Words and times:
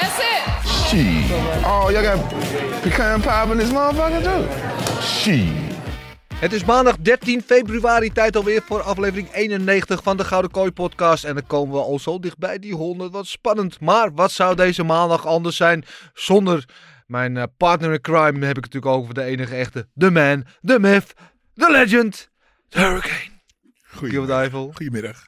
That's 0.00 0.18
it. 0.18 0.68
Shit. 0.88 1.30
Oh, 1.64 1.90
y'all 1.90 2.02
got 2.02 2.18
pecan 2.82 3.20
pie 3.20 3.50
in 3.52 3.58
this 3.58 3.70
motherfucker 3.72 4.22
too? 4.22 5.00
Shit. 5.02 5.64
Het 6.34 6.52
is 6.52 6.64
maandag 6.64 6.96
13 6.96 7.42
februari, 7.42 8.12
tijd 8.12 8.36
alweer 8.36 8.62
voor 8.62 8.82
aflevering 8.82 9.32
91 9.32 10.02
van 10.02 10.16
de 10.16 10.24
Gouden 10.24 10.50
Kooi 10.50 10.70
podcast. 10.70 11.24
En 11.24 11.34
dan 11.34 11.46
komen 11.46 11.74
we 11.74 11.80
al 11.80 11.98
zo 11.98 12.18
dichtbij 12.18 12.58
die 12.58 12.74
100, 12.74 13.12
wat 13.12 13.26
spannend. 13.26 13.80
Maar 13.80 14.14
wat 14.14 14.30
zou 14.32 14.54
deze 14.54 14.82
maandag 14.82 15.26
anders 15.26 15.56
zijn 15.56 15.84
zonder 16.14 16.64
mijn 17.06 17.36
eh, 17.36 17.42
partner 17.56 17.92
in 17.92 18.00
crime? 18.00 18.46
Heb 18.46 18.56
ik 18.56 18.64
het 18.64 18.74
natuurlijk 18.74 18.86
over 18.86 19.14
de 19.14 19.22
enige 19.22 19.54
echte, 19.54 19.88
de 19.92 20.10
man, 20.10 20.44
de 20.60 20.78
myth, 20.80 21.12
de 21.54 21.70
legend, 21.70 22.28
de 22.68 22.78
hurricane. 22.78 23.34
Goedemiddag. 23.86 24.50
Goedemiddag. 24.50 25.26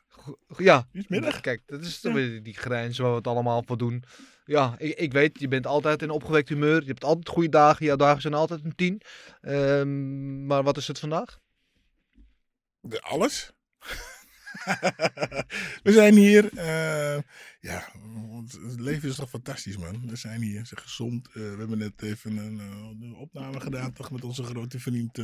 Ja, 0.57 0.87
Goedemiddag. 0.93 1.41
kijk, 1.41 1.63
dat 1.67 1.81
is 1.81 2.01
toch 2.01 2.13
weer 2.13 2.43
die 2.43 2.55
grijns 2.57 2.99
waar 2.99 3.11
we 3.11 3.17
het 3.17 3.27
allemaal 3.27 3.63
voor 3.67 3.79
doen. 3.79 4.05
Ja, 4.49 4.75
ik, 4.79 4.99
ik 4.99 5.13
weet, 5.13 5.41
je 5.41 5.49
bent 5.49 5.67
altijd 5.67 6.03
in 6.03 6.11
opgewekt 6.11 6.49
humeur. 6.49 6.81
Je 6.81 6.87
hebt 6.87 7.05
altijd 7.05 7.29
goede 7.29 7.49
dagen. 7.49 7.87
Jouw 7.87 7.97
dagen 7.97 8.21
zijn 8.21 8.35
altijd 8.35 8.65
een 8.65 8.75
tien. 8.75 9.01
Ehm, 9.41 10.47
maar 10.47 10.63
wat 10.63 10.77
is 10.77 10.89
het 10.89 10.99
vandaag? 10.99 11.39
De- 12.81 13.01
Alles? 13.03 13.53
we 15.83 15.93
zijn 15.93 16.15
hier. 16.15 16.57
eh, 16.57 17.19
ja, 17.61 17.89
het 18.69 18.81
leven 18.81 19.09
is 19.09 19.17
toch 19.17 19.29
fantastisch, 19.31 19.77
man. 19.77 20.09
We 20.09 20.17
zijn 20.17 20.43
hier, 20.43 20.67
ze 20.67 20.77
gezond. 20.77 21.27
Eh, 21.29 21.33
we 21.35 21.57
hebben 21.59 21.79
net 21.79 22.03
even 22.03 22.37
een, 22.37 22.61
eh, 22.61 23.07
een 23.09 23.15
opname 23.15 23.61
gedaan 23.61 23.93
toch, 23.93 24.11
met 24.11 24.25
onze 24.25 24.43
grote 24.43 24.79
vriend. 24.81 25.19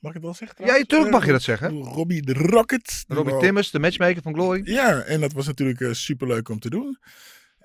mag 0.00 0.10
ik 0.10 0.12
het 0.12 0.22
wel 0.22 0.34
zeggen? 0.34 0.56
Ja, 0.58 0.64
trouwens? 0.64 0.88
tuurlijk 0.88 1.10
mag 1.12 1.24
je 1.26 1.32
dat 1.32 1.42
zeggen. 1.42 1.70
Robbie 1.82 2.22
de 2.22 2.32
Rocket. 2.32 3.04
Robbie 3.08 3.36
Timmers, 3.38 3.70
de 3.70 3.78
matchmaker 3.78 4.22
van 4.22 4.34
Glory. 4.34 4.60
Ja, 4.64 5.00
en 5.00 5.20
dat 5.20 5.32
was 5.32 5.46
natuurlijk 5.46 5.78
super 5.78 5.96
superleuk 5.96 6.48
om 6.48 6.58
te 6.58 6.70
doen. 6.70 6.98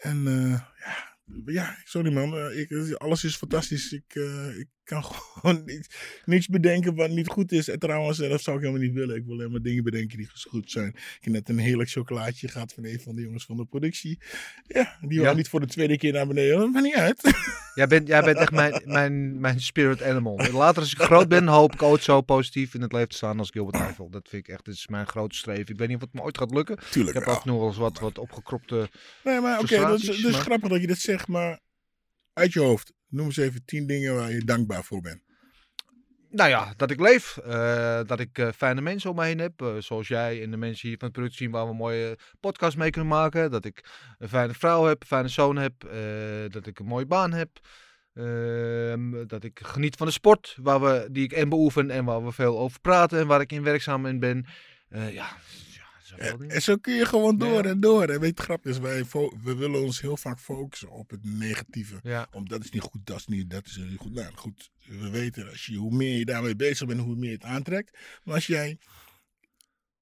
En 0.05 0.27
eh, 0.27 0.59
ja, 0.85 1.51
ja, 1.53 1.77
sorry 1.83 2.13
man, 2.13 2.37
eh, 2.37 2.59
ik, 2.59 2.93
alles 2.97 3.23
is 3.23 3.35
fantastisch. 3.37 3.91
Ik, 3.91 4.15
eh, 4.15 4.57
ik 4.57 4.69
kan 4.86 5.03
gewoon 5.33 5.61
niet, 5.66 5.95
niets 6.25 6.47
bedenken 6.47 6.95
wat 6.95 7.09
niet 7.09 7.28
goed 7.28 7.52
is. 7.52 7.67
En 7.67 7.80
trouwens, 7.80 8.19
eh, 8.19 8.29
dat 8.29 8.41
zou 8.41 8.57
ik 8.57 8.63
helemaal 8.63 8.85
niet 8.85 8.94
willen. 8.96 9.16
Ik 9.16 9.25
wil 9.25 9.38
helemaal 9.38 9.62
dingen 9.62 9.84
bedenken 9.84 10.18
die 10.18 10.29
goed 10.50 10.72
zijn. 10.72 10.88
Ik 10.88 11.18
heb 11.19 11.34
net 11.34 11.50
een 11.50 11.57
heerlijk 11.57 11.90
chocolaatje 11.90 12.47
gehad 12.47 12.73
van 12.73 12.85
een 12.85 13.00
van 13.00 13.16
de 13.16 13.22
jongens 13.22 13.45
van 13.45 13.57
de 13.57 13.66
productie. 13.66 14.19
Ja, 14.68 14.97
die 15.01 15.22
Ja. 15.22 15.34
niet 15.34 15.50
voor 15.50 15.59
de 15.59 15.66
tweede 15.66 15.97
keer 15.97 16.13
naar 16.13 16.28
beneden. 16.28 16.57
Dat 16.57 16.72
maakt 16.72 16.85
niet 16.85 16.95
uit. 16.95 17.22
Jij 17.75 17.88
bent, 17.88 18.07
jij 18.07 18.22
bent 18.22 18.38
echt 18.38 18.51
mijn, 18.51 18.81
mijn, 18.85 19.40
mijn 19.40 19.62
spirit 19.62 20.03
animal. 20.03 20.38
Later 20.51 20.81
als 20.81 20.91
ik 20.94 21.00
groot 21.01 21.28
ben, 21.28 21.47
hoop 21.47 21.74
ik 21.74 21.81
ooit 21.81 22.03
zo 22.03 22.22
positief 22.22 22.74
in 22.74 22.81
het 22.81 22.91
leven 22.91 23.09
te 23.09 23.16
staan 23.16 23.40
als 23.40 23.50
Gilbert 23.50 23.75
Eiffel. 23.84 24.09
Dat 24.09 24.28
vind 24.29 24.47
ik 24.47 24.53
echt, 24.53 24.66
dat 24.66 24.74
is 24.74 24.88
mijn 24.88 25.07
grote 25.07 25.35
streven. 25.35 25.68
Ik 25.74 25.78
weet 25.79 25.88
niet 25.88 25.97
of 25.97 26.03
het 26.03 26.13
me 26.13 26.22
ooit 26.22 26.38
gaat 26.38 26.53
lukken. 26.53 26.78
Tuurlijk 26.91 27.16
Ik 27.18 27.24
heb 27.24 27.34
af 27.34 27.38
en 27.44 27.47
toe 27.50 27.57
wel 27.59 27.68
eens 27.68 27.78
wat, 27.78 28.00
wat 28.00 28.18
opgekropte... 28.18 28.90
Nee, 29.24 29.40
maar 29.41 29.59
oké, 29.59 29.68
dat, 29.68 29.69
is- 29.72 29.79
frustraties, 29.79 30.07
dat 30.07 30.16
is 30.31 30.31
maar- 30.38 30.41
grappig 30.45 30.69
dat 30.69 30.81
je 30.81 30.88
dat 30.88 30.97
zegt, 30.97 31.28
maar 31.28 31.59
uit 32.34 32.53
je 32.53 32.59
hoofd. 32.59 32.94
Noem 33.15 33.25
eens 33.25 33.37
even 33.37 33.65
tien 33.65 33.87
dingen 33.87 34.15
waar 34.15 34.31
je 34.31 34.43
dankbaar 34.45 34.83
voor 34.83 35.01
bent. 35.01 35.21
Nou 36.29 36.49
ja, 36.49 36.73
dat 36.77 36.91
ik 36.91 36.99
leef. 36.99 37.37
eh, 37.37 37.99
dat 38.05 38.19
ik 38.19 38.37
eh, 38.37 38.49
fijne 38.55 38.81
mensen 38.81 39.09
om 39.09 39.15
me 39.15 39.25
heen 39.25 39.39
heb. 39.39 39.61
eh, 39.61 39.75
zoals 39.79 40.07
jij 40.07 40.41
en 40.43 40.51
de 40.51 40.57
mensen 40.57 40.87
hier 40.87 40.97
van 40.97 41.07
het 41.07 41.17
productie 41.17 41.49
waar 41.49 41.63
we 41.63 41.69
een 41.69 41.75
mooie 41.77 42.17
podcast 42.39 42.77
mee 42.77 42.89
kunnen 42.89 43.09
maken. 43.09 43.51
Dat 43.51 43.65
ik 43.65 43.85
een 44.17 44.29
fijne 44.29 44.53
vrouw 44.53 44.85
heb, 44.85 45.01
een 45.01 45.07
fijne 45.07 45.27
zoon 45.27 45.55
heb. 45.57 45.73
dat 46.51 46.65
ik 46.67 46.79
een 46.79 46.85
mooie 46.85 47.05
baan 47.05 47.33
heb. 47.33 47.49
ehm, 48.13 49.27
dat 49.27 49.43
ik 49.43 49.59
geniet 49.63 49.95
van 49.95 50.07
de 50.07 50.13
sport 50.13 50.57
waar 50.61 50.81
we, 50.81 51.07
die 51.11 51.23
ik 51.23 51.31
en 51.31 51.49
beoefen 51.49 51.89
en 51.91 52.05
waar 52.05 52.25
we 52.25 52.31
veel 52.31 52.59
over 52.59 52.79
praten 52.81 53.19
en 53.19 53.27
waar 53.27 53.41
ik 53.41 53.51
in 53.51 53.63
werkzaam 53.63 54.05
in 54.05 54.19
ben. 54.19 54.45
Ja, 55.11 55.27
En, 56.17 56.61
zo 56.61 56.75
kun 56.75 56.93
je 56.95 57.05
gewoon 57.05 57.37
door 57.37 57.63
Ja. 57.63 57.69
en 57.69 57.79
door. 57.79 58.01
En 58.01 58.07
weet 58.07 58.19
je, 58.19 58.25
het 58.27 58.39
grap 58.39 58.65
is, 58.65 58.77
wij 58.79 59.03
we 59.43 59.55
willen 59.55 59.81
ons 59.83 60.01
heel 60.01 60.17
vaak 60.17 60.39
focussen 60.39 60.89
op 60.91 61.09
het 61.09 61.23
negatieve. 61.23 61.99
Ja. 62.03 62.27
Om 62.31 62.47
dat 62.49 62.63
is 62.63 62.69
niet 62.71 62.81
goed, 62.81 63.05
dat 63.05 63.17
is 63.17 63.25
niet, 63.27 63.49
dat 63.49 63.65
is 63.65 63.77
niet 63.77 63.97
goed. 63.99 64.13
Nou 64.13 64.33
goed, 64.35 64.71
we 64.87 65.09
weten, 65.09 65.49
als 65.49 65.65
je, 65.65 65.75
hoe 65.75 65.95
meer 65.95 66.17
je 66.17 66.25
daarmee 66.25 66.55
bezig 66.55 66.87
bent, 66.87 66.99
hoe 66.99 67.15
meer 67.15 67.29
je 67.29 67.35
het 67.35 67.43
aantrekt. 67.45 67.97
Maar 68.23 68.35
als 68.35 68.47
jij, 68.47 68.77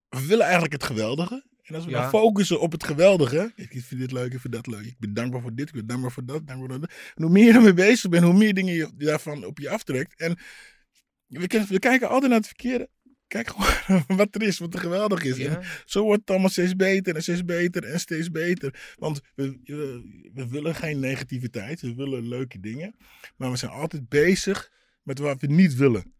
we 0.09 0.25
willen 0.25 0.43
eigenlijk 0.43 0.73
het 0.73 0.83
geweldige. 0.83 1.51
En 1.63 1.75
als 1.75 1.85
we 1.85 1.91
Ja. 1.91 2.01
dan 2.01 2.09
focussen 2.09 2.59
op 2.59 2.71
het 2.71 2.83
geweldige. 2.83 3.51
Ik 3.55 3.69
vind 3.83 4.01
dit 4.01 4.11
leuk, 4.11 4.33
ik 4.33 4.39
vind 4.39 4.53
dat 4.53 4.67
leuk. 4.67 4.85
Ik 4.85 4.99
ben 4.99 5.13
dankbaar 5.13 5.41
voor 5.41 5.55
dit, 5.55 5.67
ik 5.67 5.73
ben 5.75 5.87
dankbaar 5.87 6.11
voor 6.11 6.25
dat, 6.25 6.47
dankbaar 6.47 6.69
voor 6.69 6.79
dat. 6.79 6.89
En 7.15 7.23
hoe 7.23 7.31
meer 7.31 7.45
je 7.45 7.53
ermee 7.53 7.73
bezig 7.73 8.09
bent, 8.09 8.23
hoe 8.23 8.33
meer 8.33 8.53
dingen 8.53 8.73
je 8.73 8.89
daarvan 8.97 9.45
op 9.45 9.59
je 9.59 9.69
aftrekt. 9.69 10.19
En 10.19 10.37
we, 11.27 11.65
we 11.69 11.79
kijken 11.79 12.09
altijd 12.09 12.29
naar 12.29 12.39
het 12.39 12.47
verkeerde. 12.47 12.89
Kijk 13.33 13.49
gewoon 13.49 14.03
wat 14.17 14.35
er 14.35 14.41
is, 14.41 14.59
wat 14.59 14.73
er 14.73 14.79
geweldig 14.79 15.23
is. 15.23 15.37
Ja. 15.37 15.61
zo 15.85 16.03
wordt 16.03 16.19
het 16.19 16.29
allemaal 16.29 16.49
steeds 16.49 16.75
beter 16.75 17.15
en 17.15 17.21
steeds 17.21 17.45
beter 17.45 17.83
en 17.83 17.99
steeds 17.99 18.31
beter. 18.31 18.93
Want 18.95 19.21
we, 19.35 19.59
we, 19.63 20.29
we 20.33 20.47
willen 20.47 20.75
geen 20.75 20.99
negativiteit, 20.99 21.81
we 21.81 21.95
willen 21.95 22.27
leuke 22.27 22.59
dingen. 22.59 22.95
Maar 23.35 23.51
we 23.51 23.57
zijn 23.57 23.71
altijd 23.71 24.09
bezig 24.09 24.71
met 25.03 25.19
wat 25.19 25.41
we 25.41 25.47
niet 25.47 25.75
willen. 25.75 26.13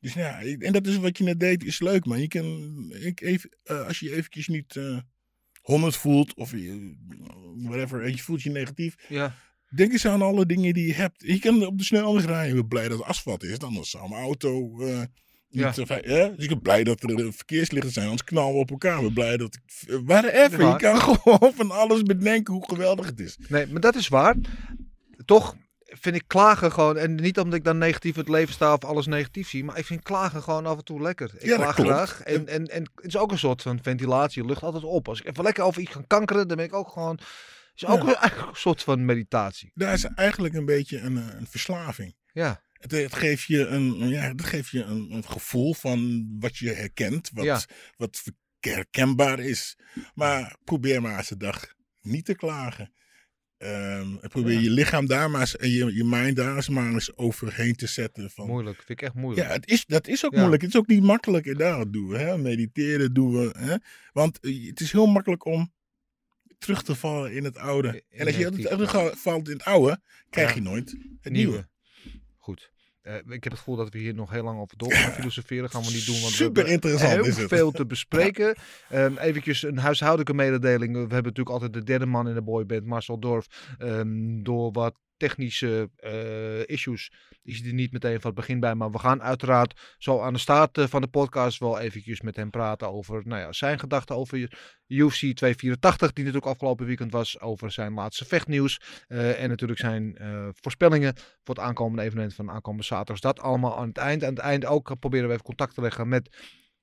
Dus 0.00 0.12
ja, 0.12 0.42
en 0.42 0.72
dat 0.72 0.86
is 0.86 0.96
wat 0.96 1.18
je 1.18 1.24
net 1.24 1.40
deed, 1.40 1.64
is 1.64 1.80
leuk 1.80 2.04
man. 2.04 2.20
Je 2.20 2.28
kan, 2.28 2.86
ik 3.00 3.20
even, 3.20 3.50
eh, 3.62 3.86
als 3.86 3.98
je 3.98 4.14
eventjes 4.14 4.48
niet 4.48 4.76
eh 4.76 4.98
100 5.60 5.96
voelt 5.96 6.34
of 6.34 6.50
je, 6.50 6.96
whatever, 7.56 8.02
en 8.02 8.10
je 8.10 8.22
voelt 8.22 8.42
je 8.42 8.50
negatief. 8.50 8.94
Ja. 9.08 9.34
Denk 9.70 9.92
eens 9.92 10.06
aan 10.06 10.22
alle 10.22 10.46
dingen 10.46 10.74
die 10.74 10.86
je 10.86 10.94
hebt. 10.94 11.22
Je 11.22 11.38
kan 11.38 11.66
op 11.66 11.78
de 11.78 11.84
snelweg 11.84 12.24
rijden. 12.24 12.48
Ik 12.48 12.60
ben 12.60 12.68
blij 12.68 12.88
dat 12.88 12.98
het 12.98 13.06
asfalt 13.06 13.42
is. 13.42 13.58
Dan 13.58 13.84
zou 13.84 14.08
mijn 14.08 14.22
auto 14.22 14.78
niet 15.48 15.76
Ja. 15.76 16.00
hè? 16.02 16.34
Dus 16.34 16.44
ik 16.44 16.48
ben 16.48 16.60
blij 16.62 16.84
dat 16.84 17.02
er 17.02 17.32
verkeerslichten 17.32 17.92
zijn. 17.92 18.04
Anders 18.04 18.24
knallen 18.24 18.52
we 18.52 18.58
op 18.58 18.70
elkaar. 18.70 19.00
Ben 19.00 19.12
blij 19.12 19.36
dat 19.36 19.54
ik... 19.54 20.00
Whatever. 20.04 20.66
Je 20.68 20.76
kan 20.76 21.00
gewoon 21.22 21.52
van 21.54 21.70
alles 21.70 22.02
bedenken 22.02 22.54
hoe 22.54 22.64
geweldig 22.68 23.06
het 23.06 23.20
is. 23.20 23.38
Nee, 23.48 23.66
maar 23.66 23.80
dat 23.80 23.94
is 23.94 24.08
waar. 24.08 24.34
Toch 25.24 25.56
vind 25.88 26.16
ik 26.16 26.24
klagen 26.26 26.72
gewoon, 26.72 26.96
en 26.96 27.14
niet 27.14 27.38
omdat 27.38 27.58
ik 27.58 27.64
dan 27.64 27.78
negatief 27.78 28.14
het 28.16 28.28
leven 28.28 28.54
sta 28.54 28.72
of 28.72 28.84
alles 28.84 29.06
negatief 29.06 29.48
zie, 29.48 29.64
maar 29.64 29.78
ik 29.78 29.84
vind 29.84 30.02
klagen 30.02 30.42
gewoon 30.42 30.66
af 30.66 30.76
en 30.78 30.84
toe 30.84 31.00
lekker. 31.02 31.30
Ik 31.38 31.42
Ja, 31.46 31.56
klaag 31.56 31.74
klopt. 31.74 31.90
graag. 31.90 32.20
En, 32.22 32.46
en, 32.48 32.66
en 32.66 32.82
het 32.94 33.04
is 33.04 33.16
ook 33.16 33.30
een 33.32 33.38
soort 33.38 33.62
van 33.62 33.78
ventilatie, 33.82 34.44
lucht 34.44 34.62
altijd 34.62 34.84
op. 34.84 35.08
Als 35.08 35.20
ik 35.20 35.26
even 35.26 35.44
lekker 35.44 35.64
over 35.64 35.82
iets 35.82 35.90
ga 35.90 36.00
kankeren, 36.06 36.48
dan 36.48 36.56
ben 36.56 36.66
ik 36.66 36.74
ook 36.74 36.88
gewoon, 36.88 37.18
is 37.74 37.86
ook 37.86 38.02
Ja. 38.02 38.14
eigenlijk 38.20 38.48
een 38.50 38.56
soort 38.56 38.82
van 38.82 39.04
meditatie. 39.04 39.70
Daar 39.74 39.92
is 39.92 40.04
eigenlijk 40.04 40.54
een 40.54 40.64
beetje 40.64 40.98
een, 40.98 41.16
eh, 41.16 41.38
een 41.38 41.46
verslaving. 41.46 42.14
Ja, 42.32 42.62
Het, 42.78 42.90
het 42.90 43.14
geeft 43.14 43.42
je, 43.44 43.66
een, 43.66 44.08
ja, 44.08 44.20
het 44.20 44.44
geeft 44.44 44.70
je 44.70 44.82
een, 44.82 45.10
een 45.12 45.24
gevoel 45.24 45.74
van 45.74 46.26
wat 46.40 46.56
je 46.56 46.72
herkent. 46.72 47.30
Wat, 47.34 47.44
Ja. 47.44 47.60
wat 47.96 48.22
herkenbaar 48.60 49.38
is. 49.38 49.76
Maar 50.14 50.56
probeer 50.64 51.02
maar 51.02 51.18
eens 51.18 51.30
een 51.30 51.38
dag 51.38 51.74
niet 52.00 52.24
te 52.24 52.34
klagen. 52.34 52.92
Ehm, 53.56 54.16
probeer 54.28 54.52
Ja. 54.52 54.60
je 54.60 54.70
lichaam 54.70 55.06
daar 55.06 55.30
maar 55.30 55.40
eens, 55.40 55.56
en 55.56 55.70
je, 55.70 55.94
je 55.94 56.04
mind 56.04 56.36
daar 56.36 56.56
eens 56.56 56.68
maar 56.68 56.92
eens 56.92 57.16
overheen 57.16 57.74
te 57.74 57.86
zetten. 57.86 58.30
Van, 58.30 58.46
moeilijk. 58.46 58.76
Vind 58.76 58.88
ik 58.88 59.02
echt 59.02 59.14
moeilijk. 59.14 59.46
Ja, 59.46 59.52
het 59.52 59.68
is, 59.68 59.84
dat 59.86 60.06
is 60.06 60.24
ook 60.24 60.32
Ja. 60.32 60.38
moeilijk. 60.38 60.62
Het 60.62 60.70
is 60.70 60.76
ook 60.80 60.86
niet 60.86 61.02
makkelijk. 61.02 61.46
En 61.46 61.54
daar 61.56 61.90
doen 61.90 62.08
we. 62.08 62.18
Hè? 62.18 62.38
Mediteren 62.38 63.12
doen 63.14 63.32
we. 63.32 63.54
Hè? 63.58 63.76
Want 64.12 64.40
eh, 64.40 64.66
het 64.66 64.80
is 64.80 64.92
heel 64.92 65.06
makkelijk 65.06 65.44
om 65.44 65.72
terug 66.58 66.82
te 66.82 66.94
vallen 66.94 67.32
in 67.32 67.44
het 67.44 67.56
oude. 67.58 67.88
In 67.88 68.18
en 68.18 68.26
als 68.26 68.36
je 68.36 68.50
terugvalt 68.50 69.48
in 69.48 69.52
het 69.56 69.64
oude, 69.64 70.00
krijg 70.30 70.54
je 70.54 70.60
nooit 70.60 70.90
het 71.20 71.32
nieuwe. 71.32 71.50
Nieuwe. 71.50 71.68
Goed. 72.46 72.70
eh, 73.02 73.14
ik 73.16 73.44
heb 73.44 73.52
het 73.52 73.58
gevoel 73.58 73.76
dat 73.76 73.88
we 73.92 73.98
hier 73.98 74.14
nog 74.14 74.30
heel 74.30 74.42
lang 74.42 74.60
over 74.60 74.76
door 74.76 74.92
gaan 74.92 75.12
filosoferen. 75.12 75.70
Gaan 75.70 75.82
we 75.82 75.90
niet 75.92 76.06
doen, 76.06 76.20
want 76.20 76.32
Super 76.32 76.66
interessant 76.66 77.12
heel 77.12 77.24
is 77.24 77.36
het. 77.36 77.48
veel 77.48 77.70
te 77.70 77.86
bespreken. 77.86 78.56
Even 78.90 79.18
eventjes 79.18 79.62
een 79.62 79.78
huishoudelijke 79.78 80.34
mededeling. 80.34 80.92
We 80.92 80.98
hebben 80.98 81.16
natuurlijk 81.22 81.50
altijd 81.50 81.72
de 81.72 81.82
derde 81.82 82.06
man 82.06 82.28
in 82.28 82.34
de 82.34 82.42
boyband, 82.42 82.84
Marcel 82.84 83.18
Dorf. 83.18 83.46
Ehm, 83.78 84.42
door 84.42 84.72
wat 84.72 84.94
technische 85.16 85.90
eh, 85.96 86.68
issues 86.68 87.12
is 87.42 87.58
hij 87.58 87.68
er 87.68 87.74
niet 87.74 87.92
meteen 87.92 88.20
van 88.20 88.30
het 88.30 88.38
begin 88.38 88.60
bij. 88.60 88.74
Maar 88.74 88.90
we 88.90 88.98
gaan 88.98 89.22
uiteraard 89.22 89.94
zo 89.98 90.20
aan 90.20 90.32
de 90.32 90.38
start 90.38 90.78
eh, 90.78 90.86
van 90.86 91.00
de 91.00 91.08
podcast 91.08 91.58
wel 91.58 91.78
eventjes 91.78 92.20
met 92.20 92.36
hem 92.36 92.50
praten 92.50 92.92
over 92.92 93.22
nou 93.24 93.40
ja, 93.40 93.52
zijn 93.52 93.78
gedachten 93.78 94.16
over 94.16 94.38
UFC 94.86 95.18
284, 95.18 96.12
die 96.12 96.24
natuurlijk 96.24 96.52
afgelopen 96.52 96.86
weekend 96.86 97.12
was, 97.12 97.40
over 97.40 97.72
zijn 97.72 97.94
laatste 97.94 98.24
vechtnieuws. 98.24 98.80
eh, 99.08 99.42
en 99.42 99.48
natuurlijk 99.48 99.80
zijn 99.80 100.18
voorspellingen 100.60 101.14
voor 101.16 101.54
het 101.54 101.64
aankomende 101.64 102.02
evenement 102.02 102.34
van 102.34 102.50
aankomende 102.50 102.86
zaterdag. 102.86 103.20
Dat 103.20 103.40
allemaal 103.40 103.78
aan 103.78 103.88
het 103.88 103.98
eind. 103.98 104.24
Aan 104.24 104.30
het 104.30 104.38
eind 104.38 104.64
ook 104.66 104.98
proberen 104.98 105.26
we 105.26 105.32
even 105.32 105.44
contact 105.44 105.74
te 105.74 105.80
leggen 105.80 106.08
met 106.08 106.28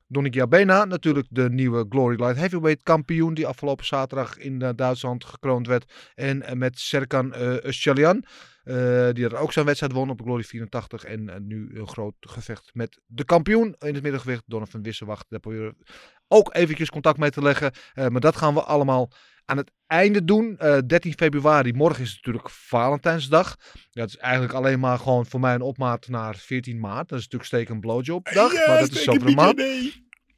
Donnik 0.07 0.33
Jabena, 0.33 0.85
natuurlijk 0.85 1.27
de 1.29 1.49
nieuwe 1.49 1.85
Glory 1.89 2.15
Light 2.15 2.37
Heavyweight 2.37 2.83
kampioen 2.83 3.33
die 3.33 3.47
afgelopen 3.47 3.85
zaterdag 3.85 4.37
in 4.37 4.61
eh, 4.61 4.69
Duitsland 4.75 5.25
gekroond 5.25 5.67
werd. 5.67 6.11
En 6.15 6.41
eh, 6.41 6.55
met 6.55 6.79
Serkan 6.79 7.33
uh, 7.35 9.09
die 9.11 9.25
er 9.25 9.37
ook 9.37 9.53
zijn 9.53 9.65
wedstrijd 9.65 9.93
won 9.93 10.09
op 10.09 10.21
Glory 10.21 10.43
84. 10.43 11.03
En 11.03 11.47
nu 11.47 11.69
een 11.73 11.87
groot 11.87 12.15
gevecht 12.19 12.69
met 12.73 13.01
de 13.05 13.25
kampioen 13.25 13.75
in 13.79 13.93
het 13.93 14.03
middengewicht, 14.03 14.43
Donovan 14.45 14.81
Wissewacht. 14.81 15.25
Daar 15.29 15.39
proberen 15.39 15.75
we 15.77 15.85
ook 16.27 16.55
eventjes 16.55 16.89
contact 16.89 17.17
mee 17.17 17.29
te 17.29 17.41
leggen. 17.41 17.71
Maar 17.93 18.19
dat 18.19 18.35
gaan 18.35 18.53
we 18.53 18.63
allemaal 18.63 19.11
aan 19.45 19.57
het 19.57 19.71
einde 19.87 20.23
doen. 20.23 20.57
Eh, 20.57 20.77
13 20.87 21.13
februari, 21.13 21.73
morgen 21.73 22.03
is 22.03 22.15
natuurlijk 22.15 22.49
Valentijnsdag. 22.49 23.55
Het 23.91 24.09
is 24.09 24.17
eigenlijk 24.17 24.53
alleen 24.53 24.79
maar 24.79 24.99
gewoon 24.99 25.25
voor 25.25 25.39
mij 25.39 25.53
een 25.53 25.61
opmaat 25.61 26.07
naar 26.07 26.35
14 26.35 26.79
maart. 26.79 27.09
Dat 27.09 27.19
is 27.19 27.23
natuurlijk 27.23 27.51
steek 27.51 27.69
een 27.69 27.79
blowjob 27.79 28.31
dag, 28.33 28.53
Ja, 28.53 28.67
maar 28.67 28.79
dat 28.79 28.91
is 28.91 29.05
een 29.05 29.33
maand. 29.33 29.61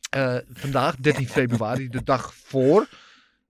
Eh, 0.10 0.38
vandaag, 0.54 0.96
13 0.96 1.28
februari, 1.28 1.90
de 1.90 2.04
dag 2.04 2.36
voor 2.36 2.88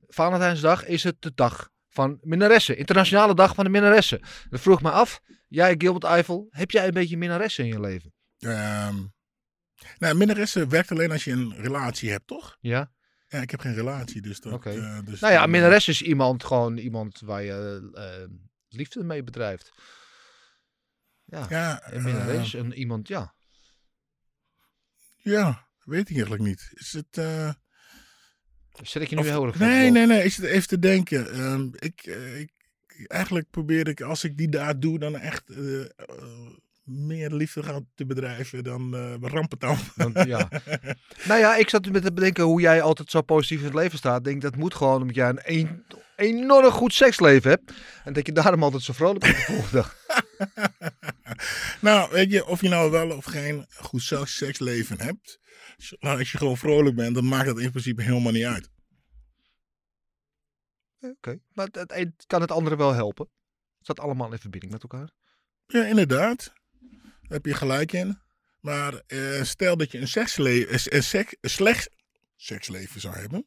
Valentijnsdag, 0.07 0.85
is 0.85 1.03
het 1.03 1.15
de 1.19 1.31
dag 1.35 1.69
van 1.89 2.17
minnaressen. 2.21 2.77
Internationale 2.77 3.35
dag 3.35 3.55
van 3.55 3.63
de 3.63 3.69
minnaressen. 3.69 4.19
Dat 4.49 4.59
vroeg 4.59 4.81
me 4.81 4.91
af, 4.91 5.21
jij 5.47 5.75
Gilbert 5.77 6.03
Eiffel, 6.03 6.47
heb 6.49 6.71
jij 6.71 6.87
een 6.87 6.93
beetje 6.93 7.17
minnaressen 7.17 7.63
in 7.63 7.69
je 7.69 7.79
leven? 7.79 8.13
Ehm, 8.39 8.95
nou, 9.97 10.15
minnaressen 10.15 10.69
werkt 10.69 10.91
alleen 10.91 11.11
als 11.11 11.23
je 11.23 11.31
een 11.31 11.55
relatie 11.55 12.11
hebt, 12.11 12.27
toch? 12.27 12.57
Ja? 12.59 12.91
Ja, 13.27 13.41
ik 13.41 13.51
heb 13.51 13.59
geen 13.59 13.73
relatie, 13.73 14.21
dus 14.21 14.39
dat... 14.39 14.65
Eh, 14.65 14.99
dus 15.05 15.19
Nou 15.19 15.33
ja, 15.33 15.39
dan- 15.39 15.49
minnares 15.49 15.87
is 15.87 16.01
iemand, 16.01 16.43
gewoon 16.43 16.77
iemand 16.77 17.19
waar 17.19 17.43
je 17.43 17.89
eh, 17.93 18.37
liefde 18.67 19.03
mee 19.03 19.23
bedrijft. 19.23 19.71
Ja, 21.23 21.45
Ja, 21.49 21.93
een 21.93 22.03
minnares, 22.03 22.53
eh, 22.53 22.61
een 22.61 22.73
iemand, 22.73 23.07
ja. 23.07 23.33
ja, 25.17 25.67
weet 25.83 26.09
ik 26.09 26.15
eigenlijk 26.15 26.43
niet. 26.43 26.69
Is 26.73 26.93
het... 26.93 27.17
eh, 27.17 27.53
Zet 28.83 29.01
ik 29.01 29.09
je 29.09 29.15
nu 29.15 29.21
Of- 29.21 29.27
heel 29.27 29.45
erg 29.45 29.59
Nee, 29.59 29.87
op? 29.87 29.93
nee, 29.93 30.05
nee. 30.05 30.23
Ik 30.23 30.31
zit 30.31 30.45
even 30.45 30.67
te 30.67 30.79
denken. 30.79 31.31
Ehm, 31.33 31.67
ik, 31.75 32.01
eh, 32.03 32.39
ik, 32.39 32.51
eigenlijk 33.07 33.49
probeer 33.49 33.87
ik, 33.87 34.01
als 34.01 34.23
ik 34.23 34.37
die 34.37 34.49
daad 34.49 34.81
doe, 34.81 34.99
dan 34.99 35.15
echt 35.17 35.49
eh, 35.49 35.81
eh, 35.81 35.87
meer 36.85 37.31
liefde 37.31 37.63
gaan 37.63 37.87
te 37.95 38.05
bedrijven 38.05 38.63
dan 38.63 38.95
eh 38.95 39.15
rampentam. 39.21 39.77
Want, 39.95 40.23
ja. 40.33 40.49
nou 41.27 41.39
ja, 41.39 41.55
ik 41.55 41.69
zat 41.69 41.91
met 41.91 42.03
te 42.03 42.13
bedenken 42.13 42.43
hoe 42.43 42.61
jij 42.61 42.81
altijd 42.81 43.09
zo 43.09 43.21
positief 43.21 43.59
in 43.59 43.65
het 43.65 43.73
leven 43.73 43.97
staat. 43.97 44.17
Ik 44.17 44.23
denk 44.23 44.41
dat 44.41 44.55
moet 44.55 44.75
gewoon 44.75 45.01
omdat 45.01 45.15
jij 45.15 45.29
een, 45.29 45.41
een 45.43 45.83
enorm 46.15 46.71
goed 46.71 46.93
seksleven 46.93 47.49
hebt. 47.49 47.73
En 48.03 48.13
dat 48.13 48.25
je 48.25 48.31
daarom 48.31 48.63
altijd 48.63 48.83
zo 48.83 48.93
vrolijk 48.93 49.19
bent 49.19 49.35
de 49.35 49.41
volgende 49.41 49.71
dag. 49.71 49.95
nou, 51.81 52.11
weet 52.11 52.31
je, 52.31 52.45
of 52.45 52.61
je 52.61 52.69
nou 52.69 52.91
wel 52.91 53.11
of 53.11 53.25
geen 53.25 53.65
goed 53.69 54.01
seks- 54.01 54.37
seksleven 54.37 55.01
hebt. 55.01 55.39
Nou, 55.99 56.19
als 56.19 56.31
je 56.31 56.37
gewoon 56.37 56.57
vrolijk 56.57 56.95
bent, 56.95 57.15
dan 57.15 57.27
maakt 57.27 57.45
dat 57.45 57.59
in 57.59 57.69
principe 57.71 58.01
helemaal 58.01 58.31
niet 58.31 58.45
uit. 58.45 58.69
Oké, 60.99 61.39
maar 61.53 61.65
het, 61.65 61.75
het 61.75 61.91
een 61.91 62.15
kan 62.27 62.41
het 62.41 62.51
andere 62.51 62.75
wel 62.75 62.93
helpen. 62.93 63.29
Het 63.77 63.83
staat 63.83 63.99
allemaal 63.99 64.31
in 64.31 64.39
verbinding 64.39 64.71
met 64.71 64.81
elkaar. 64.81 65.09
Ja, 65.65 65.85
inderdaad. 65.85 66.53
Daar 67.27 67.37
heb 67.37 67.45
je 67.45 67.53
gelijk 67.53 67.91
in. 67.91 68.19
Maar 68.59 69.01
eh, 69.07 69.43
stel 69.43 69.77
dat 69.77 69.91
je 69.91 69.99
een, 69.99 70.07
seksle 70.07 70.71
een, 70.93 71.03
sek- 71.03 71.37
een 71.41 71.49
slecht 71.49 71.89
seksleven 72.35 73.01
zou 73.01 73.15
hebben. 73.15 73.45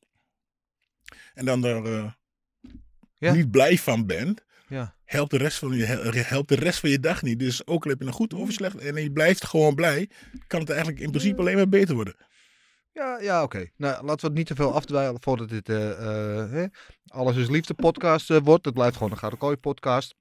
En 1.34 1.44
dan 1.44 1.64
er 1.64 1.84
eh, 1.94 2.12
Ja. 3.18 3.32
niet 3.32 3.50
blij 3.50 3.78
van 3.78 4.06
bent. 4.06 4.44
Ja. 4.68 4.96
Helpt 5.04 5.30
de, 5.30 5.36
rest 5.38 5.58
van 5.58 5.72
je, 5.72 5.84
helpt 5.84 6.48
de 6.48 6.54
rest 6.54 6.80
van 6.80 6.90
je 6.90 7.00
dag 7.00 7.22
niet. 7.22 7.38
Dus 7.38 7.66
ook 7.66 7.84
al 7.84 7.90
heb 7.90 8.00
je 8.00 8.06
een 8.06 8.12
goed 8.12 8.34
of 8.34 8.46
een 8.46 8.52
slecht. 8.52 8.76
En 8.76 9.02
je 9.02 9.12
blijft 9.12 9.44
gewoon 9.44 9.74
blij. 9.74 10.10
Kan 10.46 10.60
het 10.60 10.68
eigenlijk 10.70 11.00
in 11.00 11.10
principe 11.10 11.40
alleen 11.40 11.56
maar 11.56 11.68
beter 11.68 11.94
worden. 11.94 12.16
Ja, 12.92 13.18
ja 13.20 13.42
oké. 13.42 13.68
Nou, 13.76 14.04
laten 14.04 14.20
we 14.20 14.26
het 14.26 14.36
niet 14.36 14.46
te 14.46 14.54
veel 14.54 14.74
afdwijlen 14.74 15.22
voordat 15.22 15.48
dit 15.48 15.68
eh, 15.68 15.90
eh, 15.90 16.50
hè, 16.50 16.66
Alles 17.06 17.36
is 17.36 17.48
Liefde 17.48 17.74
podcast 17.74 18.30
eh, 18.30 18.38
wordt. 18.42 18.64
Het 18.64 18.74
blijft 18.74 18.96
gewoon 18.96 19.12
een 19.12 19.18
Gouden 19.18 19.40
Kooi 19.40 19.56
podcast. 19.56 20.14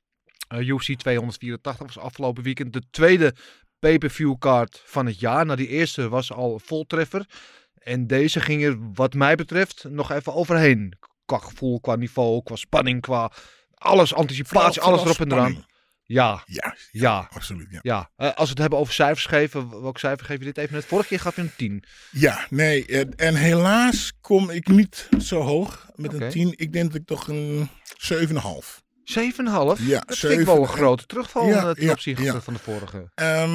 Eh 0.47 0.67
UFC 0.67 0.93
284 0.95 1.85
was 1.85 1.97
afgelopen 2.03 2.43
weekend 2.43 2.73
de 2.73 2.83
tweede 2.89 3.33
pay-per-view 3.79 4.37
card 4.37 4.81
van 4.85 5.05
het 5.05 5.19
jaar. 5.19 5.45
Nou, 5.45 5.57
die 5.57 5.67
eerste 5.67 6.09
was 6.09 6.31
al 6.31 6.59
voltreffer. 6.63 7.25
En 7.73 8.07
deze 8.07 8.39
ging 8.39 8.63
er 8.63 8.77
wat 8.93 9.13
mij 9.13 9.35
betreft 9.35 9.83
nog 9.89 10.11
even 10.11 10.33
overheen. 10.33 10.97
Qua 11.25 11.37
gevoel, 11.37 11.79
qua 11.79 11.95
niveau, 11.95 12.43
qua 12.43 12.55
spanning, 12.55 13.01
qua 13.01 13.31
alles, 13.73 14.13
anticipatie, 14.13 14.81
alles 14.81 15.01
erop 15.01 15.19
en 15.19 15.31
eraan. 15.31 15.65
Ja, 16.03 16.43
Ja, 16.45 16.75
ja, 16.91 17.29
absoluut. 17.33 17.67
Ja. 17.69 17.79
ja. 17.81 18.11
Eh, 18.15 18.27
als 18.27 18.43
we 18.43 18.49
het 18.49 18.57
hebben 18.57 18.79
over 18.79 18.93
cijfers 18.93 19.25
geven, 19.25 19.81
welk 19.81 19.97
cijfer 19.97 20.25
geef 20.25 20.37
je 20.37 20.45
dit 20.45 20.57
even 20.57 20.73
net? 20.73 20.85
Vorige 20.85 21.07
keer 21.07 21.19
gaf 21.19 21.35
je 21.35 21.41
een 21.41 21.55
10. 21.57 21.83
Ja, 22.11 22.47
nee. 22.49 22.85
En, 22.85 23.15
en 23.15 23.35
helaas 23.35 24.13
kom 24.21 24.49
ik 24.49 24.67
niet 24.67 25.09
zo 25.19 25.41
hoog 25.41 25.89
met 25.95 26.13
een 26.13 26.29
10. 26.29 26.53
Ik 26.55 26.73
denk 26.73 26.91
dat 26.91 27.01
ik 27.01 27.07
toch 27.07 27.27
een 27.27 27.69
7,5. 27.97 28.86
7,5? 29.11 29.87
Ja, 29.87 29.99
dat 29.99 30.17
vind 30.17 30.39
ik 30.39 30.45
wel 30.45 30.61
een 30.61 30.67
grote 30.67 31.05
terugval 31.05 31.47
Ja, 31.47 31.67
eh, 31.69 31.75
ten 31.75 31.83
ja, 31.85 31.91
opzichte 31.91 32.23
ja. 32.23 32.41
van 32.41 32.53
de 32.53 32.59
vorige. 32.59 33.11
Ehm, 33.15 33.51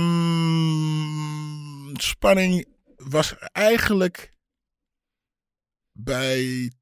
spanning 1.96 2.66
was 2.96 3.34
eigenlijk 3.52 4.32
bij 5.98 6.72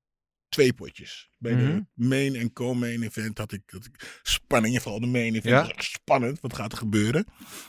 twee 0.48 0.72
potjes. 0.72 1.30
Bij 1.38 1.52
Mhm. 1.54 1.64
de 1.64 1.86
main 2.06 2.34
en 2.34 2.52
co-main 2.52 3.02
event 3.02 3.38
had 3.38 3.52
ik, 3.52 3.62
had 3.66 3.84
ik 3.84 4.20
spanning. 4.22 4.74
En 4.74 4.80
vooral 4.80 5.00
de 5.00 5.06
main 5.06 5.28
event 5.34 5.44
Ja. 5.44 5.60
was 5.60 5.70
echt 5.70 5.84
spannend. 5.84 6.40
Wat 6.40 6.54
gaat 6.54 6.72
er 6.72 6.78
gebeuren? 6.78 7.26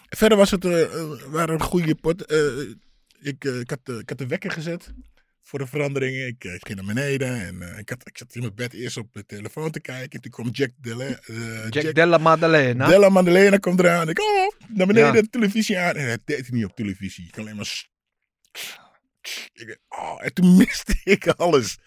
Verder 0.10 0.38
was 0.38 0.52
het, 0.52 0.66
eh, 0.66 0.82
eh, 0.84 1.10
waren 1.28 1.54
een 1.54 1.62
goede 1.62 1.96
pot. 1.96 2.32
ik, 3.24 3.44
ik, 3.44 3.70
had, 3.70 4.00
ik 4.00 4.10
had 4.10 4.18
de 4.18 4.28
wekker 4.28 4.52
gezet 4.52 4.94
voor 5.44 5.60
de 5.60 5.68
veranderingen. 5.68 6.28
Ik, 6.28 6.44
eh, 6.44 6.54
ik 6.54 6.66
ging 6.66 6.78
naar 6.78 6.94
beneden 6.96 7.42
en 7.42 7.62
eh, 7.62 7.78
ik, 7.78 7.90
had, 7.90 8.08
ik 8.08 8.18
zat 8.18 8.36
in 8.36 8.42
mijn 8.42 8.56
bed 8.56 8.74
eerst 8.74 8.98
op 8.98 9.14
de 9.14 9.26
telefoon 9.26 9.72
te 9.72 9.80
kijken. 9.80 10.22
Toen 10.22 10.32
kwam 10.32 10.50
Jack, 10.50 10.72
Dele, 10.78 11.20
eh, 11.26 11.70
Jack, 11.70 11.96
Della 11.96 12.18
Maddalena. 12.18 12.88
Della 12.88 13.10
Maddalena 13.10 13.58
komt 13.58 13.80
eraan. 13.80 14.10
Ik, 14.10 14.20
oh, 14.20 14.52
naar 14.68 14.88
beneden, 14.88 15.14
Ja. 15.14 15.22
de 15.22 15.30
televisie 15.30 15.80
aan. 15.80 15.96
En 15.96 16.10
het 16.10 16.22
deed 16.26 16.52
niet 16.52 16.66
op 16.66 16.76
televisie. 16.76 17.28
Ik 17.28 17.38
alleen 17.38 17.56
maar... 17.56 17.90
Ik, 19.54 19.80
oh, 19.88 20.26
en 20.26 20.34
toen 20.34 20.58
miste 20.58 20.96
ik 21.04 21.28
alles. 21.28 21.78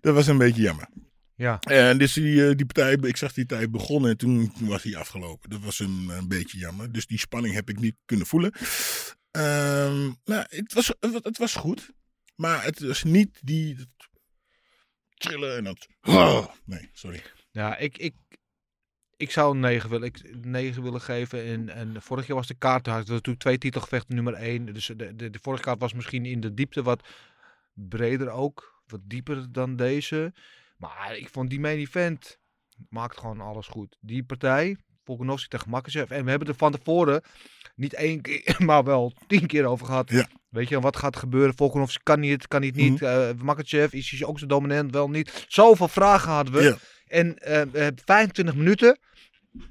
Dat 0.00 0.14
was 0.14 0.26
een 0.26 0.38
beetje 0.38 0.62
jammer. 0.62 0.88
Ja. 1.36 1.58
En 1.60 1.98
dus 1.98 2.12
die, 2.12 2.54
die 2.54 2.66
partij, 2.66 3.08
ik 3.08 3.16
zag 3.16 3.32
die 3.32 3.46
tijd 3.46 3.70
begonnen 3.70 4.10
en 4.10 4.16
toen, 4.16 4.52
toen 4.58 4.68
was 4.68 4.82
hij 4.82 4.96
afgelopen. 4.96 5.50
Dat 5.50 5.60
was 5.60 5.78
een, 5.78 6.08
een 6.08 6.28
beetje 6.28 6.58
jammer. 6.58 6.92
Dus 6.92 7.06
die 7.06 7.18
spanning 7.18 7.54
heb 7.54 7.68
ik 7.68 7.80
niet 7.80 7.96
kunnen 8.04 8.26
voelen. 8.26 8.52
Ehm, 9.30 10.02
nou, 10.24 10.44
het 10.48 10.72
was, 10.72 10.94
het 11.00 11.38
was 11.38 11.54
goed. 11.54 11.90
Maar 12.34 12.64
het 12.64 12.80
was 12.80 13.02
niet 13.02 13.40
die... 13.42 13.74
dat 13.74 13.88
trillen 15.14 15.56
en 15.56 15.64
dat... 15.64 15.88
Nee, 16.64 16.90
sorry. 16.92 17.22
Ja, 17.50 17.76
ik, 17.76 17.98
ik, 17.98 18.14
ik 19.16 19.30
zou 19.30 19.54
een 19.54 19.60
9 19.60 19.90
willen, 19.90 20.06
ik, 20.06 20.20
een 20.22 20.50
9 20.50 20.82
willen 20.82 21.00
geven. 21.00 21.44
En, 21.44 21.68
en 21.68 22.02
vorig 22.02 22.26
jaar 22.26 22.36
was 22.36 22.46
de 22.46 22.54
kaart, 22.54 22.86
had 22.86 23.06
natuurlijk 23.06 23.38
twee 23.38 23.58
titelgevechten, 23.58 24.14
nummer 24.14 24.34
1. 24.34 24.66
Dus 24.66 24.86
de, 24.86 25.14
de, 25.14 25.30
de 25.30 25.38
vorige 25.42 25.62
kaart 25.62 25.80
was 25.80 25.92
misschien 25.92 26.26
in 26.26 26.40
de 26.40 26.54
diepte 26.54 26.82
wat 26.82 27.08
breder 27.72 28.30
ook. 28.30 28.82
Wat 28.86 29.00
dieper 29.04 29.52
dan 29.52 29.76
deze. 29.76 30.32
Maar 30.76 31.16
ik 31.16 31.28
vond 31.28 31.50
die 31.50 31.60
main 31.60 31.78
event 31.78 32.38
maakt 32.88 33.18
gewoon 33.18 33.40
alles 33.40 33.66
goed. 33.66 33.96
Die 34.00 34.24
partij, 34.24 34.76
Volkanovski 35.04 35.48
tegen 35.48 35.70
Makachev. 35.70 36.10
En 36.10 36.24
we 36.24 36.30
hebben 36.30 36.48
er 36.48 36.54
van 36.54 36.72
tevoren 36.72 37.22
niet 37.74 37.94
één 37.94 38.20
keer, 38.20 38.56
maar 38.66 38.84
wel 38.84 39.12
tien 39.26 39.46
keer 39.46 39.64
over 39.64 39.86
gehad. 39.86 40.10
Ja. 40.10 40.28
Weet 40.48 40.68
je, 40.68 40.80
wat 40.80 40.96
gaat 40.96 41.14
er 41.14 41.20
gebeuren? 41.20 41.56
Volkanovski 41.56 42.02
kan 42.02 42.20
niet, 42.20 42.48
kan 42.48 42.60
niet, 42.60 42.74
niet. 42.74 43.00
Mhm. 43.00 43.04
Eh, 43.04 43.34
Makachev, 43.42 43.92
is 43.92 44.10
hij 44.10 44.28
ook 44.28 44.38
zo 44.38 44.46
dominant? 44.46 44.92
Wel 44.92 45.10
niet. 45.10 45.44
Zoveel 45.48 45.88
vragen 45.88 46.32
hadden 46.32 46.54
we. 46.54 46.62
Ja. 46.62 46.76
En 47.06 47.38
eh, 47.38 47.62
we 47.72 47.78
hebben 47.78 48.02
25 48.04 48.54
minuten 48.54 48.98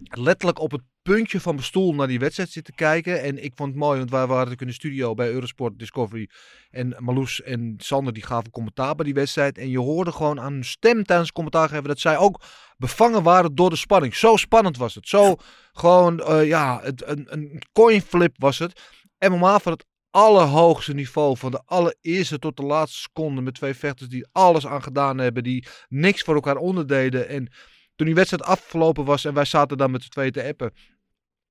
letterlijk 0.09 0.59
op 0.59 0.71
het 0.71 0.81
puntje 1.03 1.39
van 1.39 1.53
mijn 1.53 1.65
stoel 1.65 1.93
naar 1.93 2.07
die 2.07 2.19
wedstrijd 2.19 2.49
zitten 2.49 2.75
kijken. 2.75 3.21
En 3.21 3.43
ik 3.43 3.51
vond 3.55 3.69
het 3.69 3.79
mooi, 3.79 3.97
want 3.97 4.09
wij 4.09 4.19
waren 4.19 4.35
natuurlijk 4.35 4.61
in 4.61 4.67
de 4.67 4.73
studio 4.73 5.13
bij 5.13 5.31
Eurosport 5.31 5.79
Discovery. 5.79 6.29
En 6.69 6.95
Marloes 6.99 7.41
en 7.41 7.73
Sander 7.77 8.13
die 8.13 8.23
gaven 8.23 8.51
commentaar 8.51 8.95
bij 8.95 9.05
die 9.05 9.13
wedstrijd. 9.13 9.57
En 9.57 9.69
je 9.69 9.79
hoorde 9.79 10.11
gewoon 10.11 10.39
aan 10.39 10.53
hun 10.53 10.65
stem 10.65 11.03
tijdens 11.03 11.27
het 11.27 11.35
commentaar 11.35 11.69
geven 11.69 11.83
dat 11.83 11.99
zij 11.99 12.17
ook 12.17 12.41
bevangen 12.77 13.23
waren 13.23 13.55
door 13.55 13.69
de 13.69 13.75
spanning. 13.75 14.15
Zo 14.15 14.35
spannend 14.35 14.77
was 14.77 14.95
het. 14.95 15.07
Zo 15.07 15.35
gewoon, 15.73 16.19
eh, 16.19 16.47
ja, 16.47 16.79
het, 16.83 17.07
een, 17.07 17.25
een 17.29 17.61
coin 17.73 18.01
flip 18.01 18.35
was 18.37 18.59
het. 18.59 18.81
MMA 19.19 19.59
van 19.59 19.71
het 19.71 19.85
allerhoogste 20.09 20.93
niveau. 20.93 21.37
Van 21.37 21.51
de 21.51 21.61
allereerste 21.65 22.39
tot 22.39 22.57
de 22.57 22.63
laatste 22.63 22.99
seconde. 22.99 23.41
Met 23.41 23.53
twee 23.53 23.73
vechters 23.73 24.09
die 24.09 24.27
alles 24.31 24.67
aan 24.67 24.83
gedaan 24.83 25.17
hebben. 25.17 25.43
Die 25.43 25.67
niks 25.89 26.21
voor 26.21 26.35
elkaar 26.35 26.57
onderdeden. 26.57 27.27
En 27.27 27.51
toen 27.95 28.05
die 28.05 28.15
wedstrijd 28.15 28.43
afgelopen 28.43 29.05
was 29.05 29.25
en 29.25 29.33
wij 29.33 29.45
zaten 29.45 29.77
dan 29.77 29.91
met 29.91 30.03
z'n 30.03 30.09
tweeën 30.09 30.31
te 30.31 30.43
appen. 30.43 30.73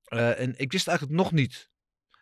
eh, 0.04 0.40
en 0.40 0.54
ik 0.56 0.72
wist 0.72 0.88
eigenlijk 0.88 1.18
nog 1.18 1.32
niet. 1.32 1.70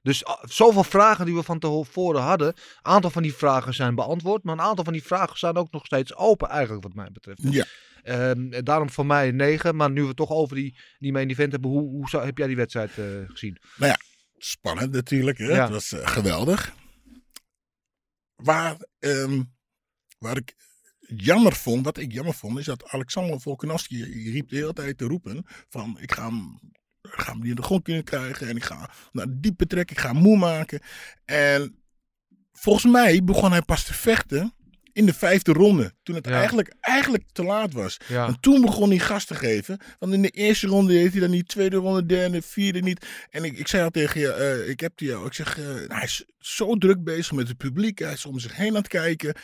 Dus 0.02 0.24
ah, 0.24 0.44
zoveel 0.44 0.84
vragen 0.84 1.24
die 1.24 1.34
we 1.34 1.42
van 1.42 1.58
tevoren 1.58 2.22
hadden. 2.22 2.48
Een 2.48 2.54
aantal 2.82 3.10
van 3.10 3.22
die 3.22 3.34
vragen 3.34 3.74
zijn 3.74 3.94
beantwoord. 3.94 4.42
Maar 4.44 4.54
een 4.54 4.60
aantal 4.60 4.84
van 4.84 4.92
die 4.92 5.02
vragen 5.02 5.36
staan 5.36 5.56
ook 5.56 5.70
nog 5.72 5.86
steeds 5.86 6.14
open 6.14 6.48
eigenlijk 6.48 6.82
wat 6.82 6.94
mij 6.94 7.10
betreft. 7.12 7.42
Ja. 7.42 7.64
Ehm, 8.02 8.62
daarom 8.64 8.90
voor 8.90 9.06
mij 9.06 9.28
een 9.28 9.36
9. 9.36 9.76
Maar 9.76 9.90
nu 9.90 10.00
we 10.00 10.08
het 10.08 10.16
toch 10.16 10.30
over 10.30 10.56
die, 10.56 10.78
die 10.98 11.12
main 11.12 11.30
event 11.30 11.52
hebben. 11.52 11.70
Hoe, 11.70 11.88
hoe 11.90 12.08
zou, 12.08 12.24
heb 12.24 12.38
jij 12.38 12.46
die 12.46 12.56
wedstrijd 12.56 12.98
eh, 12.98 13.04
gezien? 13.26 13.58
Spannend 14.36 14.92
natuurlijk. 14.92 15.38
Hè? 15.38 15.46
Ja. 15.52 15.62
Het 15.62 15.70
was 15.70 15.92
eh, 15.92 16.06
geweldig. 16.08 16.74
Waar, 18.34 18.76
ehm, 18.98 19.42
waar 20.18 20.36
ik 20.36 20.54
jammer 21.16 21.52
vond, 21.52 21.84
wat 21.84 21.98
ik 21.98 22.12
jammer 22.12 22.34
vond, 22.34 22.58
is 22.58 22.64
dat 22.64 22.88
Alexander 22.88 23.40
Volkanovski 23.40 24.30
riep 24.32 24.48
de 24.48 24.56
hele 24.56 24.72
tijd 24.72 24.98
te 24.98 25.04
roepen 25.04 25.44
van 25.68 25.98
ik 26.00 26.12
ga 26.12 26.26
hem, 26.26 26.60
ga 27.02 27.34
niet 27.34 27.44
in 27.44 27.54
de 27.54 27.62
grond 27.62 27.82
kunnen 27.82 28.04
krijgen 28.04 28.48
en 28.48 28.56
ik 28.56 28.64
ga 28.64 28.90
naar 29.12 29.26
diepe 29.30 29.66
trekken, 29.66 29.96
ik 29.96 30.02
ga 30.02 30.12
hem 30.12 30.22
moe 30.22 30.36
maken. 30.36 30.80
En 31.24 31.82
volgens 32.52 32.92
mij 32.92 33.24
begon 33.24 33.50
hij 33.50 33.62
pas 33.62 33.84
te 33.84 33.94
vechten 33.94 34.54
in 35.00 35.06
de 35.06 35.14
vijfde 35.14 35.52
ronde, 35.52 35.92
toen 36.02 36.14
het 36.14 36.26
Ja. 36.26 36.32
eigenlijk, 36.32 36.74
eigenlijk 36.80 37.24
te 37.32 37.44
laat 37.44 37.72
was. 37.72 37.96
Ja. 38.08 38.26
En 38.26 38.40
toen 38.40 38.60
begon 38.60 38.88
hij 38.88 38.98
gas 38.98 39.24
te 39.24 39.34
geven. 39.34 39.80
Want 39.98 40.12
in 40.12 40.22
de 40.22 40.28
eerste 40.30 40.66
ronde 40.66 40.92
deed 40.92 41.10
hij 41.12 41.20
dan 41.20 41.30
niet, 41.30 41.48
tweede 41.48 41.76
ronde, 41.76 42.06
derde, 42.06 42.42
vierde 42.42 42.80
niet. 42.80 43.06
En 43.30 43.44
ik, 43.44 43.58
ik 43.58 43.68
zei 43.68 43.82
al 43.84 43.90
tegen 43.90 44.20
je, 44.20 44.32
eh, 44.32 44.68
ik 44.68 44.80
heb 44.80 44.92
die 44.96 45.08
jou, 45.08 45.26
ik 45.26 45.32
zeg, 45.32 45.58
eh, 45.58 45.64
hij 45.88 46.02
is 46.02 46.24
zo 46.38 46.76
druk 46.76 47.04
bezig 47.04 47.32
met 47.32 47.48
het 47.48 47.56
publiek. 47.56 47.98
Hij 47.98 48.12
is 48.12 48.26
om 48.26 48.38
zich 48.38 48.56
heen 48.56 48.68
aan 48.68 48.74
het 48.74 48.88
kijken. 48.88 49.34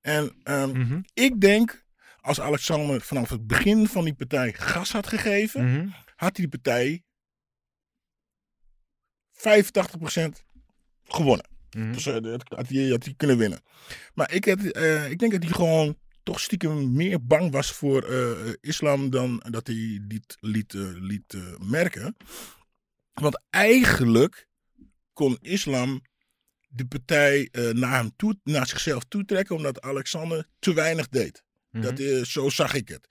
En 0.00 0.36
ehm, 0.42 0.78
Mhm. 0.78 1.00
ik 1.14 1.40
denk, 1.40 1.84
als 2.20 2.40
Alexander 2.40 3.00
vanaf 3.00 3.28
het 3.28 3.46
begin 3.46 3.86
van 3.88 4.04
die 4.04 4.14
partij 4.14 4.52
gas 4.52 4.92
had 4.92 5.06
gegeven, 5.06 5.64
Mhm. 5.72 5.86
had 6.16 6.36
hij 6.36 6.46
die 6.46 6.48
partij 6.48 7.02
85% 9.32 10.44
gewonnen. 11.04 11.46
Mhm. 11.76 11.92
Dus 11.92 12.06
eh, 12.06 12.22
dat 12.22 12.42
had 12.48 12.68
hij, 12.68 12.88
had 12.88 13.04
hij 13.04 13.14
kunnen 13.16 13.38
winnen. 13.38 13.60
Maar 14.14 14.32
ik, 14.32 14.44
had, 14.44 14.60
eh, 14.64 15.10
ik 15.10 15.18
denk 15.18 15.32
dat 15.32 15.42
hij 15.42 15.52
gewoon 15.52 15.98
toch 16.22 16.40
stiekem 16.40 16.92
meer 16.92 17.26
bang 17.26 17.52
was 17.52 17.72
voor 17.72 18.02
eh, 18.02 18.52
islam 18.60 19.10
dan 19.10 19.42
dat 19.50 19.66
hij 19.66 20.00
liet, 20.08 20.36
liet, 20.40 20.72
liet 21.00 21.36
merken. 21.58 22.16
Want 23.12 23.42
eigenlijk 23.50 24.48
kon 25.12 25.38
islam 25.40 26.02
de 26.68 26.86
partij 26.86 27.48
naar, 27.72 27.96
hem 27.96 28.10
toe, 28.16 28.38
naar 28.42 28.66
zichzelf 28.66 29.04
toetrekken 29.04 29.56
omdat 29.56 29.80
Alexander 29.80 30.46
te 30.58 30.74
weinig 30.74 31.08
deed. 31.08 31.44
Dat, 31.70 31.98
eh, 31.98 32.22
zo 32.22 32.48
zag 32.48 32.74
ik 32.74 32.88
het. 32.88 33.08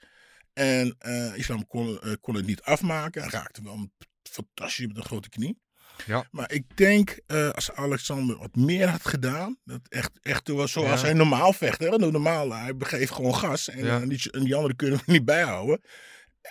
En 0.53 0.97
islam 1.35 1.67
kon, 1.67 1.99
kon 2.21 2.35
het 2.35 2.45
niet 2.45 2.61
afmaken. 2.61 3.21
Hij 3.21 3.31
raakte 3.31 3.63
wel 3.63 3.89
fantastisch 4.23 4.87
met 4.87 4.97
een 4.97 5.03
grote 5.03 5.29
knie. 5.29 5.57
Ja. 6.05 6.25
Maar 6.31 6.51
ik 6.51 6.77
denk, 6.77 7.19
eh, 7.27 7.49
als 7.49 7.71
Alexander 7.71 8.37
wat 8.37 8.55
meer 8.55 8.87
had 8.87 9.07
gedaan, 9.07 9.57
dat 9.63 9.79
echt, 9.89 10.11
echt 10.21 10.47
was 10.47 10.71
zoals 10.71 11.01
Ja. 11.01 11.05
hij 11.07 11.13
normaal 11.15 11.53
vecht. 11.53 11.79
Hè? 11.79 11.97
Normaal, 11.97 12.51
hij 12.53 12.75
begeeft 12.77 13.11
gewoon 13.11 13.35
gas 13.35 13.69
en, 13.69 13.85
Ja. 13.85 14.01
en 14.01 14.09
die, 14.09 14.31
en 14.31 14.43
die 14.43 14.55
anderen 14.55 14.75
kunnen 14.75 14.97
hem 15.05 15.13
niet 15.15 15.25
bijhouden. 15.25 15.81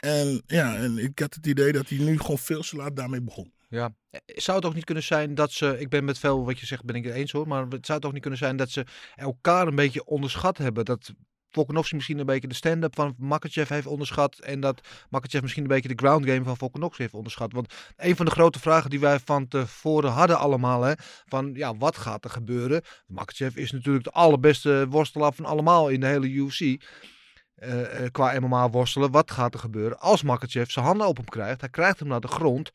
En 0.01 0.43
ja, 0.47 0.77
en 0.77 0.99
ik 0.99 1.19
had 1.19 1.35
het 1.35 1.47
idee 1.47 1.73
dat 1.73 1.89
hij 1.89 1.99
nu 1.99 2.19
gewoon 2.19 2.39
veel 2.39 2.63
te 2.63 2.77
laat 2.77 2.97
daarmee 2.97 3.23
begon. 3.23 3.53
Ja. 3.69 3.95
Eh, 4.11 4.21
Zou 4.27 4.57
het 4.57 4.67
ook 4.67 4.75
niet 4.75 4.85
kunnen 4.85 5.05
zijn 5.05 5.35
dat 5.35 5.53
ze, 5.53 5.79
ik 5.79 5.89
ben 5.89 6.05
met 6.05 6.19
veel 6.19 6.45
wat 6.45 6.59
je 6.59 6.67
zegt, 6.67 6.85
ben 6.85 6.97
ik 6.97 7.05
het 7.05 7.15
eens 7.15 7.33
hoor, 7.33 7.49
maar 7.49 7.67
het 7.69 7.87
zou 7.87 7.99
het 7.99 8.07
ook 8.07 8.13
niet 8.13 8.21
kunnen 8.23 8.39
zijn 8.39 8.57
dat 8.57 8.71
ze 8.71 8.87
elkaar 9.15 9.67
een 9.67 9.75
beetje 9.75 10.05
onderschat 10.05 10.59
hebben. 10.59 10.85
Dat 10.85 11.13
Volkanovski 11.55 11.95
misschien 11.95 12.19
een 12.19 12.27
beetje 12.27 12.49
de 12.49 12.55
stand-up 12.55 12.95
van 12.95 13.15
Makachev 13.19 13.69
heeft 13.69 13.87
onderschat 13.87 14.39
en 14.39 14.61
dat 14.61 14.81
Makachev 15.11 15.43
misschien 15.43 15.63
een 15.63 15.69
beetje 15.69 15.89
de 15.89 15.99
ground 16.03 16.27
game 16.27 16.45
van 16.45 16.57
Volkanovski 16.57 17.03
heeft 17.03 17.15
onderschat. 17.15 17.53
Want 17.53 17.75
een 17.97 18.17
van 18.17 18.25
de 18.27 18.31
grote 18.31 18.61
vragen 18.61 18.91
die 18.91 19.01
wij 19.01 19.19
van 19.19 19.49
tevoren 19.49 20.11
hadden 20.11 20.39
allemaal, 20.39 20.83
hè, 20.83 20.93
van 21.25 21.51
ja, 21.55 21.77
wat 21.77 21.97
gaat 21.97 22.25
er 22.25 22.31
gebeuren? 22.31 22.83
Makachev 23.07 23.57
is 23.57 23.73
natuurlijk 23.73 24.05
de 24.05 24.11
allerbeste 24.11 24.87
worstelaar 24.89 25.33
van 25.33 25.45
allemaal 25.45 25.89
in 25.89 26.01
de 26.01 26.07
hele 26.07 26.29
UFC. 26.29 26.61
eh, 27.55 28.05
eh, 28.05 28.11
qua 28.11 28.41
MMA 28.41 28.71
worstelen, 28.71 29.11
wat 29.11 29.31
gaat 29.31 29.55
er 29.55 29.61
gebeuren 29.61 29.99
als 29.99 30.23
Makachev 30.23 30.71
zijn 30.71 30.85
handen 30.85 31.07
op 31.07 31.17
hem 31.17 31.29
krijgt? 31.29 31.61
Hij 31.61 31.71
krijgt 31.71 31.99
hem 31.99 32.09
naar 32.09 32.21
de 32.21 32.29
grond 32.29 32.73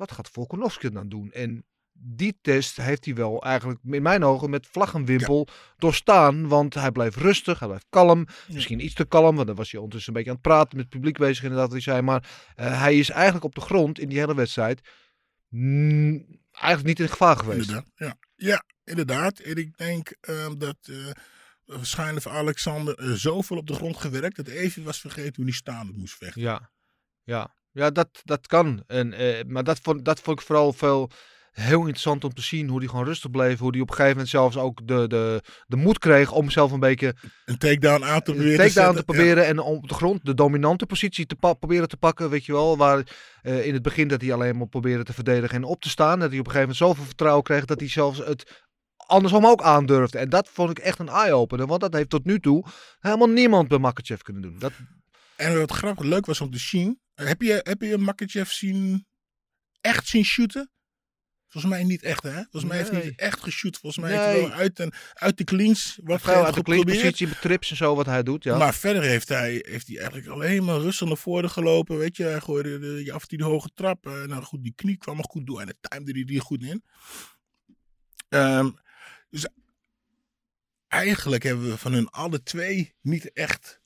wat 0.00 0.12
gaat 0.12 0.28
Volkanovski 0.28 0.90
dan 0.90 1.08
doen? 1.08 1.32
En 1.32 1.64
die 2.02 2.38
test 2.42 2.76
heeft 2.76 3.04
hij 3.04 3.14
wel 3.14 3.42
eigenlijk 3.42 3.80
in 3.84 4.02
mijn 4.02 4.24
ogen 4.24 4.50
met 4.50 4.66
vlag 4.66 4.94
en 4.94 5.04
wimpel 5.04 5.48
doorstaan. 5.76 6.48
Want 6.48 6.74
hij 6.74 6.92
bleef 6.92 7.16
rustig, 7.16 7.58
hij 7.58 7.68
bleef 7.68 7.84
kalm. 7.90 8.26
Misschien 8.48 8.84
iets 8.84 8.94
te 8.94 9.04
kalm, 9.04 9.34
want 9.34 9.46
dan 9.46 9.56
was 9.56 9.70
hij 9.70 9.80
ondertussen 9.80 10.12
een 10.12 10.18
beetje 10.18 10.30
aan 10.30 10.40
het 10.42 10.48
praten 10.48 10.76
met 10.76 10.86
het 10.86 10.94
publiek 10.94 11.18
bezig 11.18 11.42
inderdaad 11.42 11.70
hij 11.70 11.80
zei. 11.80 12.02
Maar 12.02 12.30
eh, 12.56 12.80
hij 12.80 12.98
is 12.98 13.10
eigenlijk 13.10 13.44
op 13.44 13.54
de 13.54 13.60
grond 13.60 13.98
in 13.98 14.08
die 14.08 14.18
hele 14.18 14.34
wedstrijd 14.34 14.88
mm, 15.48 16.40
eigenlijk 16.50 16.86
niet 16.86 17.00
in 17.00 17.08
gevaar 17.08 17.36
geweest. 17.36 17.68
Inderdaad, 17.68 17.92
ja. 17.94 18.16
ja, 18.34 18.64
inderdaad. 18.84 19.38
En 19.38 19.56
ik 19.56 19.76
denk 19.76 20.16
ehm, 20.20 20.58
dat 20.58 20.76
eh, 20.82 20.96
waarschijnlijk 21.64 22.22
voor 22.22 22.32
Alexander 22.32 22.94
eh, 22.98 23.10
zoveel 23.10 23.56
op 23.56 23.66
de 23.66 23.74
grond 23.74 23.96
gewerkt 23.96 24.36
dat 24.36 24.48
even 24.48 24.84
was 24.84 25.00
vergeten 25.00 25.34
hoe 25.36 25.44
hij 25.44 25.54
staande 25.54 25.92
moest 25.92 26.14
vechten. 26.14 26.40
Ja, 26.40 26.70
ja. 27.22 27.54
ja 27.72 27.90
dat, 27.90 28.20
dat 28.24 28.46
kan. 28.46 28.84
En, 28.86 29.14
maar 29.52 29.64
dat 29.64 29.80
vond, 29.80 30.04
dat 30.04 30.20
vond 30.20 30.40
ik 30.40 30.46
vooral 30.46 30.72
veel 30.72 31.10
heel 31.52 31.78
interessant 31.78 32.24
om 32.24 32.34
te 32.34 32.42
zien. 32.42 32.68
Hoe 32.68 32.78
hij 32.78 32.88
gewoon 32.88 33.04
rustig 33.04 33.30
bleef. 33.30 33.58
Hoe 33.58 33.70
hij 33.70 33.80
op 33.80 33.88
een 33.88 33.94
gegeven 33.94 34.12
moment 34.12 34.28
zelfs 34.30 34.56
ook 34.56 34.86
de, 34.86 35.06
de, 35.06 35.42
de 35.66 35.76
moed 35.76 35.98
kreeg 35.98 36.32
om 36.32 36.50
zelf 36.50 36.72
een 36.72 36.80
beetje 36.80 37.14
Een 37.44 37.58
takedown 37.58 38.04
aan 38.04 38.22
te 38.22 38.30
een 38.30 38.36
proberen 38.36 38.66
takedown 38.66 38.96
te 38.96 39.02
proberen. 39.02 39.46
En 39.46 39.58
op 39.58 39.88
de 39.88 39.94
grond 39.94 40.24
de 40.24 40.34
dominante 40.34 40.86
positie 40.86 41.26
te 41.26 41.36
proberen 41.36 41.88
te 41.88 41.96
pakken. 41.96 42.30
Weet 42.30 42.44
je 42.44 42.52
wel. 42.52 42.76
Waar 42.76 43.02
eh, 43.42 43.66
in 43.66 43.74
het 43.74 43.82
begin 43.82 44.08
dat 44.08 44.20
hij 44.20 44.32
alleen 44.32 44.56
maar 44.56 44.68
probeerde 44.68 45.04
te 45.04 45.12
verdedigen 45.12 45.56
en 45.56 45.64
op 45.64 45.80
te 45.80 45.88
staan. 45.88 46.18
Dat 46.18 46.30
hij 46.30 46.38
op 46.38 46.46
een 46.46 46.52
gegeven 46.52 46.60
moment 46.60 46.76
zoveel 46.76 47.04
vertrouwen 47.04 47.44
kreeg. 47.44 47.64
Dat 47.64 47.80
hij 47.80 47.88
zelfs 47.88 48.18
het 48.18 48.64
andersom 48.96 49.46
ook 49.46 49.62
aandurfde. 49.62 50.18
En 50.18 50.28
dat 50.28 50.48
vond 50.48 50.70
ik 50.70 50.78
echt 50.78 50.98
een 50.98 51.08
eye-opener. 51.08 51.66
Want 51.66 51.80
dat 51.80 51.94
heeft 51.94 52.10
tot 52.10 52.24
nu 52.24 52.40
toe 52.40 52.64
helemaal 52.98 53.28
niemand 53.28 53.68
bij 53.68 53.78
Makachev 53.78 54.20
kunnen 54.20 54.42
doen. 54.42 54.58
Dat. 54.58 54.72
En 55.36 55.58
wat 55.58 55.70
grappig 55.72 56.04
leuk 56.04 56.26
was 56.26 56.40
om 56.40 56.50
te 56.50 56.58
zien. 56.58 57.00
Heb 57.14 57.42
je, 57.42 57.60
heb 57.62 57.82
je 57.82 57.98
Makachev 57.98 58.50
zien, 58.50 59.06
echt 59.80 60.06
zien 60.06 60.24
shooten? 60.24 60.70
Volgens 61.50 61.72
mij 61.72 61.84
niet 61.84 62.02
echt, 62.02 62.22
hè? 62.22 62.32
Volgens 62.34 62.64
mij 62.64 62.76
heeft 62.76 62.90
hij 62.90 63.04
niet 63.04 63.18
echt 63.18 63.40
geshoot. 63.42 63.76
Volgens 63.78 64.04
mij 64.04 64.14
Nee. 64.16 64.20
heeft 64.26 64.38
hij 64.40 64.48
wel 64.48 64.58
uit, 64.58 64.78
en, 64.80 64.92
uit 65.14 65.38
de 65.38 65.44
cleans 65.44 65.98
wat 66.02 66.20
Vrij 66.20 66.34
uit 66.34 66.54
de 66.54 66.84
met 67.26 67.40
trips 67.40 67.70
en 67.70 67.76
zo 67.76 67.94
wat 67.94 68.06
hij 68.06 68.22
doet. 68.22 68.44
Ja. 68.44 68.56
Maar 68.58 68.74
verder 68.74 69.02
heeft 69.02 69.28
hij, 69.28 69.64
heeft 69.68 69.86
hij 69.86 69.96
eigenlijk 69.98 70.28
alleen 70.28 70.64
maar 70.64 70.80
rustig 70.80 71.08
naar 71.08 71.16
voren 71.16 71.50
gelopen. 71.50 71.98
Weet 71.98 72.16
je, 72.16 72.22
hij 72.24 72.40
gooide 72.40 72.78
de, 72.78 73.02
de- 73.04 73.12
af 73.12 73.22
en 73.22 73.28
toe 73.28 73.38
de 73.38 73.44
hoge 73.44 73.70
trap. 73.74 74.06
En 74.06 74.28
nou 74.28 74.42
goed, 74.42 74.62
die 74.62 74.72
knie 74.76 74.96
kwam 74.96 75.18
er 75.18 75.24
goed 75.24 75.46
door 75.46 75.60
en 75.60 75.66
de 75.66 75.76
timde 75.80 76.12
hij 76.12 76.24
die 76.24 76.40
goed 76.40 76.62
in. 76.62 76.84
Ehm, 78.28 78.70
dus 79.30 79.46
eigenlijk 80.88 81.42
hebben 81.42 81.68
we 81.70 81.78
van 81.78 81.92
hun 81.92 82.08
alle 82.10 82.42
twee 82.42 82.94
niet 83.00 83.32
echt, 83.32 83.80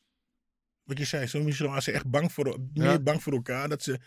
wat 0.83 0.99
je 0.99 1.05
zei, 1.05 1.27
zo 1.27 1.67
waren 1.67 1.83
ze 1.83 1.93
echt 1.93 2.07
bang 2.11 2.33
voor, 2.33 2.59
meer 2.75 2.91
Ja. 2.91 2.99
bang 3.01 3.23
voor 3.23 3.33
elkaar. 3.33 3.69
Dat 3.69 3.83
ze, 3.83 4.01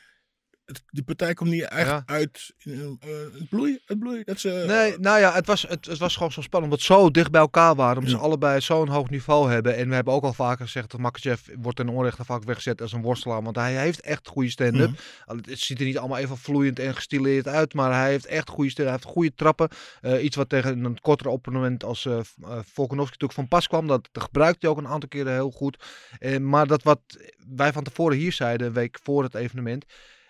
het, 0.67 0.83
de 0.89 1.03
partij 1.03 1.33
komt 1.33 1.49
niet 1.49 1.63
echt 1.63 1.87
Ja. 1.87 2.03
uit 2.05 2.53
in, 2.57 2.97
eh, 2.99 3.09
het 3.33 3.49
bloei. 3.49 3.79
Het 3.85 3.99
bloei 3.99 4.23
dat 4.23 4.39
ze, 4.39 4.63
Nee, 4.67 4.97
nou 4.99 5.19
ja, 5.19 5.33
het 5.33 5.45
was, 5.47 5.61
het, 5.61 5.85
het 5.85 5.97
was 5.97 6.13
gewoon 6.15 6.31
zo 6.31 6.41
spannend. 6.41 6.71
Omdat 6.73 6.85
ze 6.85 6.93
zo 6.93 7.11
dicht 7.11 7.31
bij 7.31 7.41
elkaar 7.41 7.75
waren. 7.75 7.97
Omdat 7.97 8.11
Ja. 8.11 8.17
ze 8.17 8.23
allebei 8.23 8.61
zo'n 8.61 8.87
hoog 8.87 9.09
niveau 9.09 9.51
hebben. 9.51 9.75
En 9.75 9.89
we 9.89 9.95
hebben 9.95 10.13
ook 10.13 10.23
al 10.23 10.33
vaker 10.33 10.65
gezegd 10.65 10.91
dat 10.91 10.99
Makachev 10.99 11.41
wordt 11.59 11.77
ten 11.77 11.89
onrechte 11.89 12.25
vaak 12.25 12.43
weggezet 12.43 12.81
als 12.81 12.91
een 12.93 13.01
worstelaar. 13.01 13.43
Want 13.43 13.55
hij 13.55 13.75
heeft 13.75 14.01
echt 14.01 14.27
goede 14.27 14.49
stand-up. 14.49 14.89
Mhm. 14.89 15.37
Het 15.49 15.59
ziet 15.59 15.79
er 15.79 15.85
niet 15.85 15.97
allemaal 15.97 16.17
even 16.17 16.37
vloeiend 16.37 16.79
en 16.79 16.95
gestileerd 16.95 17.47
uit. 17.47 17.73
Maar 17.73 17.93
hij 17.93 18.09
heeft 18.09 18.25
echt 18.25 18.49
goede 18.49 18.69
stand 18.69 18.87
Hij 18.89 18.97
heeft 18.97 19.13
goede 19.13 19.33
trappen. 19.35 19.69
Eh, 20.01 20.23
iets 20.23 20.35
wat 20.35 20.49
tegen 20.49 20.83
een 20.85 21.01
kortere 21.01 21.29
opponent 21.29 21.83
als 21.83 22.05
eh 22.05 22.15
eh, 22.17 22.23
Volkanovski 22.73 23.11
natuurlijk 23.11 23.33
van 23.33 23.47
pas 23.47 23.67
kwam. 23.67 23.87
Dat 23.87 24.09
gebruikte 24.13 24.57
hij 24.61 24.69
ook 24.69 24.77
een 24.77 24.87
aantal 24.87 25.09
keren 25.09 25.33
heel 25.33 25.51
goed. 25.51 25.83
Eh, 26.19 26.37
maar 26.37 26.67
dat 26.67 26.83
wat 26.83 26.99
wij 27.55 27.73
van 27.73 27.83
tevoren 27.83 28.17
hier 28.17 28.31
zeiden, 28.33 28.67
een 28.67 28.73
week 28.73 28.99
voor 29.03 29.23
het 29.23 29.35
evenement. 29.35 29.85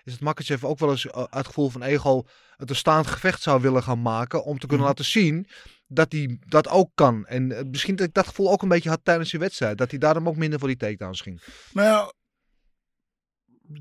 Is 0.07 0.13
dat 0.13 0.21
Makachev 0.21 0.63
ook 0.63 0.79
wel 0.79 0.89
eens 0.89 1.05
eh, 1.05 1.17
uit 1.17 1.27
het 1.33 1.45
gevoel 1.45 1.69
van 1.69 1.83
ego 1.83 2.23
het 2.57 2.69
een 2.69 2.75
staand 2.75 3.07
gevecht 3.07 3.41
zou 3.41 3.61
willen 3.61 3.83
gaan 3.83 4.01
maken. 4.01 4.43
Om 4.43 4.53
te 4.59 4.67
kunnen 4.67 4.77
Mhm. 4.85 4.87
laten 4.87 5.05
zien 5.05 5.47
dat 5.87 6.11
hij 6.11 6.39
dat 6.47 6.67
ook 6.67 6.91
kan. 6.95 7.25
En 7.25 7.51
eh, 7.51 7.63
misschien 7.65 7.95
dat 7.95 8.07
ik 8.07 8.13
dat 8.13 8.27
gevoel 8.27 8.51
ook 8.51 8.61
een 8.61 8.69
beetje 8.69 8.89
had 8.89 8.99
tijdens 9.03 9.31
die 9.31 9.39
wedstrijd. 9.39 9.77
Dat 9.77 9.89
hij 9.89 9.99
daarom 9.99 10.27
ook 10.27 10.35
minder 10.35 10.59
voor 10.59 10.67
die 10.67 10.77
takedowns 10.77 11.21
ging. 11.21 11.41
Nou 11.73 11.87
ja, 11.87 12.13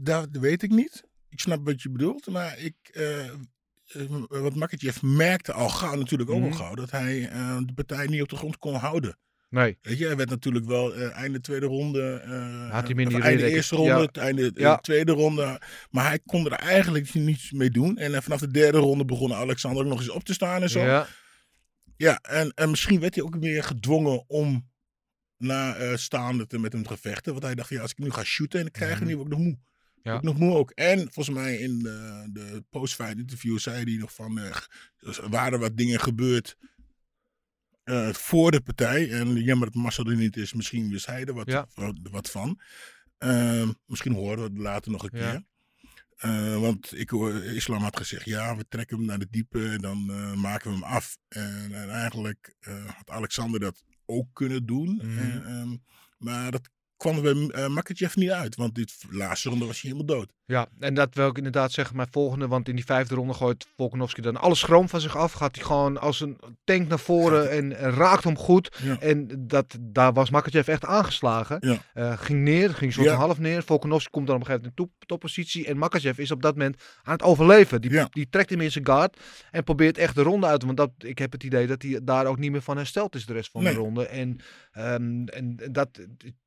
dat 0.00 0.28
weet 0.30 0.62
ik 0.62 0.71
niet. 0.71 1.04
ik 1.28 1.40
snap 1.40 1.64
wat 1.64 1.83
je 1.83 1.90
bedoelt, 1.90 2.26
maar 2.26 2.59
ik, 2.59 2.75
eh, 2.92 3.30
wat 4.28 4.54
Makachev 4.54 5.02
merkte 5.02 5.52
al 5.52 5.68
gauw, 5.68 5.95
natuurlijk 5.95 6.30
ook 6.30 6.40
Mhm. 6.40 6.47
al 6.50 6.52
gauw, 6.56 6.75
dat 6.75 6.90
hij 6.90 7.21
de 7.66 7.73
partij 7.75 8.06
niet 8.06 8.23
op 8.23 8.28
de 8.28 8.37
grond 8.37 8.59
kon 8.59 8.75
houden. 8.75 9.18
Nee. 9.48 9.78
Weet 9.82 9.98
je, 9.98 10.06
hij 10.06 10.16
werd 10.16 10.30
natuurlijk 10.30 10.64
wel 10.64 10.94
eh, 10.94 11.12
einde 11.12 11.40
tweede 11.40 11.66
ronde, 11.66 12.20
eh, 12.24 12.70
Had 12.70 12.88
hij 12.88 13.04
die 13.04 13.20
einde 13.20 13.50
eerste 13.50 13.76
ronde, 13.76 14.08
ja. 14.12 14.20
einde 14.22 14.46
eh, 14.54 14.60
Ja. 14.60 14.76
tweede 14.76 15.12
ronde. 15.12 15.60
Maar 15.90 16.06
hij 16.06 16.18
kon 16.26 16.46
er 16.46 16.52
eigenlijk 16.52 17.14
niets 17.14 17.52
mee 17.52 17.70
doen. 17.70 17.98
En 17.98 18.22
vanaf 18.22 18.40
de 18.40 18.50
derde 18.50 18.78
ronde 18.78 19.04
begon 19.04 19.34
Alexander 19.34 19.82
ook 19.82 19.88
nog 19.88 19.98
eens 19.98 20.10
op 20.10 20.24
te 20.24 20.34
staan 20.34 20.62
en 20.62 20.70
zo. 20.70 20.80
Ja. 20.80 21.06
Ja, 21.96 22.18
en, 22.22 22.52
en 22.54 22.70
misschien 22.70 23.00
werd 23.00 23.14
hij 23.14 23.24
ook 23.24 23.36
weer 23.36 23.64
gedwongen 23.64 24.24
om 24.28 24.70
na 25.36 25.96
staande 25.96 26.46
te 26.46 26.58
met 26.58 26.72
hem 26.72 26.82
te 26.82 26.88
gevechten. 26.88 27.32
Want 27.32 27.44
hij 27.44 27.54
dacht, 27.54 27.68
ja, 27.68 27.80
als 27.80 27.90
ik 27.90 27.98
nu 27.98 28.10
ga 28.10 28.24
shooten 28.24 28.60
en 28.60 28.66
ik 28.66 28.72
krijg 28.72 28.98
hem 28.98 29.08
nu, 29.08 29.16
word 29.16 29.26
ik 29.26 29.32
nog 29.32 29.42
moe. 29.42 29.58
Ja. 30.02 30.20
Nog 30.22 30.38
moe 30.38 30.54
ook. 30.54 30.70
En 30.70 30.98
volgens 30.98 31.36
mij 31.36 31.56
in 31.56 31.78
de, 31.78 32.28
de 32.32 32.64
post-fight 32.70 33.18
interview 33.18 33.58
zei 33.58 33.84
hij 33.84 33.96
nog 33.96 34.14
van, 34.14 34.38
er 34.38 34.68
waren 35.30 35.60
wat 35.60 35.76
dingen 35.76 36.00
gebeurd 36.00 36.56
eh, 37.87 38.09
voor 38.12 38.50
de 38.50 38.61
partij. 38.61 39.11
En 39.12 39.35
jammer 39.35 39.66
dat 39.66 39.83
Marcel 39.83 40.07
er 40.07 40.16
niet 40.16 40.37
is, 40.37 40.52
misschien 40.52 40.90
wist 40.90 41.07
hij 41.07 41.25
er 41.25 41.35
wat, 41.35 41.50
Ja. 41.50 41.66
wat, 41.75 41.95
wat 42.11 42.31
van. 42.31 42.61
Ehm, 43.19 43.73
misschien 43.87 44.12
horen 44.12 44.37
we 44.37 44.43
het 44.43 44.59
later 44.59 44.90
nog 44.93 45.02
een 45.02 45.19
Ja. 45.19 45.31
keer. 45.31 45.45
Eh, 46.16 46.61
want 46.61 46.99
ik 46.99 47.11
hoor, 47.11 47.45
Islam 47.45 47.83
had 47.83 47.97
gezegd, 47.97 48.25
ja, 48.25 48.57
we 48.57 48.69
trekken 48.69 48.97
hem 48.97 49.07
naar 49.07 49.19
de 49.19 49.26
diepe 49.31 49.69
en 49.69 49.81
dan 49.81 50.11
eh, 50.11 50.33
maken 50.35 50.71
we 50.71 50.76
hem 50.76 50.85
af. 50.85 51.16
En, 51.28 51.73
en 51.73 51.90
eigenlijk 51.90 52.55
had 52.97 53.11
Alexander 53.11 53.61
dat 53.61 53.83
ook 54.07 54.26
kunnen 54.33 54.66
doen. 54.66 54.95
Mhm. 54.95 55.19
En, 55.19 55.45
ehm, 55.47 55.76
maar 56.19 56.50
dat 56.50 56.71
kwam 56.96 57.16
er 57.16 57.22
bij 57.22 57.62
uh, 57.62 57.68
Makachev 57.68 58.14
niet 58.14 58.30
uit, 58.30 58.56
want 58.56 58.74
dit 58.74 58.94
laatste 59.10 59.48
ronde 59.48 59.66
was 59.66 59.80
hij 59.80 59.90
helemaal 59.90 60.16
dood. 60.16 60.32
Ja, 60.44 60.66
en 60.78 60.94
dat 60.94 61.14
wil 61.14 61.28
ik 61.28 61.36
inderdaad 61.36 61.72
zeggen, 61.72 61.96
mijn 61.96 62.08
volgende, 62.10 62.48
want 62.48 62.68
in 62.68 62.74
die 62.74 62.84
vijfde 62.84 63.14
ronde 63.14 63.34
gooit 63.34 63.66
Volkanovski 63.76 64.20
dan 64.20 64.36
alle 64.36 64.54
schroom 64.54 64.88
van 64.88 65.00
zich 65.00 65.16
af. 65.16 65.32
Gaat 65.32 65.54
hij 65.56 65.64
gewoon 65.64 66.00
als 66.00 66.20
een 66.20 66.38
tank 66.64 66.88
naar 66.88 66.98
voren 66.98 67.50
en, 67.50 67.76
en 67.76 67.90
raakt 67.90 68.24
hem 68.24 68.36
goed. 68.36 68.78
Ja. 68.82 69.00
En 69.00 69.28
dat, 69.38 69.76
daar 69.80 70.12
was 70.12 70.30
Makachev 70.30 70.68
echt 70.68 70.84
aangeslagen. 70.84 71.56
Ja. 71.60 71.78
Eh, 71.94 72.18
ging 72.18 72.42
neer, 72.42 72.74
ging 72.74 72.92
soort 72.92 73.08
half 73.08 73.38
neer. 73.38 73.62
Volkanovski 73.62 74.10
komt 74.10 74.26
dan 74.26 74.36
op 74.36 74.40
een 74.40 74.46
gegeven 74.46 74.68
moment 74.76 74.90
in 74.90 74.96
top, 74.98 75.08
toppositie. 75.08 75.66
En 75.66 75.78
Makachev 75.78 76.18
is 76.18 76.30
op 76.30 76.42
dat 76.42 76.54
moment 76.54 76.82
aan 77.02 77.12
het 77.12 77.22
overleven. 77.22 77.80
Die, 77.80 78.08
die 78.10 78.28
trekt 78.30 78.50
hem 78.50 78.60
in 78.60 78.72
zijn 78.72 78.86
guard 78.86 79.20
en 79.50 79.64
probeert 79.64 79.98
echt 79.98 80.14
de 80.14 80.22
ronde 80.22 80.46
uit. 80.46 80.62
Want 80.62 80.76
dat, 80.76 80.90
ik 80.98 81.18
heb 81.18 81.32
het 81.32 81.42
idee 81.42 81.66
dat 81.66 81.82
hij 81.82 82.00
daar 82.02 82.26
ook 82.26 82.38
niet 82.38 82.50
meer 82.50 82.62
van 82.62 82.76
hersteld 82.76 83.14
is 83.14 83.26
de 83.26 83.32
rest 83.32 83.50
van 83.50 83.62
Nee. 83.62 83.72
de 83.72 83.78
ronde. 83.78 84.06
En, 84.06 84.38
ehm, 84.72 85.24
en 85.26 85.56
dat, 85.70 85.88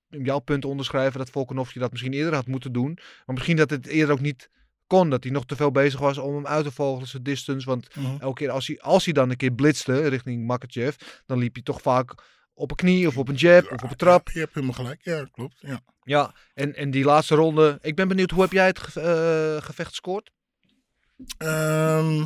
jouw 0.09 0.39
punt 0.39 0.65
onderschrijven, 0.65 1.19
dat 1.19 1.29
Volkanovski 1.29 1.79
dat 1.79 1.91
misschien 1.91 2.13
eerder 2.13 2.33
had 2.33 2.47
moeten 2.47 2.71
doen. 2.71 2.93
Maar 3.25 3.35
misschien 3.35 3.55
dat 3.55 3.69
het 3.69 3.85
eerder 3.87 4.13
ook 4.13 4.19
niet 4.21 4.49
kon. 4.87 5.09
Dat 5.09 5.23
hij 5.23 5.31
nog 5.33 5.45
te 5.45 5.55
veel 5.55 5.71
bezig 5.71 5.99
was 5.99 6.17
om 6.17 6.35
hem 6.35 6.47
uit 6.47 6.63
te 6.65 6.71
vogelen, 6.71 7.07
zijn 7.07 7.23
distance. 7.23 7.65
Want 7.67 7.95
Mhm. 7.95 8.15
elke 8.19 8.35
keer 8.39 8.49
als 8.49 8.67
hij, 8.67 8.79
als 8.81 9.05
hij 9.05 9.13
dan 9.13 9.29
een 9.29 9.37
keer 9.37 9.51
blitzte 9.51 10.07
richting 10.07 10.45
Makachev, 10.45 10.95
dan 11.25 11.37
liep 11.37 11.53
hij 11.53 11.63
toch 11.63 11.81
vaak 11.81 12.23
op 12.53 12.69
een 12.69 12.75
knie 12.77 13.07
of 13.07 13.17
op 13.17 13.27
een 13.27 13.35
jab 13.35 13.71
of 13.71 13.83
op 13.83 13.89
een 13.89 13.95
trap. 13.97 14.27
Ja, 14.27 14.33
je 14.33 14.39
hebt 14.39 14.53
helemaal 14.53 14.75
gelijk. 14.75 15.03
Ja, 15.03 15.23
klopt. 15.31 15.55
Ja. 15.59 15.81
Ja, 16.03 16.33
en, 16.53 16.75
en 16.75 16.91
die 16.91 17.03
laatste 17.03 17.35
ronde. 17.35 17.77
Ik 17.81 17.95
ben 17.95 18.07
benieuwd, 18.07 18.31
hoe 18.31 18.41
heb 18.41 18.51
jij 18.51 18.67
het 18.67 18.79
ge- 18.79 19.01
eh, 19.57 19.63
gevecht 19.65 19.89
gescoord? 19.89 20.31
Ehm, 21.37 22.25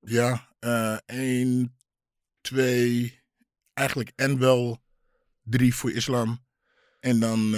ja, 0.00 0.48
eh 0.58 0.96
1, 1.06 1.76
2, 2.40 3.21
eigenlijk 3.74 4.12
en 4.16 4.38
wel 4.38 4.82
3 5.42 5.74
voor 5.74 5.92
Islam. 5.92 6.44
En 7.00 7.20
dan 7.20 7.54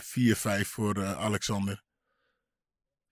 4, 0.00 0.36
5 0.36 0.68
voor 0.68 0.96
eh, 0.96 1.12
Alexander. 1.12 1.84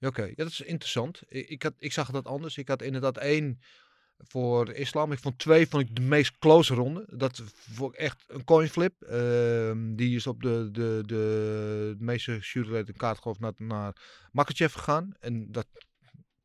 Oké, 0.00 0.22
ja, 0.22 0.34
dat 0.34 0.46
is 0.46 0.60
interessant. 0.60 1.22
Ik, 1.28 1.48
ik, 1.48 1.62
had, 1.62 1.74
ik 1.78 1.92
zag 1.92 2.10
dat 2.10 2.26
anders. 2.26 2.56
Ik 2.56 2.68
had 2.68 2.82
inderdaad 2.82 3.16
één 3.16 3.60
voor 4.18 4.72
islam. 4.72 5.12
Ik 5.12 5.18
vond 5.18 5.38
twee 5.38 5.68
vond 5.68 5.88
ik 5.88 5.96
de 5.96 6.02
meest 6.02 6.38
close 6.38 6.74
ronde. 6.74 7.06
Dat 7.16 7.42
vond 7.70 7.94
ik 7.94 7.98
echt 8.00 8.24
een 8.26 8.44
coin 8.44 8.68
flip. 8.68 9.02
Ehm, 9.02 9.94
die 9.94 10.16
is 10.16 10.26
op 10.26 10.42
de, 10.42 10.68
de, 10.72 11.02
de, 11.06 11.96
meeste 11.98 12.40
een 12.52 12.96
kaart 12.96 13.18
geloof 13.18 13.38
naar, 13.38 13.52
naar 13.56 13.96
Makachev 14.32 14.74
gegaan. 14.74 15.14
En 15.20 15.52
dat 15.52 15.66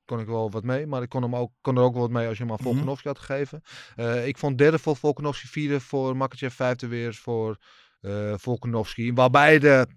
kon 0.09 0.19
ik 0.19 0.27
wel 0.27 0.51
wat 0.51 0.63
mee. 0.63 0.87
Maar 0.87 1.01
ik 1.01 1.09
kon, 1.09 1.21
hem 1.21 1.35
ook, 1.35 1.51
kon 1.61 1.77
er 1.77 1.83
ook 1.83 1.93
wel 1.93 2.01
wat 2.01 2.11
mee 2.11 2.27
als 2.27 2.37
je 2.37 2.43
hem 2.43 2.51
aan 2.51 2.57
Mhm. 2.61 2.67
Volkanovski 2.69 3.07
had 3.07 3.19
gegeven. 3.19 3.61
Eh, 3.95 4.27
ik 4.27 4.37
vond 4.37 4.57
derde 4.57 4.79
voor 4.79 4.95
Volkanovski, 4.95 5.47
vierde 5.47 5.79
voor 5.79 6.17
Makachev, 6.17 6.55
vijfde 6.55 6.87
weer 6.87 7.13
voor 7.13 7.57
eh 8.01 8.33
Volkanovski. 8.37 9.13
Waarbij 9.13 9.59
de 9.59 9.87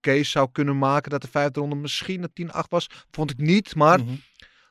case 0.00 0.30
zou 0.30 0.48
kunnen 0.52 0.78
maken 0.78 1.10
dat 1.10 1.22
de 1.22 1.28
vijfde 1.28 1.60
ronde 1.60 1.74
misschien 1.76 2.22
een 2.22 2.32
10-8 2.32 2.70
was. 2.70 2.88
Vond 3.10 3.30
ik 3.30 3.36
niet, 3.38 3.74
maar 3.74 4.00
Mhm. 4.00 4.14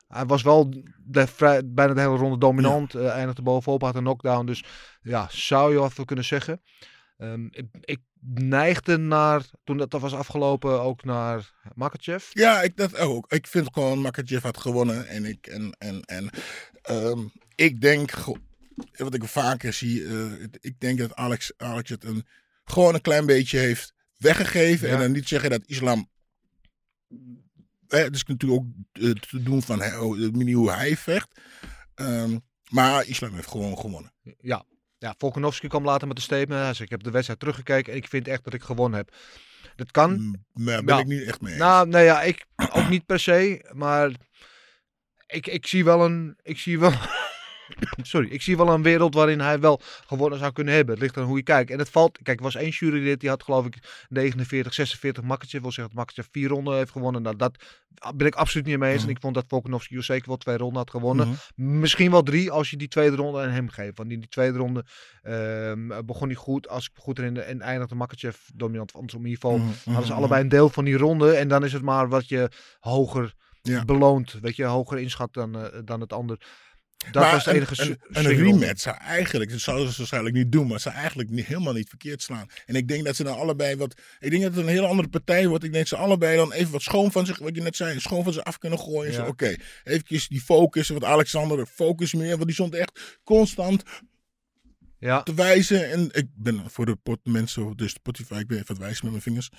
hij 0.08 0.26
was 0.26 0.42
wel 0.42 0.72
de, 1.04 1.26
vrij, 1.26 1.62
bijna 1.66 1.94
de 1.94 2.00
hele 2.00 2.16
ronde 2.16 2.38
dominant. 2.38 2.94
eh, 2.94 3.08
eindigde 3.10 3.42
bovenop, 3.42 3.82
had 3.82 3.94
een 3.94 4.02
knockdown. 4.02 4.46
Dus 4.46 4.64
ja, 5.02 5.26
zou 5.30 5.72
je 5.72 5.78
wat 5.78 5.92
voor 5.92 6.04
kunnen 6.04 6.24
zeggen. 6.24 6.60
Ehm, 7.22 7.46
ik, 7.50 7.66
ik 7.80 8.00
neigde 8.34 8.96
naar, 8.96 9.44
toen 9.64 9.76
dat 9.76 9.92
was 9.92 10.14
afgelopen, 10.14 10.80
ook 10.80 11.04
naar 11.04 11.52
Makachev. 11.74 12.28
Ja, 12.30 12.62
ik 12.62 12.76
dat 12.76 12.96
ook. 12.96 13.32
Ik 13.32 13.46
vind 13.46 13.68
gewoon 13.72 14.00
Makachev 14.00 14.42
had 14.42 14.56
gewonnen. 14.56 15.08
En 15.08 15.24
ik, 15.24 15.46
en, 15.46 15.74
en, 15.78 16.02
en, 16.02 16.30
ehm, 16.82 17.18
ik 17.54 17.80
denk, 17.80 18.12
wat 18.92 19.14
ik 19.14 19.24
vaker 19.24 19.72
zie, 19.72 20.06
eh, 20.06 20.32
ik 20.60 20.80
denk 20.80 20.98
dat 20.98 21.14
Alex, 21.14 21.52
Alex 21.56 21.90
het 21.90 22.04
een, 22.04 22.26
gewoon 22.64 22.94
een 22.94 23.00
klein 23.00 23.26
beetje 23.26 23.58
heeft 23.58 23.94
weggegeven. 24.16 24.88
Ja. 24.88 24.94
En 24.94 25.00
dan 25.00 25.12
niet 25.12 25.28
zeggen 25.28 25.50
dat 25.50 25.62
islam. 25.66 26.10
Het 27.88 28.14
is 28.14 28.24
natuurlijk 28.24 28.60
ook 28.60 28.66
eh, 28.92 29.10
te 29.10 29.42
doen 29.42 29.62
van 29.62 29.82
oh, 29.82 30.16
de 30.16 30.30
manier 30.32 30.56
hoe 30.56 30.70
hij 30.70 30.96
vecht. 30.96 31.40
Ehm, 31.94 32.38
maar 32.68 33.06
islam 33.06 33.34
heeft 33.34 33.48
gewoon 33.48 33.78
gewonnen. 33.78 34.12
Ja, 34.40 34.64
ja 35.02 35.14
Volkanovski 35.18 35.68
kwam 35.68 35.84
later 35.84 36.06
met 36.06 36.16
de 36.16 36.22
statement. 36.22 36.62
Hij 36.62 36.72
zei, 36.74 36.84
ik 36.84 36.90
heb 36.90 37.02
de 37.02 37.10
wedstrijd 37.10 37.40
teruggekeken 37.40 37.92
en 37.92 37.98
ik 37.98 38.08
vind 38.08 38.28
echt 38.28 38.44
dat 38.44 38.54
ik 38.54 38.62
gewonnen 38.62 38.98
heb. 38.98 39.14
Dat 39.76 39.90
kan. 39.90 40.12
Mm, 40.20 40.44
Maar 40.52 40.84
ben 40.84 40.94
Ja. 40.94 41.00
ik 41.00 41.06
niet 41.06 41.22
echt 41.26 41.40
mee. 41.40 41.52
eens. 41.52 41.62
Nou, 41.62 41.88
nee, 41.88 42.04
ja, 42.04 42.22
ik 42.22 42.44
ook 42.72 42.88
niet 42.88 43.06
per 43.06 43.20
se, 43.20 43.70
maar 43.72 44.10
ik, 45.26 45.46
ik 45.46 45.66
zie 45.66 45.84
wel 45.84 46.04
een, 46.04 46.36
ik 46.42 46.58
zie 46.58 46.78
wel, 46.78 46.92
sorry, 48.02 48.28
ik 48.28 48.42
zie 48.42 48.56
wel 48.56 48.68
een 48.68 48.82
wereld 48.82 49.14
waarin 49.14 49.40
hij 49.40 49.60
wel 49.60 49.80
gewonnen 50.06 50.38
zou 50.38 50.52
kunnen 50.52 50.74
hebben. 50.74 50.94
Het 50.94 51.02
ligt 51.02 51.16
aan 51.16 51.24
hoe 51.24 51.36
je 51.36 51.42
kijkt. 51.42 51.70
En 51.70 51.78
het 51.78 51.88
valt, 51.88 52.18
kijk, 52.22 52.38
er 52.38 52.44
was 52.44 52.54
één 52.54 52.68
jurylid 52.68 53.20
die 53.20 53.28
had 53.28 53.42
geloof 53.42 53.66
ik 53.66 54.06
49, 54.08 54.74
46 54.74 55.22
Makachev, 55.22 55.60
wil 55.62 55.72
zeggen 55.72 55.94
dat 55.94 56.04
Makachev 56.04 56.26
vier 56.32 56.48
ronden 56.48 56.76
heeft 56.76 56.90
gewonnen. 56.90 57.22
Nou, 57.22 57.36
dat 57.36 57.56
ben 58.14 58.26
ik 58.26 58.34
absoluut 58.34 58.66
niet 58.66 58.78
mee 58.78 58.92
eens. 58.92 59.02
En 59.02 59.08
ik 59.08 59.20
vond 59.20 59.34
dat 59.34 59.44
Volkanovski 59.48 60.02
zeker 60.02 60.28
wel 60.28 60.36
twee 60.36 60.56
ronden 60.56 60.78
had 60.78 60.90
gewonnen. 60.90 61.28
Mhm. 61.28 61.78
Misschien 61.80 62.10
wel 62.10 62.22
drie 62.22 62.50
als 62.50 62.70
je 62.70 62.76
die 62.76 62.88
tweede 62.88 63.16
ronde 63.16 63.40
aan 63.40 63.48
hem 63.48 63.68
geeft. 63.68 63.96
Want 63.96 64.10
in 64.10 64.18
die 64.20 64.28
tweede 64.28 64.58
ronde 64.58 64.84
ehm, 65.22 66.04
begon 66.06 66.26
hij 66.26 66.36
goed. 66.36 66.68
Als 66.68 66.84
ik 66.84 66.90
goed 66.94 67.16
herinner. 67.16 67.42
En 67.42 67.60
eindigde 67.60 67.94
Makachev 67.94 68.36
dominant. 68.54 68.94
Andersom 68.94 69.24
in 69.24 69.28
ieder 69.28 69.42
geval. 69.42 69.58
Mhm, 69.58 69.68
Hadden 69.84 70.02
ze 70.02 70.08
mhm, 70.08 70.18
allebei 70.18 70.42
een 70.42 70.48
deel 70.48 70.68
van 70.68 70.84
die 70.84 70.96
ronde. 70.96 71.32
En 71.32 71.48
dan 71.48 71.64
is 71.64 71.72
het 71.72 71.82
maar 71.82 72.08
wat 72.08 72.28
je 72.28 72.50
hoger 72.80 73.34
Ja. 73.62 73.84
beloont. 73.84 74.32
Weet 74.40 74.56
je, 74.56 74.64
hoger 74.64 74.98
inschat 74.98 75.34
dan, 75.34 75.58
eh, 75.58 75.78
dan 75.84 76.00
het 76.00 76.12
ander. 76.12 76.38
Dat 77.10 77.22
Maar 77.22 77.32
was 77.32 77.44
het 77.44 77.54
enige 77.54 77.82
een, 77.82 77.98
een, 78.12 78.36
rematch 78.36 78.80
zou 78.80 78.96
eigenlijk, 78.96 79.50
dat 79.50 79.60
zouden 79.60 79.90
ze 79.90 79.98
waarschijnlijk 79.98 80.34
niet 80.34 80.52
doen, 80.52 80.66
maar 80.66 80.80
zou 80.80 80.94
eigenlijk 80.94 81.30
niet, 81.30 81.46
helemaal 81.46 81.72
niet 81.72 81.88
verkeerd 81.88 82.22
slaan. 82.22 82.46
En 82.66 82.74
ik 82.74 82.88
denk 82.88 83.04
dat 83.04 83.16
ze 83.16 83.24
dan 83.24 83.38
allebei 83.38 83.76
wat, 83.76 83.94
ik 84.20 84.30
denk 84.30 84.42
dat 84.42 84.54
het 84.54 84.62
een 84.62 84.68
hele 84.68 84.86
andere 84.86 85.08
partij 85.08 85.48
wordt. 85.48 85.64
Ik 85.64 85.72
denk 85.72 85.88
dat 85.88 85.98
ze 85.98 86.04
allebei 86.04 86.36
dan 86.36 86.52
even 86.52 86.72
wat 86.72 86.82
schoon 86.82 87.12
van 87.12 87.26
zich, 87.26 87.38
wat 87.38 87.54
je 87.54 87.62
net 87.62 87.76
zei, 87.76 88.00
schoon 88.00 88.24
van 88.24 88.32
zich 88.32 88.44
af 88.44 88.58
kunnen 88.58 88.78
gooien. 88.78 89.12
En 89.12 89.22
Ja. 89.22 89.26
Oké, 89.26 89.54
eventjes 89.84 90.28
die 90.28 90.40
focus, 90.40 90.88
wat 90.88 91.04
Alexander 91.04 91.56
de 91.56 91.66
focus 91.66 92.12
meer, 92.12 92.34
want 92.34 92.44
die 92.44 92.54
stond 92.54 92.74
echt 92.74 93.20
constant 93.24 93.82
Ja, 95.02 95.22
te 95.22 95.34
wijzen. 95.34 95.90
En 95.90 96.08
ik 96.12 96.26
ben 96.34 96.62
voor 96.70 96.86
de 96.86 96.96
pot, 97.02 97.18
mensen, 97.22 97.76
dus 97.76 97.90
Spotify, 97.90 98.34
ik 98.34 98.46
ben 98.46 98.58
even 98.58 98.68
aan 98.68 98.74
het 98.74 98.84
wijzen 98.84 99.04
met 99.04 99.10
mijn 99.10 99.22
vingers. 99.22 99.50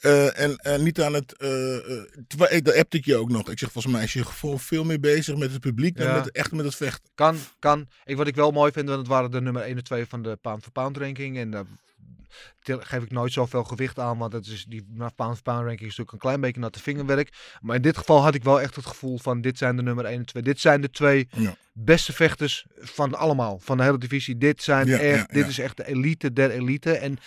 Eh, 0.00 0.40
en 0.40 0.56
eh, 0.56 0.78
niet 0.78 1.00
aan 1.00 1.14
het, 1.14 1.36
eh 1.36 2.62
dat 2.62 2.76
appte 2.76 2.96
ik 2.96 3.04
je 3.04 3.16
ook 3.16 3.30
nog. 3.30 3.50
Ik 3.50 3.58
zeg, 3.58 3.72
volgens 3.72 3.94
mij 3.94 4.04
is 4.04 4.12
je 4.12 4.24
gewoon 4.24 4.60
veel 4.60 4.84
meer 4.84 5.00
bezig 5.00 5.36
met 5.36 5.52
het 5.52 5.60
publiek 5.60 5.96
dan 5.96 6.12
met, 6.14 6.30
echt 6.30 6.52
met 6.52 6.64
het 6.64 6.74
vechten. 6.74 7.10
kan, 7.14 7.36
kan. 7.58 7.88
Ik, 8.04 8.16
wat 8.16 8.26
ik 8.26 8.34
wel 8.34 8.50
mooi 8.50 8.72
vind, 8.72 8.86
want 8.86 8.98
het 8.98 9.08
waren 9.08 9.30
de 9.30 9.40
nummer 9.40 9.62
1 9.62 9.76
en 9.76 9.84
2 9.84 10.06
van 10.06 10.22
de 10.22 10.38
pound 10.40 10.62
for 10.62 10.72
pound 10.72 10.96
ranking. 10.96 11.38
En 11.38 11.50
daar 11.50 11.64
geef 12.62 13.02
ik 13.02 13.10
nooit 13.10 13.32
zoveel 13.32 13.64
gewicht 13.64 13.98
aan, 13.98 14.18
want 14.18 14.32
het 14.32 14.46
is 14.46 14.64
die 14.64 14.86
pound 15.16 15.34
for 15.34 15.42
pound 15.42 15.58
ranking 15.66 15.80
is 15.80 15.96
natuurlijk 15.96 16.12
een 16.12 16.18
klein 16.18 16.40
beetje 16.40 16.60
natte 16.60 16.80
vingerwerk. 16.80 17.56
Maar 17.60 17.76
in 17.76 17.82
dit 17.82 17.96
geval 17.96 18.22
had 18.22 18.34
ik 18.34 18.44
wel 18.44 18.60
echt 18.60 18.76
het 18.76 18.86
gevoel 18.86 19.18
van 19.18 19.40
dit 19.40 19.58
zijn 19.58 19.76
de 19.76 19.82
nummer 19.82 20.04
1 20.04 20.18
en 20.18 20.24
2. 20.26 20.42
Dit 20.42 20.60
zijn 20.60 20.80
de 20.80 20.90
twee 20.90 21.28
Ja. 21.30 21.56
beste 21.72 22.12
vechters 22.12 22.66
van 22.76 23.14
allemaal, 23.14 23.58
van 23.58 23.76
de 23.76 23.82
hele 23.82 23.98
divisie. 23.98 24.38
Dit 24.38 24.62
zijn 24.62 24.86
Ja, 24.86 24.98
echt, 24.98 25.18
ja, 25.18 25.34
dit 25.34 25.48
is 25.48 25.58
echt 25.58 25.76
de 25.76 25.86
elite 25.86 26.32
der 26.32 26.50
elite. 26.50 26.92
En 26.92 27.18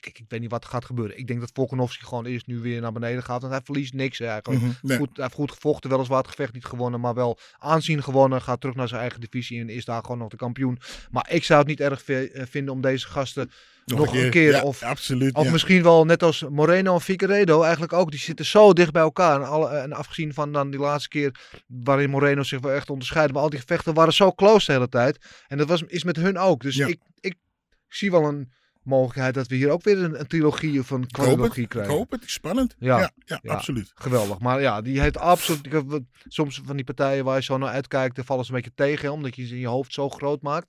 kijk, 0.00 0.18
ik 0.18 0.24
weet 0.28 0.40
niet 0.40 0.50
wat 0.50 0.64
er 0.64 0.70
gaat 0.70 0.84
gebeuren. 0.84 1.18
Ik 1.18 1.26
denk 1.26 1.40
dat 1.40 1.50
Volkanovski 1.54 2.04
gewoon 2.04 2.26
eerst 2.26 2.46
nu 2.46 2.58
weer 2.60 2.80
naar 2.80 2.92
beneden 2.92 3.22
gaat, 3.22 3.40
want 3.40 3.52
hij 3.52 3.62
verliest 3.64 3.92
niks 3.92 4.20
eigenlijk. 4.20 4.62
Mhm, 4.62 4.70
nee. 4.82 4.98
Goed, 4.98 5.10
hij 5.12 5.22
heeft 5.24 5.34
goed 5.36 5.52
gevochten, 5.52 5.90
weliswaar 5.90 6.18
het 6.18 6.28
gevecht 6.28 6.52
niet 6.52 6.64
gewonnen, 6.64 7.00
maar 7.00 7.14
wel 7.14 7.38
aanzien 7.58 8.02
gewonnen. 8.02 8.42
Gaat 8.42 8.60
terug 8.60 8.74
naar 8.76 8.88
zijn 8.88 9.00
eigen 9.00 9.20
divisie 9.20 9.60
en 9.60 9.68
is 9.68 9.84
daar 9.84 10.00
gewoon 10.02 10.18
nog 10.18 10.28
de 10.28 10.36
kampioen. 10.36 10.78
Maar 11.10 11.30
ik 11.30 11.44
zou 11.44 11.58
het 11.58 11.68
niet 11.68 11.80
erg 11.80 12.04
eh, 12.04 12.42
vinden 12.46 12.74
om 12.74 12.80
deze 12.80 13.06
gasten 13.08 13.50
nog, 13.84 14.14
een 14.14 14.30
keer. 14.30 14.50
Ja, 14.50 14.62
of 14.62 14.82
absoluut. 14.82 15.34
of 15.34 15.44
ja. 15.44 15.50
misschien 15.50 15.82
wel 15.82 16.04
net 16.04 16.22
als 16.22 16.44
Moreno 16.50 16.94
en 16.94 17.00
Figueiredo 17.00 17.62
eigenlijk 17.62 17.92
ook. 17.92 18.10
Die 18.10 18.20
zitten 18.20 18.44
zo 18.44 18.72
dicht 18.72 18.92
bij 18.92 19.02
elkaar. 19.02 19.40
En, 19.40 19.46
alle, 19.48 19.68
en 19.68 19.92
afgezien 19.92 20.34
van 20.34 20.52
dan 20.52 20.70
die 20.70 20.80
laatste 20.80 21.08
keer 21.08 21.34
waarin 21.66 22.10
Moreno 22.10 22.42
zich 22.42 22.60
wel 22.60 22.72
echt 22.72 22.90
onderscheidde. 22.90 23.32
Maar 23.32 23.42
al 23.42 23.50
die 23.50 23.60
gevechten 23.60 23.94
waren 23.94 24.12
zo 24.12 24.32
close 24.32 24.66
de 24.66 24.72
hele 24.72 24.88
tijd. 24.88 25.18
En 25.46 25.58
dat 25.58 25.68
was, 25.68 25.82
is 25.86 26.04
met 26.04 26.16
hun 26.16 26.38
ook. 26.38 26.62
Dus 26.62 26.76
Ja. 26.76 26.86
ik, 26.86 27.00
ik 27.20 27.34
zie 27.88 28.10
wel 28.10 28.24
een 28.24 28.52
mogelijkheid 28.82 29.34
dat 29.34 29.46
we 29.46 29.54
hier 29.54 29.70
ook 29.70 29.82
weer 29.82 29.98
een, 29.98 30.20
een 30.20 30.26
trilogie 30.26 30.80
of 30.80 30.90
een 30.90 31.00
het. 31.00 31.12
quadrilogie 31.12 31.62
Ik 31.62 31.68
krijgen. 31.68 31.92
hoop 31.94 32.10
het. 32.10 32.22
Spannend. 32.26 32.74
Ja. 32.78 32.98
Ja, 32.98 33.10
ja, 33.24 33.38
Ja. 33.42 33.52
absoluut. 33.54 33.90
Geweldig. 33.94 34.38
Maar 34.38 34.60
ja, 34.60 34.80
die 34.82 35.00
heeft 35.00 35.16
absoluut. 35.18 35.66
ik 35.66 35.72
heb 35.72 35.82
wat- 35.90 36.02
Soms 36.28 36.60
van 36.64 36.76
die 36.76 36.84
partijen 36.84 37.24
waar 37.24 37.36
je 37.36 37.42
zo 37.42 37.58
naar 37.58 37.68
uitkijkt, 37.72 38.16
daar 38.16 38.24
vallen 38.24 38.44
ze 38.44 38.50
een 38.50 38.56
beetje 38.56 38.72
tegen. 38.74 39.12
Omdat 39.12 39.36
je 39.36 39.46
ze 39.46 39.54
in 39.54 39.60
je 39.60 39.66
hoofd 39.66 39.92
zo 39.92 40.08
groot 40.08 40.42
maakt. 40.42 40.66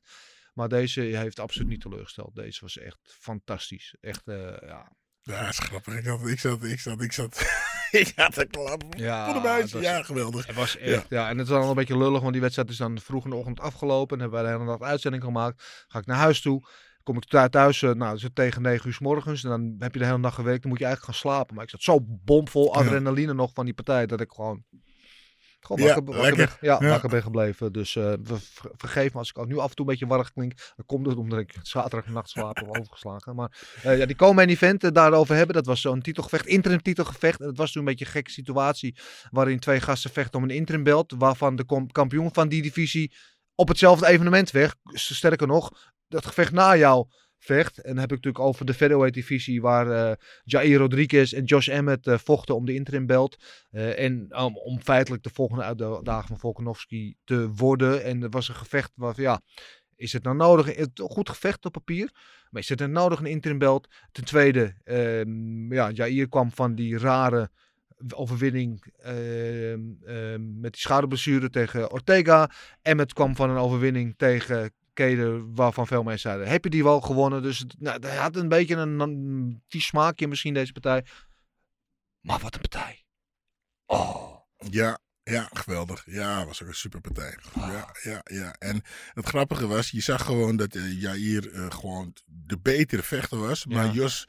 Maar 0.55 0.67
deze 0.69 1.01
heeft 1.01 1.39
absoluut 1.39 1.67
niet 1.67 1.81
teleurgesteld. 1.81 2.35
Deze 2.35 2.61
was 2.61 2.77
echt 2.77 2.99
fantastisch. 3.19 3.95
Echt, 4.01 4.27
eh, 4.27 4.57
ja. 4.61 4.91
Ja, 5.21 5.39
dat 5.41 5.49
is 5.49 5.59
grappig. 5.59 5.97
Ik, 5.97 6.05
had, 6.05 6.27
ik 6.27 6.39
zat, 6.39 6.63
ik 6.63 6.79
zat, 6.79 7.01
ik 7.01 7.11
zat, 7.11 7.39
ik 7.91 8.11
had 8.15 8.33
te 8.33 8.45
klappen. 8.45 8.89
Ja, 8.97 9.25
Voor 9.25 9.33
de 9.33 9.41
buis. 9.41 9.71
Ja, 9.71 10.03
geweldig. 10.03 10.45
Het 10.47 10.55
was 10.55 10.77
echt, 10.77 11.05
ja. 11.09 11.29
En 11.29 11.37
het 11.37 11.45
is 11.47 11.51
dan 11.51 11.59
wel 11.59 11.69
een 11.69 11.75
beetje 11.75 11.97
lullig, 11.97 12.19
want 12.21 12.31
die 12.31 12.41
wedstrijd 12.41 12.69
is 12.69 12.77
dan 12.77 12.99
vroeg 12.99 13.23
in 13.23 13.29
de 13.29 13.35
ochtend 13.35 13.59
afgelopen. 13.59 14.15
En 14.17 14.21
hebben 14.21 14.41
wij 14.43 14.51
de 14.51 14.57
hele 14.57 14.69
dag 14.77 14.87
uitzending 14.87 15.23
gemaakt. 15.23 15.85
Ga 15.87 15.99
ik 15.99 16.05
naar 16.05 16.17
huis 16.17 16.41
toe. 16.41 16.67
Kom 17.03 17.17
ik 17.17 17.23
thu- 17.25 17.49
thuis, 17.49 17.81
eh, 17.81 17.91
nou, 17.91 18.15
is 18.15 18.23
het 18.23 18.35
tegen 18.35 18.61
9 18.61 18.87
uur 18.87 18.93
s 18.93 18.99
morgens. 18.99 19.43
En 19.43 19.49
dan 19.49 19.75
heb 19.79 19.93
je 19.93 19.99
de 19.99 20.05
hele 20.05 20.21
dag 20.21 20.35
gewerkt. 20.35 20.61
Dan 20.61 20.69
moet 20.71 20.79
je 20.79 20.85
eigenlijk 20.85 21.15
gaan 21.17 21.29
slapen. 21.31 21.55
Maar 21.55 21.63
ik 21.63 21.69
zat 21.69 21.81
zo 21.81 21.97
bomvol 22.01 22.73
Ja. 22.73 22.79
adrenaline 22.79 23.33
nog 23.33 23.53
van 23.53 23.65
die 23.65 23.73
partij. 23.73 24.05
Dat 24.05 24.21
ik 24.21 24.31
gewoon, 24.31 24.63
gewoon 25.65 25.87
Ja, 25.87 25.93
wakker, 25.93 26.13
wakker, 26.13 26.29
ben, 26.29 26.39
lekker. 26.39 26.57
ja, 26.61 26.77
Ja. 26.81 26.89
wakker 26.89 27.09
ben 27.09 27.21
gebleven. 27.21 27.73
Dus 27.73 27.95
eh, 27.95 28.13
ver- 28.23 28.39
ver- 28.39 28.71
vergeef 28.75 29.13
me 29.13 29.19
als 29.19 29.29
ik 29.29 29.37
ook 29.37 29.47
nu 29.47 29.57
af 29.57 29.69
en 29.69 29.75
toe 29.75 29.85
een 29.85 29.91
beetje 29.91 30.07
warrig 30.07 30.33
klink. 30.33 30.53
Dan 30.75 30.85
komt 30.85 31.05
het 31.07 31.17
omdat 31.17 31.39
ik 31.39 31.55
zaterdag 31.61 32.09
nacht 32.13 32.29
slaap 32.29 32.61
of 32.61 32.77
overgeslagen. 32.77 33.35
Maar 33.35 33.51
eh, 33.83 33.97
ja, 33.97 34.05
die 34.05 34.15
komen 34.15 34.47
event 34.49 34.83
eh, 34.83 34.91
daarover 34.91 35.35
hebben. 35.35 35.55
Dat 35.55 35.65
was 35.65 35.81
zo'n 35.81 36.01
titelgevecht, 36.01 36.45
interim 36.45 36.81
titelgevecht. 36.81 37.39
En 37.41 37.47
het 37.47 37.57
was 37.57 37.71
toen 37.71 37.81
een 37.81 37.87
beetje 37.87 38.05
een 38.05 38.11
gekke 38.11 38.31
situatie. 38.31 38.97
Waarin 39.31 39.59
twee 39.59 39.79
gasten 39.81 40.11
vechten 40.11 40.39
om 40.39 40.43
een 40.43 40.55
interim 40.55 40.83
belt. 40.83 41.13
Waarvan 41.17 41.55
de 41.55 41.65
kampioen 41.91 42.29
van 42.33 42.47
die 42.47 42.61
divisie 42.61 43.13
op 43.55 43.67
hetzelfde 43.67 44.07
evenement 44.07 44.51
weg. 44.51 44.75
Sterker 44.93 45.47
nog, 45.47 45.71
dat 46.07 46.25
gevecht 46.25 46.51
na 46.51 46.75
jou 46.75 47.07
vecht. 47.45 47.77
En 47.77 47.89
dan 47.89 47.99
heb 47.99 48.11
ik 48.11 48.15
natuurlijk 48.15 48.43
over 48.43 48.65
de 48.65 48.73
featherweight 48.73 49.15
divisie. 49.15 49.61
Waar 49.61 49.91
eh, 49.91 50.15
Jair 50.43 50.77
Rodriguez 50.77 51.33
en 51.33 51.43
Josh 51.43 51.67
Emmett 51.67 52.07
eh, 52.07 52.17
vochten 52.17 52.55
om 52.55 52.65
de 52.65 52.73
interim 52.73 53.05
belt. 53.05 53.37
Eh, 53.71 53.99
en 53.99 54.13
um, 54.13 54.57
om 54.57 54.81
feitelijk 54.81 55.23
de 55.23 55.29
volgende 55.33 55.63
uitdaging 55.63 56.27
van 56.27 56.39
Volkanovski 56.39 57.15
te 57.23 57.49
worden. 57.49 58.03
En 58.03 58.23
er 58.23 58.29
was 58.29 58.49
een 58.49 58.55
gevecht 58.55 58.91
waar, 58.95 59.21
ja, 59.21 59.41
is 59.95 60.13
het 60.13 60.23
nou 60.23 60.35
nodig? 60.35 60.75
Het, 60.75 60.89
goed 61.03 61.29
gevecht 61.29 61.65
op 61.65 61.71
papier. 61.71 62.09
Maar 62.49 62.61
is 62.61 62.69
het 62.69 62.79
nou 62.79 62.91
nodig 62.91 63.19
een 63.19 63.25
interim 63.25 63.57
belt? 63.57 63.87
Ten 64.11 64.23
tweede, 64.23 64.73
ehm, 64.83 65.73
ja, 65.73 65.91
Jair 65.91 66.29
kwam 66.29 66.51
van 66.51 66.75
die 66.75 66.97
rare 66.97 67.49
overwinning 68.13 68.93
ehm, 68.97 69.81
ehm, 70.05 70.59
met 70.59 70.71
die 70.71 70.81
schouderblessure 70.81 71.49
tegen 71.49 71.91
Ortega. 71.91 72.51
Emmet 72.81 73.13
kwam 73.13 73.35
van 73.35 73.49
een 73.49 73.57
overwinning 73.57 74.13
tegen 74.17 74.71
Waarvan 75.55 75.87
veel 75.87 76.03
mensen 76.03 76.29
zeiden, 76.29 76.47
heb 76.47 76.63
je 76.63 76.69
die 76.69 76.83
wel 76.83 77.01
gewonnen? 77.01 77.41
Dus 77.41 77.65
nou, 77.77 78.07
hij 78.07 78.15
had 78.15 78.35
een 78.35 78.49
beetje 78.49 78.75
een, 78.75 78.99
een 78.99 79.63
vies 79.67 79.85
smaakje 79.85 80.27
misschien 80.27 80.53
deze 80.53 80.71
partij. 80.71 81.05
Maar 82.21 82.39
wat 82.39 82.53
een 82.53 82.61
partij. 82.61 83.03
Oh. 83.85 84.35
Ja, 84.57 84.99
ja, 85.23 85.49
geweldig. 85.53 86.03
Ja, 86.05 86.45
was 86.45 86.61
ook 86.61 86.67
een 86.67 86.75
superpartij. 86.75 87.37
Ah. 87.53 87.67
Ja, 87.67 87.95
ja, 88.03 88.21
ja. 88.23 88.55
En 88.59 88.83
het 89.13 89.25
grappige 89.25 89.67
was, 89.67 89.91
je 89.91 90.01
zag 90.01 90.25
gewoon 90.25 90.55
dat 90.55 90.75
uh, 90.75 91.01
Jair 91.01 91.51
uh, 91.51 91.71
gewoon 91.71 92.13
de 92.25 92.57
betere 92.57 93.03
vechter 93.03 93.37
was. 93.37 93.65
Maar 93.65 93.85
Ja. 93.85 93.91
Jos 93.91 94.27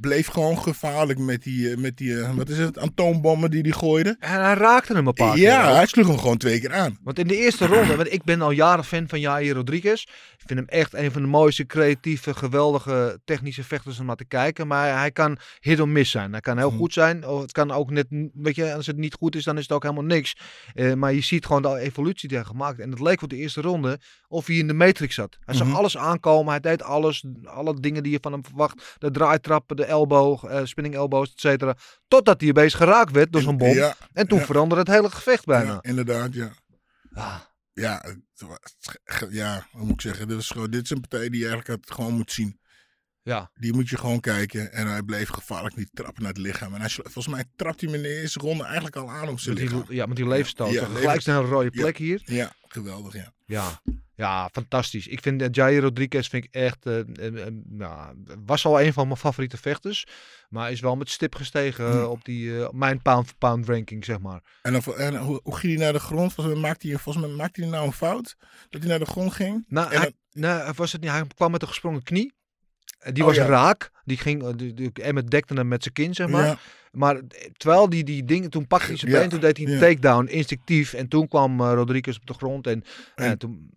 bleef 0.00 0.26
gewoon 0.26 0.58
gevaarlijk 0.58 1.18
met 1.18 1.42
die, 1.42 1.70
uh, 1.70 1.76
met 1.76 1.96
die 1.96 2.08
uh, 2.10 2.34
wat 2.34 2.48
is 2.48 2.58
het, 2.58 2.78
atoombommen 2.78 3.50
die 3.50 3.60
hij 3.62 3.70
gooide. 3.70 4.16
En 4.18 4.42
hij 4.42 4.54
raakte 4.54 4.92
hem 4.94 5.06
een 5.06 5.12
paar 5.12 5.34
keer. 5.34 5.42
Ja, 5.42 5.74
hij 5.74 5.86
sloeg 5.86 6.06
hem 6.06 6.18
gewoon 6.18 6.36
twee 6.36 6.60
keer 6.60 6.72
aan. 6.74 6.98
Want 7.02 7.18
in 7.18 7.26
de 7.26 7.36
eerste 7.36 7.66
ronde, 7.66 7.96
want 7.96 8.12
ik 8.12 8.24
ben 8.24 8.40
al 8.42 8.50
jaren 8.50 8.84
fan 8.84 9.08
van 9.08 9.20
Jair 9.20 9.54
Rodriguez. 9.54 10.02
Ik 10.38 10.44
vind 10.46 10.58
hem 10.58 10.68
echt 10.68 10.94
een 10.94 11.12
van 11.12 11.22
de 11.22 11.28
mooiste, 11.28 11.66
creatieve, 11.66 12.34
geweldige 12.34 13.20
technische 13.24 13.64
vechters 13.64 13.98
om 14.00 14.06
naar 14.06 14.16
te 14.16 14.24
kijken. 14.24 14.66
Maar 14.66 14.98
hij 14.98 15.10
kan 15.10 15.38
hit 15.60 15.80
or 15.80 15.88
miss 15.88 16.10
zijn. 16.10 16.30
Hij 16.32 16.40
kan 16.40 16.58
heel 16.58 16.68
Mhm. 16.68 16.78
goed 16.78 16.92
zijn. 16.92 17.26
Of 17.26 17.40
het 17.40 17.52
kan 17.52 17.70
ook 17.70 17.90
net, 17.90 18.06
weet 18.34 18.54
je, 18.54 18.74
als 18.74 18.86
het 18.86 18.96
niet 18.96 19.14
goed 19.14 19.36
is, 19.36 19.44
dan 19.44 19.56
is 19.56 19.62
het 19.62 19.72
ook 19.72 19.82
helemaal 19.82 20.04
niks. 20.04 20.36
Eh, 20.74 20.92
maar 20.94 21.12
je 21.12 21.20
ziet 21.20 21.46
gewoon 21.46 21.62
de 21.62 21.78
evolutie 21.78 22.28
die 22.28 22.36
hij 22.38 22.46
gemaakt. 22.46 22.78
En 22.80 22.90
het 22.90 23.00
leek 23.00 23.18
voor 23.18 23.28
de 23.28 23.36
eerste 23.36 23.60
ronde 23.60 23.98
of 24.28 24.46
hij 24.46 24.56
in 24.56 24.66
de 24.66 24.74
matrix 24.74 25.14
zat. 25.14 25.36
Hij 25.44 25.54
zag 25.54 25.66
Mhm. 25.66 25.76
alles 25.76 25.96
aankomen. 25.96 26.50
Hij 26.50 26.60
deed 26.60 26.82
alles. 26.82 27.24
Alle 27.44 27.80
dingen 27.80 28.02
die 28.02 28.12
je 28.12 28.18
van 28.20 28.32
hem 28.32 28.44
verwacht. 28.44 28.96
De 28.98 29.10
draaitrappen, 29.10 29.76
de 29.76 29.86
elbow, 29.88 30.44
eh, 30.44 30.64
spinning 30.64 30.94
elbows, 30.94 31.30
et 31.30 31.40
cetera. 31.40 31.76
Totdat 32.08 32.40
hij 32.40 32.50
opeens 32.50 32.74
geraakt 32.74 33.12
werd 33.12 33.32
door 33.32 33.42
zo'n 33.42 33.56
bom. 33.56 33.74
Ja, 33.74 33.96
en 34.12 34.28
toen 34.28 34.38
ja. 34.38 34.44
veranderde 34.44 34.84
het 34.84 35.00
hele 35.00 35.10
gevecht 35.10 35.44
bijna. 35.44 35.72
ja, 35.72 35.78
inderdaad, 35.82 36.34
ja. 36.34 36.50
Ah. 37.14 37.40
Ja, 37.72 38.04
ja, 39.30 39.66
hoe 39.70 39.84
moet 39.84 39.92
ik 39.92 40.00
zeggen? 40.00 40.28
Dit 40.28 40.38
is, 40.38 40.50
gewoon, 40.50 40.70
dit 40.70 40.82
is 40.82 40.90
een 40.90 41.00
partij 41.00 41.28
die 41.28 41.40
je 41.40 41.48
eigenlijk 41.48 41.68
had 41.68 41.96
gewoon 41.96 42.14
moet 42.14 42.32
zien. 42.32 42.60
Ja. 43.28 43.50
Die 43.54 43.72
moet 43.72 43.88
je 43.88 43.98
gewoon 43.98 44.20
kijken. 44.20 44.72
En 44.72 44.86
hij 44.86 45.02
bleef 45.02 45.28
gevaarlijk 45.28 45.76
niet 45.76 45.88
trappen 45.94 46.22
naar 46.22 46.32
het 46.32 46.40
lichaam. 46.40 46.74
En 46.74 46.80
hij, 46.80 46.88
volgens 46.90 47.28
mij 47.28 47.44
trapt 47.56 47.80
hij 47.80 47.90
hem 47.90 47.98
in 47.98 48.04
de 48.08 48.20
eerste 48.20 48.38
ronde 48.38 48.64
eigenlijk 48.64 48.96
al 48.96 49.10
aan 49.10 49.28
op 49.28 49.40
zijn 49.40 49.54
Met 49.54 49.64
lichaam. 49.64 49.84
die, 49.86 49.96
ja, 49.96 50.06
met 50.06 50.16
die 50.16 50.28
leefstoot. 50.28 50.72
Ja, 50.72 50.84
Gelijk 50.86 51.26
een 51.26 51.40
rode 51.42 51.70
Ja. 51.72 51.80
plek 51.82 51.96
hier. 51.98 52.22
Ja, 52.24 52.52
geweldig, 52.68 53.14
ja. 53.14 53.32
Ja. 53.46 53.80
ja, 54.14 54.48
fantastisch. 54.52 55.06
Ik 55.06 55.22
vind 55.22 55.42
uh, 55.42 55.48
Jair 55.50 55.80
Rodriguez 55.80 56.28
vind 56.28 56.44
ik 56.44 56.54
echt, 56.54 56.86
eh, 56.86 56.98
eh, 56.98 57.52
nou, 57.64 58.14
was 58.44 58.64
al 58.64 58.80
een 58.80 58.92
van 58.92 59.06
mijn 59.06 59.18
favoriete 59.18 59.56
vechters. 59.56 60.06
Maar 60.48 60.70
is 60.72 60.80
wel 60.80 60.96
met 60.96 61.10
stip 61.10 61.34
gestegen 61.34 61.86
eh, 61.86 61.92
Hm. 61.92 62.04
op 62.04 62.24
die, 62.24 62.52
mijn 62.74 63.02
pound-for-pound 63.02 63.66
ranking, 63.68 64.04
zeg 64.04 64.18
maar. 64.18 64.40
En, 64.62 64.72
dan, 64.72 64.96
en 64.96 65.16
hoe, 65.16 65.40
hoe 65.42 65.56
ging 65.56 65.72
hij 65.74 65.82
naar 65.84 65.92
de 65.92 65.98
grond? 66.00 66.32
Volgens 66.32 66.54
mij 66.56 66.64
maakte 66.68 66.88
hij, 66.88 66.98
volgens 66.98 67.26
mij 67.26 67.34
maakte 67.34 67.60
hij 67.60 67.70
nou 67.70 67.86
een 67.86 67.92
fout. 67.92 68.36
Dat 68.70 68.80
hij 68.80 68.90
naar 68.90 68.98
de 68.98 69.06
grond 69.06 69.32
ging. 69.32 69.64
Nou, 69.68 69.92
En 69.92 70.00
hij, 70.00 70.12
nou, 70.32 70.72
was 70.76 70.92
het 70.92 71.00
niet, 71.00 71.10
hij 71.10 71.24
kwam 71.34 71.50
met 71.50 71.62
een 71.62 71.68
gesprongen 71.68 72.02
knie. 72.02 72.36
Eh, 72.98 73.12
Die 73.12 73.22
Oh, 73.22 73.28
was 73.28 73.36
ja. 73.38 73.46
raak. 73.46 73.90
Die 74.04 74.16
ging, 74.16 74.42
eh, 74.42 74.48
die, 74.56 74.74
die, 74.74 74.90
Emmet 74.92 75.30
dekte 75.30 75.54
hem 75.54 75.68
met 75.68 75.82
zijn 75.82 75.94
kin, 75.94 76.14
zeg 76.14 76.28
maar. 76.28 76.44
Ja. 76.46 76.58
Maar 76.92 77.16
eh, 77.16 77.22
terwijl 77.56 77.88
die, 77.88 78.04
die 78.04 78.24
dingen, 78.24 78.50
toen 78.50 78.66
pakte 78.66 78.86
hij 78.86 78.96
zijn 78.96 79.10
Ja, 79.12 79.18
been, 79.18 79.28
toen 79.28 79.40
deed 79.40 79.56
hij 79.56 79.66
een 79.66 79.72
ja. 79.72 79.78
takedown, 79.78 80.26
instinctief. 80.26 80.92
En 80.92 81.08
toen 81.08 81.28
kwam 81.28 81.62
Rodriguez 81.62 82.16
op 82.16 82.26
de 82.26 82.34
grond 82.34 82.66
en, 82.66 82.84
En- 83.14 83.38
toen 83.38 83.76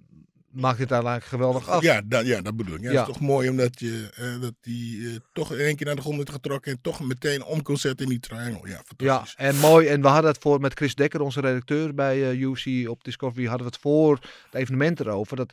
maakte 0.51 0.75
hij 0.75 0.83
het 0.83 0.91
eigenlijk 0.91 1.25
geweldig 1.25 1.69
af. 1.69 1.81
Ja, 1.83 2.01
dat, 2.05 2.25
ja, 2.25 2.41
dat 2.41 2.55
bedoel 2.55 2.75
ik. 2.75 2.81
Ja, 2.81 2.91
Ja. 2.91 2.99
Het 2.99 3.07
is 3.07 3.13
toch 3.13 3.23
mooi 3.23 3.49
omdat 3.49 3.79
je 3.79 4.37
dat 4.41 4.53
die 4.61 5.07
eh, 5.09 5.15
toch 5.33 5.51
in 5.53 5.59
één 5.59 5.75
keer 5.75 5.85
naar 5.85 5.95
de 5.95 6.01
grond 6.01 6.17
heeft 6.17 6.29
getrokken. 6.31 6.71
En 6.71 6.77
toch 6.81 6.99
meteen 7.01 7.43
om 7.43 7.61
kon 7.61 7.77
zetten 7.77 8.05
in 8.05 8.11
die 8.11 8.19
triangle. 8.19 8.69
Ja, 8.69 8.69
Ja, 8.69 8.81
fantastisch. 8.97 9.35
en 9.37 9.55
mooi. 9.55 9.87
En 9.87 10.01
we 10.01 10.07
hadden 10.07 10.31
het 10.31 10.41
voor 10.41 10.59
met 10.59 10.73
Chris 10.73 10.95
Dekker, 10.95 11.21
onze 11.21 11.41
redacteur 11.41 11.93
bij 11.93 12.29
eh 12.31 12.41
UC 12.41 12.89
op 12.89 13.03
Discovery, 13.03 13.45
hadden 13.47 13.65
we 13.67 13.71
het 13.73 13.81
voor 13.81 14.19
het 14.45 14.53
evenement 14.61 14.99
erover. 14.99 15.35
Dat 15.37 15.51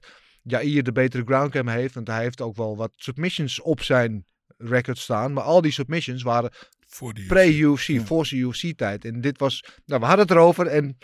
Jair 0.51 0.83
de 0.83 0.93
betere 0.93 1.23
ground 1.25 1.53
game 1.53 1.71
heeft. 1.71 1.95
Want 1.95 2.09
hij 2.09 2.23
heeft 2.23 2.41
ook 2.41 2.57
wel 2.57 2.77
wat 2.77 2.93
submissions 2.97 3.61
op 3.61 3.83
zijn 3.83 4.25
record 4.57 4.99
staan. 4.99 5.33
Maar 5.33 5.45
al 5.45 5.61
die 5.61 5.73
submissions 5.73 6.23
waren 6.23 6.51
Voor 6.87 7.15
die 7.15 7.27
pre-UFC, 7.27 7.87
Ja. 7.87 8.05
voor 8.05 8.27
zijn 8.27 8.41
UFC-tijd. 8.41 9.05
En 9.05 9.21
dit 9.21 9.39
was, 9.39 9.65
nou 9.87 10.01
we 10.01 10.07
hadden 10.07 10.27
het 10.27 10.37
erover 10.37 10.67
en 10.67 10.99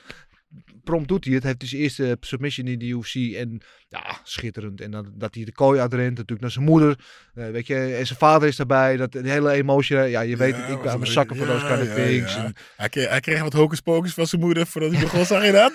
prompt 0.84 1.08
doet 1.08 1.24
hij 1.24 1.34
het. 1.34 1.42
Heeft 1.44 1.62
zijn 1.68 1.82
eerste 1.82 2.16
submission 2.20 2.66
in 2.66 2.78
de 2.78 2.86
UFC 2.86 3.14
en 3.14 3.60
ja, 3.88 4.18
schitterend. 4.22 4.80
En 4.80 4.90
dan, 4.90 5.12
dat 5.14 5.34
hij 5.34 5.44
de 5.44 5.52
kooi 5.52 5.80
uitrent, 5.80 6.10
natuurlijk 6.10 6.40
naar 6.40 6.50
zijn 6.50 6.64
moeder. 6.64 6.98
eh, 7.34 7.48
weet 7.50 7.66
je, 7.66 7.74
en 7.74 8.06
zijn 8.06 8.18
vader 8.18 8.48
is 8.48 8.56
daarbij. 8.56 8.96
Dat 8.96 9.12
de 9.12 9.30
hele 9.30 9.50
emotie, 9.52 9.96
ja 9.96 10.20
je 10.20 10.36
weet 10.36 10.56
Ja, 10.56 10.66
ik 10.66 10.82
ben 10.82 10.98
mijn 10.98 11.10
zakken 11.12 11.36
voor 11.36 11.46
those 11.46 11.66
kind 11.66 11.80
of 11.88 11.94
things. 11.94 12.36
En- 12.36 12.54
Hij, 12.76 12.88
kreeg, 12.88 13.08
hij 13.08 13.20
kreeg 13.20 13.40
wat 13.42 13.52
hocus 13.52 13.80
pocus 13.80 14.14
van 14.14 14.26
zijn 14.26 14.40
moeder 14.40 14.66
voordat 14.66 14.90
hij 14.92 15.00
begon. 15.00 15.24
Zag 15.24 15.44
je 15.44 15.52
dat? 15.52 15.72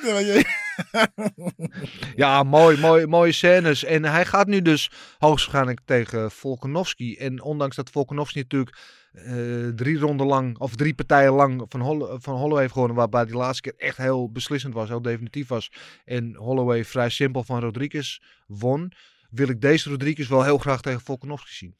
Ja, 2.15 2.43
mooi, 2.57 2.77
mooi, 2.77 3.05
mooie 3.07 3.31
scènes. 3.31 3.83
En 3.83 4.05
hij 4.05 4.25
gaat 4.25 4.47
nu 4.47 4.61
dus 4.61 4.91
hoogstwaarschijnlijk 5.17 5.79
tegen 5.85 6.31
Volkanovski. 6.31 7.15
En 7.17 7.41
ondanks 7.41 7.75
dat 7.75 7.89
Volkanovski 7.89 8.39
natuurlijk 8.39 8.77
eh, 9.11 9.67
drie 9.67 9.97
ronden 9.97 10.27
lang, 10.27 10.57
of 10.57 10.75
drie 10.75 10.93
partijen 10.93 11.33
lang 11.33 11.65
van, 11.69 11.81
Holl 11.81 12.19
van 12.19 12.35
Holloway 12.35 12.61
heeft 12.61 12.73
gewonnen. 12.73 12.97
Waarbij 12.97 13.25
die 13.25 13.35
laatste 13.35 13.61
keer 13.61 13.87
echt 13.87 13.97
heel 13.97 14.31
beslissend 14.31 14.73
was, 14.73 14.87
heel 14.89 15.01
definitief 15.01 15.47
was. 15.47 15.71
En 16.05 16.35
Holloway 16.35 16.85
vrij 16.85 17.09
simpel 17.09 17.43
van 17.43 17.59
Rodriguez 17.59 18.19
won. 18.47 18.91
Wil 19.29 19.49
ik 19.49 19.61
deze 19.61 19.89
Rodriguez 19.89 20.27
wel 20.27 20.43
heel 20.43 20.57
graag 20.57 20.81
tegen 20.81 21.01
Volkanovski 21.01 21.53
zien. 21.53 21.77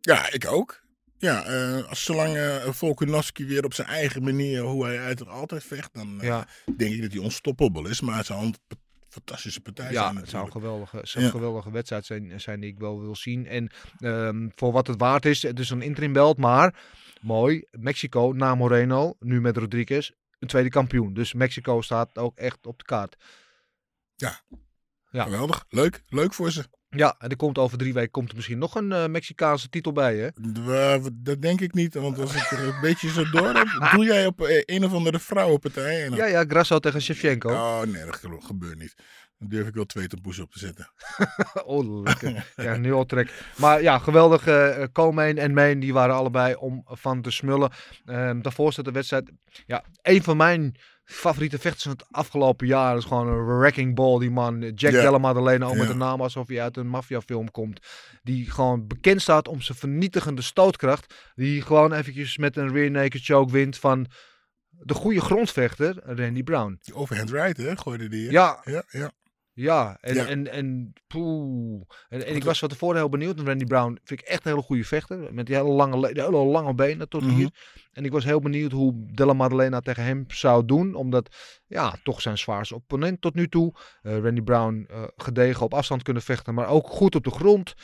Ja, 0.00 0.32
ik 0.32 0.46
ook. 0.46 0.80
Ja, 1.18 1.44
eh, 1.44 1.88
als 1.88 2.04
zolang 2.04 2.36
eh 2.36 2.68
Volkanovski 2.70 3.44
weer 3.46 3.64
op 3.64 3.74
zijn 3.74 3.88
eigen 3.88 4.22
manier, 4.22 4.62
hoe 4.62 4.84
hij 4.84 4.98
uiteraard 4.98 5.38
altijd 5.38 5.64
vecht, 5.64 5.94
dan 5.94 6.18
Ja. 6.20 6.46
denk 6.76 6.94
ik 6.94 7.02
dat 7.02 7.12
hij 7.12 7.22
unstoppable 7.22 7.88
is. 7.90 8.00
Maar 8.00 8.30
een 8.30 8.54
p- 8.68 8.74
fantastische 9.12 9.60
partij 9.60 9.92
Ja, 9.92 10.02
zijn 10.02 10.16
het 10.16 10.28
zou 10.28 10.44
een 10.44 10.52
geweldige, 10.52 11.00
zou 11.02 11.24
Ja. 11.24 11.30
geweldige 11.30 11.70
wedstrijd 11.70 12.06
zijn, 12.06 12.40
zijn 12.40 12.60
die 12.60 12.70
ik 12.70 12.78
wel 12.78 13.00
wil 13.00 13.16
zien. 13.16 13.46
En 13.46 13.70
ehm, 13.98 14.48
voor 14.54 14.72
wat 14.72 14.86
het 14.86 15.00
waard 15.00 15.26
is, 15.26 15.42
het 15.42 15.58
is 15.58 15.70
een 15.70 15.82
interim 15.82 16.12
belt, 16.12 16.38
maar 16.38 16.82
mooi. 17.20 17.64
Mexico 17.70 18.32
na 18.32 18.54
Moreno, 18.54 19.14
nu 19.18 19.40
met 19.40 19.56
Rodriguez, 19.56 20.10
een 20.38 20.48
tweede 20.48 20.68
kampioen. 20.68 21.14
Dus 21.14 21.32
Mexico 21.32 21.80
staat 21.80 22.18
ook 22.18 22.36
echt 22.38 22.66
op 22.66 22.78
de 22.78 22.84
kaart. 22.84 23.16
Ja. 24.16 24.40
Geweldig. 25.10 25.64
Leuk. 25.68 26.02
Leuk 26.08 26.34
voor 26.34 26.50
ze. 26.50 26.64
Ja, 26.96 27.14
en 27.18 27.28
er 27.30 27.36
komt 27.36 27.58
over 27.58 27.78
drie 27.78 27.92
weken 27.92 28.10
komt 28.10 28.28
er 28.30 28.36
misschien 28.36 28.58
nog 28.58 28.74
een 28.74 28.92
eh, 28.92 29.06
Mexicaanse 29.06 29.68
titel 29.68 29.92
bij, 29.92 30.16
hè? 30.16 30.28
Dat 31.12 31.42
denk 31.42 31.60
ik 31.60 31.74
niet, 31.74 31.94
want 31.94 32.18
als 32.18 32.34
ik 32.34 32.50
er 32.50 32.62
een 32.68 32.80
beetje 32.88 33.08
zo 33.10 33.30
door 33.30 33.54
heb, 33.54 33.88
doe 33.94 34.04
jij 34.04 34.26
op 34.26 34.40
eh, 34.42 34.62
een 34.76 34.84
of 34.84 34.92
andere 34.92 35.18
vrouwenpartij. 35.18 36.02
En 36.04 36.08
dan- 36.08 36.18
Ja, 36.18 36.26
ja, 36.26 36.44
Grasso 36.48 36.78
tegen 36.78 37.02
Shevchenko. 37.02 37.50
Oh 37.52 37.82
nee, 37.82 38.04
dat 38.04 38.20
gebeurt 38.44 38.78
niet. 38.78 38.94
Dan 39.38 39.48
durf 39.50 39.66
ik 39.68 39.74
wel 39.74 39.84
twee 39.84 40.06
taboes 40.06 40.38
op 40.38 40.50
te 40.52 40.58
zetten. 40.58 40.92
Oh, 41.64 42.02
lekker. 42.02 42.52
Ja, 42.56 42.76
nu 42.76 42.92
al 42.92 43.04
trek. 43.04 43.32
Maar 43.56 43.82
ja, 43.82 43.98
geweldig. 43.98 44.44
Comeen 44.92 45.38
en 45.38 45.54
Main, 45.54 45.80
die 45.80 45.92
waren 45.92 46.14
allebei 46.14 46.54
om 46.54 46.82
van 46.86 47.22
te 47.22 47.30
smullen. 47.30 47.70
Ehm 48.04 48.40
daarvoor 48.40 48.72
staat 48.72 48.84
de 48.84 48.90
wedstrijd. 48.92 49.30
Ja, 49.66 49.84
een 50.02 50.22
van 50.22 50.36
mijn 50.36 50.74
favoriete 51.04 51.58
vechters 51.58 51.82
van 51.82 51.92
het 51.92 52.04
afgelopen 52.10 52.66
jaar 52.66 52.96
is 52.96 53.04
gewoon 53.04 53.28
een 53.28 53.58
wrecking 53.58 53.94
ball. 53.94 54.18
Die 54.18 54.30
man, 54.30 54.60
Jack 54.60 54.92
Ja. 54.92 55.00
Della 55.02 55.18
Maddalena, 55.18 55.66
ook 55.66 55.76
met 55.76 55.88
een 55.88 55.98
naam 55.98 56.20
alsof 56.20 56.48
hij 56.48 56.62
uit 56.62 56.76
een 56.76 56.88
maffiafilm 56.88 57.50
komt. 57.50 57.80
Die 58.22 58.50
gewoon 58.50 58.86
bekend 58.86 59.22
staat 59.22 59.48
om 59.48 59.60
zijn 59.60 59.78
vernietigende 59.78 60.42
stootkracht. 60.42 61.14
Die 61.34 61.62
gewoon 61.62 61.92
eventjes 61.92 62.36
met 62.38 62.56
een 62.56 62.72
rear 62.72 62.90
naked 62.90 63.24
choke 63.24 63.52
wint 63.52 63.78
van 63.78 64.06
de 64.68 64.94
goede 64.94 65.20
grondvechter, 65.20 65.96
Randy 66.04 66.42
Brown. 66.42 66.78
Die 66.82 66.94
overhand 66.94 67.30
right, 67.30 67.56
hè, 67.56 67.76
gooide 67.76 68.08
die. 68.08 68.26
hè? 68.26 68.30
Ja, 68.32 68.60
Ja, 68.64 68.82
ja. 68.90 69.10
Ja, 69.54 69.98
en, 70.00 70.14
Ja. 70.14 70.26
en, 70.26 70.50
en, 70.52 70.92
poeh. 71.06 71.82
en, 72.08 72.26
en 72.26 72.34
ik 72.36 72.44
was 72.44 72.58
van 72.58 72.68
tevoren 72.68 72.96
heel 72.96 73.08
benieuwd. 73.08 73.40
Randy 73.40 73.64
Brown 73.64 73.98
vind 74.04 74.20
ik 74.20 74.26
echt 74.26 74.44
een 74.44 74.50
hele 74.50 74.62
goede 74.64 74.84
vechter. 74.84 75.34
Met 75.34 75.46
die 75.46 75.54
hele 75.56 75.68
lange, 75.68 76.12
die 76.12 76.22
hele 76.22 76.44
lange 76.44 76.74
benen 76.74 77.08
tot 77.08 77.22
Mhm. 77.22 77.34
hier. 77.34 77.50
En 77.92 78.04
ik 78.04 78.12
was 78.12 78.24
heel 78.24 78.40
benieuwd 78.40 78.72
hoe 78.72 78.94
Della 79.14 79.32
Maddalena 79.32 79.80
tegen 79.80 80.04
hem 80.04 80.24
zou 80.28 80.64
doen. 80.64 80.94
Omdat, 80.94 81.36
ja, 81.66 81.94
toch 82.02 82.20
zijn 82.20 82.38
zwaarste 82.38 82.74
opponent 82.74 83.20
tot 83.20 83.34
nu 83.34 83.48
toe. 83.48 83.74
Eh, 84.02 84.18
Randy 84.18 84.42
Brown 84.42 84.86
eh, 84.90 85.02
gedegen 85.16 85.62
op 85.64 85.74
afstand 85.74 86.02
kunnen 86.02 86.22
vechten, 86.22 86.54
maar 86.54 86.68
ook 86.68 86.86
goed 86.86 87.14
op 87.14 87.24
de 87.24 87.30
grond. 87.30 87.74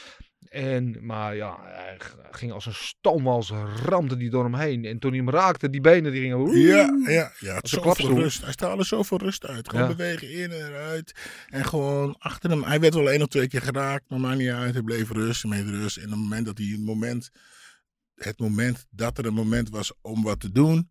En, 0.51 1.07
maar 1.07 1.37
ja, 1.37 1.59
hij 1.63 1.97
ging 2.31 2.53
als 2.53 2.67
een 2.67 2.75
stoomwals, 2.75 3.51
ramde 3.85 4.17
die 4.17 4.31
door 4.31 4.45
hem 4.45 4.55
heen. 4.55 4.85
En 4.85 4.99
toen 4.99 5.11
hij 5.11 5.19
hem 5.19 5.31
raakte, 5.31 5.71
die 5.71 5.81
benen 5.81 6.13
die 6.13 6.21
gingen... 6.21 6.59
Ja, 6.59 7.11
ja, 7.13 7.33
ja. 7.39 7.55
Het 7.55 7.69
zoveel 7.69 8.15
rust. 8.19 8.43
Hij 8.43 8.53
straalde 8.53 8.85
zoveel 8.85 9.19
rust 9.19 9.47
uit. 9.47 9.69
Gewoon 9.69 9.89
Ja. 9.89 9.95
bewegen 9.95 10.31
in 10.31 10.51
en 10.51 10.67
eruit. 10.67 11.13
En 11.47 11.65
gewoon 11.65 12.17
achter 12.19 12.51
hem. 12.51 12.63
Hij 12.63 12.81
werd 12.81 12.95
wel 12.95 13.11
één 13.11 13.23
of 13.23 13.29
twee 13.29 13.49
keer 13.49 13.63
geraakt, 13.63 14.05
maar 14.09 14.21
maakt 14.21 14.39
niet 14.39 14.51
uit. 14.51 14.73
Hij 14.73 14.83
bleef 14.83 15.11
rust, 15.11 15.45
met 15.45 15.69
rust. 15.69 15.97
En 15.97 16.05
op 16.05 16.11
het 16.11 16.19
moment 16.19 16.47
dat 16.47 16.59
hij 16.59 16.67
een 16.67 16.85
moment, 16.85 17.31
het 18.15 18.39
moment 18.39 18.87
dat 18.91 19.19
er 19.19 19.27
een 19.27 19.35
moment 19.35 19.69
was 19.71 19.93
om 20.01 20.23
wat 20.23 20.41
te 20.41 20.53
doen, 20.53 20.91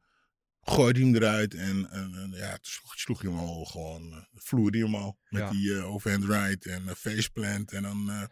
gooide 0.61 0.99
hij 0.99 1.07
hem 1.09 1.17
eruit. 1.17 1.53
En, 1.53 1.89
en, 1.91 2.13
en 2.15 2.31
ja, 2.35 2.49
toen 2.51 2.59
sloeg, 2.61 2.93
sloeg 2.99 3.21
hij 3.21 3.31
hem 3.31 3.39
al 3.39 3.65
gewoon, 3.65 4.07
uh, 4.09 4.17
vloerde 4.33 4.77
hij 4.77 4.87
hem 4.87 4.95
al. 4.95 5.17
Met 5.29 5.41
Ja. 5.41 5.49
die 5.49 5.75
eh, 5.75 5.93
overhand 5.93 6.23
right 6.23 6.65
en 6.65 6.83
uh, 6.85 6.91
faceplant. 6.91 7.71
En 7.71 7.81
dan 7.83 8.09
eh, 8.09 8.23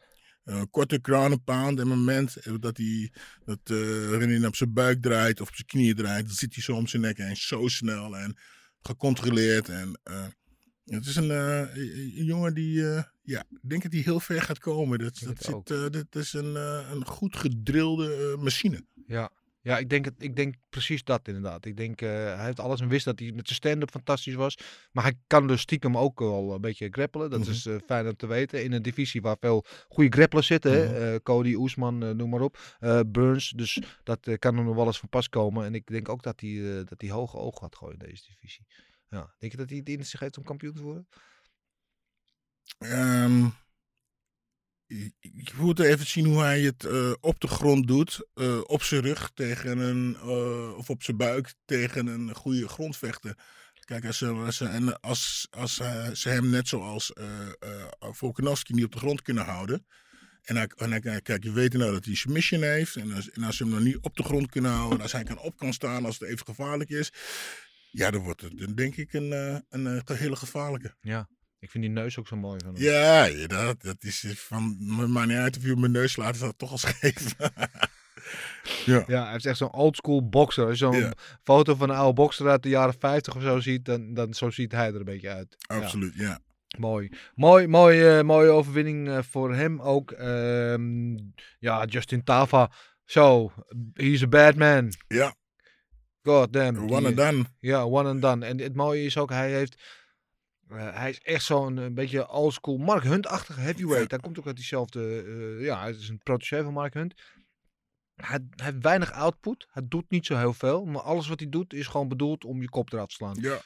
een 0.46 0.70
korte 0.70 1.02
crown 1.02 1.32
and 1.32 1.44
pound. 1.44 1.80
En 1.80 1.86
op 1.86 1.90
het 1.90 2.00
moment 2.00 2.36
eh, 2.36 2.54
dat 2.60 2.78
hij 2.78 3.12
dat 3.46 3.60
uh, 3.72 4.10
René 4.18 4.48
op 4.48 4.56
zijn 4.56 4.74
buik 4.74 5.02
draait 5.02 5.42
of 5.42 5.48
op 5.48 5.56
zijn 5.56 5.68
knieën 5.68 5.96
draait, 5.96 6.26
dan 6.26 6.36
zit 6.36 6.54
hij 6.54 6.64
zo 6.64 6.76
om 6.76 6.88
zijn 6.88 7.02
nek 7.02 7.18
heen. 7.18 7.36
Zo 7.36 7.68
snel 7.68 8.18
en 8.18 8.38
gecontroleerd. 8.80 9.70
En 9.70 10.00
uh, 10.04 10.26
het 10.86 11.06
is 11.06 11.16
een, 11.16 11.30
uh, 11.30 11.76
een 12.18 12.26
jongen 12.26 12.54
die, 12.54 12.78
uh, 12.78 13.04
ja, 13.22 13.40
ik 13.50 13.70
denk 13.70 13.84
dat 13.84 13.92
hij 13.92 14.02
heel 14.02 14.20
ver 14.20 14.42
gaat 14.42 14.60
komen. 14.60 15.00
Dat, 15.00 15.20
dat, 15.20 15.44
zit, 15.44 15.70
uh, 15.70 15.86
dat 15.90 16.16
is 16.16 16.34
een, 16.34 16.56
een 16.92 17.06
goed 17.06 17.36
gedrilde 17.36 18.38
machine. 18.40 18.86
Ja. 19.08 19.32
Ja, 19.66 19.78
ik 19.78 19.90
denk, 19.90 20.06
het, 20.06 20.14
ik 20.18 20.36
denk 20.36 20.56
precies 20.70 21.04
dat 21.04 21.28
inderdaad. 21.28 21.66
Ik 21.66 21.78
denk, 21.78 22.02
uh, 22.02 22.10
hij 22.10 22.46
heeft 22.46 22.60
alles 22.60 22.82
en 22.82 22.88
wist 22.88 23.06
dat 23.06 23.20
hij 23.20 23.32
met 23.32 23.48
zijn 23.48 23.60
stand-up 23.60 23.92
fantastisch 23.92 24.34
was. 24.34 24.58
Maar 24.92 25.04
hij 25.04 25.14
kan 25.28 25.48
dus 25.48 25.62
stiekem 25.62 25.98
ook 25.98 26.20
wel 26.20 26.54
een 26.54 26.62
beetje 26.62 26.88
grappelen. 26.92 27.30
Dat 27.30 27.40
mm 27.40 27.46
-hmm. 27.46 27.54
is 27.54 27.66
uh, 27.66 27.76
fijn 27.86 28.08
om 28.08 28.16
te 28.16 28.28
weten. 28.28 28.64
In 28.64 28.72
een 28.72 28.82
divisie 28.82 29.22
waar 29.22 29.38
veel 29.40 29.66
goede 29.88 30.10
grapplers 30.18 30.48
zitten. 30.48 30.88
Mm 30.88 30.96
-hmm. 30.96 31.04
uh, 31.04 31.16
Cody, 31.24 31.54
Oesman, 31.54 32.16
noem 32.16 32.30
maar 32.30 32.42
op. 32.42 32.78
Burns. 33.08 33.50
Dus 33.50 33.82
dat 34.04 34.38
kan 34.40 34.58
er 34.58 34.64
nog 34.64 34.76
wel 34.76 34.86
eens 34.86 35.00
van 35.00 35.10
pas 35.10 35.30
komen. 35.30 35.66
En 35.66 35.76
ik 35.76 35.88
denk 35.88 36.10
ook 36.10 36.24
dat 36.24 36.40
hij, 36.40 36.84
dat 36.84 37.02
hij 37.02 37.10
hoge 37.10 37.38
ogen 37.38 37.62
gaat 37.62 37.76
gooien 37.76 38.00
in 38.00 38.08
deze 38.10 38.24
divisie. 38.28 38.66
Ja. 39.10 39.34
Denk 39.40 39.52
je 39.52 39.58
dat 39.58 39.70
hij 39.70 39.78
het 39.78 39.90
in 39.90 40.06
zich 40.06 40.20
heeft 40.20 40.38
om 40.38 40.44
kampioen 40.44 40.74
te 40.74 40.82
worden? 40.82 41.08
Um, 42.80 43.54
ik 45.20 45.54
moet 45.56 45.80
even 45.80 46.08
zien 46.08 46.26
hoe 46.26 46.42
hij 46.42 46.62
het 46.62 46.84
uh, 46.84 47.14
op 47.20 47.40
de 47.40 47.48
grond 47.48 47.88
doet. 47.88 48.28
Uh, 48.36 48.62
op 48.64 48.84
zijn 48.84 49.02
rug 49.02 49.32
tegen 49.34 49.78
een. 49.78 50.18
Uh, 50.26 50.78
of 50.78 50.90
op 50.90 51.04
zijn 51.04 51.18
buik 51.18 51.54
tegen 51.66 52.08
een 52.08 52.36
goede 52.36 52.68
grondvechter. 52.68 53.38
Kijk, 53.86 54.06
als, 54.06 54.22
en 54.22 55.00
als, 55.02 55.48
ze 56.14 56.30
hem 56.30 56.50
net 56.50 56.68
zoals 56.68 57.14
Volkanovski 58.00 58.74
niet 58.74 58.86
op 58.86 58.92
de 58.92 58.98
grond 58.98 59.22
kunnen 59.22 59.46
houden. 59.46 59.86
En, 60.42 60.58
en 60.76 61.02
kijk, 61.22 61.44
je 61.44 61.52
weet 61.52 61.74
nou 61.74 61.92
dat 61.92 62.06
hij 62.06 62.16
submission 62.16 62.62
heeft. 62.62 62.96
En 62.96 63.14
als, 63.14 63.32
en 63.32 63.44
als 63.44 63.58
ze 63.58 63.64
hem 63.64 63.72
dan 63.72 63.84
niet 63.84 63.98
op 64.02 64.16
de 64.16 64.24
grond 64.24 64.50
kunnen 64.50 64.72
houden. 64.72 65.02
Als 65.02 65.12
hij 65.12 65.24
kan 65.24 65.40
op 65.40 65.58
kan 65.58 65.74
staan 65.74 66.06
als 66.06 66.20
het 66.20 66.30
even 66.30 66.46
gevaarlijk 66.46 66.90
is. 66.90 67.14
Ja, 67.92 68.12
dan 68.12 68.22
wordt 68.22 68.42
het 68.42 68.78
denk 68.78 68.96
ik 68.96 69.14
een, 69.14 69.32
een, 69.70 69.86
een 69.86 70.04
hele 70.06 70.36
gevaarlijke. 70.36 70.96
Ja. 71.02 71.30
Ik 71.66 71.72
vind 71.72 71.84
die 71.84 71.94
neus 71.94 72.20
ook 72.20 72.28
zo 72.28 72.36
mooi 72.36 72.60
van 72.64 72.74
hem. 72.74 72.84
Ja, 72.84 73.48
dat, 73.48 73.82
dat 73.82 73.96
is 74.00 74.26
van. 74.36 74.78
Maar 75.12 75.28
niet 75.28 75.38
uit 75.38 75.58
of 75.58 75.64
je 75.64 75.76
mijn 75.76 75.92
neus 75.92 76.12
slaat, 76.12 76.34
is 76.34 76.40
dat 76.40 76.58
toch 76.58 76.72
al 76.72 76.78
scheef. 76.78 77.36
ja. 78.86 79.04
ja, 79.08 79.24
hij 79.24 79.32
heeft 79.32 79.46
echt 79.46 79.58
zo'n 79.58 79.74
oldschool 79.74 80.30
boxer. 80.30 80.64
Als 80.64 80.80
je 80.80 80.86
zo'n 80.86 80.96
ja. 80.96 81.14
foto 81.44 81.76
van 81.76 81.90
een 81.90 81.96
oude 81.96 82.14
boxer 82.14 82.50
uit 82.50 82.64
de 82.64 82.70
jaren 82.70 82.96
50 83.00 83.36
of 83.36 83.42
zo 83.42 83.60
ziet, 83.60 83.86
dan, 83.86 84.14
dan 84.14 84.34
zo 84.34 84.50
ziet 84.50 84.72
hij 84.72 84.88
er 84.88 84.96
een 84.96 85.04
beetje 85.04 85.30
uit. 85.30 85.56
Absoluut, 85.68 86.14
ja. 86.16 86.24
ja. 86.24 86.40
Mooi. 86.78 87.10
Mooi, 87.36 87.68
mooi, 87.68 88.18
uh, 88.18 88.24
mooie 88.24 88.50
overwinning 88.50 89.08
uh, 89.08 89.20
voor 89.22 89.56
hem 89.56 89.82
ook. 89.82 90.12
Uh, 90.12 90.76
ja, 91.60 91.86
Justin 91.86 92.24
Tava. 92.24 92.72
Zo, 93.06 93.52
so, 93.56 93.64
he's 93.94 94.24
a 94.24 94.28
bad 94.28 94.56
man. 94.56 94.94
Ja. 95.08 95.36
God 96.24 96.54
damn. 96.54 96.92
One 96.92 97.08
and 97.08 97.18
done. 97.18 97.46
Ja, 97.60 97.84
one 97.84 98.10
and 98.10 98.22
done. 98.22 98.46
En 98.46 98.60
het 98.60 98.76
mooie 98.76 99.04
is 99.04 99.18
ook, 99.18 99.30
hij 99.30 99.52
heeft... 99.52 100.04
Uh, 100.72 100.96
hij 100.96 101.10
is 101.10 101.22
echt 101.22 101.44
zo'n 101.44 101.78
een 101.78 101.94
beetje 101.94 102.30
oldschool 102.30 102.78
Mark 102.78 103.04
Hunt-achtige 103.04 103.60
heavyweight. 103.60 104.12
Hij 104.12 104.20
komt 104.20 104.40
ook 104.40 104.48
uit 104.48 104.56
diezelfde... 104.56 105.24
Uh, 105.24 105.66
ja, 105.66 105.82
hij 105.82 105.92
is 105.92 106.10
een 106.10 106.22
protégé 106.24 106.64
van 106.64 106.74
Mark 106.74 106.94
Hunt. 106.94 107.14
Hij, 108.16 108.40
hij, 108.50 108.66
heeft 108.66 108.82
weinig 108.84 109.12
output. 109.12 109.68
Hij 109.72 109.84
doet 109.88 110.10
niet 110.10 110.26
zo 110.26 110.38
heel 110.38 110.54
veel. 110.54 110.86
Maar 110.86 111.02
alles 111.02 111.28
wat 111.28 111.40
hij 111.40 111.50
doet 111.50 111.74
is 111.74 111.88
gewoon 111.88 112.08
bedoeld 112.08 112.46
om 112.46 112.62
je 112.62 112.70
kop 112.70 112.94
eraf 112.94 113.08
te 113.08 113.14
slaan. 113.14 113.38
Ja. 113.40 113.62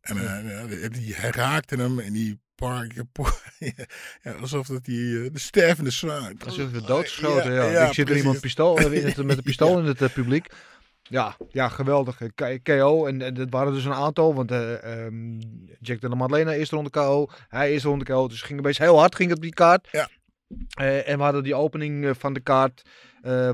En 0.00 0.16
uh, 0.16 0.90
die, 0.90 1.14
hij 1.14 1.30
raakte 1.30 1.76
hem 1.76 1.98
en 1.98 2.12
die 2.12 2.40
park... 2.54 2.94
ja, 4.22 4.32
alsof 4.32 4.66
dat 4.66 4.84
die 4.84 5.30
de 5.30 5.38
stervende 5.38 5.90
zwaan... 5.90 6.38
Alsof 6.44 6.70
hij 6.70 6.80
doodgeschoten, 6.80 7.52
ja. 7.52 7.64
ja. 7.64 7.70
ja 7.70 7.86
ik 7.86 7.94
zit 7.94 8.08
er 8.08 8.16
iemand 8.16 8.40
pistool, 8.40 8.74
met 8.90 9.18
een 9.18 9.42
pistool 9.42 9.78
in 9.80 9.84
het 9.84 10.12
publiek. 10.12 10.46
Ja, 11.08 11.36
ja, 11.50 11.68
geweldig. 11.68 12.18
KO. 12.62 13.06
En, 13.06 13.22
en 13.22 13.34
dat 13.34 13.50
waren 13.50 13.72
dus 13.72 13.84
een 13.84 13.92
aantal. 13.92 14.34
Want 14.34 14.52
uh, 14.52 15.04
um, 15.04 15.38
Jack 15.80 16.00
de 16.00 16.08
la 16.08 16.14
Madeleine 16.14 16.56
eerste 16.56 16.74
ronde 16.74 16.90
KO. 16.90 17.26
Hij 17.48 17.70
eerste 17.70 17.88
ronde 17.88 18.04
KO. 18.04 18.28
Dus 18.28 18.42
ging 18.42 18.62
beetje 18.62 18.82
heel 18.82 18.98
hard 18.98 19.14
ging 19.14 19.28
het 19.28 19.38
op 19.38 19.44
die 19.44 19.54
kaart. 19.54 19.88
Ja. 19.92 20.08
Uh, 20.80 21.08
en 21.08 21.16
we 21.16 21.22
hadden 21.22 21.42
die 21.42 21.54
opening 21.54 22.04
uh, 22.04 22.10
van 22.18 22.32
de 22.32 22.40
kaart. 22.40 22.82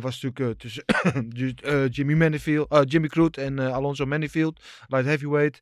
was 0.01 0.21
natuurlijk 0.23 0.59
tussen 0.59 0.85
Jimmy 1.97 2.15
Manifield, 2.15 2.91
Jimmy 2.91 3.09
Crute 3.09 3.41
en 3.41 3.59
Alonso 3.59 4.07
Manifield. 4.07 4.61
Light 4.89 5.07
heavyweight. 5.07 5.61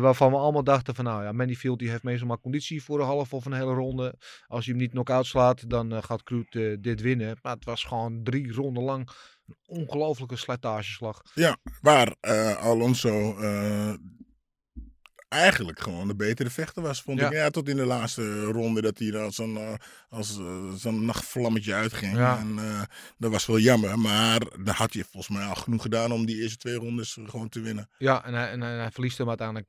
Waarvan 0.00 0.30
we 0.30 0.36
allemaal 0.36 0.64
dachten 0.64 0.94
van 0.94 1.04
nou 1.04 1.24
ja, 1.24 1.32
Manifield 1.32 1.78
die 1.78 1.90
heeft 1.90 2.02
meestal 2.02 2.28
maar 2.28 2.40
conditie 2.40 2.82
voor 2.82 3.00
een 3.00 3.06
half 3.06 3.32
of 3.32 3.44
een 3.44 3.52
hele 3.52 3.74
ronde. 3.74 4.14
Als 4.46 4.64
je 4.64 4.70
hem 4.70 4.80
niet 4.80 4.90
knock-out 4.90 5.26
slaat, 5.26 5.70
dan 5.70 6.02
gaat 6.02 6.22
Crute 6.22 6.76
dit 6.80 7.00
winnen. 7.00 7.38
Maar 7.42 7.54
het 7.54 7.64
was 7.64 7.84
gewoon 7.84 8.22
drie 8.22 8.52
ronden 8.52 8.82
lang 8.82 9.10
een 9.46 9.56
ongelofelijke 9.66 10.36
slijtageslag. 10.36 11.22
Ja, 11.34 11.56
waar 11.80 12.14
Alonso 12.58 13.36
eigenlijk 15.32 15.80
gewoon 15.80 16.08
de 16.08 16.14
betere 16.14 16.50
vechter 16.50 16.82
was, 16.82 17.02
vond 17.02 17.20
ja. 17.20 17.26
ik. 17.26 17.32
Ja, 17.32 17.50
tot 17.50 17.68
in 17.68 17.76
de 17.76 17.84
laatste 17.84 18.44
ronde 18.44 18.80
dat 18.80 18.98
hij 18.98 19.16
als 19.18 19.38
een, 19.38 19.54
uh, 19.54 19.72
als, 20.08 20.40
zo'n 20.76 21.04
nachtvlammetje 21.04 21.74
uitging. 21.74 22.16
Ja. 22.16 22.38
En 22.38 22.58
dat 23.18 23.30
was 23.30 23.46
wel 23.46 23.58
jammer, 23.58 23.98
maar 23.98 24.40
dan 24.58 24.74
had 24.74 24.92
hij 24.92 25.04
volgens 25.10 25.36
mij 25.36 25.46
al 25.46 25.54
genoeg 25.54 25.82
gedaan 25.82 26.12
om 26.12 26.26
die 26.26 26.42
eerste 26.42 26.56
twee 26.56 26.74
rondes 26.74 27.18
gewoon 27.26 27.48
te 27.48 27.60
winnen. 27.60 27.88
Ja, 27.98 28.24
en 28.24 28.34
hij, 28.34 28.50
en 28.50 28.60
hij, 28.60 28.76
hij 28.76 28.90
verliest 28.90 29.18
hem 29.18 29.28
uiteindelijk 29.28 29.68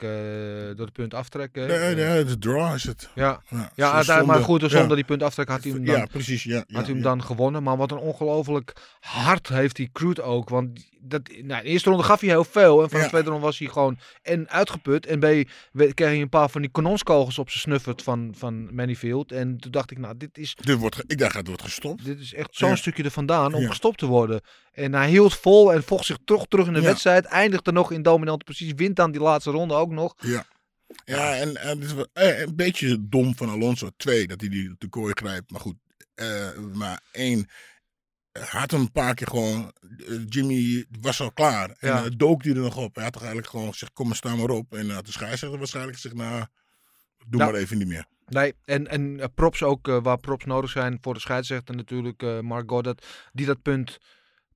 door 0.77 0.85
de 0.85 0.91
punt 0.91 1.13
aftrekken. 1.13 1.67
Ja, 1.67 1.87
ja, 1.87 2.23
de 2.23 2.37
draw 2.37 2.75
is 2.75 2.83
het. 2.83 3.09
Ja, 3.15 3.41
ja, 3.75 4.23
maar 4.25 4.41
goed, 4.41 4.61
zonder 4.61 4.89
ja. 4.89 4.95
die 4.95 5.03
punt 5.03 5.23
aftrekken 5.23 5.55
had 5.55 5.63
hij 5.63 5.73
hem 5.73 5.85
dan, 5.85 5.95
ja, 5.95 6.05
precies, 6.05 6.43
ja, 6.43 6.63
had 6.67 6.85
hij 6.85 6.93
hem 6.93 7.01
dan 7.01 7.23
gewonnen. 7.23 7.63
Maar 7.63 7.77
wat 7.77 7.91
een 7.91 7.97
ongelooflijk 7.97 8.73
hard 8.99 9.47
heeft 9.47 9.75
die 9.75 9.89
Crude 9.93 10.21
ook, 10.21 10.49
want 10.49 10.91
dat, 11.03 11.21
nou, 11.27 11.39
in 11.41 11.47
de 11.47 11.61
eerste 11.63 11.89
ronde 11.89 12.03
gaf 12.03 12.19
hij 12.19 12.29
heel 12.29 12.43
veel. 12.43 12.83
En 12.83 12.89
van 12.89 13.01
de 13.01 13.07
tweede 13.07 13.29
ronde 13.29 13.45
was 13.45 13.59
hij 13.59 13.67
gewoon 13.67 13.99
en 14.21 14.49
uitgeput. 14.49 15.05
En 15.05 15.19
B, 15.19 15.23
kreeg 15.71 16.09
hij 16.09 16.21
een 16.21 16.29
paar 16.29 16.49
van 16.49 16.61
die 16.61 16.71
kanonskogels 16.71 17.39
op 17.39 17.49
zijn 17.49 17.61
snuffert 17.61 18.01
van, 18.01 18.33
van 18.37 18.75
Manifield. 18.75 19.31
En 19.31 19.57
toen 19.57 19.71
dacht 19.71 19.91
ik, 19.91 19.97
nou, 19.97 20.17
dit 20.17 20.37
is... 20.37 20.55
Dit 20.55 20.77
wordt, 20.77 21.03
ik 21.07 21.17
dacht, 21.17 21.35
het 21.35 21.47
wordt 21.47 21.61
gestopt. 21.61 22.05
Dit 22.05 22.19
is 22.19 22.33
echt 22.33 22.55
zo'n 22.55 22.69
ja. 22.69 22.75
stukje 22.75 23.03
er 23.03 23.11
vandaan 23.11 23.53
om 23.53 23.61
ja. 23.61 23.67
gestopt 23.67 23.97
te 23.97 24.05
worden. 24.05 24.41
En 24.71 24.93
hij 24.93 25.09
hield 25.09 25.33
vol 25.33 25.73
en 25.73 25.83
vocht 25.83 26.05
zich 26.05 26.17
toch 26.25 26.47
terug 26.47 26.67
in 26.67 26.73
de 26.73 26.81
wedstrijd. 26.81 27.25
Eindigde 27.25 27.71
nog 27.71 27.91
in 27.91 28.01
dominante 28.01 28.45
positie. 28.45 28.75
Wint 28.75 28.95
dan 28.95 29.11
die 29.11 29.21
laatste 29.21 29.51
ronde 29.51 29.73
ook 29.73 29.91
nog. 29.91 30.13
Ja. 30.17 30.45
Ja, 31.05 31.35
en, 31.35 31.55
en 31.55 31.79
het 31.79 31.83
is 31.83 31.93
wel, 31.93 32.07
eh, 32.13 32.39
een 32.39 32.55
beetje 32.55 32.97
dom 33.09 33.35
van 33.35 33.49
Alonso 33.49 33.89
2 33.97 34.27
dat 34.27 34.41
hij 34.41 34.49
die 34.49 34.75
de 34.77 34.87
kooi 34.87 35.11
grijpt. 35.15 35.51
Maar 35.51 35.61
goed, 35.61 35.75
Eh, 36.15 36.57
maar 36.73 37.01
één, 37.11 37.49
had 38.39 38.71
hem 38.71 38.79
een 38.79 38.91
paar 38.91 39.13
keer 39.13 39.27
gewoon. 39.27 39.71
eh, 40.07 40.15
Jimmy 40.29 40.85
was 41.01 41.21
al 41.21 41.31
klaar. 41.31 41.69
En 41.79 41.89
Ja. 41.89 42.03
eh, 42.03 42.11
dook 42.17 42.43
hij 42.43 42.53
er 42.53 42.59
nog 42.59 42.77
op. 42.77 42.95
Hij 42.95 43.03
had 43.03 43.13
toch 43.13 43.21
eigenlijk 43.21 43.51
gewoon 43.51 43.71
gezegd: 43.71 43.93
kom 43.93 44.07
maar, 44.07 44.15
sta 44.15 44.35
maar 44.35 44.49
op. 44.49 44.73
En 44.73 44.89
had 44.89 45.05
de 45.05 45.11
scheidsrechter 45.11 45.57
waarschijnlijk 45.59 45.95
gezegd: 45.95 46.15
nou, 46.15 46.45
doe 47.27 47.39
Ja. 47.41 47.45
maar 47.45 47.55
even 47.55 47.77
niet 47.77 47.87
meer. 47.87 48.05
Nee, 48.27 48.53
en, 48.65 48.87
en 48.87 49.19
eh, 49.19 49.25
props 49.35 49.63
ook 49.63 49.87
eh, 49.87 49.97
waar 50.03 50.17
props 50.17 50.45
nodig 50.45 50.69
zijn 50.69 50.97
voor 51.01 51.13
de 51.13 51.19
scheidsrechter 51.19 51.75
natuurlijk, 51.75 52.21
eh, 52.23 52.39
Mark 52.39 52.69
Goddard, 52.69 53.05
die 53.33 53.45
dat 53.45 53.61
punt 53.61 53.97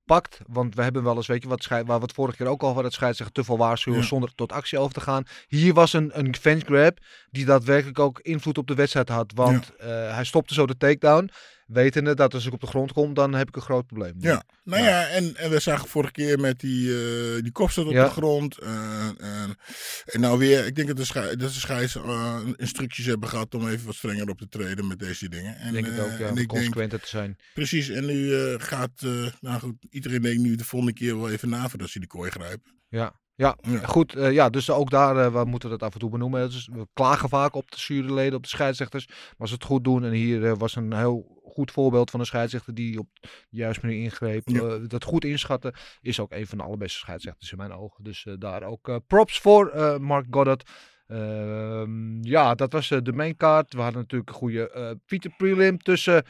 pakt. 0.05 0.39
Want 0.47 0.75
we 0.75 0.83
hebben 0.83 1.03
wel 1.03 1.15
eens, 1.15 1.27
weet 1.27 1.41
je, 1.43 1.49
wat 1.49 1.65
waar 1.67 1.85
we 1.85 1.93
het 1.93 2.11
vorige 2.13 2.37
keer 2.37 2.47
ook 2.47 2.59
al 2.61 2.65
hadden, 2.65 2.83
dat 2.83 2.93
scheidsrechter 2.93 3.35
te 3.35 3.43
veel 3.43 3.57
waarschuwen 3.57 3.99
Ja. 3.99 4.05
zonder 4.05 4.35
tot 4.35 4.51
actie 4.51 4.79
over 4.79 4.93
te 4.93 5.01
gaan. 5.01 5.23
Hier 5.47 5.73
was 5.73 5.93
een, 5.93 6.19
een 6.19 6.35
fence 6.35 6.65
grab 6.65 6.97
die 7.29 7.45
daadwerkelijk 7.45 7.99
ook 7.99 8.19
invloed 8.19 8.57
op 8.57 8.67
de 8.67 8.75
wedstrijd 8.75 9.09
had. 9.09 9.31
Want 9.35 9.75
eh, 9.75 9.87
hij 10.13 10.23
stopte 10.23 10.53
zo 10.53 10.65
de 10.65 10.77
takedown, 10.77 11.29
wetende 11.67 12.15
dat 12.15 12.33
als 12.33 12.45
ik 12.45 12.53
op 12.53 12.59
de 12.61 12.67
grond 12.67 12.91
kom, 12.93 13.13
dan 13.13 13.33
heb 13.33 13.47
ik 13.47 13.55
een 13.55 13.61
groot 13.61 13.85
probleem. 13.85 14.13
Ja, 14.19 14.43
nou 14.63 14.83
Ja. 14.83 14.89
ja, 14.89 15.07
en, 15.07 15.35
en 15.35 15.49
we 15.49 15.59
zagen 15.59 15.87
vorige 15.87 16.11
keer 16.11 16.39
met 16.39 16.59
die, 16.59 16.89
eh 17.35 17.41
die 17.43 17.51
kopstoot 17.51 17.85
op 17.85 17.91
Ja. 17.93 18.03
de 18.05 18.09
grond. 18.11 18.57
eh, 18.57 19.07
en, 19.17 19.57
en 20.05 20.19
nou 20.21 20.37
weer, 20.39 20.65
ik 20.65 20.75
denk 20.75 20.87
dat 20.87 20.97
de, 20.97 21.05
schei, 21.05 21.35
dat 21.35 21.53
de 21.53 21.59
scheids 21.59 21.95
eh, 21.95 22.39
instructies 22.55 23.05
hebben 23.05 23.29
gehad 23.29 23.55
om 23.55 23.67
even 23.67 23.85
wat 23.85 23.95
strenger 23.95 24.29
op 24.29 24.37
te 24.37 24.47
treden 24.47 24.87
met 24.87 24.99
deze 24.99 25.29
dingen. 25.29 25.57
En, 25.57 25.67
Ik 25.67 25.73
denk 25.83 25.95
het 25.95 26.05
ook, 26.11 26.17
ja, 26.19 26.27
en 26.27 26.35
denk, 26.35 26.47
consequenter 26.47 26.99
te 27.01 27.07
zijn. 27.07 27.35
precies, 27.53 27.89
en 27.89 28.05
nu 28.05 28.33
gaat, 28.59 29.01
nou 29.39 29.59
goed, 29.59 29.75
iedereen 29.89 30.21
denkt 30.21 30.41
nu 30.41 30.55
de 30.55 30.65
volgende 30.65 30.93
keer 30.93 31.17
wel 31.19 31.29
even 31.29 31.49
na 31.49 31.69
voordat 31.69 31.89
ze 31.89 31.99
die 31.99 32.07
kooi 32.07 32.31
grijpen. 32.31 32.75
Ja, 32.89 33.19
ja, 33.37 33.55
goed. 33.83 34.15
eh, 34.15 34.31
ja, 34.31 34.49
dus 34.49 34.69
ook 34.69 34.89
daar, 34.89 35.17
eh, 35.17 35.33
we 35.33 35.45
moeten 35.45 35.69
dat 35.69 35.83
af 35.83 35.93
en 35.93 35.99
toe 35.99 36.09
benoemen. 36.09 36.49
Dus 36.49 36.69
we 36.71 36.87
klagen 36.93 37.29
vaak 37.29 37.55
op 37.55 37.71
de 37.71 37.77
juryleden, 37.77 38.35
op 38.35 38.43
de 38.43 38.49
scheidsrechters. 38.49 39.07
Maar 39.07 39.35
als 39.37 39.49
ze 39.49 39.55
het 39.55 39.63
goed 39.63 39.83
doen, 39.83 40.03
en 40.03 40.11
hier 40.11 40.45
eh, 40.45 40.53
was 40.57 40.75
een 40.75 40.93
heel 40.93 41.41
goed 41.43 41.71
voorbeeld 41.71 42.11
van 42.11 42.19
een 42.19 42.25
scheidsrechter 42.25 42.73
die 42.73 42.99
op 42.99 43.07
de 43.21 43.27
juiste 43.49 43.85
manier 43.85 44.03
ingreep. 44.03 44.47
Ja. 44.49 44.77
dat 44.77 45.03
goed 45.03 45.25
inschatten, 45.25 45.73
is 46.01 46.19
ook 46.19 46.31
een 46.31 46.47
van 46.47 46.57
de 46.57 46.63
allerbeste 46.63 46.97
scheidsrechters 46.97 47.51
in 47.51 47.57
mijn 47.57 47.73
ogen. 47.73 48.03
Dus 48.03 48.27
daar 48.39 48.63
ook 48.63 48.99
props 49.07 49.39
voor, 49.39 49.95
Mark 50.01 50.25
Goddard. 50.29 50.69
Ehm, 51.07 52.23
ja, 52.23 52.55
dat 52.55 52.73
was 52.73 52.87
de 52.87 53.13
main 53.13 53.35
card. 53.35 53.73
We 53.73 53.81
hadden 53.81 54.01
natuurlijk 54.01 54.29
een 54.29 54.35
goede 54.35 54.69
eh 54.69 54.91
Pieter 55.05 55.31
Prelim 55.37 55.77
tussen 55.77 56.23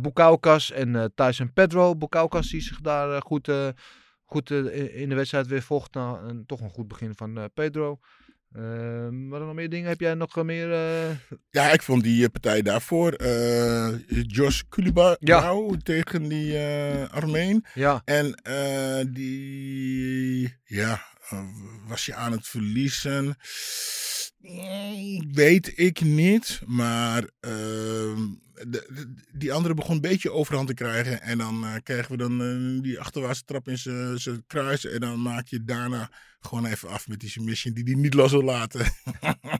Bukaukas 0.00 0.70
en 0.70 1.12
Tyson 1.14 1.52
Pedro. 1.52 1.96
Bukaukas 1.96 2.50
die 2.50 2.60
zich 2.60 2.80
daar 2.80 3.22
goed, 3.22 3.48
goed 4.34 4.50
eh, 4.50 5.00
in- 5.00 5.08
de 5.08 5.14
wedstrijd 5.14 5.46
weer 5.46 5.62
vocht. 5.62 5.94
Na 5.94 6.20
een, 6.28 6.46
toch 6.46 6.60
een 6.60 6.70
goed 6.70 6.88
begin 6.88 7.12
van 7.16 7.38
eh, 7.38 7.44
Pedro. 7.54 7.98
Ehm 8.54 9.28
wat 9.28 9.40
er 9.40 9.46
nog 9.46 9.54
meer 9.54 9.68
dingen? 9.68 9.88
Heb 9.88 10.00
jij 10.00 10.14
nog 10.14 10.36
eh, 10.36 10.44
meer? 10.44 10.72
eh, 10.72 11.10
Ja, 11.50 11.70
ik 11.72 11.82
vond 11.82 12.02
die 12.02 12.24
eh, 12.24 12.30
partij 12.30 12.62
daarvoor, 12.62 13.12
eh 13.12 13.88
Josh 14.08 14.60
Kulibau 14.68 15.16
Ja. 15.20 15.56
tegen 15.82 16.28
die 16.28 16.58
eh 16.58 17.08
Armeen. 17.10 17.64
Ja, 17.74 18.02
En 18.04 18.34
eh, 18.34 19.04
die, 19.08 20.54
ja, 20.64 20.92
eh, 20.92 20.98
was 21.86 22.06
je 22.06 22.14
aan 22.14 22.32
het 22.32 22.48
verliezen? 22.48 23.36
Weet 25.32 25.78
ik 25.78 26.00
niet, 26.00 26.60
maar 26.66 27.28
ehm, 27.40 28.22
de, 28.68 29.12
die 29.32 29.52
andere 29.52 29.74
begon 29.74 29.94
een 29.94 30.00
beetje 30.00 30.32
overhand 30.32 30.68
te 30.68 30.74
krijgen. 30.74 31.20
En 31.20 31.38
dan 31.38 31.64
eh, 31.64 31.74
krijgen 31.82 32.10
we 32.10 32.16
dan 32.16 32.40
eh, 32.40 32.82
die 32.82 33.00
achterwaartse 33.00 33.44
trap 33.44 33.68
in 33.68 33.78
zijn 34.18 34.44
kruis. 34.46 34.86
En 34.86 35.00
dan 35.00 35.22
maak 35.22 35.46
je 35.46 35.64
daarna 35.64 36.10
gewoon 36.40 36.66
even 36.66 36.88
af 36.88 37.08
met 37.08 37.20
die 37.20 37.30
submission 37.30 37.74
die 37.74 37.84
hij 37.84 37.94
niet 37.94 38.14
los 38.14 38.30
wil 38.30 38.42
laten. 38.42 38.86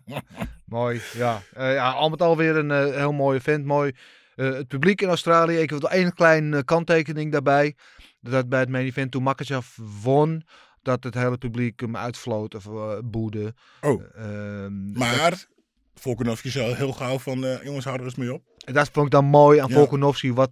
mooi. 0.64 1.00
Ja, 1.14 1.42
Eh, 1.52 1.74
ja 1.74 1.90
al 1.90 2.08
met 2.08 2.22
al 2.22 2.36
weer 2.36 2.56
een 2.56 2.92
heel 2.92 3.12
mooi 3.12 3.38
event. 3.38 3.64
Mooi. 3.64 3.92
Het 4.34 4.68
publiek 4.68 5.02
in 5.02 5.08
Australië. 5.08 5.56
Ik 5.56 5.70
heb 5.70 5.80
wel 5.80 5.90
één 5.90 6.14
klein 6.14 6.64
kanttekening 6.64 7.32
daarbij. 7.32 7.76
Dat 8.20 8.48
bij 8.48 8.60
het 8.60 8.68
main 8.68 8.86
event 8.86 9.10
toen 9.10 9.22
Makachev 9.22 9.76
won. 10.02 10.44
Dat 10.84 11.04
het 11.04 11.14
hele 11.14 11.38
publiek 11.38 11.80
hem 11.80 11.96
uitvloot 11.96 12.54
of 12.54 12.66
eh, 12.66 12.98
boede. 13.04 13.54
Oh. 13.80 14.02
Ehm, 14.16 14.92
maar 14.92 15.46
Volkanovski 15.94 16.48
zei 16.48 16.74
heel 16.74 16.92
gauw 16.92 17.18
van, 17.18 17.44
eh, 17.44 17.62
jongens, 17.62 17.84
hou 17.84 17.98
er 17.98 18.04
eens 18.04 18.14
mee 18.14 18.32
op. 18.32 18.42
En 18.64 18.74
dat 18.74 18.88
vond 18.92 19.06
ik 19.06 19.12
dan 19.12 19.24
mooi 19.24 19.58
aan 19.58 19.68
Ja. 19.68 19.74
Volkanovski. 19.74 20.32
Wat 20.32 20.50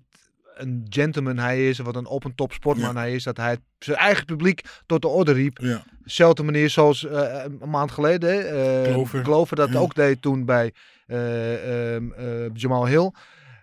een 0.55 0.87
gentleman 0.88 1.38
hij 1.38 1.68
is. 1.68 1.79
en 1.79 1.85
Wat 1.85 1.97
een 1.97 2.07
op 2.07 2.25
en 2.25 2.35
top 2.35 2.53
sportman 2.53 2.97
hij 2.97 3.14
is. 3.14 3.23
Dat 3.23 3.37
hij 3.37 3.57
zijn 3.79 3.97
eigen 3.97 4.25
publiek 4.25 4.61
tot 4.87 5.03
de 5.03 5.09
orde 5.09 5.33
riep. 5.33 5.59
Ja. 5.59 5.85
Zelfde 6.05 6.42
manier 6.42 6.71
zoals 6.71 7.07
eh, 7.07 7.45
een 7.61 7.71
maand 7.71 7.90
geleden. 7.90 8.45
Glover. 8.85 9.25
Glover 9.25 9.57
dat 9.57 9.75
ook 9.75 9.95
deed 9.95 10.23
toen 10.23 10.45
bij 10.45 10.73
eh, 11.07 11.95
ehm, 11.95 12.12
eh, 12.12 12.55
Jamal 12.55 12.87
Hill. 12.87 13.11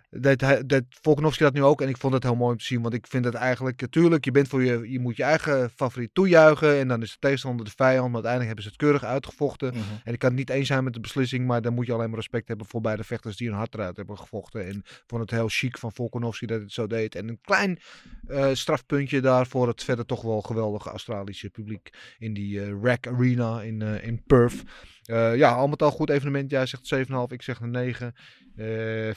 Dat, 0.09 0.41
hij, 0.41 0.65
dat 0.65 0.83
Volkanovski 0.89 1.43
dat 1.43 1.53
nu 1.53 1.63
ook. 1.63 1.81
En 1.81 1.89
ik 1.89 1.97
vond 1.97 2.13
het 2.13 2.23
heel 2.23 2.35
mooi 2.35 2.51
om 2.51 2.57
te 2.57 2.63
zien. 2.63 2.81
Want 2.81 2.93
ik 2.93 3.07
vind 3.07 3.25
het 3.25 3.33
eigenlijk... 3.33 3.81
Natuurlijk, 3.81 4.25
je, 4.25 4.31
bent 4.31 4.47
voor 4.47 4.63
je, 4.63 4.91
je 4.91 4.99
moet 4.99 5.15
je 5.15 5.23
eigen 5.23 5.69
favoriet 5.69 6.13
toejuichen. 6.13 6.77
En 6.77 6.87
dan 6.87 7.01
is 7.01 7.11
de 7.11 7.17
tegenstander 7.19 7.65
de 7.65 7.71
vijand. 7.75 8.05
Maar 8.05 8.23
uiteindelijk 8.23 8.45
hebben 8.45 8.63
ze 8.63 8.69
het 8.69 8.79
keurig 8.79 9.03
uitgevochten. 9.03 9.73
Mhm. 9.73 9.83
En 10.03 10.13
ik 10.13 10.19
kan 10.19 10.29
het 10.29 10.37
niet 10.37 10.49
eens 10.49 10.67
zijn 10.67 10.83
met 10.83 10.93
de 10.93 10.99
beslissing, 10.99 11.47
maar 11.47 11.61
dan 11.61 11.73
moet 11.73 11.85
je 11.85 11.93
alleen 11.93 12.09
maar 12.09 12.17
respect 12.17 12.47
hebben 12.47 12.67
voor 12.67 12.81
beide 12.81 13.03
vechters 13.03 13.37
die 13.37 13.47
een 13.47 13.53
hart 13.53 13.73
eruit 13.73 13.97
hebben 13.97 14.17
gevochten. 14.17 14.65
En 14.65 14.83
vond 15.07 15.21
het 15.21 15.31
heel 15.31 15.47
chic 15.49 15.77
van 15.77 15.91
Volkanovski 15.91 16.45
dat 16.45 16.61
het 16.61 16.71
zo 16.71 16.87
deed. 16.87 17.15
En 17.15 17.27
een 17.27 17.39
klein 17.41 17.79
eh, 18.27 18.49
strafpuntje 18.53 19.21
daar 19.21 19.47
voor 19.47 19.67
het 19.67 19.83
verder 19.83 20.05
toch 20.05 20.21
wel 20.21 20.41
geweldige 20.41 20.89
Australische 20.89 21.49
publiek 21.49 21.89
in 22.17 22.33
die 22.33 22.61
eh 22.61 22.71
Rack 22.81 23.07
Arena 23.07 23.61
in, 23.61 23.81
eh, 23.81 24.07
in 24.07 24.23
Perth. 24.27 24.63
Eh, 25.09 25.35
ja, 25.35 25.51
al 25.51 25.67
met 25.67 25.81
al 25.81 25.91
goed 25.91 26.09
evenement. 26.09 26.51
Jij 26.51 26.65
zegt 26.65 26.87
7,5, 26.87 27.31
ik 27.31 27.41
zeg 27.41 27.59
een 27.59 27.71
9. 27.71 28.13
Eh 28.55 28.65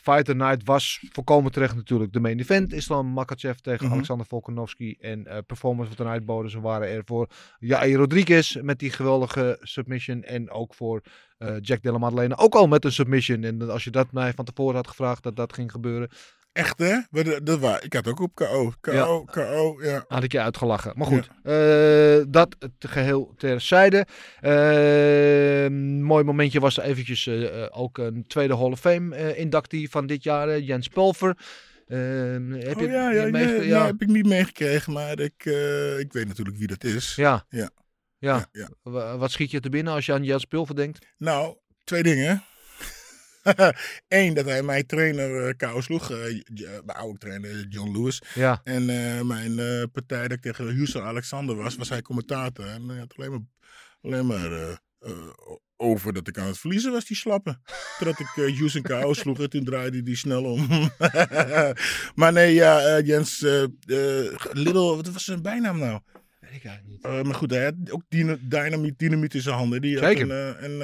Fighter 0.02 0.36
Night 0.36 0.64
was 0.64 1.04
volkomen 1.10 1.52
terecht 1.52 1.74
natuurlijk 1.74 2.12
de 2.12 2.20
main 2.20 2.38
event. 2.38 2.72
Islam 2.72 3.06
Makachev 3.06 3.58
tegen 3.58 3.84
Mhm. 3.84 3.94
Alexander 3.94 4.26
Volkanovski. 4.26 4.96
En 5.00 5.26
eh 5.26 5.38
performance 5.46 5.90
wat 5.90 6.06
een 6.06 6.12
uitboden. 6.12 6.50
Ze 6.50 6.60
waren 6.60 6.88
er 6.88 7.02
voor 7.04 7.28
Jair 7.58 7.96
Rodriguez 7.96 8.56
met 8.60 8.78
die 8.78 8.90
geweldige 8.90 9.58
submission. 9.60 10.22
En 10.22 10.50
ook 10.50 10.74
voor 10.74 11.02
Jack 11.60 11.82
Della 11.82 11.98
Maddalena 11.98 12.36
ook 12.36 12.54
al 12.54 12.66
met 12.66 12.84
een 12.84 12.92
submission. 12.92 13.44
En 13.44 13.70
als 13.70 13.84
je 13.84 13.90
dat 13.90 14.12
mij 14.12 14.32
van 14.32 14.44
tevoren 14.44 14.74
had 14.74 14.88
gevraagd 14.88 15.22
dat 15.22 15.36
dat 15.36 15.52
ging 15.52 15.70
gebeuren, 15.70 16.08
Echt 16.52 16.78
hè? 16.78 16.96
Dat- 17.42 17.58
waar. 17.58 17.84
Ik 17.84 17.92
had 17.92 18.06
ook 18.08 18.20
op 18.20 18.34
KO. 18.34 18.72
KO, 18.80 19.24
KO, 19.24 19.78
ja. 19.82 20.04
had 20.08 20.22
ik 20.22 20.32
je 20.32 20.40
uitgelachen. 20.40 20.92
Maar 20.96 21.06
goed, 21.06 21.28
eh, 21.42 22.32
dat 22.32 22.56
het 22.58 22.72
geheel 22.90 23.34
terzijde. 23.36 24.06
Eh, 24.40 25.68
mooi 26.00 26.24
momentje 26.24 26.60
was 26.60 26.76
er 26.78 26.82
eventjes 26.84 27.26
eh, 27.26 27.66
ook 27.70 27.98
een 27.98 28.24
tweede 28.26 28.56
Hall 28.56 28.70
of 28.70 28.80
Fame 28.80 29.36
inductie 29.36 29.90
van 29.90 30.06
dit 30.06 30.22
jaar, 30.22 30.58
Jens 30.60 30.88
Pulver. 30.88 31.36
Heb 31.86 31.98
je 31.98 32.72
oh 32.76 32.82
ja, 32.82 33.10
ja, 33.10 33.26
je 33.26 33.66
ja, 33.66 33.86
heb 33.86 34.02
ik 34.02 34.08
niet 34.08 34.26
meegekregen, 34.26 34.92
maar 34.92 35.18
ik, 35.20 35.44
ik 35.98 36.12
weet 36.12 36.26
natuurlijk 36.28 36.56
wie 36.56 36.66
dat 36.66 36.84
is. 36.84 37.14
ja. 37.14 37.44
Ja. 37.48 37.70
Ja. 38.18 38.34
Ja, 38.36 38.46
ja. 38.52 38.68
Wa- 38.82 39.16
Wat 39.18 39.30
schiet 39.30 39.50
je 39.50 39.60
te 39.60 39.68
binnen 39.68 39.92
als 39.92 40.06
je 40.06 40.12
aan 40.12 40.24
Jens 40.24 40.44
Pulver 40.44 40.76
denkt? 40.76 41.06
Nou, 41.18 41.56
twee 41.84 42.02
dingen. 42.02 42.42
Eén, 44.08 44.34
dat 44.34 44.44
hij 44.44 44.62
mijn 44.62 44.86
trainer 44.86 45.48
eh 45.48 45.54
KO 45.56 45.80
sloeg. 45.80 46.10
eh, 46.10 46.30
J- 46.54 46.80
mijn 46.84 46.98
oude 46.98 47.18
trainer 47.18 47.66
John 47.68 47.92
Lewis. 47.96 48.22
Ja. 48.34 48.60
En 48.64 48.88
eh, 48.90 49.20
mijn 49.20 49.58
eh, 49.58 49.82
partij 49.92 50.22
dat 50.22 50.32
ik 50.36 50.40
tegen 50.42 50.74
Houston 50.76 51.02
Alexander 51.02 51.56
was, 51.56 51.76
was 51.76 51.88
hij 51.88 52.02
commentator. 52.02 52.66
En 52.66 52.88
hij 52.88 52.98
had 52.98 53.14
alleen 53.16 53.30
maar, 53.30 53.40
alleen 54.02 54.26
maar 54.26 54.52
eh, 54.52 54.70
eh, 54.98 55.10
over 55.76 56.12
dat 56.12 56.28
ik 56.28 56.38
aan 56.38 56.46
het 56.46 56.58
verliezen 56.58 56.92
was, 56.92 57.04
die 57.04 57.16
slappen. 57.16 57.62
Totdat 57.98 58.18
ik 58.20 58.26
eh 58.36 58.56
Houston 58.58 58.82
KO 58.82 59.12
sloeg 59.12 59.40
en 59.40 59.50
toen 59.50 59.64
draaide 59.64 59.96
hij 59.96 60.02
die 60.04 60.16
snel 60.16 60.44
om. 60.44 60.66
maar 62.14 62.32
nee, 62.32 62.54
ja, 62.54 62.80
eh, 62.80 63.06
Jens 63.06 63.42
eh, 63.42 63.62
eh, 63.62 64.34
Little, 64.52 64.96
wat 64.96 65.08
was 65.12 65.24
zijn 65.24 65.42
bijnaam 65.42 65.78
nou? 65.78 66.00
Weet 66.52 66.60
ik 66.60 66.68
eigenlijk 66.68 66.88
niet. 66.88 67.04
Eh, 67.04 67.22
maar 67.22 67.34
goed, 67.34 67.50
hij 67.50 67.64
had 67.64 67.74
ook 67.90 68.02
dyna- 68.08 68.36
dynamiet, 68.40 68.98
dynamiet 68.98 69.34
in 69.34 69.40
zijn 69.40 69.56
handen. 69.56 69.80
Die 69.80 69.98
Zeker. 69.98 70.30
een, 70.30 70.30
eh, 70.30 70.62
en 70.64 70.80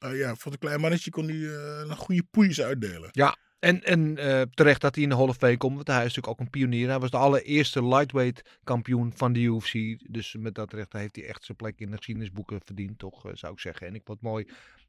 eh, 0.00 0.18
ja, 0.18 0.34
voor 0.34 0.52
een 0.52 0.58
klein 0.58 0.80
mannetje 0.80 1.10
kon 1.10 1.28
hij 1.28 1.36
eh, 1.36 1.88
een 1.88 1.96
goede 1.96 2.22
poeies 2.30 2.60
uitdelen. 2.60 3.10
En, 3.58 3.82
en 3.82 4.18
eh, 4.18 4.42
terecht 4.54 4.80
dat 4.80 4.94
hij 4.94 5.04
in 5.04 5.10
de 5.10 5.16
Hall 5.16 5.28
of 5.28 5.36
Fame 5.36 5.56
komt, 5.56 5.74
want 5.74 5.86
hij 5.86 5.96
is 5.96 6.02
natuurlijk 6.02 6.28
ook 6.28 6.40
een 6.40 6.50
pionier. 6.50 6.88
Hij 6.88 6.98
was 6.98 7.10
de 7.10 7.16
allereerste 7.16 7.86
lightweight 7.86 8.58
kampioen 8.64 9.12
van 9.16 9.32
de 9.32 9.40
UFC. 9.40 9.72
Dus 10.12 10.36
met 10.38 10.54
dat 10.54 10.72
recht 10.72 10.92
heeft 10.92 11.16
hij 11.16 11.24
echt 11.26 11.44
zijn 11.44 11.56
plek 11.56 11.80
in 11.80 11.90
de 11.90 11.96
geschiedenisboeken 11.96 12.60
verdiend, 12.64 12.98
toch, 12.98 13.24
zou 13.32 13.52
ik 13.52 13.60
zeggen. 13.60 13.86
En 13.86 13.94
ik 13.94 14.02
vond 14.04 14.18
het 14.20 14.28
mooi 14.28 14.46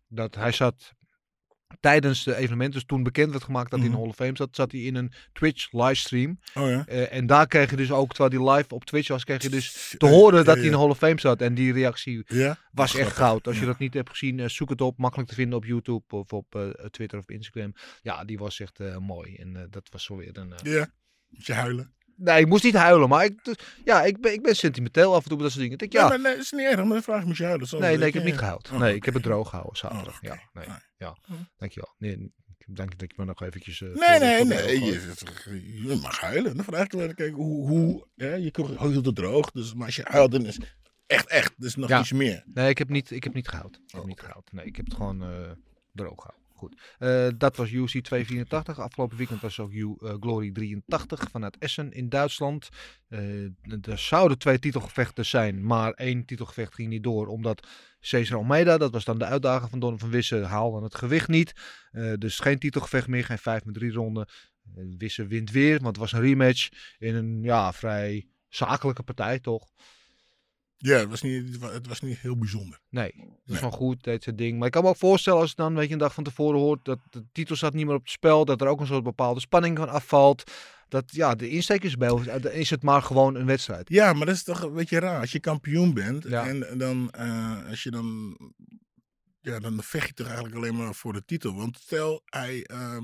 dat 0.08 0.36
hij 0.36 0.52
zat 0.52 0.94
tijdens 1.80 2.24
de 2.24 2.36
evenement, 2.36 2.74
dus 2.74 2.84
toen 2.86 3.04
bekend 3.04 3.32
werd 3.32 3.44
gemaakt 3.44 3.70
dat 3.72 3.80
hij 3.80 3.88
in 3.88 3.94
de 3.96 3.98
Mhm. 3.98 4.08
Hall 4.08 4.16
of 4.20 4.26
Fame 4.26 4.38
zat, 4.38 4.56
zat 4.56 4.72
hij 4.72 4.82
in 4.82 4.96
een 4.96 5.12
Twitch 5.34 5.72
livestream. 5.72 6.40
Oh 6.54 6.70
ja. 6.70 6.86
Eh, 6.88 7.14
en 7.14 7.26
daar 7.28 7.48
kreeg 7.48 7.70
je 7.70 7.76
dus 7.76 7.92
ook, 7.92 8.14
terwijl 8.14 8.44
hij 8.46 8.56
live 8.56 8.74
op 8.74 8.86
Twitch 8.86 9.08
was, 9.08 9.24
kreeg 9.24 9.42
je 9.42 9.50
dus 9.50 9.96
te 9.98 10.06
Eh, 10.06 10.12
horen 10.14 10.46
dat 10.46 10.56
hij 10.56 10.66
in 10.66 10.72
de 10.72 10.78
Hall 10.78 10.90
of 10.90 10.98
Fame 10.98 11.20
zat. 11.20 11.42
En 11.42 11.54
die 11.54 11.74
reactie 11.74 12.24
Ja? 12.28 12.58
was 12.72 12.96
echt 12.96 13.16
goud. 13.16 13.48
Als 13.48 13.60
je 13.60 13.66
dat 13.66 13.80
niet 13.80 13.94
hebt 13.94 14.10
gezien, 14.10 14.40
eh, 14.40 14.48
zoek 14.50 14.70
het 14.70 14.82
op. 14.82 14.98
Makkelijk 14.98 15.30
te 15.30 15.36
vinden 15.36 15.58
op 15.58 15.66
YouTube 15.66 16.04
of 16.16 16.34
op 16.34 16.74
Twitter 16.92 17.20
of 17.20 17.30
Instagram. 17.30 17.74
Ja, 18.02 18.24
die 18.26 18.38
was 18.38 18.60
echt 18.60 18.80
mooi. 19.00 19.36
En 19.36 19.68
dat 19.70 19.88
was 19.91 20.04
zo 20.04 20.16
weer 20.16 20.38
een... 20.38 20.54
Ja. 20.64 20.88
Je 21.28 21.54
huilen? 21.54 21.93
Nee, 22.24 22.39
ik 22.41 22.47
moest 22.47 22.63
niet 22.63 22.74
huilen, 22.76 23.09
maar 23.09 23.26
ik, 23.26 23.43
dus- 23.43 23.55
ja, 23.86 24.03
ik, 24.03 24.21
ben, 24.21 24.34
ik 24.34 24.41
ben 24.41 24.55
sentimenteel 24.55 25.15
af 25.15 25.24
en 25.24 25.28
toe 25.30 25.38
met 25.38 25.41
dat 25.45 25.51
soort 25.51 25.63
dingen. 25.63 25.71
Ik 25.74 25.80
denk, 25.80 25.93
Ja. 25.93 25.99
ja, 26.01 26.07
maar 26.07 26.19
nee, 26.19 26.36
dat 26.36 26.43
is 26.43 26.51
niet 26.51 26.61
erg, 26.61 26.76
maar 26.76 26.88
dan 26.88 27.03
vraag 27.03 27.19
ik 27.21 27.26
moet 27.28 27.38
je 27.38 27.43
huilen. 27.43 27.67
Nee, 27.80 27.97
nee, 27.97 28.07
ik 28.07 28.13
heb 28.13 28.24
niet 28.24 28.38
gehuild. 28.38 28.69
Oh, 28.71 28.80
Nee, 28.80 28.95
ik 28.95 29.05
heb 29.05 29.13
het 29.13 29.24
droog 29.24 29.49
gehouden 29.49 29.78
zaterdag. 29.78 30.15
Oh. 30.15 30.21
Ja, 30.21 30.39
nee, 30.53 30.65
ja. 30.97 31.17
Dankjewel. 31.57 31.95
Nee, 31.97 32.32
ik 32.57 32.76
denk 32.76 32.91
ik 32.91 32.99
dat 32.99 33.09
je 33.09 33.15
me 33.17 33.26
nog 33.26 33.41
eventjes... 33.41 33.82
eh, 33.82 33.89
Nee, 33.89 34.19
nee, 34.19 34.38
de 34.39 34.53
nee. 34.53 34.80
Je, 34.84 35.82
je 35.88 35.95
mag 36.01 36.19
huilen. 36.19 36.55
Dan 36.55 36.65
vraag 36.65 36.84
ik 36.86 36.91
wel, 36.91 37.13
kijk, 37.13 37.34
hoe, 37.34 37.67
hoe 37.67 38.07
hè, 38.15 38.34
je 38.36 38.51
hield 38.80 39.05
het 39.05 39.15
droog. 39.15 39.51
Dus, 39.51 39.74
maar 39.74 39.86
als 39.86 39.95
je 39.95 40.03
huilt, 40.05 40.32
dan 40.32 40.45
is 40.45 40.59
echt, 41.07 41.28
echt. 41.28 41.53
Dus 41.57 41.76
nog 41.76 41.89
Ja. 41.89 41.99
iets 41.99 42.11
meer. 42.11 42.43
Nee, 42.53 42.69
ik 42.69 42.78
heb 42.78 42.89
niet, 42.89 43.11
ik 43.11 43.24
heb 43.24 43.34
niet 43.34 43.47
gehuild. 43.47 43.76
Ik 43.76 43.82
heb 43.91 44.01
Oh, 44.01 44.07
niet 44.07 44.19
gehuild. 44.19 44.51
Nee, 44.51 44.65
ik 44.65 44.76
heb 44.76 44.86
het 44.86 44.93
gewoon 44.95 45.21
eh, 45.21 45.30
droog 45.91 46.15
gehouden. 46.21 46.43
Eh, 46.97 47.28
dat 47.38 47.55
was 47.55 47.72
UC 47.72 47.88
284. 47.88 48.80
Afgelopen 48.80 49.18
weekend 49.18 49.41
was 49.41 49.59
ook 49.59 49.72
U, 49.72 49.95
eh, 49.99 50.14
Glory 50.20 50.51
83 50.51 51.30
vanuit 51.32 51.57
Essen 51.57 51.91
in 51.91 52.09
Duitsland. 52.09 52.70
Eh, 53.07 53.43
er 53.82 53.97
zouden 53.97 54.38
twee 54.38 54.59
titelgevechten 54.59 55.26
zijn, 55.26 55.66
maar 55.66 55.91
één 55.91 56.26
titelgevecht 56.26 56.74
ging 56.74 56.89
niet 56.89 57.03
door. 57.03 57.28
Omdat 57.28 57.68
Cesar 57.99 58.38
Almeida, 58.38 58.78
dat 58.78 58.91
was 58.91 59.05
dan 59.05 59.18
de 59.20 59.26
uitdager 59.26 59.70
van 59.70 59.80
Don 59.80 59.99
van 59.99 60.09
Wissen, 60.09 60.43
haalde 60.43 60.84
het 60.84 60.95
gewicht 60.95 61.28
niet. 61.28 61.53
Dus 62.18 62.39
geen 62.39 62.59
titelgevecht 62.59 63.07
meer, 63.07 63.26
geen 63.26 63.38
5 63.38 63.66
met 63.66 63.74
3 63.74 63.91
ronden. 63.91 64.28
Wissen 64.97 65.28
wint 65.28 65.51
weer, 65.51 65.74
want 65.74 65.86
het 65.86 65.97
was 65.97 66.11
een 66.11 66.22
rematch 66.22 66.70
in 66.97 67.16
een 67.16 67.41
ja, 67.41 67.74
vrij 67.74 68.28
zakelijke 68.49 69.03
partij 69.03 69.39
toch. 69.39 69.72
Ja, 70.86 70.98
het 70.98 71.10
was 71.10 71.22
niet, 71.22 71.62
het 71.62 71.88
was 71.88 72.02
niet 72.02 72.18
heel 72.18 72.38
bijzonder. 72.38 72.80
Nee, 72.90 73.12
dat 73.18 73.26
is 73.46 73.52
Nee. 73.52 73.62
wel 73.62 73.72
goed, 73.72 74.04
deed 74.04 74.24
zijn 74.24 74.36
ding. 74.36 74.58
Maar 74.58 74.66
ik 74.66 74.72
kan 74.74 74.84
me 74.84 74.90
ook 74.90 74.98
voorstellen 74.98 75.40
als 75.40 75.50
je 75.50 75.56
dan 75.56 75.76
weet 75.76 75.88
je, 75.88 75.94
een 75.94 76.00
dag 76.00 76.14
van 76.14 76.24
tevoren 76.24 76.60
hoort 76.60 76.86
dat 76.86 77.00
de 77.10 77.26
titel 77.32 77.56
staat 77.56 77.74
niet 77.74 77.86
meer 77.86 77.96
op 77.96 78.02
het 78.02 78.10
spel, 78.12 78.46
dat 78.46 78.62
er 78.62 78.68
ook 78.68 78.80
een 78.80 78.88
soort 78.88 79.04
bepaalde 79.04 79.40
spanning 79.40 79.78
van 79.78 79.90
afvalt. 79.90 80.52
Dat 80.88 81.04
ja, 81.16 81.36
de 81.36 81.50
insteek 81.50 81.84
is 81.84 81.96
bij 81.98 82.10
ons, 82.10 82.26
dan 82.26 82.52
is 82.52 82.70
het 82.70 82.84
maar 82.84 83.02
gewoon 83.02 83.36
een 83.36 83.46
wedstrijd. 83.46 83.90
Ja, 83.90 84.14
maar 84.14 84.26
dat 84.26 84.36
is 84.36 84.44
toch 84.44 84.62
een 84.62 84.74
beetje 84.74 85.00
raar. 85.00 85.20
Als 85.20 85.32
je 85.32 85.40
kampioen 85.40 85.94
bent 85.94 86.24
Ja. 86.28 86.48
en 86.48 86.78
dan, 86.78 87.12
eh, 87.12 87.66
als 87.70 87.84
je 87.84 87.92
dan, 87.92 88.38
ja, 89.42 89.60
dan 89.60 89.84
vecht 89.84 90.08
je 90.08 90.14
toch 90.14 90.26
eigenlijk 90.28 90.56
alleen 90.56 90.76
maar 90.76 90.96
voor 90.96 91.14
de 91.14 91.26
titel. 91.26 91.56
Want 91.56 91.78
stel, 91.80 92.22
hij, 92.26 92.64
ehm, 92.64 93.04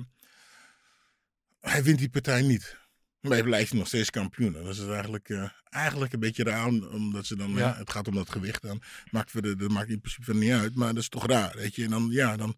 hij 1.60 1.84
wint 1.84 2.00
die 2.00 2.10
partij 2.10 2.42
niet. 2.42 2.78
Maar 3.22 3.32
hij 3.32 3.44
blijft 3.44 3.74
nog 3.74 3.88
steeds 3.88 4.10
kampioen. 4.10 4.54
Dat 4.54 4.76
is 4.76 4.88
eigenlijk, 4.88 5.30
eh, 5.30 5.50
eigenlijk 5.70 6.14
een 6.14 6.20
beetje 6.20 6.44
raar, 6.44 6.68
omdat 6.68 7.26
ze 7.26 7.36
dan, 7.36 7.52
Ja. 7.52 7.58
ja, 7.58 7.76
het 7.78 7.90
gaat 7.90 8.08
om 8.08 8.16
dat 8.16 8.30
gewicht 8.30 8.62
dan. 8.62 8.82
Maakt 9.12 9.32
voor 9.32 9.42
de, 9.42 9.56
dat 9.56 9.70
maakt 9.72 9.90
in 9.90 10.02
principe 10.02 10.34
niet 10.36 10.52
uit, 10.52 10.76
maar 10.76 10.94
dat 10.94 11.04
is 11.04 11.10
toch 11.10 11.26
raar, 11.28 11.54
weet 11.56 11.76
je. 11.76 11.84
En 11.84 11.90
dan, 11.90 12.08
ja, 12.12 12.38
dan 12.38 12.56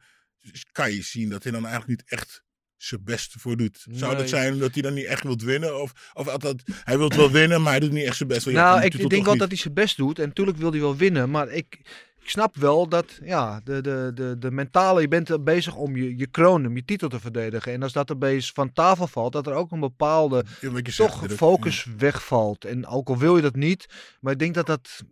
kan 0.71 0.91
je 0.93 1.01
zien 1.01 1.29
dat 1.29 1.43
hij 1.43 1.51
dan 1.51 1.65
eigenlijk 1.65 1.99
niet 2.01 2.09
echt 2.11 2.43
zijn 2.77 3.03
best 3.03 3.33
voor 3.37 3.57
doet. 3.57 3.85
Zou 3.91 4.11
Nee. 4.11 4.21
dat 4.21 4.29
zijn 4.29 4.57
dat 4.59 4.73
hij 4.73 4.81
dan 4.81 4.93
niet 4.93 5.05
echt 5.05 5.23
wilt 5.23 5.41
winnen? 5.41 5.81
Of, 5.81 6.11
of 6.13 6.27
altijd, 6.27 6.63
hij 6.83 6.97
wil 6.97 7.09
wel 7.09 7.31
winnen, 7.31 7.61
maar 7.61 7.71
hij 7.71 7.79
doet 7.79 7.91
niet 7.91 8.05
echt 8.05 8.17
zijn 8.17 8.29
best. 8.29 8.45
Nou, 8.45 8.81
ik, 8.83 8.93
ik 8.93 9.09
denk 9.09 9.25
wel 9.25 9.37
dat 9.37 9.47
hij 9.47 9.57
zijn 9.57 9.73
best 9.73 9.97
doet 9.97 10.19
en 10.19 10.27
natuurlijk 10.27 10.57
wil 10.57 10.71
hij 10.71 10.79
wel 10.79 10.95
winnen, 10.95 11.29
maar 11.29 11.49
ik, 11.49 11.79
ik 12.21 12.29
snap 12.29 12.55
wel 12.55 12.87
dat 12.89 13.19
ja, 13.23 13.61
de, 13.63 13.81
de, 13.81 14.11
de, 14.13 14.35
de 14.39 14.51
mentale, 14.51 15.01
je 15.01 15.07
bent 15.07 15.29
er 15.29 15.43
bezig 15.43 15.75
om 15.75 15.95
je, 15.95 16.17
je 16.17 16.27
kroon, 16.27 16.65
om 16.65 16.75
je 16.75 16.85
titel 16.85 17.09
te 17.09 17.19
verdedigen. 17.19 17.73
En 17.73 17.83
als 17.83 17.93
dat 17.93 18.11
opeens 18.11 18.51
van 18.51 18.73
tafel 18.73 19.07
valt, 19.07 19.33
dat 19.33 19.47
er 19.47 19.53
ook 19.53 19.71
een 19.71 19.79
bepaalde 19.79 20.35
Ja, 20.61 20.69
zegt, 20.93 21.11
toch 21.11 21.31
focus 21.37 21.85
wegvalt. 21.97 22.65
En 22.65 22.87
ook 22.87 23.07
al 23.09 23.17
wil 23.17 23.35
je 23.35 23.41
dat 23.41 23.55
niet, 23.55 23.85
maar 24.19 24.33
ik 24.33 24.39
denk 24.39 24.53
dat 24.53 24.65
dat 24.65 25.03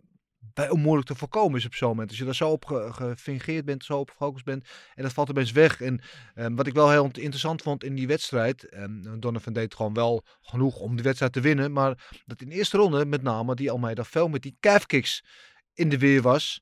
bij 0.54 0.70
onmoeilijk 0.70 1.08
te 1.08 1.14
voorkomen 1.14 1.58
is 1.58 1.64
op 1.66 1.74
zo'n 1.74 1.88
moment. 1.88 2.08
Als 2.08 2.18
je 2.18 2.24
daar 2.24 2.34
zo 2.34 2.48
op 2.50 2.64
ge- 2.64 2.88
gefingeerd 2.92 3.64
bent, 3.64 3.84
zo 3.84 3.98
op 3.98 4.10
gefocust 4.10 4.44
bent 4.44 4.68
en 4.94 5.02
dat 5.02 5.12
valt 5.12 5.30
opeens 5.30 5.52
weg. 5.52 5.80
En 5.80 6.00
ehm, 6.34 6.54
wat 6.54 6.66
ik 6.66 6.74
wel 6.74 6.90
heel 6.90 7.04
interessant 7.04 7.62
vond 7.62 7.84
in 7.84 7.94
die 7.94 8.06
wedstrijd, 8.06 8.68
en 8.68 9.16
Donovan 9.20 9.52
deed 9.52 9.74
gewoon 9.74 9.94
wel 9.94 10.24
genoeg 10.40 10.76
om 10.78 10.94
die 10.94 11.04
wedstrijd 11.04 11.32
te 11.32 11.40
winnen, 11.40 11.72
maar 11.72 12.10
dat 12.26 12.40
in 12.40 12.48
de 12.48 12.54
eerste 12.54 12.76
ronde 12.76 13.06
met 13.06 13.22
name 13.22 13.54
die 13.54 13.70
Almeida 13.70 14.04
fel 14.04 14.28
met 14.28 14.42
die 14.42 14.56
calfkicks 14.60 15.24
in 15.74 15.88
de 15.88 15.98
weer 15.98 16.22
was. 16.22 16.60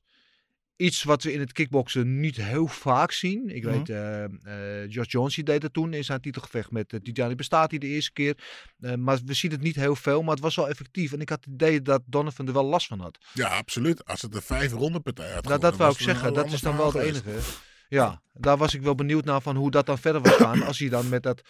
Iets 0.79 1.03
wat 1.03 1.23
we 1.23 1.33
in 1.33 1.39
het 1.39 1.51
kickboksen 1.51 2.19
niet 2.19 2.35
heel 2.35 2.67
vaak 2.67 3.11
zien. 3.11 3.49
Ik 3.55 3.63
Mhm. 3.63 3.73
weet, 3.73 3.89
eh 3.89 4.23
eh, 4.23 4.89
Josh 4.89 5.11
Jones 5.11 5.35
deed 5.35 5.63
het 5.63 5.73
toen 5.73 5.93
in 5.93 6.03
zijn 6.03 6.21
titelgevecht 6.21 6.71
met 6.71 6.93
uh, 6.93 6.99
Tijani 6.99 7.35
Bestati 7.35 7.77
de 7.77 7.87
eerste 7.87 8.11
keer. 8.11 8.37
Eh, 8.79 8.93
maar 8.95 9.19
we 9.25 9.33
zien 9.33 9.51
het 9.51 9.61
niet 9.61 9.75
heel 9.75 9.95
veel, 9.95 10.21
maar 10.21 10.33
het 10.33 10.43
was 10.43 10.55
wel 10.55 10.69
effectief. 10.69 11.13
En 11.13 11.19
ik 11.21 11.29
had 11.29 11.45
het 11.45 11.53
idee 11.53 11.81
dat 11.81 12.01
Donovan 12.05 12.47
er 12.47 12.53
wel 12.53 12.63
last 12.65 12.87
van 12.87 12.99
had. 12.99 13.17
Ja, 13.33 13.47
absoluut. 13.47 14.05
Als 14.05 14.21
het 14.21 14.35
een 14.35 14.41
vijf 14.41 14.71
ronde 14.71 14.99
partij 14.99 15.31
had 15.33 15.43
Nou, 15.43 15.59
dat 15.59 15.77
wou 15.77 15.91
ik 15.91 15.99
zeggen. 15.99 16.33
Dat 16.33 16.51
is 16.51 16.61
dan 16.61 16.77
wel 16.77 16.93
het 16.93 17.01
enige. 17.03 17.31
Ja, 17.89 18.21
daar 18.33 18.57
was 18.57 18.73
ik 18.73 18.81
wel 18.81 18.95
benieuwd 18.95 19.25
naar 19.25 19.41
van 19.41 19.55
hoe 19.55 19.71
dat 19.71 19.85
dan 19.85 19.97
verder 19.97 20.21
was 20.21 20.35
gaan. 20.35 20.61
Als 20.63 20.79
hij 20.79 20.89
dan 20.89 21.09
met 21.09 21.23
dat 21.23 21.41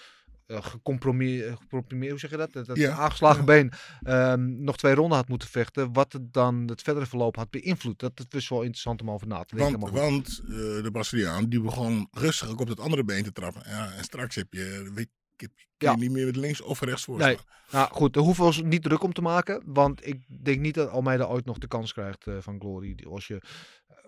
uh, 0.51 0.57
gecompromis- 0.63 1.43
gecomprimeerd, 1.59 2.11
hoe 2.11 2.19
zeg 2.19 2.29
je 2.29 2.37
dat? 2.37 2.53
Dat, 2.53 2.65
dat 2.65 2.77
Ja, 2.77 2.95
aangeslagen 2.97 3.45
been 3.45 3.71
ehm, 4.01 4.63
nog 4.63 4.77
twee 4.77 4.93
ronden 4.95 5.17
had 5.17 5.27
moeten 5.27 5.47
vechten. 5.47 5.93
Wat 5.93 6.13
het 6.13 6.33
dan 6.33 6.67
het 6.67 6.81
verdere 6.81 7.05
verloop 7.05 7.35
had 7.35 7.49
beïnvloed. 7.49 7.99
Dat, 7.99 8.17
dat 8.17 8.33
is 8.33 8.49
wel 8.49 8.59
interessant 8.61 9.01
om 9.01 9.11
over 9.11 9.27
na 9.27 9.43
te 9.43 9.55
denken. 9.55 9.79
Want, 9.79 9.93
want 9.93 10.41
eh, 10.43 10.49
de 10.83 10.89
Braziliaan 10.91 11.49
die 11.49 11.61
begon 11.61 12.07
rustig 12.11 12.49
ook 12.49 12.59
op 12.59 12.67
dat 12.67 12.79
andere 12.79 13.03
been 13.03 13.23
te 13.23 13.31
trappen. 13.31 13.61
Ja, 13.65 13.91
en 13.91 14.03
straks 14.03 14.35
heb 14.35 14.53
je, 14.53 14.91
weet, 14.93 15.09
kun 15.35 15.49
Ja. 15.77 15.95
niet 15.95 16.11
meer 16.11 16.25
met 16.25 16.35
links 16.35 16.61
of 16.61 16.79
rechts 16.81 17.07
Nee. 17.07 17.17
voorstaan. 17.17 17.45
Nou 17.71 17.89
goed, 17.91 18.13
daar 18.13 18.23
hoeven 18.23 18.41
we 18.43 18.47
ons 18.49 18.61
niet 18.61 18.83
druk 18.83 19.03
om 19.03 19.13
te 19.13 19.21
maken. 19.21 19.61
Want 19.65 20.07
ik 20.07 20.43
denk 20.43 20.59
niet 20.59 20.73
dat 20.73 20.89
Almeida 20.89 21.25
ooit 21.25 21.45
nog 21.45 21.57
de 21.57 21.67
kans 21.67 21.93
krijgt 21.93 22.27
eh, 22.27 22.35
van 22.39 22.59
Glory. 22.59 22.97
Als 23.09 23.27
je, 23.27 23.41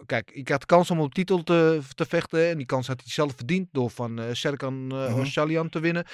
kijk, 0.05 0.31
ik 0.31 0.49
had 0.49 0.59
de 0.59 0.65
kans 0.65 0.91
om 0.91 0.99
op 0.99 1.13
titel 1.13 1.43
te, 1.43 1.79
te 1.95 2.05
vechten. 2.05 2.49
En 2.49 2.57
die 2.57 2.65
kans 2.65 2.87
had 2.87 3.01
hij 3.01 3.11
zelf 3.11 3.33
verdiend 3.35 3.67
door 3.71 3.89
van 3.89 4.19
eh 4.19 4.25
Serkan. 4.31 4.93
Orsalian 4.93 5.69
te 5.69 5.79
winnen. 5.79 6.05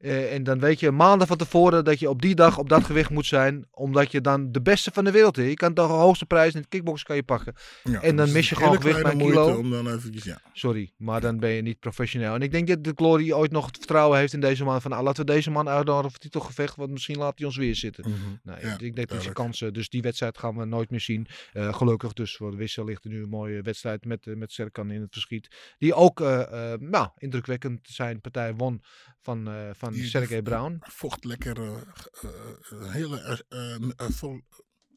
Eh, 0.00 0.34
en 0.34 0.42
dan 0.42 0.60
weet 0.60 0.80
je 0.80 0.90
maanden 0.90 1.26
van 1.26 1.36
tevoren 1.36 1.84
dat 1.84 1.98
je 1.98 2.08
op 2.08 2.22
die 2.22 2.34
dag 2.34 2.58
op 2.58 2.68
dat 2.68 2.84
gewicht 2.84 3.10
moet 3.10 3.26
zijn. 3.26 3.66
Omdat 3.70 4.12
je 4.12 4.20
dan 4.20 4.52
de 4.52 4.62
beste 4.62 4.90
van 4.90 5.04
de 5.04 5.10
wereld 5.10 5.38
is. 5.38 5.48
Je 5.48 5.54
kan 5.54 5.74
toch 5.74 5.86
de 5.86 5.92
hoogste 5.92 6.26
prijs 6.26 6.54
in 6.54 6.60
het 6.60 6.68
kickboksen 6.68 7.06
kan 7.06 7.16
je 7.16 7.22
pakken. 7.22 7.54
Ja, 7.82 8.02
En 8.02 8.16
dan 8.16 8.24
dus 8.24 8.34
mis 8.34 8.48
je 8.48 8.56
gewoon 8.56 8.80
gewicht 8.80 9.02
bij 9.02 9.16
kilo. 9.16 9.56
Om 9.56 9.70
dan 9.70 9.86
eventjes, 9.86 10.24
ja. 10.24 10.40
Sorry, 10.52 10.92
maar 10.96 11.20
dan 11.20 11.38
ben 11.38 11.50
je 11.50 11.62
niet 11.62 11.78
professioneel. 11.78 12.34
En 12.34 12.42
ik 12.42 12.50
denk 12.50 12.68
dat 12.68 12.84
de 12.84 12.92
Glory 12.94 13.32
ooit 13.32 13.50
nog 13.50 13.66
het 13.66 13.76
vertrouwen 13.76 14.18
heeft 14.18 14.32
in 14.32 14.40
deze 14.40 14.64
man. 14.64 14.80
Van 14.80 14.90
nou, 14.90 15.02
laten 15.02 15.26
we 15.26 15.32
deze 15.32 15.50
man 15.50 15.68
uitnodigen 15.68 16.10
voor 16.10 16.20
titelgevecht. 16.20 16.76
Want 16.76 16.90
misschien 16.90 17.18
laat 17.18 17.38
hij 17.38 17.46
ons 17.46 17.56
weer 17.56 17.74
zitten. 17.74 18.04
Mhm. 18.10 18.18
Nee, 18.42 18.56
Ja, 18.60 18.78
ik 18.78 18.96
denk 18.96 19.08
dat 19.08 19.22
zijn 19.22 19.34
kansen. 19.34 19.72
Dus 19.72 19.88
die 19.88 20.02
wedstrijd 20.02 20.38
gaan 20.38 20.56
we 20.56 20.64
nooit 20.64 20.90
meer 20.90 21.00
zien. 21.00 21.26
Eh, 21.52 21.74
gelukkig 21.74 22.12
dus 22.12 22.36
voor 22.36 22.50
de 22.50 22.56
wissel 22.56 22.84
ligt 22.84 23.04
er 23.04 23.10
nu 23.10 23.22
een 23.22 23.28
mooie 23.28 23.62
wedstrijd 23.62 24.04
met, 24.04 24.26
eh, 24.26 24.34
met 24.34 24.52
Serkan 24.52 24.90
in 24.90 25.00
het 25.00 25.12
verschiet. 25.12 25.74
Die 25.78 25.94
ook 25.94 26.18
nou, 26.80 27.08
indrukwekkend 27.18 27.88
zijn 27.88 28.20
partij 28.20 28.54
won 28.54 28.82
van, 29.22 29.48
eh 29.48 29.54
van 29.90 30.00
Die- 30.00 30.08
Sergej 30.10 30.42
Brown. 30.42 30.78
Vocht 31.02 31.24
lekker, 31.24 31.56
eh, 31.62 31.66
eh, 32.22 32.30
eh, 32.70 32.92
hele, 32.92 33.44
vol, 33.96 34.40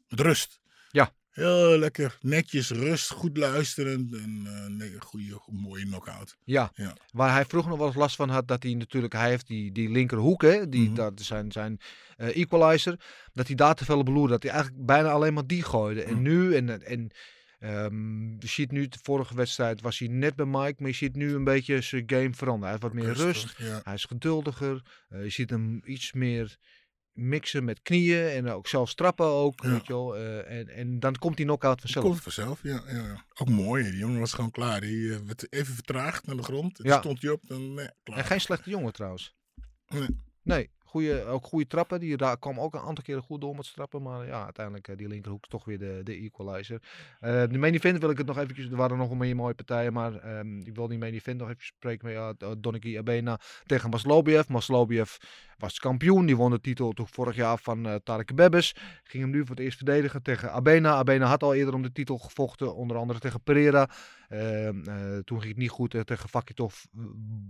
met 0.08 0.20
rust. 0.20 0.60
Ja. 0.91 1.14
Heel 1.30 1.78
lekker, 1.78 2.18
netjes, 2.22 2.70
rust, 2.70 3.10
goed 3.12 3.38
luisterend 3.38 4.14
en 4.14 4.41
nee, 4.78 4.96
goede, 5.00 5.41
mooie 5.52 5.86
knockout. 5.86 6.36
Ja. 6.44 6.72
Ja. 6.76 6.96
waar 7.12 7.32
hij 7.32 7.46
vroeger 7.46 7.70
nog 7.70 7.80
wel 7.80 7.88
eens 7.88 7.98
last 7.98 8.16
van 8.16 8.30
had. 8.30 8.48
Dat 8.48 8.64
hij 8.64 8.74
natuurlijk, 8.74 9.14
hij 9.14 9.30
heeft 9.30 9.48
die, 9.48 9.72
die 9.72 9.89
linkerhoek, 9.89 10.41
hè, 10.41 10.70
die, 10.70 10.86
Mhm. 10.86 10.96
dat 10.96 11.22
zijn, 11.22 11.52
zijn 11.52 11.80
equalizer. 12.18 13.00
Dat 13.34 13.48
hij 13.48 13.56
daar 13.56 13.76
te 13.76 13.86
veel 13.86 14.04
beloerde. 14.04 14.32
Dat 14.34 14.44
hij 14.44 14.52
eigenlijk 14.52 14.86
bijna 14.86 15.10
alleen 15.12 15.34
maar 15.34 15.48
die 15.48 15.64
gooide. 15.64 16.04
En 16.04 16.14
Mhm. 16.14 16.22
nu, 16.22 16.56
en, 16.56 16.82
en 16.86 17.12
ehm, 17.64 18.30
je 18.39 18.47
ziet 18.47 18.72
nu, 18.72 18.88
de 18.88 18.97
vorige 19.01 19.36
wedstrijd 19.36 19.82
was 19.82 19.99
hij 19.99 20.07
net 20.07 20.36
bij 20.36 20.45
Mike. 20.45 20.76
Maar 20.78 20.89
je 20.89 20.95
ziet 20.95 21.16
nu 21.16 21.34
een 21.34 21.43
beetje 21.43 21.82
zijn 21.82 22.03
game 22.05 22.34
veranderen. 22.34 22.61
Hij 22.61 22.70
heeft 22.70 22.82
wat 22.82 22.93
meer 22.93 23.14
rust. 23.14 23.55
Ja. 23.57 23.82
Hij 23.84 23.93
is 23.93 24.05
geduldiger. 24.05 24.82
Eh, 25.09 25.24
je 25.24 25.30
ziet 25.30 25.49
hem 25.49 25.82
iets 25.86 26.14
meer 26.14 26.57
mixen 27.14 27.64
met 27.64 27.82
knieën 27.82 28.28
en 28.30 28.49
ook 28.49 28.68
zelfs 28.68 28.95
trappen 28.95 29.26
ook. 29.26 29.64
Ja. 29.64 29.70
Weet 29.70 29.88
je 29.88 29.93
wel. 29.93 30.18
Eh, 30.18 30.59
en, 30.59 30.70
en 30.70 30.99
dan 30.99 31.18
komt 31.18 31.38
die 31.38 31.45
knockout 31.45 31.82
Die 31.82 31.91
vanzelf. 31.91 32.05
komt 32.05 32.24
vanzelf, 32.24 32.64
ja, 32.64 32.84
ja. 32.88 33.05
ja. 33.05 33.26
Ook 33.34 33.49
mooi, 33.49 33.84
die 33.84 33.97
jongen 33.97 34.20
was 34.20 34.34
gewoon 34.34 34.51
klaar. 34.51 34.82
Die 34.82 35.14
eh, 35.14 35.20
werd 35.20 35.53
even 35.53 35.74
vertraagd 35.74 36.26
naar 36.26 36.36
de 36.36 36.43
grond. 36.43 36.80
Ja. 36.82 36.99
stond 36.99 37.22
hij 37.22 37.32
op, 37.32 37.41
dan 37.47 37.74
nee, 37.74 37.89
klaar. 38.03 38.18
En 38.18 38.26
geen 38.26 38.41
slechte 38.41 38.70
jongen 38.70 38.93
trouwens. 38.93 39.36
Nee. 39.88 40.07
Nee, 40.43 40.70
goeie, 40.94 41.26
ook 41.26 41.46
goede 41.46 41.68
trappen. 41.68 42.00
Die 42.00 42.38
kwam 42.39 42.60
ook 42.60 42.74
een 42.74 42.80
aantal 42.80 43.04
keren 43.04 43.22
goed 43.22 43.41
door 43.41 43.56
met 43.56 43.74
trappen. 43.74 44.02
Maar 44.02 44.26
ja, 44.26 44.44
uiteindelijk 44.44 44.88
eh, 44.88 44.98
die 44.98 45.08
linkerhoek 45.08 45.44
is 45.44 45.50
toch 45.50 45.66
weer 45.66 45.80
de, 45.80 46.02
de 46.04 46.14
equalizer. 46.14 46.82
Eh, 47.20 47.44
de 47.50 47.58
main 47.58 47.80
wil 47.80 48.10
ik 48.10 48.18
het 48.18 48.28
nog 48.28 48.38
eventjes... 48.38 48.70
Er 48.70 48.76
waren 48.76 48.98
nog 48.98 49.14
meer 49.14 49.36
mooie 49.36 49.54
partijen. 49.54 49.94
Maar 49.94 50.16
ehm, 50.16 50.60
ik 50.60 50.76
wil 50.76 50.88
die 50.88 50.98
main 50.98 51.22
nog 51.38 51.50
even 51.50 51.66
spreken 51.66 52.08
met 52.08 52.16
ja, 52.16 52.98
Abena 52.98 53.39
tegen 53.66 53.89
Maslobiev. 53.89 54.48
Maslobiev 54.48 55.16
was 55.64 55.80
kampioen. 55.80 56.26
Die 56.26 56.38
won 56.38 56.51
de 56.51 56.61
titel 56.61 56.91
toch 56.91 57.09
vorig 57.09 57.36
jaar 57.36 57.57
van 57.57 57.86
eh 57.86 57.95
Tarek 58.03 58.36
Bebbes. 58.36 58.76
Ging 59.03 59.24
hem 59.24 59.32
nu 59.32 59.39
voor 59.39 59.55
het 59.55 59.59
eerst 59.59 59.78
verdedigen 59.78 60.22
tegen 60.22 60.51
Abena. 60.51 60.93
Abena 60.93 61.26
had 61.26 61.43
al 61.43 61.53
eerder 61.53 61.74
om 61.74 61.82
de 61.82 61.91
titel 61.91 62.18
gevochten. 62.18 62.76
Onder 62.76 62.97
andere 62.97 63.20
tegen 63.20 63.41
Pereira. 63.41 63.89
Ehm, 64.28 64.84
eh, 64.84 65.18
toen 65.18 65.39
ging 65.39 65.51
het 65.51 65.61
niet 65.61 65.70
goed. 65.70 65.93
Eh, 65.93 66.01
tegen 66.01 66.30
Vakitov 66.30 66.84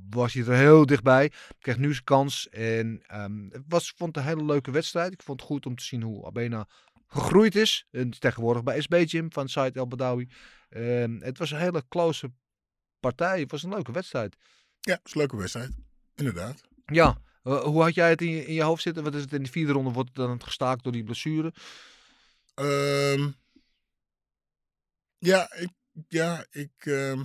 was 0.09 0.33
hij 0.33 0.43
er 0.45 0.57
heel 0.57 0.85
dichtbij. 0.85 1.31
Kreeg 1.59 1.77
nu 1.77 1.91
zijn 1.91 2.03
kans. 2.03 2.49
En 2.49 3.03
ehm, 3.07 3.49
het 3.49 3.63
was, 3.67 3.93
vond 3.97 4.15
het 4.15 4.25
een 4.25 4.29
hele 4.29 4.45
leuke 4.45 4.71
wedstrijd. 4.71 5.13
Ik 5.13 5.23
vond 5.23 5.39
het 5.39 5.49
goed 5.49 5.65
om 5.65 5.75
te 5.75 5.83
zien 5.83 6.01
hoe 6.01 6.25
Abena 6.25 6.67
gegroeid 7.07 7.55
is. 7.55 7.87
En 7.91 8.09
tegenwoordig 8.09 8.63
bij 8.63 8.81
SB 8.81 9.03
Gym 9.05 9.31
van 9.31 9.47
Said 9.49 9.75
El 9.75 9.87
Badawi. 9.87 10.29
Ehm, 10.69 11.19
het 11.19 11.37
was 11.37 11.51
een 11.51 11.59
hele 11.59 11.83
close 11.87 12.31
partij. 12.99 13.39
Het 13.39 13.51
was 13.51 13.63
een 13.63 13.69
leuke 13.69 13.91
wedstrijd. 13.91 14.35
Ja, 14.79 14.99
is 15.03 15.13
een 15.13 15.19
leuke 15.19 15.37
wedstrijd. 15.37 15.71
Inderdaad. 16.15 16.61
Ja, 16.85 17.17
hoe 17.43 17.81
had 17.81 17.93
jij 17.93 18.09
het 18.09 18.21
in 18.21 18.29
je, 18.29 18.45
in 18.45 18.53
je 18.53 18.63
hoofd 18.63 18.81
zitten? 18.81 19.03
Wat 19.03 19.15
is 19.15 19.21
het 19.21 19.33
in 19.33 19.43
de 19.43 19.49
vierde 19.49 19.71
ronde? 19.71 19.91
Wordt 19.91 20.09
het 20.09 20.17
dan 20.17 20.43
gestaakt 20.43 20.83
door 20.83 20.91
die 20.91 21.03
blessure? 21.03 21.53
Ehm, 22.53 23.31
ja, 25.17 25.53
ik, 25.53 25.69
ja, 26.07 26.45
ik, 26.49 26.71
ehm, 26.77 27.23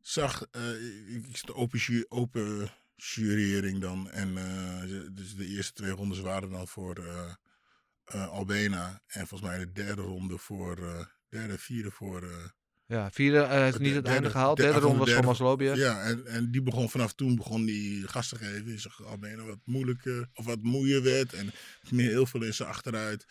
zag, 0.00 0.46
uh, 0.52 1.16
ik 1.16 1.36
zit 1.36 1.52
open, 1.52 1.78
ju 1.78 2.04
open 2.08 2.70
jurering 2.94 3.80
dan. 3.80 4.10
En 4.10 4.28
uh, 4.28 5.10
dus 5.12 5.34
de 5.34 5.46
eerste 5.46 5.72
twee 5.72 5.90
rondes 5.90 6.20
waren 6.20 6.50
dan 6.50 6.68
voor 6.68 6.98
uh, 6.98 8.28
Albena. 8.28 9.02
En 9.06 9.26
volgens 9.26 9.50
mij 9.50 9.58
de 9.58 9.72
derde 9.72 10.02
ronde 10.02 10.38
voor, 10.38 11.08
derde, 11.28 11.58
vierde 11.58 11.90
voor... 11.90 12.52
ja, 12.92 13.10
vierde 13.10 13.46
heeft 13.46 13.78
niet 13.78 13.94
het 13.94 14.06
einde 14.06 14.30
gehaald. 14.30 14.56
De, 14.56 14.62
derde 14.62 14.80
ronde 14.80 15.14
was 15.14 15.24
Maslobia. 15.24 15.74
Ja, 15.74 16.02
en, 16.02 16.26
en 16.26 16.50
die 16.50 16.62
begon 16.62 16.90
vanaf 16.90 17.12
toen 17.12 17.36
begon 17.36 17.64
die 17.64 18.08
gas 18.08 18.28
te 18.28 18.36
geven. 18.36 18.64
Die 18.64 18.78
zag 18.78 19.04
Albena 19.04 19.42
wat 19.42 19.58
moeilijker 19.64 20.28
of 20.34 20.44
wat 20.44 20.62
moeier 20.62 21.02
werd. 21.02 21.32
En 21.32 21.52
meer 21.90 22.08
heel 22.08 22.26
veel 22.26 22.42
in 22.42 22.54
zijn 22.54 22.68
achteruit. 22.68 23.26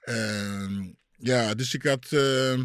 Ehm, 0.00 0.84
ja, 1.16 1.54
dus 1.54 1.74
ik 1.74 1.82
had... 1.82 2.12
Ehm, 2.12 2.64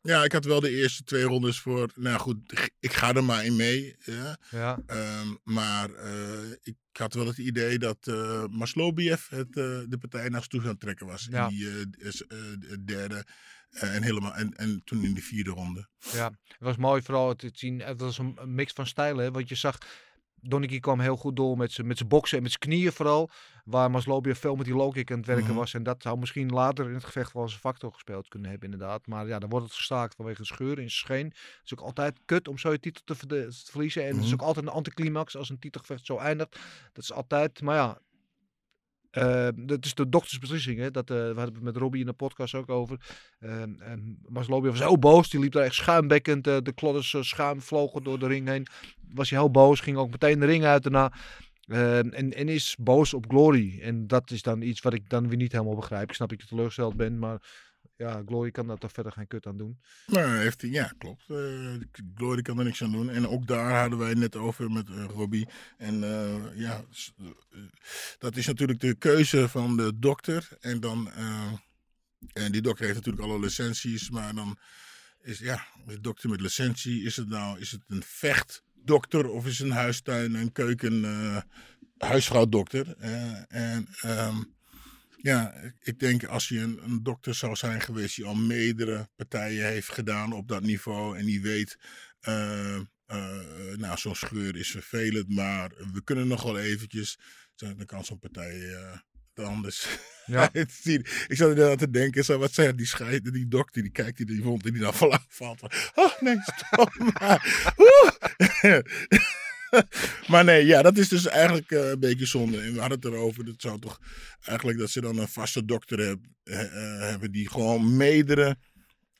ja, 0.00 0.24
ik 0.24 0.32
had 0.32 0.44
wel 0.44 0.60
de 0.60 0.70
eerste 0.70 1.04
twee 1.04 1.22
rondes 1.22 1.58
voor. 1.58 1.90
Nou 1.94 2.18
goed, 2.18 2.70
ik 2.80 2.92
ga 2.92 3.14
er 3.14 3.24
maar 3.24 3.44
in 3.44 3.56
mee. 3.56 3.96
Ja. 3.98 4.38
ja. 4.50 4.78
Um, 5.20 5.38
maar 5.42 5.90
uh, 5.90 6.50
ik 6.62 6.76
had 6.92 7.14
wel 7.14 7.26
het 7.26 7.38
idee 7.38 7.78
dat 7.78 8.06
uh, 8.08 8.44
Maslobiev 8.50 9.28
het, 9.28 9.52
de 9.52 9.98
partij 10.00 10.28
naar 10.28 10.46
toe 10.46 10.60
gaan 10.60 10.76
trekken 10.76 11.06
was. 11.06 11.26
Ja. 11.30 11.48
In 11.48 11.54
die 11.56 12.84
derde 12.84 13.24
en, 13.74 14.02
helemaal, 14.02 14.34
en, 14.34 14.54
en 14.54 14.82
toen 14.84 15.04
in 15.04 15.14
de 15.14 15.20
vierde 15.22 15.50
ronde. 15.50 15.88
Ja, 16.12 16.24
het 16.42 16.56
was 16.58 16.76
mooi 16.76 17.02
vooral 17.02 17.34
te 17.34 17.50
zien. 17.52 17.80
Het 17.80 18.00
was 18.00 18.18
een 18.18 18.38
mix 18.44 18.72
van 18.72 18.86
stijlen. 18.86 19.32
Want 19.32 19.48
je 19.48 19.54
zag 19.54 19.78
Donnicky 20.46 20.80
kwam 20.80 21.00
heel 21.00 21.16
goed 21.16 21.36
door 21.36 21.56
met 21.56 21.72
zijn, 21.72 21.86
met 21.86 21.96
zijn 21.96 22.08
boksen 22.08 22.36
en 22.36 22.42
met 22.42 22.52
zijn 22.52 22.62
knieën 22.72 22.92
vooral. 22.92 23.30
Waar 23.64 23.90
Maslobia 23.90 24.34
veel 24.34 24.56
met 24.56 24.64
die 24.66 24.74
low 24.74 24.92
kick 24.92 25.10
aan 25.10 25.16
het 25.16 25.26
werken 25.26 25.46
Mhm. 25.46 25.54
was. 25.54 25.74
En 25.74 25.82
dat 25.82 26.02
zou 26.02 26.18
misschien 26.18 26.48
later 26.50 26.86
in 26.88 26.94
het 26.94 27.04
gevecht 27.04 27.32
wel 27.32 27.42
een 27.42 27.48
factor 27.48 27.92
gespeeld 27.92 28.28
kunnen 28.28 28.50
hebben 28.50 28.70
inderdaad. 28.72 29.06
Maar 29.06 29.26
ja, 29.26 29.38
dan 29.38 29.48
wordt 29.50 29.64
het 29.66 29.74
gestaakt 29.74 30.14
vanwege 30.14 30.40
een 30.40 30.46
scheur 30.46 30.68
in 30.70 30.74
zijn 30.76 30.90
scheen. 30.90 31.26
Het 31.26 31.60
is 31.64 31.72
ook 31.72 31.80
altijd 31.80 32.20
kut 32.24 32.48
om 32.48 32.58
zo 32.58 32.72
je 32.72 32.78
titel 32.80 33.02
te 33.04 33.14
verliezen. 33.70 34.02
En 34.02 34.08
het 34.14 34.18
is 34.18 34.24
Mhm. 34.24 34.34
ook 34.34 34.46
altijd 34.46 34.66
een 34.66 34.72
anticlimax 34.72 35.36
als 35.36 35.50
een 35.50 35.58
titelgevecht 35.58 36.06
zo 36.06 36.18
eindigt. 36.18 36.52
Dat 36.92 37.02
is 37.04 37.12
altijd, 37.12 37.60
maar 37.62 37.76
ja... 37.76 37.98
eh, 39.14 39.48
dat 39.56 39.84
is 39.84 39.94
de 39.94 40.08
doktersbeslissing. 40.08 40.78
Hè? 40.78 40.90
Dat, 40.90 41.10
eh, 41.10 41.16
we 41.16 41.22
hadden 41.36 41.54
het 41.54 41.62
met 41.62 41.76
Robbie 41.76 42.00
in 42.00 42.06
de 42.06 42.12
podcast 42.12 42.54
ook 42.54 42.70
over. 42.70 43.00
Ehm 43.40 43.74
en 43.78 44.18
Maslobia 44.28 44.70
was 44.70 44.78
heel 44.78 44.98
boos. 44.98 45.30
Die 45.30 45.40
liep 45.40 45.52
daar 45.52 45.64
echt 45.64 45.74
schuimbekkend. 45.74 46.46
eh, 46.46 46.56
de 46.62 46.72
klodders 46.72 47.14
eh, 47.14 47.22
schuim 47.22 47.60
vlogen 47.62 48.02
door 48.02 48.18
de 48.18 48.26
ring 48.26 48.48
heen. 48.48 48.66
Was 49.14 49.30
hij 49.30 49.38
heel 49.38 49.50
boos. 49.50 49.80
Ging 49.80 49.96
ook 49.96 50.10
meteen 50.10 50.40
de 50.40 50.46
ring 50.46 50.64
uit 50.64 50.82
daarna. 50.82 51.12
Ehm, 51.66 52.08
en, 52.08 52.32
en 52.34 52.48
is 52.48 52.76
boos 52.80 53.14
op 53.14 53.24
Glory. 53.28 53.80
En 53.80 54.06
dat 54.06 54.30
is 54.30 54.42
dan 54.42 54.62
iets 54.62 54.80
wat 54.80 54.94
ik 54.94 55.08
dan 55.08 55.28
weer 55.28 55.36
niet 55.36 55.52
helemaal 55.52 55.74
begrijp. 55.74 56.08
Ik 56.08 56.14
snap 56.14 56.28
dat 56.28 56.40
je 56.40 56.46
teleurgesteld 56.46 56.96
bent. 56.96 57.18
Maar 57.18 57.38
ja, 57.96 58.22
Glory 58.26 58.50
kan 58.50 58.66
daar 58.66 58.78
toch 58.78 58.92
verder 58.92 59.12
geen 59.12 59.26
kut 59.26 59.46
aan 59.46 59.56
doen. 59.56 59.80
Nou, 60.06 60.36
heeft 60.36 60.62
ja, 60.62 60.92
klopt. 60.98 61.24
Eh 61.28 61.74
Glory 62.14 62.42
kan 62.42 62.58
er 62.58 62.64
niks 62.64 62.82
aan 62.82 62.92
doen. 62.92 63.10
En 63.10 63.28
ook 63.28 63.46
daar 63.46 63.80
hadden 63.80 63.98
wij 63.98 64.14
net 64.14 64.36
over 64.36 64.70
met 64.70 64.88
eh, 64.88 65.04
Robbie. 65.04 65.48
En 65.78 66.04
eh, 66.04 66.56
ja, 66.58 66.84
dat 68.18 68.36
is 68.36 68.46
natuurlijk 68.46 68.80
de 68.80 68.94
keuze 68.94 69.48
van 69.48 69.76
de 69.76 69.98
dokter. 69.98 70.48
En 70.60 70.80
dan, 70.80 71.10
en 72.32 72.52
die 72.52 72.62
dokter 72.62 72.84
heeft 72.84 72.96
natuurlijk 72.96 73.24
alle 73.24 73.40
licenties, 73.40 74.10
maar 74.10 74.34
dan 74.34 74.58
is, 75.22 75.38
ja, 75.38 75.66
de 75.86 76.00
dokter 76.00 76.30
met 76.30 76.40
licentie, 76.40 77.02
is 77.02 77.16
het 77.16 77.28
nou, 77.28 77.58
is 77.60 77.70
het 77.70 77.82
een 77.86 78.02
vechtdokter 78.06 79.28
of 79.28 79.46
is 79.46 79.58
een 79.58 79.70
huistuin- 79.70 80.36
en 80.36 80.52
keuken 80.52 81.04
huisvrouwdokter? 81.98 82.94
Eh, 82.98 83.42
en 83.48 83.88
ehm, 84.00 84.42
ja, 85.24 85.54
ik 85.80 85.98
denk 85.98 86.24
als 86.24 86.48
je 86.48 86.58
een, 86.58 86.80
een 86.84 87.02
dokter 87.02 87.34
zou 87.34 87.56
zijn 87.56 87.80
geweest 87.80 88.16
die 88.16 88.24
al 88.24 88.34
meerdere 88.34 89.08
partijen 89.16 89.66
heeft 89.66 89.88
gedaan 89.88 90.32
op 90.32 90.48
dat 90.48 90.62
niveau 90.62 91.18
en 91.18 91.24
die 91.24 91.42
weet, 91.42 91.78
eh, 92.20 92.76
eh, 92.76 92.84
nou 93.76 93.98
zo'n 93.98 94.14
scheur 94.14 94.56
is 94.56 94.70
vervelend, 94.70 95.28
maar 95.28 95.70
we 95.92 96.02
kunnen 96.04 96.26
nog 96.26 96.42
wel 96.42 96.58
eventjes, 96.58 97.18
dan 97.54 97.84
kan 97.86 98.04
zo'n 98.04 98.18
partij 98.18 98.54
het 99.34 99.44
anders 99.46 99.86
Ja. 100.26 100.50
uitzien. 100.54 101.06
Ik 101.28 101.36
zat 101.36 101.50
inderdaad 101.50 101.78
te 101.78 101.90
denken, 101.90 102.24
zo, 102.24 102.38
wat 102.38 102.52
zei 102.52 102.74
die 102.74 102.86
scheid, 102.86 103.32
die 103.32 103.48
dokter, 103.48 103.82
die 103.82 103.92
kijkt 103.92 104.20
in 104.20 104.26
die 104.26 104.42
wond 104.42 104.66
en 104.66 104.72
die 104.72 104.82
dan 104.82 104.94
valt. 105.02 105.24
valt 105.28 105.62
oh 105.94 106.20
nee, 106.20 106.36
stop 106.40 106.94
maar. 106.98 107.40
Maar 110.30 110.44
nee, 110.44 110.66
ja, 110.66 110.82
dat 110.82 110.96
is 110.98 111.08
dus 111.08 111.26
eigenlijk 111.26 111.70
eh, 111.70 111.88
een 111.88 112.00
beetje 112.00 112.26
zonde. 112.26 112.60
En 112.60 112.72
we 112.72 112.80
hadden 112.80 112.98
het 113.00 113.04
erover, 113.12 113.44
dat 113.44 113.54
zou 113.60 113.78
toch 113.80 114.00
eigenlijk 114.44 114.78
dat 114.78 114.90
ze 114.90 115.00
dan 115.00 115.18
een 115.18 115.28
vaste 115.28 115.64
dokter 115.64 115.98
heb- 115.98 116.26
eh, 116.42 116.58
hebben 117.00 117.32
die 117.32 117.48
gewoon 117.50 117.96
meerdere 117.96 118.56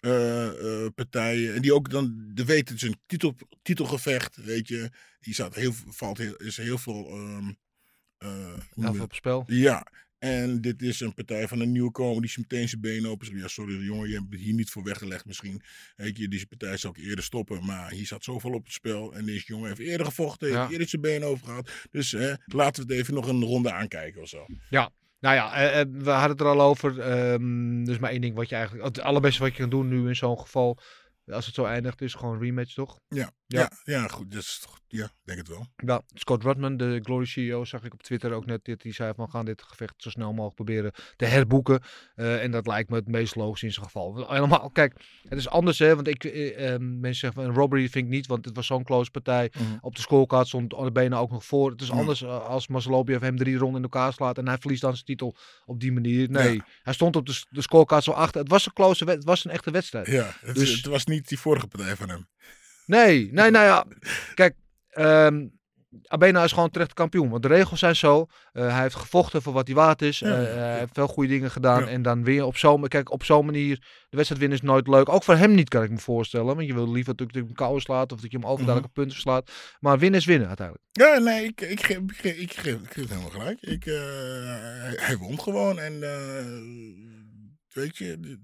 eh, 0.01 0.87
partijen, 0.95 1.55
en 1.55 1.63
die 1.63 1.75
ook 1.75 1.91
dan, 1.91 2.31
de 2.35 2.45
weten, 2.45 2.75
het 2.75 2.83
is 2.83 2.89
een 2.89 3.01
titel, 3.07 3.35
titelgevecht, 3.63 4.37
weet 4.37 4.69
je, 4.69 4.91
die 5.21 5.35
staat 5.35 5.55
heel, 5.55 5.73
valt 5.89 6.19
heel, 6.19 6.35
is 6.37 6.57
heel 6.57 6.79
veel, 6.79 7.07
eh, 8.19 8.29
hoe 8.71 8.85
Heel 8.85 8.95
veel 8.95 9.05
op 9.05 9.15
spel. 9.15 9.45
ja, 9.47 9.87
en 10.25 10.61
dit 10.61 10.83
is 10.83 11.01
een 11.01 11.15
partij 11.15 11.49
van 11.49 11.61
een 11.61 11.73
nieuwkomer 11.73 12.21
die 12.21 12.31
zijn 12.31 12.47
meteen 12.49 12.69
zijn 12.69 12.81
benen 12.81 13.11
open. 13.11 13.37
Ja, 13.37 13.49
sorry 13.49 13.85
jongen, 13.85 14.09
je 14.09 14.15
hebt 14.15 14.31
het 14.31 14.41
hier 14.41 14.55
niet 14.55 14.71
voor 14.71 14.83
weggelegd 14.83 15.27
misschien. 15.27 15.63
Weet 15.97 16.19
je, 16.19 16.29
deze 16.29 16.47
partij 16.47 16.77
zou 16.77 16.95
ik 16.97 17.05
eerder 17.05 17.25
stoppen. 17.25 17.65
Maar 17.65 17.91
hier 17.91 18.07
zat 18.07 18.25
zoveel 18.25 18.53
op 18.53 18.65
het 18.65 18.73
spel. 18.73 19.15
En 19.15 19.25
deze 19.25 19.47
jongen 19.47 19.69
heeft 19.69 19.81
eerder 19.81 20.07
gevochten, 20.07 20.47
heeft 20.49 20.61
Ja. 20.61 20.71
eerder 20.71 20.89
zijn 20.89 21.03
benen 21.03 21.29
over 21.29 21.47
gehad. 21.47 21.71
Dus 21.91 22.13
hè, 22.13 22.33
laten 22.47 22.87
we 22.87 22.93
het 22.93 23.01
even 23.01 23.15
nog 23.15 23.29
een 23.29 23.43
ronde 23.45 23.73
aankijken 23.73 24.23
of 24.23 24.29
zo. 24.29 24.47
Ja. 24.71 24.91
Nou 25.21 25.35
ja, 25.35 25.55
eh, 25.55 25.81
eh, 25.81 25.87
we 25.93 26.11
hadden 26.11 26.31
het 26.31 26.41
er 26.41 26.47
al 26.47 26.61
over. 26.61 26.95
dus 27.85 27.99
maar 27.99 28.11
één 28.11 28.21
ding 28.21 28.35
wat 28.35 28.49
je 28.49 28.55
eigenlijk... 28.55 28.85
Het 28.87 29.01
allerbeste 29.01 29.43
wat 29.43 29.53
je 29.53 29.59
kan 29.59 29.71
doen 29.71 29.89
nu 29.89 30.09
in 30.09 30.17
zo'n 30.17 30.39
geval... 30.39 30.79
Als 31.27 31.47
het 31.47 31.55
zo 31.55 31.65
eindigt, 31.65 32.01
is 32.01 32.15
gewoon 32.15 32.39
rematch, 32.39 32.75
toch? 32.75 33.01
Ja, 33.09 33.31
Ja. 33.59 33.71
ja. 33.85 34.09
goed. 34.09 34.31
Dus, 34.31 34.65
ja, 34.89 35.05
ik 35.05 35.11
denk 35.25 35.39
het 35.39 35.49
wel. 35.49 35.67
Ja, 35.77 36.03
Scott 36.15 36.43
Rudman, 36.43 36.77
de 36.77 37.01
Glory 37.03 37.25
CEO, 37.25 37.65
zag 37.65 37.85
ik 37.85 37.93
op 37.93 38.03
Twitter 38.03 38.33
ook 38.33 38.47
net. 38.47 38.65
dit. 38.65 38.83
Die 38.83 38.93
zei 38.93 39.13
van, 39.17 39.25
we 39.25 39.31
gaan 39.31 39.45
dit 39.45 39.63
gevecht 39.63 39.95
zo 39.97 40.11
snel 40.11 40.31
mogelijk 40.33 40.55
proberen 40.55 40.93
te 41.17 41.25
herboeken. 41.25 41.83
Eh, 42.15 42.43
en 42.43 42.51
dat 42.51 42.67
lijkt 42.67 42.91
me 42.91 42.97
het 42.97 43.09
meest 43.09 43.35
logisch 43.37 43.63
in 43.63 43.73
zijn 43.73 43.85
geval. 43.85 44.31
Helemaal, 44.31 44.71
kijk, 44.71 45.01
het 45.29 45.39
is 45.39 45.49
anders 45.49 45.79
hè. 45.79 45.95
Want 45.95 46.09
ik, 46.09 46.25
eh, 46.25 46.73
eh, 46.75 46.81
mensen 46.81 47.15
zeggen 47.15 47.43
van, 47.43 47.51
een 47.51 47.57
robbery 47.57 47.89
vind 47.89 48.05
ik 48.05 48.11
niet. 48.11 48.27
Want 48.27 48.45
het 48.45 48.57
was 48.57 48.67
zo'n 48.67 48.85
close 48.85 49.11
partij. 49.11 49.53
Mhm. 49.59 49.77
Op 49.81 49.95
de 49.95 50.01
scorecard 50.01 50.47
stond 50.47 50.93
benen 50.93 51.19
ook 51.19 51.31
nog 51.31 51.45
voor. 51.45 51.71
Het 51.71 51.81
is 51.81 51.91
anders 51.91 52.23
eh, 52.23 52.47
als 52.47 52.69
Maslobiev 52.69 53.21
hem 53.21 53.37
drie 53.37 53.57
ronden 53.57 53.77
in 53.77 53.83
elkaar 53.83 54.13
slaat. 54.13 54.39
En 54.39 54.49
hij 54.49 54.59
verliest 54.59 54.83
dan 54.83 54.93
zijn 54.93 55.05
titel 55.05 55.37
op 55.65 55.81
die 55.81 55.93
manier. 55.93 56.31
Nee, 56.31 56.55
Ja. 56.55 56.65
hij 56.83 56.93
stond 56.93 57.17
op 57.17 57.27
de, 57.27 57.43
de 57.51 57.63
scorecard 57.63 58.05
zo 58.05 58.11
achter. 58.11 58.41
Het 58.41 58.51
was 58.51 58.67
een 58.67 58.73
close 58.73 59.05
het 59.05 59.25
was 59.25 59.45
een 59.45 59.51
echte 59.51 59.71
wedstrijd. 59.71 60.07
Ja, 60.07 60.37
het, 60.41 60.55
Dus- 60.55 60.77
het 60.77 60.87
was 60.87 61.05
niet 61.05 61.29
die 61.29 61.39
vorige 61.39 61.67
partij 61.67 61.97
van 61.97 62.09
hem. 62.09 62.29
Nee, 62.87 63.33
nee, 63.33 63.51
nou 63.51 63.65
ja. 63.65 63.85
Kijk, 64.35 64.55
ehm 64.91 65.47
Abena 66.07 66.45
is 66.45 66.53
gewoon 66.53 66.71
terecht 66.71 66.93
kampioen. 66.93 67.29
Want 67.31 67.43
de 67.43 67.49
regels 67.49 67.79
zijn 67.79 67.97
zo. 67.97 68.27
eh, 68.53 68.73
hij 68.73 68.83
heeft 68.83 68.95
gevochten 68.95 69.43
voor 69.43 69.53
wat 69.53 69.67
hij 69.67 69.77
waard 69.77 70.03
is. 70.03 70.19
Ja, 70.19 70.27
eh, 70.37 70.43
ja. 70.55 70.61
hij 70.61 70.79
heeft 70.79 70.93
veel 70.95 71.07
goede 71.07 71.29
dingen 71.29 71.51
gedaan. 71.51 71.81
Ja. 71.81 71.89
En 71.89 72.03
dan 72.03 72.25
weer 72.25 72.45
op 72.45 72.57
zo'n... 72.57 72.89
Kijk, 72.89 73.11
op 73.13 73.25
zo'n 73.25 73.45
manier... 73.45 73.77
De 74.09 74.17
wedstrijd 74.17 74.41
winnen 74.41 74.59
is 74.59 74.65
nooit 74.65 74.89
leuk. 74.89 75.09
Ook 75.09 75.23
voor 75.25 75.35
hem 75.37 75.55
niet, 75.55 75.69
kan 75.69 75.83
ik 75.83 75.91
me 75.91 75.99
voorstellen. 75.99 76.57
Want 76.57 76.67
je 76.67 76.75
wil 76.75 76.93
liever 76.93 77.11
natuurlijk 77.13 77.33
dat 77.39 77.43
je 77.43 77.47
hem 77.49 77.57
kou 77.69 77.81
slaat. 77.81 78.13
Of 78.13 78.21
dat 78.21 78.31
je 78.31 78.37
hem 78.37 78.47
overduidelijke 78.47 78.91
Mhm. 78.95 79.01
punten 79.03 79.21
slaat. 79.21 79.51
Maar 79.81 79.99
winnen 79.99 80.21
is 80.21 80.27
winnen 80.27 80.47
uiteindelijk. 80.49 80.87
Ja, 80.93 81.19
nee, 81.19 81.45
ik, 81.45 81.61
ik, 81.61 81.83
geef, 81.83 81.99
ik, 81.99 82.37
ik, 82.37 82.53
geef, 82.53 82.75
ik 82.83 82.93
geef 82.93 83.09
helemaal 83.09 83.31
gelijk. 83.31 83.61
Ik, 83.61 83.87
eh, 83.87 83.95
hij, 85.07 85.17
won 85.19 85.41
gewoon 85.41 85.79
en 85.79 86.03
eh, 86.03 86.45
weet 87.73 87.97
je, 87.97 88.39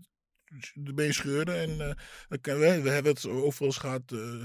de, 0.74 0.92
been 0.94 1.14
scheuren. 1.14 1.60
En 1.60 1.96
kan, 2.40 2.58
we, 2.58 2.80
we 2.80 2.90
hebben 2.90 3.12
het 3.12 3.26
overal 3.26 3.72
gehad. 3.72 4.12
eh, 4.12 4.44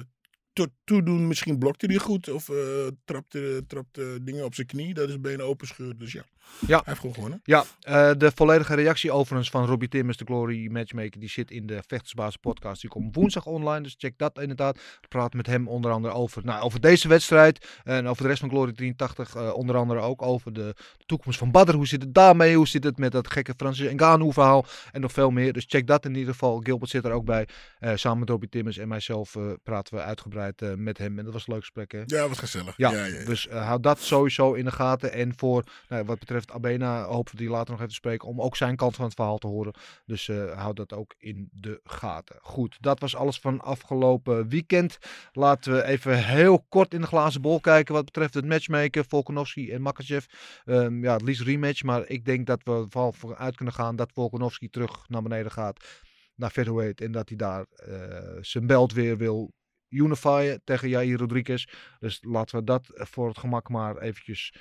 tot 0.54 0.70
toedoen, 0.84 1.28
misschien 1.28 1.60
blokte 1.60 1.86
hij 1.86 1.96
goed 1.96 2.30
of 2.30 2.50
eh, 2.50 2.88
trapte, 3.06 3.64
trapte 3.68 4.20
dingen 4.22 4.46
op 4.46 4.56
zijn 4.56 4.68
knie. 4.68 4.94
Dat 4.94 5.10
is 5.10 5.22
benen 5.22 5.46
open 5.46 5.68
scheuren. 5.68 5.98
Dus 5.98 6.12
ja, 6.12 6.26
Ja. 6.60 6.76
hij 6.76 6.82
heeft 6.86 7.00
gewoon 7.00 7.16
gewonnen. 7.16 7.40
Ja, 7.44 7.64
eh, 7.82 8.12
de 8.18 8.32
volledige 8.36 8.76
reactie 8.76 9.12
overigens 9.12 9.50
van 9.50 9.66
Robbie 9.66 9.90
Timmers, 9.90 10.18
de 10.18 10.26
Glory 10.26 10.72
Matchmaker, 10.72 11.20
die 11.20 11.30
zit 11.30 11.52
in 11.52 11.66
de 11.66 11.84
Vechtersbasis 11.88 12.38
podcast. 12.38 12.82
Die 12.82 12.90
komt 12.90 13.16
woensdag 13.16 13.46
online, 13.46 13.82
dus 13.82 13.96
check 13.98 14.18
dat 14.18 14.40
inderdaad. 14.40 14.76
Ik 14.76 15.08
praat 15.10 15.34
met 15.34 15.48
hem 15.48 15.68
onder 15.68 15.92
andere 15.92 16.14
over, 16.14 16.46
nou, 16.46 16.64
over 16.64 16.82
deze 16.82 17.08
wedstrijd 17.08 17.68
en 17.84 18.08
over 18.08 18.22
de 18.24 18.28
rest 18.28 18.40
van 18.40 18.50
Glory 18.50 18.72
83. 18.72 19.36
eh, 19.36 19.54
onder 19.54 19.76
andere 19.76 20.00
ook 20.00 20.22
over 20.22 20.54
de, 20.54 20.76
toekomst 21.06 21.40
van 21.40 21.52
Badr. 21.52 21.74
Hoe 21.74 21.88
zit 21.88 22.02
het 22.02 22.14
daarmee? 22.14 22.56
Hoe 22.56 22.68
zit 22.68 22.84
het 22.84 22.98
met 22.98 23.12
dat 23.12 23.32
gekke 23.32 23.54
Francis 23.58 23.92
Ngannou 23.94 24.34
verhaal? 24.34 24.66
En 24.92 25.02
nog 25.02 25.12
veel 25.12 25.32
meer. 25.32 25.54
Dus 25.54 25.66
check 25.68 25.88
dat 25.88 26.06
in 26.06 26.16
ieder 26.16 26.34
geval. 26.34 26.60
Gilbert 26.64 26.92
zit 26.92 27.06
er 27.06 27.12
ook 27.12 27.26
bij. 27.26 27.48
Eh, 27.80 27.92
samen 27.96 28.20
met 28.20 28.30
Robbie 28.30 28.50
Timmers 28.50 28.78
en 28.78 28.88
mijzelf 28.88 29.36
eh, 29.36 29.44
praten 29.64 29.96
we 29.96 30.02
uitgebreid 30.02 30.62
eh, 30.62 30.74
met 30.74 30.98
hem. 30.98 31.18
En 31.20 31.24
dat 31.24 31.34
was 31.34 31.48
een 31.48 31.54
leuk 31.54 31.62
gesprek 31.62 31.92
hè? 31.92 32.04
Ja, 32.06 32.28
wat 32.28 32.38
gezellig. 32.38 32.78
Ja, 32.78 32.92
ja, 32.92 33.06
ja, 33.06 33.20
ja. 33.20 33.26
dus 33.26 33.48
uh, 33.48 33.66
houd 33.66 33.84
dat 33.84 34.00
sowieso 34.00 34.54
in 34.54 34.66
de 34.66 34.72
gaten. 34.72 35.12
En 35.12 35.34
voor 35.38 35.64
nou, 35.90 36.06
wat 36.06 36.20
betreft 36.20 36.35
Abena 36.52 37.04
hopen 37.04 37.32
we 37.32 37.38
die 37.38 37.50
later 37.50 37.70
nog 37.70 37.78
even 37.78 37.90
te 37.90 37.96
spreken 37.96 38.28
om 38.28 38.42
ook 38.42 38.56
zijn 38.56 38.76
kant 38.76 38.96
van 38.96 39.06
het 39.06 39.14
verhaal 39.14 39.38
te 39.38 39.48
horen. 39.48 39.74
Dus 40.06 40.28
uh, 40.28 40.52
houd 40.52 40.76
dat 40.76 40.94
ook 40.94 41.16
in 41.18 41.50
de 41.52 41.80
gaten. 41.84 42.36
Goed, 42.42 42.78
dat 42.80 43.00
was 43.00 43.16
alles 43.16 43.40
van 43.40 43.62
afgelopen 43.62 44.50
weekend. 44.50 44.98
Laten 45.32 45.74
we 45.74 45.84
even 45.84 46.26
heel 46.26 46.66
kort 46.70 46.94
in 46.94 47.02
de 47.02 47.08
glazen 47.08 47.42
bol 47.42 47.60
kijken 47.60 47.94
wat 47.94 48.06
betreft 48.06 48.34
het 48.34 48.46
matchmaken. 48.46 49.06
Volkanovski 49.06 49.72
en 49.72 49.82
Makachev. 49.82 50.26
Um, 50.66 51.04
ja, 51.04 51.14
het 51.14 51.22
liefst 51.22 51.42
rematch, 51.42 51.84
maar 51.84 52.08
ik 52.08 52.26
denk 52.26 52.48
dat 52.48 52.64
we 52.64 52.86
vooral 52.90 53.12
vooruit 53.12 53.56
kunnen 53.56 53.74
gaan 53.74 53.96
dat 53.96 54.12
Volkanovski 54.14 54.70
terug 54.70 55.10
naar 55.10 55.22
beneden 55.22 55.52
gaat. 55.52 56.04
Naar 56.36 56.50
featherweight 56.50 57.02
en 57.02 57.12
dat 57.12 57.30
hij 57.30 57.38
daar 57.38 57.66
uh, 57.88 58.38
zijn 58.42 58.68
belt 58.68 58.94
weer 58.94 59.18
wil 59.18 59.54
unifyen 59.90 60.62
tegen 60.64 60.90
Jair 60.90 61.18
Rodriguez. 61.18 61.66
Dus 62.00 62.20
laten 62.22 62.60
we 62.60 62.64
dat 62.64 62.88
voor 62.94 63.28
het 63.28 63.38
gemak 63.38 63.70
maar 63.70 63.98
eventjes 63.98 64.54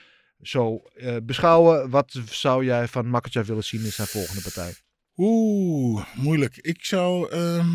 zo 0.47 0.77
eh, 0.97 1.17
beschouwen. 1.23 1.91
Wat 1.91 2.21
zou 2.31 2.65
jij 2.65 2.89
van 2.89 3.09
Makachev 3.11 3.47
willen 3.49 3.65
zien 3.65 3.85
in 3.85 3.93
zijn 3.93 4.09
volgende 4.09 4.43
partij? 4.43 4.75
Oeh, 5.17 6.15
moeilijk. 6.15 6.57
Ik 6.57 6.85
zou. 6.85 7.31
ehm, 7.31 7.69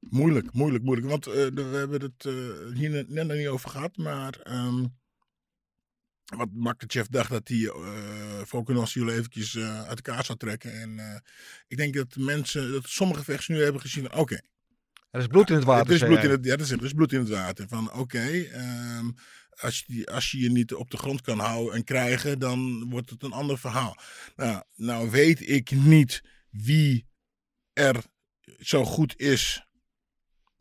moeilijk, 0.00 0.52
moeilijk, 0.52 0.84
moeilijk. 0.84 1.08
Want 1.08 1.24
de- 1.24 1.50
we 1.70 1.76
hebben 1.76 2.00
het 2.02 2.24
eh, 2.24 2.76
hier 2.78 2.90
net, 2.90 3.08
net 3.08 3.26
nog 3.26 3.36
niet 3.36 3.46
over 3.46 3.70
gehad. 3.70 3.96
Maar. 3.96 4.40
ehm 4.42 4.84
wat 6.36 6.48
Makachev 6.52 7.06
dacht 7.10 7.30
dat 7.30 7.48
hij 7.48 7.64
eh 7.66 8.40
Volkanovski 8.44 9.00
eventjes 9.08 9.54
eh, 9.54 9.78
uit 9.84 10.06
elkaar 10.06 10.24
zou 10.24 10.38
trekken. 10.38 10.72
En 10.80 11.22
ik 11.68 11.76
denk 11.76 11.94
dat 11.94 12.16
mensen, 12.16 12.72
dat 12.72 12.84
sommige 12.88 13.24
vechters 13.24 13.48
nu 13.48 13.62
hebben 13.62 13.80
gezien 13.80 14.12
oké, 14.12 14.40
Er 15.10 15.20
is 15.20 15.26
bloed 15.26 15.48
in 15.50 15.54
het 15.54 15.64
water. 15.64 15.86
er 15.86 15.92
is 15.92 16.08
bloed 16.08 16.24
in 16.24 16.30
het, 16.30 16.44
ja, 16.44 16.52
er 16.52 16.84
is 16.84 16.92
bloed 16.92 17.12
in 17.12 17.18
het 17.18 17.28
water. 17.28 17.68
Van 17.68 17.92
oké, 17.92 18.28
ehm, 18.52 19.10
als, 19.60 19.78
je, 19.78 19.84
die- 19.92 20.10
als 20.10 20.30
je 20.30 20.38
je 20.40 20.50
niet 20.50 20.74
op 20.74 20.90
de 20.90 20.96
grond 20.96 21.20
kan 21.20 21.38
houden 21.38 21.74
en 21.74 21.84
krijgen, 21.84 22.38
dan 22.38 22.88
wordt 22.90 23.10
het 23.10 23.22
een 23.22 23.32
ander 23.32 23.58
verhaal. 23.58 23.96
Nou, 24.36 24.62
nou 24.74 25.10
weet 25.10 25.48
ik 25.48 25.70
niet 25.70 26.22
wie 26.50 27.06
er 27.72 28.04
zo 28.60 28.84
goed 28.84 29.18
is 29.18 29.64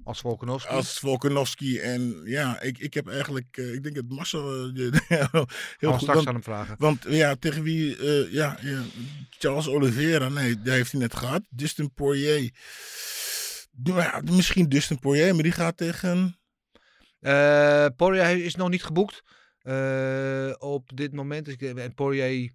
Als 0.03 0.19
Volkanovski. 0.19 0.69
als 0.73 0.99
Volkanovski. 0.99 1.77
En 1.79 2.21
ja, 2.25 2.61
ik, 2.61 2.77
ik 2.77 2.93
heb 2.93 3.07
eigenlijk, 3.07 3.57
eh, 3.57 3.73
ik 3.73 3.83
denk 3.83 3.95
dat 3.95 4.05
Marcel 4.07 4.65
eh, 4.67 4.73
heel 5.07 5.27
Gaan 5.29 5.47
we 5.79 5.87
goed... 5.87 5.99
straks 6.01 6.05
Want, 6.15 6.27
aan 6.27 6.33
hem 6.33 6.43
vragen. 6.43 6.75
want 6.77 7.05
ja, 7.09 7.35
tegen 7.35 7.63
wie, 7.63 7.97
eh, 7.97 8.33
ja, 8.33 8.57
ja, 8.61 8.81
Charles 9.29 9.67
Oliveira, 9.67 10.29
nee, 10.29 10.61
die 10.61 10.71
heeft 10.71 10.91
hij 10.91 11.01
net 11.01 11.15
gehad. 11.15 11.41
Dustin 11.49 11.93
Poirier. 11.93 12.51
Nou 13.83 13.99
ja, 13.99 14.21
misschien 14.31 14.69
Dustin 14.69 14.99
Poirier, 14.99 15.33
maar 15.33 15.43
die 15.43 15.51
gaat 15.51 15.77
tegen... 15.77 16.39
Eh 17.25 17.85
Poirier 17.95 18.43
is 18.45 18.55
nog 18.55 18.69
niet 18.69 18.83
geboekt. 18.83 19.23
eh, 19.61 20.53
op 20.57 20.91
dit 20.97 21.13
moment. 21.13 21.47
is- 21.47 21.55
En 21.73 21.93
Poirier 21.93 22.51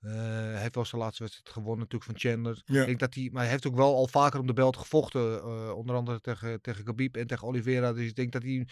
eh, 0.00 0.12
heeft 0.60 0.74
wel 0.74 0.84
zijn 0.84 1.00
laatste 1.00 1.22
wedstrijd 1.22 1.48
gewonnen 1.50 1.78
natuurlijk 1.78 2.04
van 2.10 2.20
Chandler. 2.30 2.62
Ja. 2.64 2.80
Ik 2.80 2.86
denk 2.86 2.98
dat 2.98 3.14
hij, 3.14 3.28
maar 3.32 3.42
hij 3.42 3.50
heeft 3.50 3.66
ook 3.66 3.76
wel 3.76 3.94
al 3.96 4.06
vaker 4.08 4.40
om 4.40 4.46
de 4.46 4.52
belt 4.52 4.76
gevochten. 4.76 5.44
onder 5.76 5.96
andere 5.96 6.20
tegen, 6.20 6.60
tegen 6.60 6.84
Khabib 6.84 7.16
en 7.16 7.26
tegen 7.26 7.46
Oliveira. 7.48 7.92
Dus 7.92 8.06
ik 8.08 8.14
denk 8.14 8.32
dat 8.32 8.42
hij 8.42 8.66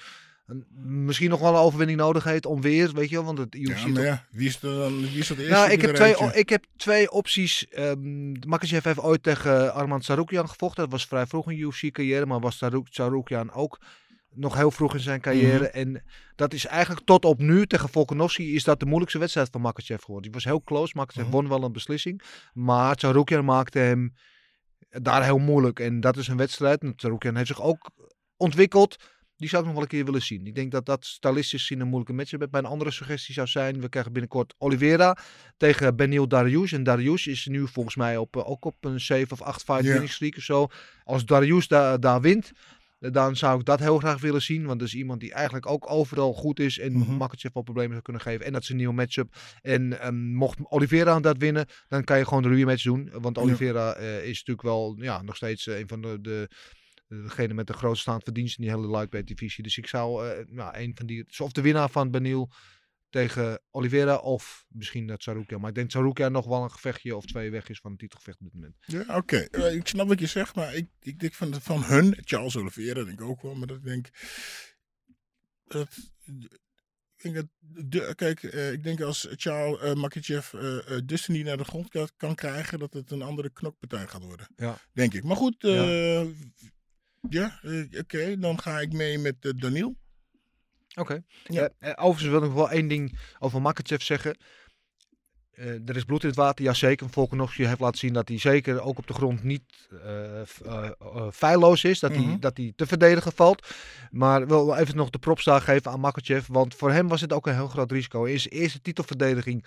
een- 0.46 0.66
misschien 1.04 1.30
nog 1.30 1.40
wel 1.40 1.52
een 1.52 1.60
overwinning 1.60 1.98
nodig 1.98 2.24
heeft 2.24 2.46
om 2.46 2.60
weer, 2.60 2.92
weet 2.92 3.08
je 3.08 3.14
wel. 3.16 3.24
Want 3.24 3.38
het 3.38 3.54
UFC 3.54 3.78
Ja, 3.78 3.86
maar 3.88 4.02
ja, 4.04 4.26
wie 4.30 4.48
is 4.48 4.62
er 4.62 4.74
dan, 4.76 5.00
wie 5.00 5.18
is 5.18 5.28
dat 5.28 5.36
eerste? 5.38 5.52
nou, 5.52 5.70
ik 5.70 5.80
heb, 5.80 5.94
twee, 5.94 6.14
ik 6.32 6.48
heb 6.48 6.64
twee 6.76 7.10
opties. 7.10 7.66
Um, 7.78 8.32
Makachev 8.46 8.84
heeft 8.84 8.98
ooit 9.00 9.22
tegen 9.22 9.74
Armand 9.74 10.04
Sarukian 10.04 10.48
gevochten. 10.48 10.82
Dat 10.82 10.92
was 10.92 11.06
vrij 11.06 11.26
vroeg 11.26 11.50
in 11.50 11.58
UFC-carrière, 11.58 12.26
maar 12.26 12.40
was 12.40 12.62
Sarukian 12.90 13.52
ook 13.52 13.78
nog 14.34 14.54
heel 14.54 14.70
vroeg 14.70 14.94
in 14.94 15.00
zijn 15.00 15.20
carrière. 15.20 15.58
Mhm. 15.72 15.78
En 15.78 16.04
dat 16.36 16.52
is 16.54 16.66
eigenlijk 16.66 17.06
tot 17.06 17.24
op 17.24 17.38
nu 17.38 17.66
tegen 17.66 17.88
Volkanovski 17.88 18.54
is 18.54 18.64
dat 18.64 18.78
de 18.80 18.86
moeilijkste 18.86 19.18
wedstrijd 19.18 19.48
van 19.50 19.60
Makachev 19.60 20.00
geworden. 20.00 20.22
Die 20.22 20.32
was 20.32 20.44
heel 20.44 20.62
close. 20.62 20.92
Makachev 20.96 21.22
Mhm. 21.24 21.32
won 21.32 21.48
wel 21.48 21.62
een 21.64 21.72
beslissing. 21.72 22.22
Maar 22.52 22.98
Sarukian 22.98 23.44
maakte 23.44 23.78
hem 23.78 24.14
daar 24.88 25.24
heel 25.24 25.38
moeilijk. 25.38 25.80
En 25.80 26.00
dat 26.00 26.16
is 26.16 26.28
een 26.28 26.36
wedstrijd. 26.36 26.82
En 26.82 26.92
Sarukian 26.96 27.34
heeft 27.36 27.46
zich 27.48 27.62
ook 27.62 27.90
ontwikkeld. 28.36 28.96
Die 29.36 29.48
zou 29.50 29.62
ik 29.62 29.68
nog 29.68 29.76
wel 29.78 29.86
een 29.88 29.96
keer 29.96 30.04
willen 30.04 30.22
zien. 30.22 30.46
Ik 30.46 30.54
denk 30.54 30.72
dat 30.72 30.86
dat 30.86 31.04
stylistisch 31.06 31.60
gezien 31.60 31.80
een 31.80 31.86
moeilijke 31.86 32.12
match 32.12 32.32
is. 32.32 32.38
Mijn 32.50 32.64
andere 32.64 32.90
suggestie 32.90 33.34
zou 33.34 33.46
zijn, 33.46 33.80
we 33.80 33.88
krijgen 33.88 34.12
binnenkort 34.12 34.54
Oliveira 34.58 35.16
tegen 35.56 35.96
Benil 35.96 36.28
Dariush. 36.28 36.72
En 36.72 36.82
Dariush 36.82 37.26
is 37.26 37.46
nu 37.46 37.68
volgens 37.68 37.96
mij 37.96 38.16
op, 38.16 38.36
eh, 38.36 38.50
ook 38.50 38.64
op 38.64 38.84
een 38.84 39.00
7 39.00 39.32
of 39.32 39.42
8 39.42 39.62
fight 39.62 39.82
Ja. 39.84 39.88
winning 39.90 40.10
streak 40.10 40.36
of 40.36 40.42
zo. 40.42 40.66
Als 41.04 41.24
Dariush 41.24 41.66
da- 41.66 41.98
daar 41.98 42.20
wint, 42.20 42.52
dan 43.10 43.36
zou 43.36 43.58
ik 43.58 43.64
dat 43.64 43.78
heel 43.78 43.98
graag 43.98 44.20
willen 44.20 44.42
zien. 44.42 44.66
Want 44.66 44.78
dat 44.78 44.88
is 44.88 44.94
iemand 44.94 45.20
die 45.20 45.32
eigenlijk 45.32 45.66
ook 45.66 45.90
overal 45.90 46.32
goed 46.32 46.60
is 46.60 46.78
en. 46.78 47.16
Makachev 47.16 47.52
wel 47.54 47.62
problemen 47.62 47.90
zou 47.90 48.02
kunnen 48.02 48.22
geven. 48.22 48.46
En 48.46 48.52
dat 48.52 48.62
is 48.62 48.68
een 48.68 48.76
nieuwe 48.76 48.94
matchup. 48.94 49.34
En 49.62 50.00
ehm, 50.00 50.32
mocht 50.32 50.58
Oliveira 50.68 51.20
dat 51.20 51.36
winnen, 51.38 51.66
dan 51.88 52.04
kan 52.04 52.18
je 52.18 52.26
gewoon 52.26 52.42
de 52.42 52.48
rematch 52.48 52.82
doen. 52.82 53.10
Want 53.12 53.36
Ja. 53.36 53.42
Oliveira 53.42 53.94
eh, 53.94 54.16
is 54.16 54.38
natuurlijk 54.38 54.62
wel 54.62 54.96
ja, 54.98 55.22
nog 55.22 55.36
steeds 55.36 55.66
eh, 55.66 55.78
een 55.78 55.88
van 55.88 56.02
de... 56.02 56.18
de 56.20 56.48
Degene 57.08 57.54
met 57.54 57.66
de 57.66 57.72
grootste 57.72 58.00
staand 58.00 58.22
verdienst 58.22 58.58
in 58.58 58.64
die 58.64 58.72
hele 58.72 58.90
lightweight 58.90 59.28
divisie. 59.28 59.62
Dus 59.62 59.78
ik 59.78 59.86
zou 59.86 60.34
nou, 60.48 60.78
een 60.78 60.92
van 60.94 61.06
die. 61.06 61.26
Of 61.38 61.52
de 61.52 61.60
winnaar 61.60 61.90
van 61.90 62.10
Benil 62.10 62.50
tegen 63.12 63.60
Oliveira. 63.70 64.16
Of 64.16 64.64
misschien 64.68 65.06
dat 65.06 65.22
Sarukian. 65.22 65.60
Maar 65.60 65.68
ik 65.68 65.74
denk 65.74 65.92
dat 65.92 66.00
Sarukian 66.00 66.32
nog 66.32 66.46
wel 66.46 66.62
een 66.62 66.70
gevechtje 66.70 67.16
of 67.16 67.24
twee 67.24 67.50
weg 67.50 67.68
is 67.68 67.78
van 67.78 67.90
een 67.90 67.96
titelgevecht 67.96 68.38
op 68.38 68.44
dit 68.44 68.54
moment. 68.54 68.76
Ja, 68.80 69.16
oké. 69.16 69.36
Eh, 69.36 69.74
ik 69.74 69.86
snap 69.86 70.08
wat 70.08 70.20
je 70.20 70.26
zegt, 70.26 70.54
maar 70.54 70.74
ik, 70.74 70.88
ik 71.00 71.20
denk 71.20 71.34
van, 71.34 71.60
van 71.60 71.84
hun, 71.84 72.18
Charles 72.20 72.56
Oliveira 72.56 73.04
denk 73.04 73.20
ik 73.20 73.26
ook 73.26 73.42
wel, 73.42 73.54
maar 73.54 73.66
dat 73.66 73.76
ik 73.76 73.84
denk... 73.84 74.08
Dat, 75.64 75.88
ik 77.16 77.22
denk 77.22 77.34
dat 77.34 77.46
de, 77.58 78.14
kijk, 78.14 78.42
eh, 78.42 78.72
ik 78.72 78.82
denk 78.82 79.00
als 79.00 79.26
Charles 79.30 79.80
uh, 80.28 80.40
eh 80.52 80.96
eh, 80.96 81.06
Destiny 81.06 81.42
naar 81.42 81.56
de 81.56 81.64
grond 81.64 81.88
kan, 81.88 82.08
kan 82.16 82.34
krijgen, 82.34 82.78
dat 82.78 82.92
het 82.92 83.10
een 83.10 83.22
andere 83.22 83.50
knokpartij 83.50 84.06
gaat 84.06 84.22
worden. 84.22 84.48
Ja. 84.56 84.78
Denk 84.92 85.14
ik. 85.14 85.24
Maar 85.24 85.36
goed, 85.36 85.64
eh, 85.64 86.24
ja, 87.28 87.58
eh, 87.62 87.98
oké, 87.98 88.38
dan 88.38 88.60
ga 88.60 88.80
ik 88.80 88.92
mee 88.92 89.18
met 89.18 89.52
Daniel. 89.56 89.96
Oké. 90.94 91.22
Ja. 91.44 91.68
Eh, 91.78 91.90
eh, 91.90 92.04
overigens 92.04 92.30
wil 92.30 92.38
ik 92.42 92.44
nog 92.44 92.54
wel 92.54 92.70
één 92.70 92.88
ding 92.88 93.18
over 93.38 93.62
Makachev 93.62 94.02
zeggen. 94.02 94.36
Eh, 95.52 95.88
er 95.88 95.96
is 95.96 96.04
bloed 96.04 96.22
in 96.22 96.28
het 96.28 96.36
water, 96.38 96.64
jazeker. 96.64 97.10
Volkanovski 97.10 97.66
heeft 97.66 97.80
laten 97.80 97.98
zien 97.98 98.12
dat 98.12 98.28
hij 98.28 98.38
zeker 98.38 98.80
ook 98.80 98.98
op 98.98 99.06
de 99.06 99.12
grond 99.12 99.42
niet 99.42 99.88
eh, 100.04 101.28
feilloos 101.32 101.84
is. 101.84 102.00
Dat, 102.00 102.10
hij, 102.10 102.20
Mhm. 102.24 102.38
dat 102.38 102.56
hij 102.56 102.72
te 102.76 102.86
verdedigen 102.86 103.32
valt. 103.32 103.66
Maar 104.10 104.46
wil 104.46 104.66
wel 104.66 104.76
even 104.76 104.96
nog 104.96 105.10
de 105.10 105.18
props 105.18 105.44
daar 105.44 105.60
geven 105.60 105.90
aan 105.90 106.00
Makachev. 106.00 106.46
Want 106.46 106.74
voor 106.74 106.92
hem 106.92 107.08
was 107.08 107.20
het 107.20 107.32
ook 107.32 107.46
een 107.46 107.54
heel 107.54 107.68
groot 107.68 107.90
risico. 107.90 108.24
In 108.24 108.40
zijn 108.40 108.54
eerste 108.54 108.80
titelverdediging 108.80 109.64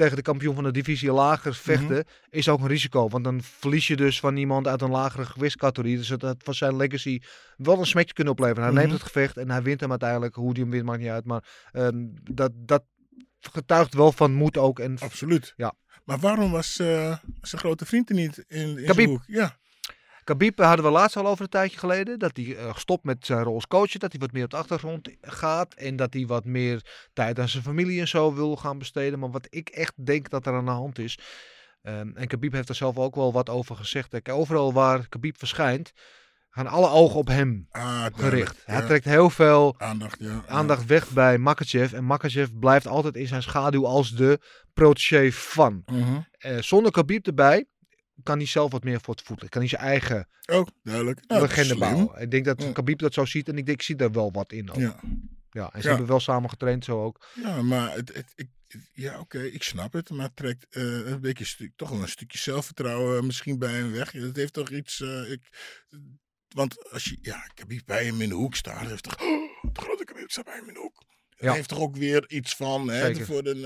tegen 0.00 0.16
de 0.16 0.22
kampioen 0.22 0.54
van 0.54 0.64
de 0.64 0.70
divisie 0.70 1.12
lager 1.12 1.54
vechten 1.54 2.04
is 2.30 2.48
ook 2.48 2.60
een 2.60 2.66
risico. 2.66 3.08
Want 3.08 3.24
dan 3.24 3.40
verlies 3.42 3.86
je 3.86 3.96
dus 3.96 4.20
van 4.20 4.36
iemand 4.36 4.66
uit 4.66 4.82
een 4.82 4.90
lagere 4.90 5.24
gewichtscategorie. 5.24 5.96
Dus 5.96 6.08
dat 6.08 6.22
had 6.22 6.36
van 6.44 6.54
zijn 6.54 6.76
legacy 6.76 7.20
wel 7.56 7.78
een 7.78 7.86
smekje 7.86 8.14
kunnen 8.14 8.32
opleveren. 8.32 8.62
Hij 8.62 8.72
Mhm. 8.72 8.80
neemt 8.80 8.92
het 8.92 9.02
gevecht 9.02 9.36
en 9.36 9.50
hij 9.50 9.62
wint 9.62 9.80
hem 9.80 9.90
uiteindelijk. 9.90 10.34
Hoe 10.34 10.54
die 10.54 10.62
hem 10.62 10.72
wint 10.72 10.84
maakt 10.84 11.00
niet 11.00 11.08
uit. 11.08 11.24
Maar 11.24 11.44
ehm, 11.72 12.06
dat, 12.32 12.52
dat 12.54 12.82
getuigt 13.40 13.94
wel 13.94 14.12
van 14.12 14.32
moed 14.34 14.56
ook. 14.56 14.78
En 14.78 14.98
Absoluut. 14.98 15.52
Ja. 15.56 15.74
Maar 16.04 16.18
waarom 16.18 16.50
was 16.50 16.78
eh, 16.78 17.16
zijn 17.40 17.60
grote 17.60 17.86
vriend 17.86 18.08
er 18.08 18.14
niet 18.14 18.44
in, 18.48 18.78
in 18.78 18.94
zijn 18.94 19.08
hoek? 19.08 19.22
Ja. 19.26 19.58
Khabib 20.24 20.58
hadden 20.58 20.84
we 20.84 20.90
laatst 20.90 21.16
al 21.16 21.26
over 21.26 21.42
een 21.44 21.50
tijdje 21.50 21.78
geleden. 21.78 22.18
Dat 22.18 22.36
hij 22.36 22.56
eh, 22.56 22.72
gestopt 22.74 23.04
met 23.04 23.26
zijn 23.26 23.42
rol 23.42 23.54
als 23.54 23.66
coach. 23.66 23.90
Dat 23.92 24.10
hij 24.12 24.20
wat 24.20 24.32
meer 24.32 24.44
op 24.44 24.50
de 24.50 24.56
achtergrond 24.56 25.08
gaat. 25.20 25.74
En 25.74 25.96
dat 25.96 26.12
hij 26.14 26.26
wat 26.26 26.44
meer 26.44 27.08
tijd 27.12 27.38
aan 27.38 27.48
zijn 27.48 27.62
familie 27.62 28.00
en 28.00 28.08
zo 28.08 28.34
wil 28.34 28.56
gaan 28.56 28.78
besteden. 28.78 29.18
Maar 29.18 29.30
wat 29.30 29.46
ik 29.50 29.68
echt 29.68 29.92
denk 30.06 30.30
dat 30.30 30.46
er 30.46 30.54
aan 30.54 30.64
de 30.64 30.70
hand 30.70 30.98
is. 30.98 31.18
ehm, 31.82 32.10
en 32.14 32.26
Khabib 32.26 32.52
heeft 32.52 32.68
er 32.68 32.74
zelf 32.74 32.98
ook 32.98 33.14
wel 33.14 33.32
wat 33.32 33.48
over 33.48 33.76
gezegd. 33.76 34.08
Kijk, 34.08 34.28
overal 34.28 34.72
waar 34.72 35.08
Khabib 35.08 35.38
verschijnt. 35.38 35.92
Gaan 36.50 36.66
alle 36.66 36.88
ogen 36.88 37.18
op 37.18 37.26
hem 37.28 37.66
Ah, 37.70 38.06
gericht. 38.14 38.62
Hij 38.64 38.82
trekt 38.86 39.04
heel 39.04 39.30
veel 39.30 39.74
Aandacht, 39.78 40.16
ja. 40.20 40.42
aandacht 40.46 40.86
weg 40.86 41.10
bij 41.10 41.38
Makachev. 41.38 41.92
En 41.92 42.04
Makachev 42.04 42.48
blijft 42.60 42.86
altijd 42.86 43.16
in 43.16 43.26
zijn 43.26 43.42
schaduw 43.42 43.86
als 43.86 44.10
de 44.10 44.40
protégé 44.72 45.32
van. 45.32 45.82
Mhm. 45.86 46.18
Eh, 46.38 46.58
zonder 46.58 46.92
Khabib 46.92 47.26
erbij 47.26 47.64
kan 48.22 48.36
hij 48.36 48.46
zelf 48.46 48.70
wat 48.72 48.84
meer 48.84 49.00
voor 49.00 49.14
het 49.14 49.22
voeten. 49.24 49.48
Kan 49.48 49.60
hij 49.60 49.70
zijn 49.70 49.82
eigen 49.82 50.28
Ook, 50.46 50.68
duidelijk. 50.82 51.20
Nou, 51.26 51.42
legende 51.42 51.76
bouwen. 51.78 52.20
Ik 52.20 52.30
denk 52.30 52.44
dat 52.44 52.62
Ja. 52.62 52.72
Khabib 52.72 52.98
dat 52.98 53.14
zo 53.14 53.24
ziet 53.24 53.48
en 53.48 53.58
ik 53.58 53.66
denk, 53.66 53.78
ik 53.78 53.84
zie 53.84 53.96
daar 53.96 54.12
wel 54.12 54.32
wat 54.32 54.52
in. 54.52 54.70
ook. 54.70 54.76
Ja. 54.76 55.00
Ja. 55.50 55.72
en 55.72 55.80
ze 55.80 55.82
Ja. 55.82 55.88
hebben 55.88 56.06
wel 56.10 56.20
samen 56.20 56.50
getraind 56.50 56.84
zo 56.84 57.04
ook. 57.04 57.26
Ja, 57.42 57.62
maar 57.62 57.94
het, 57.94 58.14
het, 58.14 58.32
ik, 58.34 58.48
ja, 58.92 59.18
oké, 59.20 59.42
ik 59.42 59.62
snap 59.62 59.92
het. 59.92 60.10
Maar 60.10 60.26
het 60.26 60.36
trekt 60.36 60.66
eh, 60.70 60.82
een 61.10 61.20
beetje 61.20 61.44
stu- 61.44 61.72
toch 61.76 61.90
wel 61.90 62.02
een 62.02 62.08
stukje 62.08 62.38
zelfvertrouwen 62.38 63.26
misschien 63.26 63.58
bij 63.58 63.72
hem 63.72 63.92
weg. 63.92 64.12
Het 64.12 64.36
heeft 64.36 64.52
toch 64.52 64.70
iets. 64.70 65.00
eh, 65.00 65.30
ik, 65.30 65.40
want 66.54 66.90
als 66.92 67.04
je, 67.04 67.18
ja, 67.20 67.44
ik 67.44 67.58
heb 67.58 67.68
hier 67.68 67.82
bij 67.86 68.04
hem 68.04 68.20
in 68.20 68.28
de 68.28 68.34
hoek 68.34 68.54
staan. 68.54 68.86
Heeft 68.86 69.02
toch, 69.02 69.20
oh, 69.22 69.72
de 69.72 69.80
grote 69.80 70.04
Khabib 70.04 70.30
staat 70.30 70.44
bij 70.44 70.54
hem 70.56 70.68
in 70.68 70.74
de 70.74 70.80
hoek. 70.80 71.02
Ja. 71.40 71.46
Hij 71.46 71.56
heeft 71.56 71.68
toch 71.68 71.78
ook 71.80 71.96
weer 71.96 72.24
iets 72.28 72.54
van 72.56 72.88
hè, 72.90 73.14
voor 73.14 73.42
eh, 73.42 73.62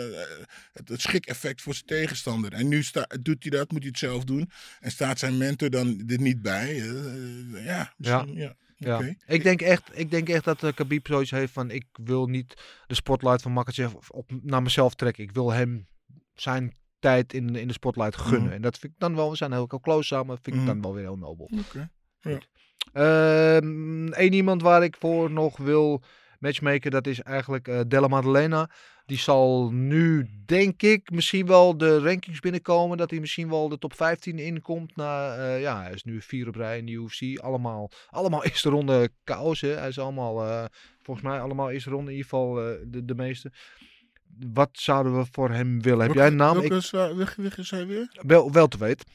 het, 0.73 0.89
het 0.89 1.01
schrik-effect 1.01 1.63
voor 1.63 1.75
zijn 1.75 1.87
tegenstander. 1.87 2.53
En 2.53 2.69
nu 2.69 2.83
sta, 2.83 3.07
doet 3.23 3.43
hij 3.43 3.51
dat, 3.51 3.71
moet 3.71 3.81
hij 3.81 3.89
het 3.89 3.99
zelf 3.99 4.25
doen. 4.25 4.51
En 4.81 4.91
staat 4.91 5.19
zijn 5.19 5.37
mentor 5.39 5.71
dan 5.71 6.03
er 6.07 6.21
niet 6.21 6.43
bij. 6.43 6.69
eh, 6.71 6.89
eh, 6.89 7.65
ja, 7.65 7.93
misschien, 7.97 8.35
ja. 8.35 8.55
Ja. 8.77 9.01
Ik, 9.27 9.43
denk 9.43 9.61
echt, 9.63 9.91
ik 9.93 10.11
denk 10.11 10.29
echt 10.29 10.45
dat 10.45 10.63
uh, 10.63 10.73
Khabib 10.73 11.07
zoiets 11.07 11.31
heeft 11.31 11.53
van... 11.53 11.71
ik 11.71 11.85
wil 11.93 12.27
niet 12.27 12.55
de 12.87 12.95
spotlight 12.95 13.43
van 13.43 13.53
Makachev 13.53 13.95
op, 14.09 14.31
naar 14.43 14.63
mezelf 14.63 14.95
trekken. 14.95 15.25
Ik 15.25 15.33
wil 15.33 15.53
hem 15.53 15.87
zijn 16.35 16.77
tijd 16.99 17.33
in, 17.33 17.57
in 17.57 17.67
de 17.67 17.73
spotlight 17.73 18.17
gunnen. 18.17 18.43
Mhm. 18.43 18.53
En 18.53 18.63
dat 18.63 18.79
vind 18.79 18.93
ik 18.93 18.99
dan 18.99 19.15
wel... 19.15 19.31
We 19.31 19.37
zijn 19.37 19.53
heel 19.53 19.67
close 19.67 20.07
samen. 20.07 20.39
vind 20.43 20.57
ik 20.57 20.63
Mhm. 20.63 20.67
dan 20.67 20.81
wel 20.83 20.95
weer 20.95 21.03
heel 21.03 21.17
nobel. 21.19 21.51
Oké. 21.59 21.91
Eén 24.11 24.33
iemand 24.33 24.63
waar 24.63 24.83
ik 24.85 24.97
voor 24.99 25.31
nog 25.31 25.57
wil 25.57 26.03
matchmaker, 26.45 26.91
dat 26.91 27.07
is 27.07 27.21
eigenlijk 27.21 27.69
eh 27.69 27.81
Della 27.89 28.09
Maddalena. 28.09 28.71
Die 29.07 29.19
zal 29.19 29.71
nu, 29.73 30.29
denk 30.47 30.83
ik, 30.83 31.11
misschien 31.11 31.47
wel 31.47 31.77
de 31.77 31.99
rankings 31.99 32.41
binnenkomen. 32.41 32.97
Dat 32.97 33.11
hij 33.11 33.21
misschien 33.21 33.49
wel 33.49 33.69
de 33.69 33.79
top 33.79 33.95
15 33.95 34.39
inkomt. 34.39 34.97
Na, 34.97 35.37
eh, 35.37 35.61
ja, 35.61 35.83
hij 35.83 35.93
is 35.93 36.05
nu 36.05 36.21
vier 36.21 36.49
op 36.49 36.55
rij 36.55 36.79
in 36.79 36.87
de 36.87 36.93
UFC. 36.93 37.39
Allemaal, 37.39 37.91
allemaal 38.11 38.45
eerste 38.49 38.69
ronde 38.69 39.11
KO's. 39.25 39.61
Hè. 39.61 39.69
Hij 39.69 39.89
is 39.89 39.99
allemaal, 39.99 40.47
eh, 40.47 40.65
volgens 41.03 41.27
mij 41.27 41.41
allemaal 41.41 41.71
eerste 41.71 41.91
ronde. 41.91 42.11
In 42.11 42.17
ieder 42.17 42.31
geval 42.31 42.55
de, 42.55 43.05
de 43.05 43.15
meeste. 43.15 43.53
Wat 44.53 44.71
zouden 44.73 45.19
we 45.19 45.27
voor 45.31 45.51
hem 45.51 45.83
willen? 45.83 46.07
Heb 46.07 46.15
jij 46.15 46.27
een 46.27 46.37
naam? 46.37 46.53
Welke 46.53 46.75
Ik, 47.43 47.57
is 47.57 47.71
hij 47.71 47.87
weer? 47.87 48.21
wel, 48.27 48.53
wel 48.53 48.69
te 48.69 48.79
weten. 48.79 49.07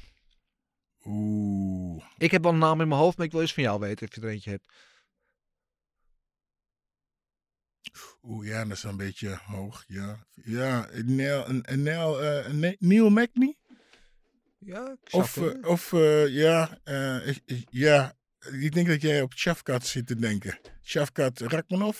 Oeh. 1.05 2.03
Ik 2.17 2.31
heb 2.31 2.43
wel 2.43 2.51
een 2.51 2.57
naam 2.57 2.81
in 2.81 2.87
mijn 2.87 3.01
hoofd, 3.01 3.17
maar 3.17 3.25
ik 3.25 3.31
wil 3.31 3.41
eens 3.41 3.53
van 3.53 3.63
jou 3.63 3.79
weten 3.79 4.07
of 4.07 4.15
je 4.15 4.21
er 4.21 4.27
eentje 4.27 4.49
hebt. 4.49 4.65
Oeh, 8.23 8.47
ja, 8.47 8.63
dat 8.65 8.77
is 8.77 8.83
een 8.83 8.97
beetje 8.97 9.39
hoog. 9.45 9.83
Ja, 9.87 10.25
ja 10.43 10.87
een, 10.91 11.15
Neil, 11.83 12.21
eh, 12.23 12.51
Ne- 12.53 12.75
Neil 12.79 13.09
Magny? 13.09 13.55
Ja, 14.57 14.97
Of, 15.09 15.37
eh, 15.37 15.67
of 15.69 15.93
eh, 15.93 16.27
ja, 16.27 16.79
eh, 16.83 17.27
ik- 17.27 17.41
ik- 17.45 17.67
ja, 17.69 18.13
ik 18.51 18.73
denk 18.73 18.87
dat 18.87 19.01
jij 19.01 19.21
op 19.21 19.33
Shafkat 19.33 19.85
zit 19.85 20.07
te 20.07 20.15
denken. 20.15 20.59
Shafkat 20.83 21.39
Rakmanov? 21.39 21.97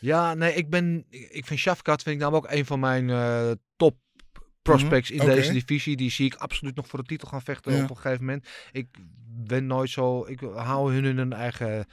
Ja, 0.00 0.34
nee, 0.34 0.54
ik 0.54 0.70
ben. 0.70 1.06
Ik 1.10 1.46
vind 1.46 1.60
Shafkat 1.60 2.02
vind 2.02 2.14
ik 2.16 2.20
namelijk 2.22 2.46
ook 2.46 2.58
een 2.58 2.66
van 2.66 2.80
mijn 2.80 3.10
eh, 3.10 3.50
top 3.76 3.98
prospects 4.62 5.10
in 5.10 5.16
Mhm, 5.16 5.26
deze 5.26 5.52
divisie. 5.52 5.96
Die 5.96 6.10
zie 6.10 6.26
ik 6.26 6.34
absoluut 6.34 6.74
nog 6.74 6.86
voor 6.88 6.98
de 6.98 7.04
titel 7.04 7.28
gaan 7.28 7.42
vechten 7.42 7.72
Ja. 7.76 7.82
op 7.82 7.90
een 7.90 7.96
gegeven 7.96 8.24
moment. 8.24 8.48
Ik 8.72 8.86
ben 9.46 9.66
nooit 9.66 9.90
zo. 9.90 10.26
Ik 10.26 10.40
hou 10.40 10.92
hun 10.94 11.04
in 11.04 11.16
hun 11.16 11.32
eigen 11.32 11.86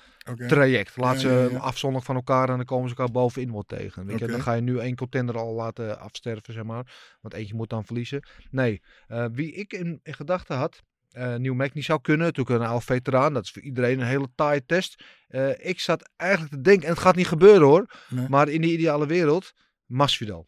traject. 0.48 0.98
Laat 0.98 1.14
Ja, 1.14 1.20
ze 1.20 1.48
ja, 1.52 1.58
afzonderlijk 1.58 2.06
van 2.06 2.16
elkaar 2.16 2.50
en 2.50 2.56
dan 2.56 2.66
komen 2.66 2.90
ze 2.90 2.96
elkaar 2.96 3.14
bovenin 3.14 3.52
wel 3.52 3.64
tegen. 3.64 4.06
Weet 4.06 4.20
je, 4.20 4.28
dan 4.28 4.42
ga 4.42 4.54
je 4.54 4.62
nu 4.62 4.80
één 4.80 4.96
contender 4.96 5.38
al 5.38 5.54
laten 5.54 6.00
afsterven, 6.00 6.54
zeg 6.54 6.64
maar. 6.64 7.16
Want 7.22 7.34
eentje 7.34 7.56
moet 7.56 7.70
dan 7.70 7.86
verliezen. 7.86 8.28
Nee, 8.52 8.82
eh, 9.08 9.26
wie 9.32 9.52
ik 9.54 9.74
in, 9.74 10.00
in 10.04 10.14
gedachten 10.14 10.58
had. 10.58 10.82
eh 11.12 11.36
Nieuw 11.36 11.54
Mac 11.54 11.74
niet 11.74 11.86
zou 11.86 12.02
kunnen. 12.02 12.26
Natuurlijk 12.26 12.60
een 12.60 12.68
oude 12.68 12.86
veteraan. 12.86 13.34
Dat 13.34 13.44
is 13.44 13.52
voor 13.52 13.62
iedereen 13.62 14.00
een 14.00 14.08
hele 14.08 14.30
taaie 14.36 14.66
test. 14.66 15.04
Eh, 15.28 15.50
ik 15.70 15.80
zat 15.80 16.10
eigenlijk 16.16 16.52
te 16.52 16.62
denken, 16.62 16.84
en 16.88 16.94
het 16.94 17.02
gaat 17.02 17.16
niet 17.16 17.28
gebeuren 17.28 17.68
hoor. 17.68 17.92
Nee. 18.10 18.30
Maar 18.30 18.50
in 18.50 18.62
de 18.62 18.72
ideale 18.72 19.06
wereld, 19.08 19.54
Masvidal. 19.86 20.46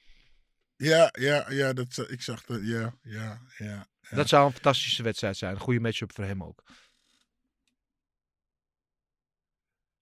Ja, 0.75 1.09
ja, 1.19 1.45
ja, 1.49 1.73
dat, 1.73 2.05
ik 2.07 2.21
zag 2.21 2.43
dat. 2.45 2.59
Ja, 2.63 2.93
ja, 3.01 3.41
ja. 3.57 3.87
ja. 4.09 4.15
Dat 4.15 4.27
zou 4.27 4.45
een 4.45 4.51
fantastische 4.51 5.03
wedstrijd 5.03 5.37
zijn. 5.37 5.53
Een 5.53 5.59
goede 5.59 5.79
matchup 5.79 6.11
voor 6.13 6.23
hem 6.23 6.43
ook. 6.43 6.63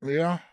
Ja, 0.07 0.43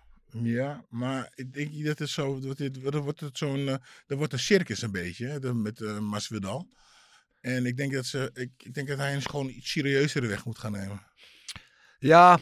ja, 0.43 0.85
maar 0.89 1.33
ik 1.35 1.53
denk 1.53 1.71
niet 1.71 1.85
dat 1.87 1.99
het 1.99 2.09
zo, 2.09 2.41
dat 2.41 2.57
dit, 2.57 2.93
dan 2.93 3.01
wordt 3.03 3.21
het 3.21 3.39
zo'n, 3.39 3.69
eh, 3.69 3.75
dan 4.07 4.19
wordt 4.19 4.33
een 4.33 4.39
circus 4.39 4.83
een 4.83 4.93
beetje, 4.93 5.27
hè, 5.27 5.55
met 5.55 5.81
eh 5.81 5.99
Masvidal. 5.99 6.69
En 7.41 7.67
ik 7.67 7.77
denk 7.77 7.93
dat 7.93 8.07
ze, 8.07 8.31
ik, 8.35 8.51
ik 8.57 8.75
denk 8.75 8.89
dat 8.89 8.99
hij 8.99 9.15
een 9.15 9.23
gewoon 9.23 9.49
iets 9.49 9.71
serieuzere 9.71 10.27
weg 10.27 10.45
moet 10.45 10.59
gaan 10.59 10.73
nemen. 10.73 11.03
Ja, 11.99 12.39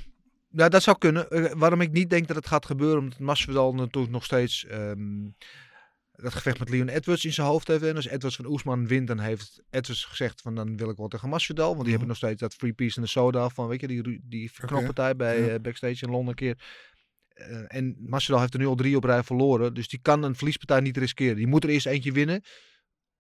ja 0.51 0.69
dat 0.69 0.83
zou 0.83 0.99
kunnen. 0.99 1.31
Eh, 1.31 1.53
waarom 1.57 1.81
ik 1.81 1.93
niet 1.93 2.11
denk 2.11 2.27
dat 2.27 2.37
het 2.37 2.47
gaat 2.47 2.67
gebeuren, 2.67 2.99
omdat 2.99 3.19
Masvidal 3.19 3.75
natuurlijk 3.75 4.13
nog 4.13 4.25
steeds 4.25 4.67
ehm, 4.67 5.29
dat 6.13 6.35
gevecht 6.35 6.59
met 6.59 6.69
Leon 6.69 6.89
Edwards 6.89 7.25
in 7.25 7.33
zijn 7.33 7.47
hoofd 7.47 7.69
heeft. 7.69 7.83
En 7.83 7.97
als 7.97 8.07
Edwards 8.07 8.37
van 8.37 8.47
Oesman 8.47 8.87
wint, 8.87 9.07
dan 9.07 9.19
heeft 9.19 9.63
Edwards 9.71 10.05
gezegd 10.05 10.41
van 10.41 10.55
dan 10.55 10.77
wil 10.77 10.91
ik 10.91 10.97
wel 10.97 11.09
tegen 11.09 11.29
Masvidal. 11.29 11.75
Want 11.75 11.77
die 11.77 11.83
Mhm. 11.83 11.91
hebben 11.91 12.09
nog 12.09 12.17
steeds 12.17 12.41
dat 12.41 12.55
free 12.55 12.73
piece 12.73 12.97
in 12.97 13.03
de 13.03 13.09
soda 13.09 13.49
van, 13.49 13.69
weet 13.69 13.81
je, 13.81 13.87
die, 13.87 14.21
die 14.23 14.53
verknoppartij 14.53 15.17
bij 15.17 15.41
ja. 15.41 15.59
backstage 15.59 16.05
in 16.05 16.11
Londen 16.11 16.29
een 16.29 16.35
keer. 16.35 16.57
Eh, 17.41 17.77
en 17.77 17.97
Masvidal 17.99 18.41
heeft 18.41 18.55
er 18.55 18.61
nu 18.61 18.67
al 18.67 18.75
drie 18.75 18.97
op 18.97 19.05
rij 19.05 19.23
verloren. 19.23 19.75
Dus 19.75 19.89
die 19.89 19.99
kan 20.03 20.23
een 20.23 20.37
verliespartij 20.37 20.81
niet 20.81 20.97
riskeren. 20.97 21.37
Die 21.37 21.47
moet 21.47 21.65
er 21.65 21.71
eerst 21.71 21.87
eentje 21.87 22.13
winnen 22.13 22.43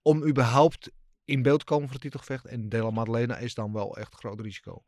om 0.02 0.24
überhaupt 0.26 0.90
in 1.24 1.42
beeld 1.42 1.58
te 1.58 1.64
komen 1.64 1.84
voor 1.84 1.92
het 1.92 2.02
titelgevecht. 2.02 2.46
En 2.46 2.68
De 2.68 2.78
La 2.78 2.90
Maddalena 2.90 3.36
is 3.38 3.54
dan 3.54 3.72
wel 3.72 3.96
echt 3.96 4.14
groot 4.14 4.40
risico 4.40 4.84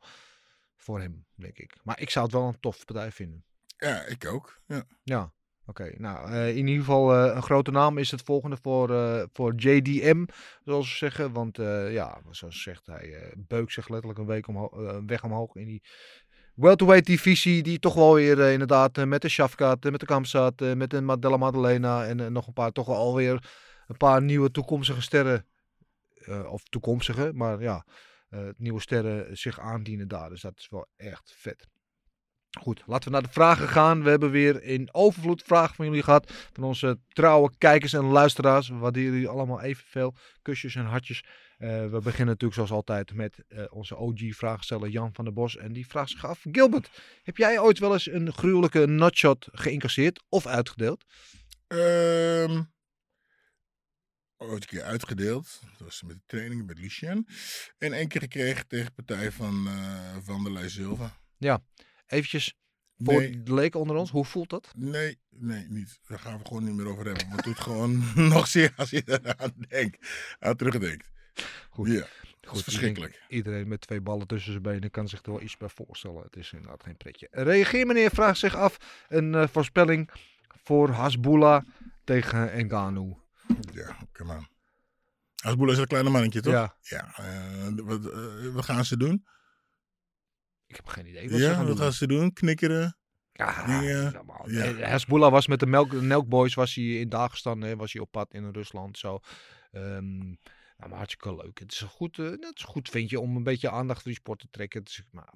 voor 0.76 1.00
hem, 1.00 1.24
denk 1.34 1.58
ik. 1.58 1.76
Maar 1.82 2.00
ik 2.00 2.10
zou 2.10 2.24
het 2.24 2.34
wel 2.34 2.48
een 2.48 2.60
toffe 2.60 2.84
partij 2.84 3.10
vinden. 3.12 3.44
Ja, 3.76 4.04
ik 4.06 4.26
ook. 4.26 4.60
Ja. 4.66 4.84
Ja, 5.02 5.32
oké. 5.66 5.92
Nou, 5.96 6.30
eh, 6.30 6.48
in 6.48 6.66
ieder 6.66 6.84
geval 6.84 7.14
eh, 7.14 7.34
een 7.34 7.42
grote 7.42 7.70
naam 7.70 7.98
is 7.98 8.10
het 8.10 8.22
volgende 8.22 8.56
voor, 8.62 8.90
eh, 8.90 9.24
voor 9.32 9.54
JDM, 9.56 10.24
zoals 10.64 10.90
ze 10.90 10.96
zeggen. 10.96 11.32
Want 11.32 11.56
ja, 11.90 12.20
zoals 12.30 12.54
ze 12.54 12.60
zegt, 12.60 12.86
hij 12.86 13.34
beukt 13.36 13.72
zich 13.72 13.88
letterlijk 13.88 14.20
een, 14.20 14.26
week 14.26 14.46
omho- 14.46 14.72
een 14.72 15.06
weg 15.06 15.24
omhoog 15.24 15.54
in 15.54 15.66
die 15.66 15.82
welterweight 16.54 17.06
divisie. 17.06 17.62
Die 17.62 17.78
toch 17.78 17.94
wel 17.94 18.14
weer 18.14 18.40
eh, 18.40 18.52
inderdaad 18.52 18.98
eh, 18.98 19.04
met 19.04 19.22
de 19.22 19.28
Shafkat, 19.28 19.84
eh, 19.84 19.90
met 19.90 20.00
de 20.00 20.06
Kamsat, 20.06 20.60
met 20.60 20.90
de 20.90 21.00
Madella 21.00 21.36
Maddalena 21.36 22.04
en 22.04 22.32
nog 22.32 22.46
een 22.46 22.52
paar 22.52 22.72
toch 22.72 22.88
alweer 22.88 23.50
een 23.86 23.96
paar 23.96 24.22
nieuwe 24.22 24.50
toekomstige 24.50 25.00
sterren. 25.00 25.46
of 26.48 26.62
toekomstige, 26.62 27.30
maar 27.34 27.62
ja, 27.62 27.86
nieuwe 28.56 28.80
sterren 28.80 29.36
zich 29.36 29.60
aandienen 29.60 30.08
daar. 30.08 30.28
Dus 30.28 30.40
dat 30.40 30.52
is 30.56 30.68
wel 30.68 30.88
echt 30.96 31.34
vet. 31.36 31.68
Goed, 32.60 32.82
laten 32.86 33.04
we 33.04 33.10
naar 33.10 33.22
de 33.22 33.32
vragen 33.32 33.68
gaan. 33.68 34.02
We 34.02 34.10
hebben 34.10 34.30
weer 34.30 34.62
in 34.62 34.88
overvloed 34.92 35.42
vragen 35.42 35.74
van 35.74 35.86
jullie 35.86 36.02
gehad. 36.02 36.32
Van 36.52 36.64
onze 36.64 36.98
trouwe 37.08 37.52
kijkers 37.58 37.92
en 37.92 38.04
luisteraars. 38.04 38.68
We 38.68 38.74
waarderen 38.74 39.12
jullie 39.12 39.28
allemaal 39.28 39.60
evenveel. 39.60 40.14
Kusjes 40.42 40.74
en 40.74 40.84
hartjes. 40.84 41.24
Eh, 41.62 41.68
we 41.90 42.00
beginnen 42.02 42.26
natuurlijk 42.26 42.54
zoals 42.54 42.70
altijd 42.70 43.14
met 43.14 43.44
eh, 43.48 43.64
onze 43.70 43.96
OG-vraagsteller 43.96 44.88
Jan 44.88 45.14
van 45.14 45.24
der 45.24 45.34
Bos. 45.34 45.56
En 45.56 45.72
die 45.72 45.86
vraagt 45.86 46.10
zich 46.10 46.24
af. 46.24 46.44
Gilbert, 46.52 46.90
heb 47.22 47.36
jij 47.36 47.58
ooit 47.58 47.78
wel 47.78 47.92
eens 47.92 48.10
een 48.10 48.32
gruwelijke 48.32 48.86
nutshot 48.86 49.48
geïncasseerd 49.52 50.22
of 50.28 50.46
uitgedeeld? 50.46 51.04
Ehm 51.66 52.62
ooit 54.36 54.62
een 54.62 54.68
keer 54.68 54.82
uitgedeeld. 54.82 55.60
Dat 55.70 55.78
was 55.78 56.02
met 56.02 56.16
de 56.16 56.22
training 56.26 56.66
met 56.66 56.78
Lucien. 56.78 57.26
En 57.78 57.92
één 57.92 58.08
keer 58.08 58.20
gekregen 58.20 58.66
tegen 58.66 58.92
partij 58.94 59.32
van 59.32 59.66
eh 59.66 60.16
Van 60.22 60.42
der 60.42 60.52
Leij 60.52 60.68
Silva. 60.68 61.16
Ja, 61.36 61.64
eventjes 62.06 62.54
voor 62.96 63.20
Nee. 63.20 63.42
de 63.42 63.54
leken 63.54 63.80
onder 63.80 63.96
ons. 63.96 64.10
Hoe 64.10 64.24
voelt 64.24 64.50
dat? 64.50 64.72
Nee, 64.76 65.18
nee, 65.30 65.66
niet. 65.68 65.98
Daar 66.06 66.18
gaan 66.18 66.38
we 66.38 66.44
gewoon 66.46 66.64
niet 66.64 66.74
meer 66.74 66.86
over 66.88 67.04
hebben. 67.04 67.22
Want 67.22 67.36
het 67.36 67.44
doet 67.44 67.60
gewoon 67.60 68.02
nog 68.34 68.46
zeer 68.46 68.72
als 68.76 68.90
je 68.90 69.02
eraan 69.06 69.54
denkt. 69.68 70.08
Aan 70.38 70.56
terugdenkt. 70.56 71.10
Goed. 71.70 71.88
Ja, 71.88 72.06
Goed, 72.46 72.52
is 72.52 72.58
ik 72.58 72.64
verschrikkelijk. 72.64 73.22
Iedereen 73.28 73.68
met 73.68 73.80
twee 73.80 74.00
ballen 74.00 74.26
tussen 74.26 74.50
zijn 74.50 74.62
benen 74.62 74.90
kan 74.90 75.08
zich 75.08 75.22
er 75.22 75.30
wel 75.30 75.42
iets 75.42 75.56
bij 75.56 75.68
voorstellen. 75.68 76.22
Het 76.22 76.36
is 76.36 76.52
inderdaad 76.52 76.82
geen 76.82 76.96
pretje. 76.96 77.28
Reageer 77.30 77.86
meneer 77.86 78.10
vraagt 78.10 78.38
zich 78.38 78.56
af. 78.56 79.04
Een 79.08 79.34
eh, 79.34 79.48
voorspelling 79.48 80.10
voor 80.62 80.90
Hasbullah 80.90 81.62
tegen 82.04 82.66
Ngannou. 82.66 83.16
Ja, 83.72 83.96
come 84.12 84.34
on. 84.34 84.50
Asboel 85.42 85.70
is 85.70 85.78
een 85.78 85.86
kleine 85.86 86.10
mannetje, 86.10 86.40
toch? 86.40 86.52
Ja. 86.52 86.76
Ja, 86.80 87.14
eh, 87.16 87.66
wat, 87.76 88.10
eh, 88.10 88.54
wat 88.54 88.64
gaan 88.64 88.84
ze 88.84 88.96
doen? 88.96 89.26
Ik 90.66 90.76
heb 90.76 90.86
geen 90.86 91.06
idee 91.06 91.30
wat 91.30 91.38
ze 91.38 91.46
gaan 91.46 91.56
wat 91.58 91.66
doen. 91.66 91.76
gaan 91.76 91.92
ze 91.92 92.06
doen? 92.06 92.32
Knikkeren? 92.32 92.96
Ja, 93.32 93.66
dingen? 93.66 94.12
normaal. 94.12 94.50
Ja. 94.50 94.74
Hezbollah 94.74 95.30
was 95.30 95.46
met 95.46 95.60
de 95.60 95.66
Melk, 95.66 96.28
Boys 96.28 96.54
was 96.54 96.74
hij 96.74 96.84
in 96.84 97.08
Dagestan, 97.08 97.76
was 97.76 97.92
hij 97.92 98.02
op 98.02 98.10
pad 98.10 98.32
in 98.34 98.50
Rusland. 98.50 98.98
Zo. 98.98 99.20
Ehm, 99.70 100.34
nou, 100.82 100.94
maar 100.94 100.98
hartstikke 101.06 101.42
leuk. 101.42 101.58
Het 101.58 101.72
is 101.72 101.80
een 101.80 101.88
goed, 101.88 102.18
eh, 102.18 102.24
het 102.24 102.52
is 102.54 102.62
goed 102.62 102.88
vind 102.88 103.10
je 103.10 103.20
om 103.20 103.36
een 103.36 103.42
beetje 103.42 103.70
aandacht 103.70 104.02
voor 104.02 104.10
die 104.10 104.20
sport 104.20 104.38
te 104.38 104.48
trekken. 104.50 104.80
Het 104.80 104.88
is, 104.88 105.02
maar, 105.10 105.32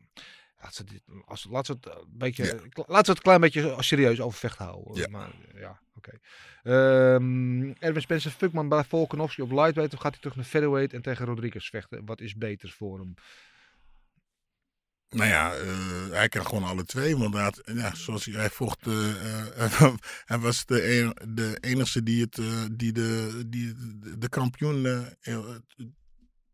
laat 0.60 0.74
ze 0.74 0.84
dit, 0.84 1.02
als, 1.24 1.46
laat 1.50 1.66
ze 1.66 1.72
het 1.72 1.86
een 1.86 2.04
beetje, 2.08 2.44
Ja. 2.44 2.84
laat 2.86 3.04
ze 3.06 3.10
het 3.12 3.20
klein 3.20 3.40
beetje 3.40 3.76
serieus 3.78 4.20
over 4.20 4.38
vecht 4.38 4.58
houden. 4.58 4.94
Ja. 4.94 5.08
Maar, 5.10 5.32
ja, 5.54 5.80
oké. 5.96 6.18
Ehm, 6.62 7.72
Erwin 7.78 8.00
Spencer 8.02 8.30
Fuckman 8.30 8.68
bij 8.68 8.84
Volkanovski 8.84 9.42
op 9.42 9.50
lightweight. 9.50 9.94
Of 9.94 10.00
gaat 10.00 10.12
hij 10.12 10.20
terug 10.20 10.36
naar 10.36 10.44
featherweight 10.44 10.92
en 10.92 11.02
tegen 11.02 11.26
Rodriguez 11.26 11.68
vechten? 11.70 12.04
Wat 12.04 12.20
is 12.20 12.36
beter 12.36 12.68
voor 12.70 12.98
hem? 12.98 13.14
Nou 15.08 15.28
ja, 15.28 15.54
eh, 15.54 16.08
hij 16.10 16.28
kan 16.28 16.46
gewoon 16.46 16.64
alle 16.64 16.84
twee. 16.84 17.16
Want 17.16 17.34
had, 17.34 17.60
ja, 17.74 17.94
zoals 17.94 18.24
hij, 18.24 18.34
hij 18.34 18.50
vocht. 18.50 18.86
eh, 18.86 19.62
eh, 19.64 19.94
hij 20.24 20.38
was 20.38 20.64
de, 20.64 20.98
een- 20.98 21.34
de 21.34 21.56
enige 21.60 22.02
die, 22.02 22.20
het, 22.20 22.40
die, 22.72 22.92
de, 22.92 23.42
die 23.46 23.74
de, 24.18 24.28
kampioen 24.28 25.06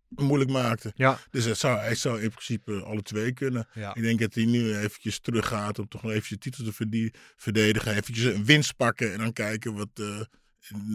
moeilijk 0.09 0.51
maakte. 0.51 0.93
Ja. 0.95 1.19
Dus 1.31 1.45
hij 1.45 1.55
zou, 1.55 1.79
hij 1.79 1.95
zou 1.95 2.23
in 2.23 2.31
principe 2.31 2.81
alle 2.83 3.03
twee 3.03 3.33
kunnen. 3.33 3.69
Ja. 3.75 3.95
Ik 3.95 4.03
denk 4.03 4.19
dat 4.21 4.35
hij 4.35 4.45
nu 4.45 4.77
eventjes 4.77 5.19
terug 5.21 5.47
gaat 5.47 5.79
om 5.79 5.89
toch 5.89 6.03
nog 6.03 6.11
eventjes 6.13 6.39
de 6.39 6.51
titel 6.51 6.65
te 6.65 6.73
verdie- 6.73 7.15
verdedigen. 7.37 7.97
Eventjes 7.97 8.35
een 8.35 8.45
winst 8.45 8.77
pakken 8.77 9.13
en 9.13 9.19
dan 9.19 9.33
kijken 9.33 9.75
wat 9.75 9.89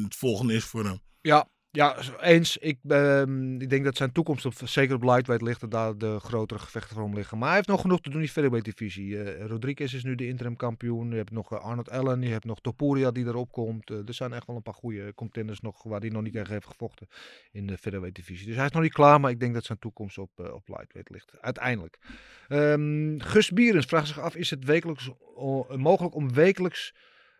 het 0.03 0.15
volgende 0.15 0.53
is 0.53 0.63
voor 0.63 0.85
hem. 0.85 0.99
Ja, 1.21 1.49
ja, 1.77 1.95
eens. 2.21 2.57
Ik, 2.57 2.79
ehm, 2.87 3.61
ik 3.61 3.69
denk 3.69 3.83
dat 3.83 3.97
zijn 3.97 4.11
toekomst 4.11 4.45
op, 4.45 4.53
zeker 4.63 4.95
op 4.95 5.03
lightweight 5.03 5.47
ligt, 5.47 5.61
dat 5.61 5.71
daar 5.71 5.97
de 5.97 6.19
grotere 6.19 6.59
gevechten 6.59 6.95
voor 6.95 7.03
hem 7.03 7.13
liggen. 7.13 7.37
Maar 7.37 7.47
hij 7.47 7.55
heeft 7.55 7.67
nog 7.67 7.81
genoeg 7.81 8.01
te 8.01 8.09
doen 8.09 8.19
in 8.19 8.25
die 8.25 8.31
featherweight 8.31 8.77
divisie. 8.77 9.23
Eh, 9.23 9.45
Rodriguez 9.45 9.93
is 9.93 10.03
nu 10.03 10.15
de 10.15 10.27
interim 10.27 10.55
kampioen. 10.55 11.09
Je 11.09 11.15
hebt 11.15 11.31
nog 11.31 11.51
eh, 11.51 11.59
Arnold 11.59 11.89
Allen, 11.89 12.21
je 12.21 12.29
hebt 12.29 12.45
nog 12.45 12.61
Topuria 12.61 13.11
die 13.11 13.25
erop 13.25 13.51
komt. 13.51 13.89
Eh, 13.89 14.07
er 14.07 14.13
zijn 14.13 14.33
echt 14.33 14.47
wel 14.47 14.55
een 14.55 14.61
paar 14.61 14.73
goede 14.73 15.13
contenders 15.13 15.61
nog 15.61 15.83
waar 15.83 15.99
hij 15.99 16.09
nog 16.09 16.23
niet 16.23 16.33
tegen 16.33 16.53
heeft 16.53 16.67
gevochten 16.67 17.07
in 17.51 17.67
de 17.67 17.77
featherweight 17.77 18.15
divisie. 18.15 18.47
Dus 18.47 18.55
hij 18.55 18.65
is 18.65 18.71
nog 18.71 18.83
niet 18.83 18.93
klaar, 18.93 19.19
maar 19.19 19.31
ik 19.31 19.39
denk 19.39 19.53
dat 19.53 19.65
zijn 19.65 19.79
toekomst 19.79 20.17
op, 20.17 20.31
op 20.39 20.67
lightweight 20.67 21.09
ligt. 21.09 21.31
Uiteindelijk. 21.41 21.97
Ehm, 22.47 23.19
Gus 23.19 23.51
Bierens 23.51 23.85
vraagt 23.85 24.07
zich 24.07 24.19
af, 24.19 24.35
is 24.35 24.49
het 24.49 24.65
wekelijks 24.65 25.09
mogelijk 25.75 26.15
om 26.15 26.33
wekelijks 26.33 26.93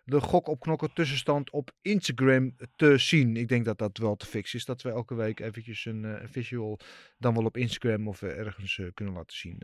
de 0.10 0.22
gok 0.22 0.48
op 0.48 0.60
knokken 0.60 0.94
tussenstand 0.94 1.50
op 1.52 1.72
Instagram 1.82 2.56
te 2.76 2.98
zien. 2.98 3.38
Ik 3.38 3.48
denk 3.48 3.66
dat 3.66 3.78
dat 3.78 3.98
wel 3.98 4.16
te 4.16 4.26
fix 4.26 4.54
is. 4.54 4.66
Dat 4.66 4.82
we 4.82 4.90
elke 4.90 5.16
week 5.16 5.40
eventjes 5.40 5.86
een, 5.86 6.04
een 6.04 6.30
visual 6.30 6.80
dan 7.18 7.34
wel 7.34 7.46
op 7.46 7.58
Instagram 7.58 8.08
of 8.08 8.22
eh, 8.22 8.38
ergens 8.38 8.80
eh, 8.80 8.86
kunnen 8.94 9.14
laten 9.14 9.38
zien. 9.38 9.62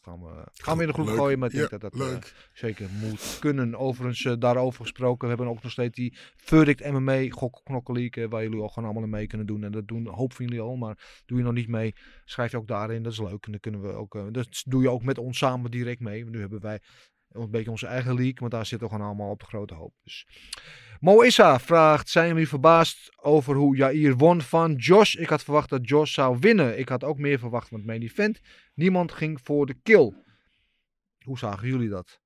Gaan 0.00 0.20
we, 0.22 0.44
gaan 0.52 0.76
we 0.76 0.82
in 0.82 0.88
de 0.88 0.94
groep 0.94 1.06
Leuk. 1.06 1.16
gooien. 1.16 1.38
Maar 1.38 1.48
ik 1.48 1.54
denk 1.54 1.70
Ja, 1.70 1.78
dat 1.78 1.92
dat 1.92 2.00
leuk. 2.00 2.34
zeker 2.52 2.88
moet 2.90 3.36
kunnen. 3.40 3.74
Overigens, 3.78 4.36
daarover 4.38 4.80
gesproken. 4.80 5.20
We 5.28 5.34
hebben 5.34 5.46
ook 5.54 5.62
nog 5.62 5.72
steeds 5.72 5.96
die 5.96 6.16
Verdict 6.36 6.90
MMA 6.90 7.26
gok 7.28 7.56
op 7.56 7.64
knokken 7.64 7.94
league. 7.94 8.28
waar 8.28 8.42
jullie 8.42 8.62
ook 8.62 8.72
gewoon 8.72 8.90
allemaal 8.90 9.08
mee 9.08 9.26
kunnen 9.26 9.46
doen. 9.46 9.64
En 9.64 9.72
dat 9.72 9.88
doen 9.88 10.06
een 10.06 10.14
hoop 10.14 10.32
van 10.32 10.44
jullie 10.44 10.60
al. 10.60 10.76
Maar 10.76 11.22
doe 11.26 11.38
je 11.38 11.44
nog 11.44 11.54
niet 11.54 11.68
mee, 11.68 11.94
schrijf 12.24 12.50
je 12.50 12.56
ook 12.56 12.68
daarin. 12.68 13.02
Dat 13.02 13.12
is 13.12 13.18
leuk. 13.20 13.44
En 13.46 13.50
dan 13.50 13.60
kunnen 13.60 13.80
we 13.82 13.88
ook. 13.92 14.32
dat 14.34 14.62
doe 14.66 14.82
je 14.82 14.90
ook 14.90 15.02
met 15.02 15.18
ons 15.18 15.38
samen 15.38 15.70
direct 15.70 16.00
mee. 16.00 16.24
Nu 16.24 16.40
hebben 16.40 16.60
wij 16.60 16.80
een 17.28 17.50
beetje 17.50 17.70
onze 17.70 17.86
eigen 17.86 18.14
league. 18.14 18.34
Want 18.38 18.50
daar 18.52 18.66
zitten 18.66 18.88
we 18.88 18.94
gewoon 18.94 19.08
allemaal 19.08 19.30
op 19.30 19.40
de 19.40 19.46
grote 19.46 19.74
hoop. 19.74 19.94
Dus. 20.04 20.26
Moissa 21.00 21.60
vraagt: 21.60 22.08
Zijn 22.08 22.28
jullie 22.28 22.48
verbaasd 22.48 23.16
over 23.16 23.54
hoe 23.56 23.76
Jair 23.76 24.16
won 24.16 24.42
van 24.42 24.74
Josh? 24.74 25.14
Ik 25.14 25.28
had 25.28 25.42
verwacht 25.42 25.68
dat 25.68 25.88
Josh 25.88 26.14
zou 26.14 26.36
winnen. 26.40 26.78
Ik 26.78 26.88
had 26.88 27.04
ook 27.04 27.18
meer 27.18 27.38
verwacht 27.38 27.68
van 27.68 27.78
het 27.78 27.86
main 27.86 28.02
event. 28.02 28.40
Niemand 28.74 29.12
ging 29.12 29.40
voor 29.42 29.66
de 29.66 29.74
kill. 29.82 30.14
Hoe 31.24 31.38
zagen 31.38 31.68
jullie 31.68 31.88
dat? 31.88 32.20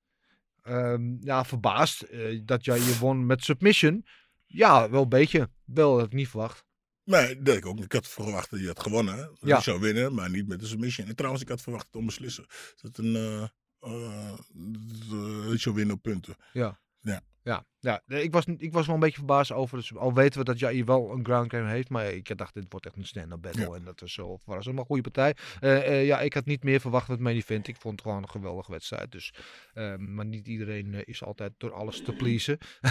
Ehm, 0.63 1.17
ja, 1.21 1.45
verbaasd 1.45 2.03
eh, 2.03 2.41
dat 2.45 2.65
Jair 2.65 2.99
won 3.01 3.27
met 3.27 3.45
submission. 3.45 4.07
Ja, 4.47 4.91
wel 4.91 5.03
een 5.03 5.09
beetje. 5.09 5.51
Wel 5.65 5.97
had 5.97 6.07
ik 6.07 6.13
niet 6.13 6.29
verwacht. 6.29 6.65
Nee, 7.05 7.43
dat 7.43 7.57
ik 7.57 7.67
ook. 7.67 7.79
Ik 7.81 7.93
had 7.93 8.09
verwacht 8.09 8.51
dat 8.51 8.59
hij 8.59 8.69
had 8.69 8.81
gewonnen. 8.81 9.17
Dat 9.17 9.39
Ja. 9.41 9.55
hij 9.55 9.63
zou 9.63 9.81
winnen, 9.81 10.15
maar 10.15 10.31
niet 10.31 10.49
met 10.49 10.61
de 10.61 10.67
submission. 10.67 11.07
En 11.07 11.17
trouwens, 11.17 11.43
ik 11.43 11.49
had 11.49 11.61
verwacht 11.63 11.87
het 11.87 11.97
onbeslissen. 11.97 12.47
Dat 12.81 12.99
een, 12.99 13.17
eh 13.17 13.49
eh, 13.83 14.33
dat, 15.09 15.53
eh, 15.53 15.59
zou 15.59 15.75
winnen 15.75 15.97
op 15.97 16.03
punten. 16.03 16.35
Ja. 16.53 16.81
Ja. 17.01 17.23
Ja, 17.45 17.65
ja. 17.81 18.03
Ik, 18.07 18.33
was, 18.33 18.45
ik 18.59 18.73
was 18.73 18.87
wel 18.87 18.95
een 18.95 19.01
beetje 19.01 19.17
verbaasd 19.17 19.53
over. 19.53 19.79
Dus, 19.79 19.97
al 19.97 20.15
weten 20.15 20.39
we 20.39 20.45
dat 20.45 20.59
Jair 20.59 20.85
wel 20.85 21.11
een 21.11 21.25
ground 21.25 21.51
game 21.51 21.69
heeft. 21.69 21.89
Maar 21.89 22.13
ik 22.13 22.39
dacht, 22.39 22.55
dit 22.55 22.65
wordt 22.69 22.87
echt 22.87 22.97
een 22.97 23.07
stand-up 23.07 23.43
battle. 23.43 23.69
Ja. 23.69 23.75
En 23.75 23.85
dat 23.85 24.01
was 24.01 24.13
zo. 24.13 24.39
Was 24.45 24.67
een 24.67 24.79
goede 24.79 25.03
partij. 25.03 25.37
Eh, 25.61 25.87
eh, 25.87 26.07
ja, 26.07 26.21
ik 26.21 26.35
had 26.35 26.45
niet 26.45 26.65
meer 26.65 26.81
verwacht 26.81 27.09
wat 27.09 27.19
main 27.19 27.37
event. 27.37 27.69
Ik 27.69 27.77
vond 27.77 27.95
het 27.95 28.03
gewoon 28.03 28.23
een 28.23 28.29
geweldige 28.29 28.71
wedstrijd. 28.71 29.13
Dus, 29.13 29.35
eh, 29.75 29.97
maar 29.97 30.27
niet 30.27 30.47
iedereen 30.47 30.95
eh, 30.95 31.01
is 31.05 31.25
altijd 31.25 31.53
door 31.59 31.73
alles 31.73 32.03
te 32.03 32.13
pleasen. 32.13 32.59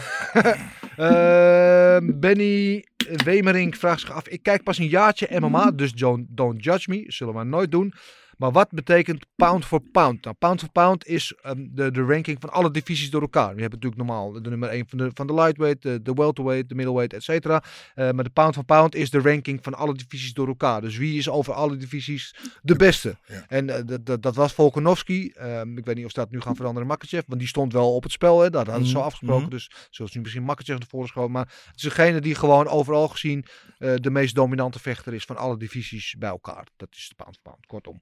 Ehm, 0.97 2.19
Benny 2.19 2.85
Wemering 3.23 3.77
vraagt 3.77 3.99
zich 3.99 4.11
af. 4.11 4.27
Ik 4.27 4.43
kijk 4.43 4.63
pas 4.63 4.77
een 4.77 4.87
jaartje 4.87 5.39
MMA. 5.39 5.71
Dus 5.71 5.93
don't, 5.93 6.25
don't 6.29 6.63
judge 6.63 6.89
me. 6.89 7.03
Zullen 7.07 7.33
we 7.33 7.43
nooit 7.43 7.71
doen. 7.71 7.93
Maar 8.41 8.51
wat 8.51 8.69
betekent 8.69 9.25
pound 9.35 9.65
for 9.65 9.79
pound? 9.91 10.23
Nou, 10.23 10.35
pound 10.39 10.59
for 10.59 10.69
pound 10.71 11.05
is 11.07 11.33
ehm, 11.41 11.67
de, 11.71 11.91
de 11.91 12.01
ranking 12.03 12.37
van 12.39 12.49
alle 12.51 12.71
divisies 12.71 13.09
door 13.09 13.21
elkaar. 13.21 13.55
Je 13.55 13.61
hebt 13.61 13.73
natuurlijk 13.73 14.01
normaal 14.01 14.31
de 14.31 14.49
nummer 14.49 14.69
1 14.69 14.85
van 14.87 14.97
de, 14.97 15.11
van 15.13 15.27
de 15.27 15.33
lightweight, 15.33 15.81
de, 15.81 16.01
de 16.01 16.13
welterweight, 16.13 16.69
de 16.69 16.75
middleweight, 16.75 17.13
et 17.13 17.23
cetera. 17.23 17.63
Eh, 17.95 18.11
maar 18.11 18.23
de 18.23 18.29
pound 18.29 18.53
for 18.53 18.63
pound 18.63 18.95
is 18.95 19.09
de 19.09 19.19
ranking 19.21 19.59
van 19.63 19.73
alle 19.73 19.93
divisies 19.93 20.33
door 20.33 20.47
elkaar. 20.47 20.81
Dus 20.81 20.97
wie 20.97 21.17
is 21.17 21.29
over 21.29 21.53
alle 21.53 21.77
divisies 21.77 22.35
de 22.61 22.75
beste? 22.75 23.17
Ja. 23.27 23.45
En 23.47 23.69
eh, 23.69 23.81
dat- 23.85 24.05
dat- 24.05 24.21
dat 24.21 24.35
was 24.35 24.53
Volkanovski. 24.53 25.29
Ehm, 25.29 25.77
ik 25.77 25.85
weet 25.85 25.95
niet 25.95 26.05
of 26.05 26.11
ze 26.11 26.19
dat 26.19 26.31
nu 26.31 26.41
gaan 26.41 26.55
veranderen 26.55 26.83
in 26.89 26.93
Makachev. 26.93 27.23
Want 27.27 27.39
die 27.39 27.49
stond 27.49 27.73
wel 27.73 27.95
op 27.95 28.03
het 28.03 28.11
spel. 28.11 28.39
Hè? 28.41 28.49
Dat 28.49 28.65
hadden 28.67 28.85
ze 28.85 28.91
zo 28.91 28.97
Mhm, 28.97 29.05
afgesproken. 29.05 29.41
mhm. 29.41 29.51
Dus 29.51 29.71
zoals 29.89 30.13
nu 30.13 30.21
misschien 30.21 30.43
Makachev 30.43 30.77
naar 30.77 30.87
voren 30.89 31.07
schoot. 31.07 31.29
Maar 31.29 31.45
het 31.65 31.75
is 31.75 31.81
degene 31.81 32.21
die 32.21 32.35
gewoon 32.35 32.67
overal 32.67 33.07
gezien 33.07 33.45
eh, 33.77 33.93
de 33.95 34.09
meest 34.11 34.35
dominante 34.35 34.79
vechter 34.79 35.13
is 35.13 35.23
van 35.25 35.37
alle 35.37 35.57
divisies 35.57 36.15
bij 36.19 36.29
elkaar. 36.29 36.67
Dat 36.77 36.87
is 36.91 37.07
de 37.09 37.15
pound 37.15 37.33
for 37.35 37.43
pound, 37.51 37.65
kortom. 37.65 38.01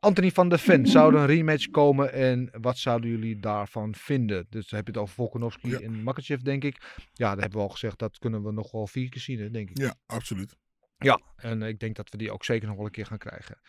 Anthony 0.00 0.30
van 0.30 0.48
der 0.48 0.58
Ven, 0.58 0.86
zou 0.86 1.14
er 1.14 1.20
een 1.20 1.26
rematch 1.26 1.70
komen 1.70 2.12
en 2.12 2.50
wat 2.60 2.78
zouden 2.78 3.10
jullie 3.10 3.38
daarvan 3.40 3.94
vinden? 3.94 4.46
Dus 4.50 4.70
heb 4.70 4.86
je 4.86 4.92
het 4.92 5.00
over 5.00 5.14
Volkanovski 5.14 5.68
Ja. 5.68 5.80
en 5.80 6.02
Makachev, 6.02 6.40
denk 6.40 6.64
ik. 6.64 6.76
Ja, 7.12 7.28
daar 7.30 7.40
hebben 7.40 7.58
we 7.58 7.64
al 7.64 7.68
gezegd, 7.68 7.98
dat 7.98 8.18
kunnen 8.18 8.42
we 8.44 8.52
nog 8.52 8.70
wel 8.70 8.86
vier 8.86 9.08
keer 9.08 9.20
zien, 9.20 9.38
hè, 9.40 9.50
denk 9.50 9.70
ik. 9.70 9.78
Ja, 9.78 9.94
absoluut. 10.06 10.56
Ja, 10.98 11.20
en 11.36 11.62
ik 11.62 11.78
denk 11.80 11.96
dat 11.96 12.10
we 12.10 12.16
die 12.16 12.32
ook 12.32 12.44
zeker 12.44 12.66
nog 12.68 12.76
wel 12.76 12.84
een 12.84 12.90
keer 12.90 13.06
gaan 13.06 13.18
krijgen. 13.18 13.60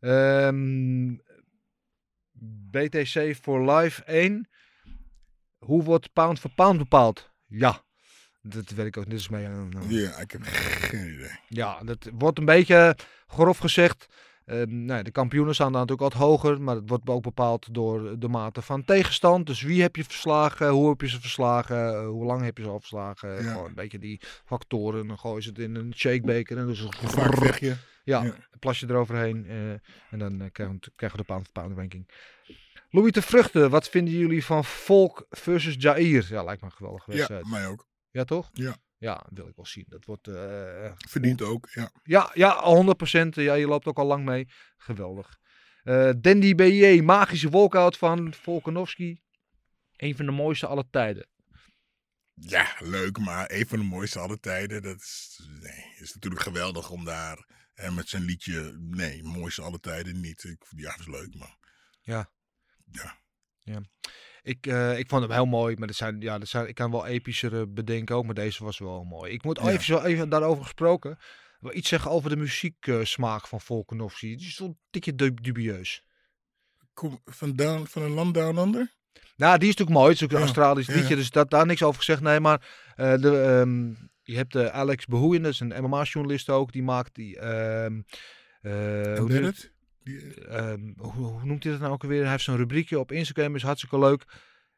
Ehm, 0.00 1.14
BTC 2.70 3.36
for 3.40 3.70
Life 3.72 4.02
1. 4.04 4.48
Hoe 5.58 5.82
wordt 5.82 6.12
pound 6.12 6.38
for 6.40 6.50
pound 6.54 6.78
bepaald? 6.78 7.30
Ja, 7.46 7.82
dat 8.42 8.70
weet 8.70 8.86
ik 8.86 8.96
ook. 8.96 9.10
Dit 9.10 9.18
is 9.18 9.28
mee. 9.28 9.48
Ja, 9.88 10.18
ik 10.20 10.30
heb 10.30 10.40
geen 10.42 11.12
idee. 11.14 11.30
ja, 11.48 11.80
dat 11.84 12.10
wordt 12.14 12.38
een 12.38 12.44
beetje 12.44 12.96
grof 13.26 13.58
gezegd. 13.58 14.06
Ehm, 14.46 14.84
nou, 14.84 14.98
ja, 14.98 15.02
de 15.02 15.10
kampioenen 15.10 15.54
staan 15.54 15.72
daar 15.72 15.80
natuurlijk 15.86 16.14
wat 16.14 16.22
hoger, 16.22 16.60
maar 16.62 16.74
het 16.74 16.88
wordt 16.88 17.08
ook 17.08 17.22
bepaald 17.22 17.74
door 17.74 18.18
de 18.18 18.28
mate 18.28 18.62
van 18.62 18.84
tegenstand. 18.84 19.46
Dus 19.46 19.62
wie 19.62 19.82
heb 19.82 19.96
je 19.96 20.04
verslagen, 20.04 20.68
hoe 20.68 20.88
heb 20.88 21.00
je 21.00 21.08
ze 21.08 21.20
verslagen, 21.20 21.94
eh, 21.94 22.06
hoe 22.06 22.24
lang 22.24 22.42
heb 22.42 22.56
je 22.56 22.62
ze 22.64 22.68
al 22.70 22.78
verslagen. 22.78 23.30
Ja. 23.44 23.50
Gewoon 23.52 23.66
een 23.68 23.74
beetje 23.74 23.98
die 23.98 24.20
factoren. 24.44 25.06
Dan 25.06 25.18
gooi 25.18 25.42
je 25.42 25.48
het 25.48 25.58
in 25.58 25.74
een 25.74 25.92
shakebeker 25.96 26.58
en 26.58 26.66
dus 26.66 26.80
Hoe 26.80 26.92
vaak 27.08 27.58
je? 27.58 27.76
ja, 28.04 28.22
Ja. 28.24 28.34
plas 28.58 28.80
je 28.80 28.86
eroverheen 28.88 29.46
eh, 29.46 29.70
en 30.10 30.18
dan 30.18 30.40
eh, 30.40 30.46
krijgen, 30.52 30.76
we, 30.80 30.90
krijgen 30.96 31.18
we 31.18 31.24
de 31.26 31.32
pound 31.32 31.44
for 31.44 31.52
pound 31.62 31.76
ranking. 31.76 32.08
Louis 32.90 33.12
de 33.12 33.22
Vruchten, 33.22 33.70
wat 33.70 33.88
vinden 33.88 34.14
jullie 34.14 34.44
van 34.44 34.64
Volk 34.64 35.26
versus 35.30 35.74
Jair? 35.78 36.26
Ja, 36.28 36.42
lijkt 36.42 36.60
me 36.60 36.66
een 36.66 36.72
geweldige 36.76 37.10
Ja, 37.10 37.16
wedstrijd. 37.16 37.44
Ja, 37.44 37.50
mij 37.50 37.66
ook. 37.66 37.86
toch? 38.24 38.50
Ja. 38.52 38.76
Ja, 38.98 39.26
wil 39.30 39.48
ik 39.48 39.56
wel 39.56 39.66
zien. 39.66 39.84
Dat 39.88 40.04
wordt... 40.04 40.28
eh, 40.28 40.92
Verdient 40.96 41.42
ook, 41.42 41.68
ja. 41.70 41.90
ja, 42.02 42.30
ja, 42.34 42.84
100%. 43.24 43.28
Ja, 43.28 43.54
je 43.54 43.66
loopt 43.66 43.86
ook 43.86 43.98
al 43.98 44.06
lang 44.06 44.24
mee. 44.24 44.48
Geweldig. 44.76 45.38
Eh 45.82 46.10
Dandy 46.18 46.54
BJ, 46.54 47.00
magische 47.00 47.50
walkout 47.50 47.96
van 47.96 48.34
Volkanovski. 48.34 49.20
Een 49.96 50.16
van 50.16 50.26
de 50.26 50.32
mooiste 50.32 50.66
aller 50.66 50.90
tijden. 50.90 51.28
Ja, 52.34 52.74
leuk, 52.78 53.18
maar 53.18 53.50
een 53.50 53.66
van 53.66 53.78
de 53.78 53.84
mooiste 53.84 54.18
alle 54.18 54.40
tijden. 54.40 54.82
Dat 54.82 54.96
is, 55.00 55.40
nee, 55.60 55.94
is 55.98 56.14
natuurlijk 56.14 56.42
geweldig 56.42 56.90
om 56.90 57.04
daar 57.04 57.46
en 57.74 57.94
met 57.94 58.08
zijn 58.08 58.22
liedje. 58.22 58.76
Nee, 58.78 59.22
mooiste 59.22 59.62
alle 59.62 59.80
tijden 59.80 60.20
niet. 60.20 60.44
Ik, 60.44 60.64
ja, 60.76 60.96
is 60.98 61.06
leuk, 61.06 61.34
maar. 61.34 61.56
Ja. 62.00 62.30
Ja. 62.90 63.18
Ik, 64.46 64.66
eh, 64.66 64.98
ik 64.98 65.08
vond 65.08 65.22
hem 65.22 65.30
heel 65.32 65.46
mooi, 65.46 65.76
maar 65.76 65.88
er 65.88 65.94
zijn, 65.94 66.20
ja, 66.20 66.40
er 66.40 66.46
zijn, 66.46 66.68
ik 66.68 66.74
kan 66.74 66.90
wel 66.90 67.06
epischere 67.06 67.66
bedenken 67.66 68.14
ook, 68.16 68.24
maar 68.24 68.34
deze 68.34 68.64
was 68.64 68.78
wel 68.78 69.04
mooi. 69.04 69.32
Ik 69.32 69.44
moet 69.44 69.58
Ja. 69.62 69.68
even, 69.70 69.84
zo 69.84 69.98
even 70.00 70.28
daarover 70.28 70.62
gesproken. 70.62 71.18
Wel 71.60 71.74
iets 71.74 71.88
zeggen 71.88 72.10
over 72.10 72.30
de 72.30 72.36
muzieksmaak 72.36 73.46
van 73.46 73.60
Volkanovski. 73.60 74.36
Die 74.36 74.46
is 74.46 74.58
wel 74.58 74.68
een 74.68 74.78
tikje 74.90 75.14
dub- 75.14 75.42
dubieus. 75.42 76.04
Kom, 76.94 77.20
van, 77.24 77.52
down, 77.52 77.84
van 77.86 78.02
een 78.02 78.10
land 78.10 78.34
down 78.34 78.58
under? 78.58 78.94
Nou, 79.36 79.58
die 79.58 79.68
is 79.68 79.76
natuurlijk 79.76 79.98
mooi. 79.98 80.12
Het 80.12 80.16
is 80.16 80.22
ook 80.24 80.30
een 80.30 80.36
Ja, 80.38 80.42
Australisch 80.44 80.86
ja. 80.86 80.94
liedje, 80.94 81.16
dus 81.16 81.30
dat, 81.30 81.50
daar 81.50 81.66
niks 81.66 81.82
over 81.82 81.98
gezegd. 81.98 82.20
Nee, 82.20 82.40
maar 82.40 82.68
eh, 82.96 83.14
de, 83.14 83.40
ehm, 83.40 83.88
je 84.22 84.36
hebt 84.36 84.54
eh, 84.54 84.66
Alex 84.66 85.06
Behoeyen, 85.06 85.42
dat 85.42 85.52
is 85.52 85.60
een 85.60 85.74
MMA-journalist 85.84 86.48
ook. 86.50 86.72
Die 86.72 86.82
maakt 86.82 87.14
die... 87.14 87.38
ehm, 87.38 88.00
eh, 88.60 89.18
hoe 89.18 89.32
heet 89.32 89.44
het? 89.44 89.72
Die, 90.06 90.34
Ehm, 90.48 90.92
hoe, 90.96 91.12
hoe 91.12 91.44
noemt 91.44 91.62
hij 91.62 91.72
dat 91.72 91.80
nou 91.80 91.92
ook 91.92 92.02
alweer? 92.02 92.22
Hij 92.22 92.30
heeft 92.30 92.44
zo'n 92.44 92.56
rubriekje 92.56 92.98
op 92.98 93.12
Instagram, 93.12 93.54
is 93.54 93.62
hartstikke 93.62 93.98
leuk. 93.98 94.24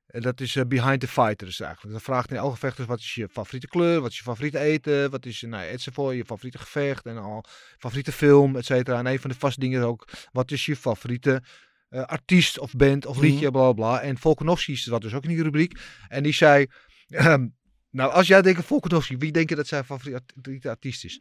En 0.07 0.23
dat 0.23 0.41
is 0.41 0.57
eh, 0.57 0.65
Behind 0.65 1.01
the 1.01 1.09
Fighters 1.09 1.61
eigenlijk. 1.61 1.93
Dan 1.93 2.01
vraagt 2.01 2.31
hij 2.31 2.39
elke 2.39 2.57
vechter 2.57 2.87
wat 2.87 2.99
is 2.99 3.15
je 3.15 3.29
favoriete 3.29 3.69
kleur, 3.69 4.01
wat 4.01 4.11
is 4.11 4.17
je 4.17 4.23
favoriete 4.23 4.59
eten, 4.59 5.11
wat 5.11 5.27
is 5.27 5.41
nou, 5.41 5.67
enzovoort, 5.67 6.17
je 6.17 6.25
favoriete 6.25 6.59
gevecht 6.59 7.07
en 7.07 7.17
al 7.19 7.45
favoriete 7.79 8.13
film, 8.13 8.57
et 8.57 8.65
cetera. 8.65 8.99
En 8.99 9.07
een 9.07 9.21
van 9.21 9.31
de 9.31 9.37
vaste 9.37 9.61
dingen 9.61 9.81
is 9.81 9.87
ook, 9.87 10.09
wat 10.33 10.51
is 10.51 10.67
je 10.67 10.77
favoriete 10.77 11.43
eh, 11.89 12.03
artiest 12.03 12.59
of 12.59 12.73
band 12.73 13.07
of 13.07 13.19
liedje, 13.19 13.51
bla 13.51 13.73
bla 13.73 13.73
bla. 13.73 14.01
En 14.01 14.19
Volkanovski 14.19 14.73
is 14.73 14.85
dat 14.85 15.01
dus 15.01 15.15
ook 15.15 15.23
in 15.23 15.29
die 15.29 15.43
rubriek. 15.43 15.81
En 16.09 16.23
die 16.23 16.33
zei, 16.33 16.67
ehm, 17.09 17.47
nou 17.91 18.13
als 18.13 18.27
jij 18.27 18.43
denkt 18.43 18.65
Volkanovski, 18.65 19.17
wie 19.17 19.33
denk 19.33 19.49
je 19.49 19.55
dat 19.55 19.67
zijn 19.67 19.85
favoriete 19.85 20.69
artiest 20.69 21.05
is? 21.05 21.21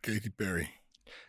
Katy 0.00 0.30
Perry. 0.30 0.70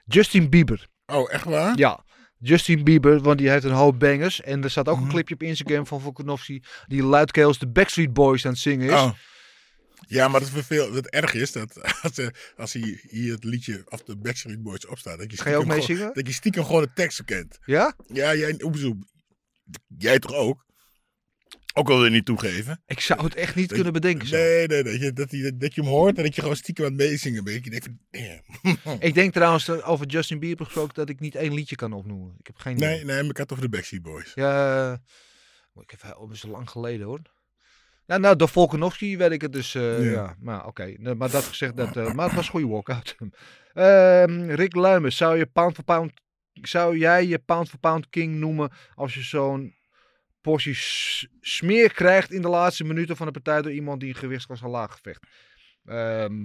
Justin 0.05 0.49
Bieber. 0.49 0.89
Oh, 1.12 1.34
echt 1.34 1.43
waar? 1.45 1.78
Ja, 1.78 2.03
Justin 2.38 2.84
Bieber, 2.84 3.22
want 3.22 3.38
die 3.38 3.49
heeft 3.49 3.64
een 3.64 3.72
hoop 3.72 3.99
bangers. 3.99 4.41
En 4.41 4.64
er 4.64 4.70
staat 4.72 4.88
ook 4.88 4.97
een 4.97 5.01
Mhm. 5.03 5.12
clipje 5.12 5.34
op 5.34 5.43
Instagram 5.43 5.88
van 5.88 6.01
Volkanovski 6.01 6.64
die 6.88 7.03
luidkeels 7.03 7.59
de 7.59 7.68
Backstreet 7.68 8.14
Boys 8.14 8.45
aan 8.45 8.51
het 8.51 8.59
zingen 8.62 8.88
is. 8.88 8.93
Oh. 8.93 9.12
Ja, 10.07 10.28
maar 10.28 10.39
dat 10.39 10.49
is 10.55 10.66
veel. 10.66 10.93
Het 10.93 11.09
erg 11.09 11.34
is 11.34 11.51
dat 11.51 11.82
als, 12.03 12.18
eh, 12.18 12.28
als 12.57 12.74
hij 12.74 12.99
hier 13.09 13.34
het 13.34 13.43
liedje 13.43 13.82
af 13.88 14.03
de 14.03 14.18
Backstreet 14.18 14.62
Boys 14.64 14.88
opstaat, 14.88 15.18
dat 15.18 15.32
je 15.32 15.38
Ga 15.38 15.49
je 15.49 15.55
ook 15.55 15.66
mee 15.66 15.82
gewoon- 15.82 15.97
zingen? 15.97 16.14
Dat 16.14 16.28
je 16.28 16.34
stiekem 16.34 16.66
gewoon 16.66 16.82
de 16.82 16.91
tekst 16.93 17.24
kent. 17.26 17.57
Ja? 17.66 17.95
Ja, 18.07 18.36
jij, 18.36 18.59
jij 19.97 20.20
toch 20.20 20.34
ook? 20.34 20.66
Ook 21.74 21.89
al 21.89 21.95
wil 21.95 22.05
je 22.05 22.11
niet 22.11 22.26
toegeven. 22.26 22.82
Ik 22.86 22.99
zou 22.99 23.24
het 23.24 23.36
echt 23.36 23.55
niet 23.55 23.65
Dat- 23.67 23.74
kunnen 23.76 23.93
bedenken. 23.93 24.28
Zo. 24.28 24.36
Nee, 24.36 24.67
nee, 24.67 24.84
dat 24.84 24.99
je, 24.99 25.13
dat, 25.13 25.32
je, 25.32 25.57
dat 25.57 25.76
je 25.76 25.82
hem 25.82 25.89
hoort 25.89 26.17
en 26.17 26.24
dat 26.24 26.36
je 26.36 26.41
gewoon 26.41 26.55
stiekem 26.55 26.86
aan 26.86 26.91
het 26.91 26.99
meezingen 27.01 27.43
bent. 27.43 27.63
Je 27.63 27.69
denkt 27.69 27.86
van, 27.86 27.99
damn. 28.11 28.97
Ik 28.99 29.13
denk 29.13 29.34
trouwens 29.34 29.69
over 29.69 30.05
Justin 30.05 30.39
Bieber 30.39 30.65
gesproken 30.65 30.93
dat 30.93 31.09
ik 31.09 31.19
niet 31.19 31.36
één 31.36 31.53
liedje 31.53 31.76
kan 31.76 31.93
opnoemen. 31.93 32.36
Ik 32.39 32.47
heb 32.47 32.55
geen 32.57 32.76
idee. 32.76 32.89
Nee, 32.89 33.03
nee, 33.05 33.22
maar 33.22 33.30
ik 33.32 33.38
had 33.38 33.51
over 33.51 33.63
de 33.63 33.69
Backstreet 33.69 34.01
Boys. 34.01 34.32
Ja, 34.36 34.91
oh, 35.74 35.84
ik 35.84 35.89
heb 35.91 36.01
heel, 36.01 36.28
dat 36.28 36.36
is 36.36 36.43
lang 36.43 36.69
geleden 36.69 37.05
hoor. 37.05 37.19
Ja, 38.05 38.17
nou, 38.17 38.36
door 38.36 38.49
Volkanovski 38.49 39.17
weet 39.17 39.32
ik 39.32 39.41
het 39.41 39.53
dus. 39.53 39.76
eh, 39.76 40.03
ja. 40.05 40.11
Ja. 40.11 40.36
maar 40.39 40.65
oké. 40.65 40.95
Maar 40.99 41.32
dat 41.32 41.43
gezegd, 41.43 41.78
dat, 41.78 41.97
eh, 41.97 42.13
maar 42.13 42.26
het 42.26 42.36
was 42.36 42.45
een 42.45 42.51
goede 42.51 42.67
walkout. 42.67 43.15
Ehm 43.74 44.49
Rick 44.49 44.76
Luimers, 44.76 45.17
zou 45.17 45.38
je 45.38 45.45
pound 45.45 45.76
for 45.76 45.84
pound, 45.84 46.11
zou 46.53 46.97
jij 46.97 47.26
je 47.28 47.39
pound 47.39 47.69
for 47.69 47.80
pound 47.80 48.09
king 48.09 48.36
noemen 48.36 48.72
als 48.95 49.13
je 49.13 49.22
zo'n 49.22 49.76
portie 50.41 50.75
smeer 51.41 51.93
krijgt 51.93 52.31
in 52.31 52.41
de 52.41 52.47
laatste 52.47 52.83
minuten 52.83 53.15
van 53.17 53.25
de 53.25 53.31
partij 53.31 53.61
door 53.61 53.71
iemand 53.71 53.99
die 53.99 54.09
een 54.09 54.15
gewichtsklasse 54.15 54.67
laag 54.67 54.91
gevecht. 54.93 55.27
Ehm, 55.85 56.41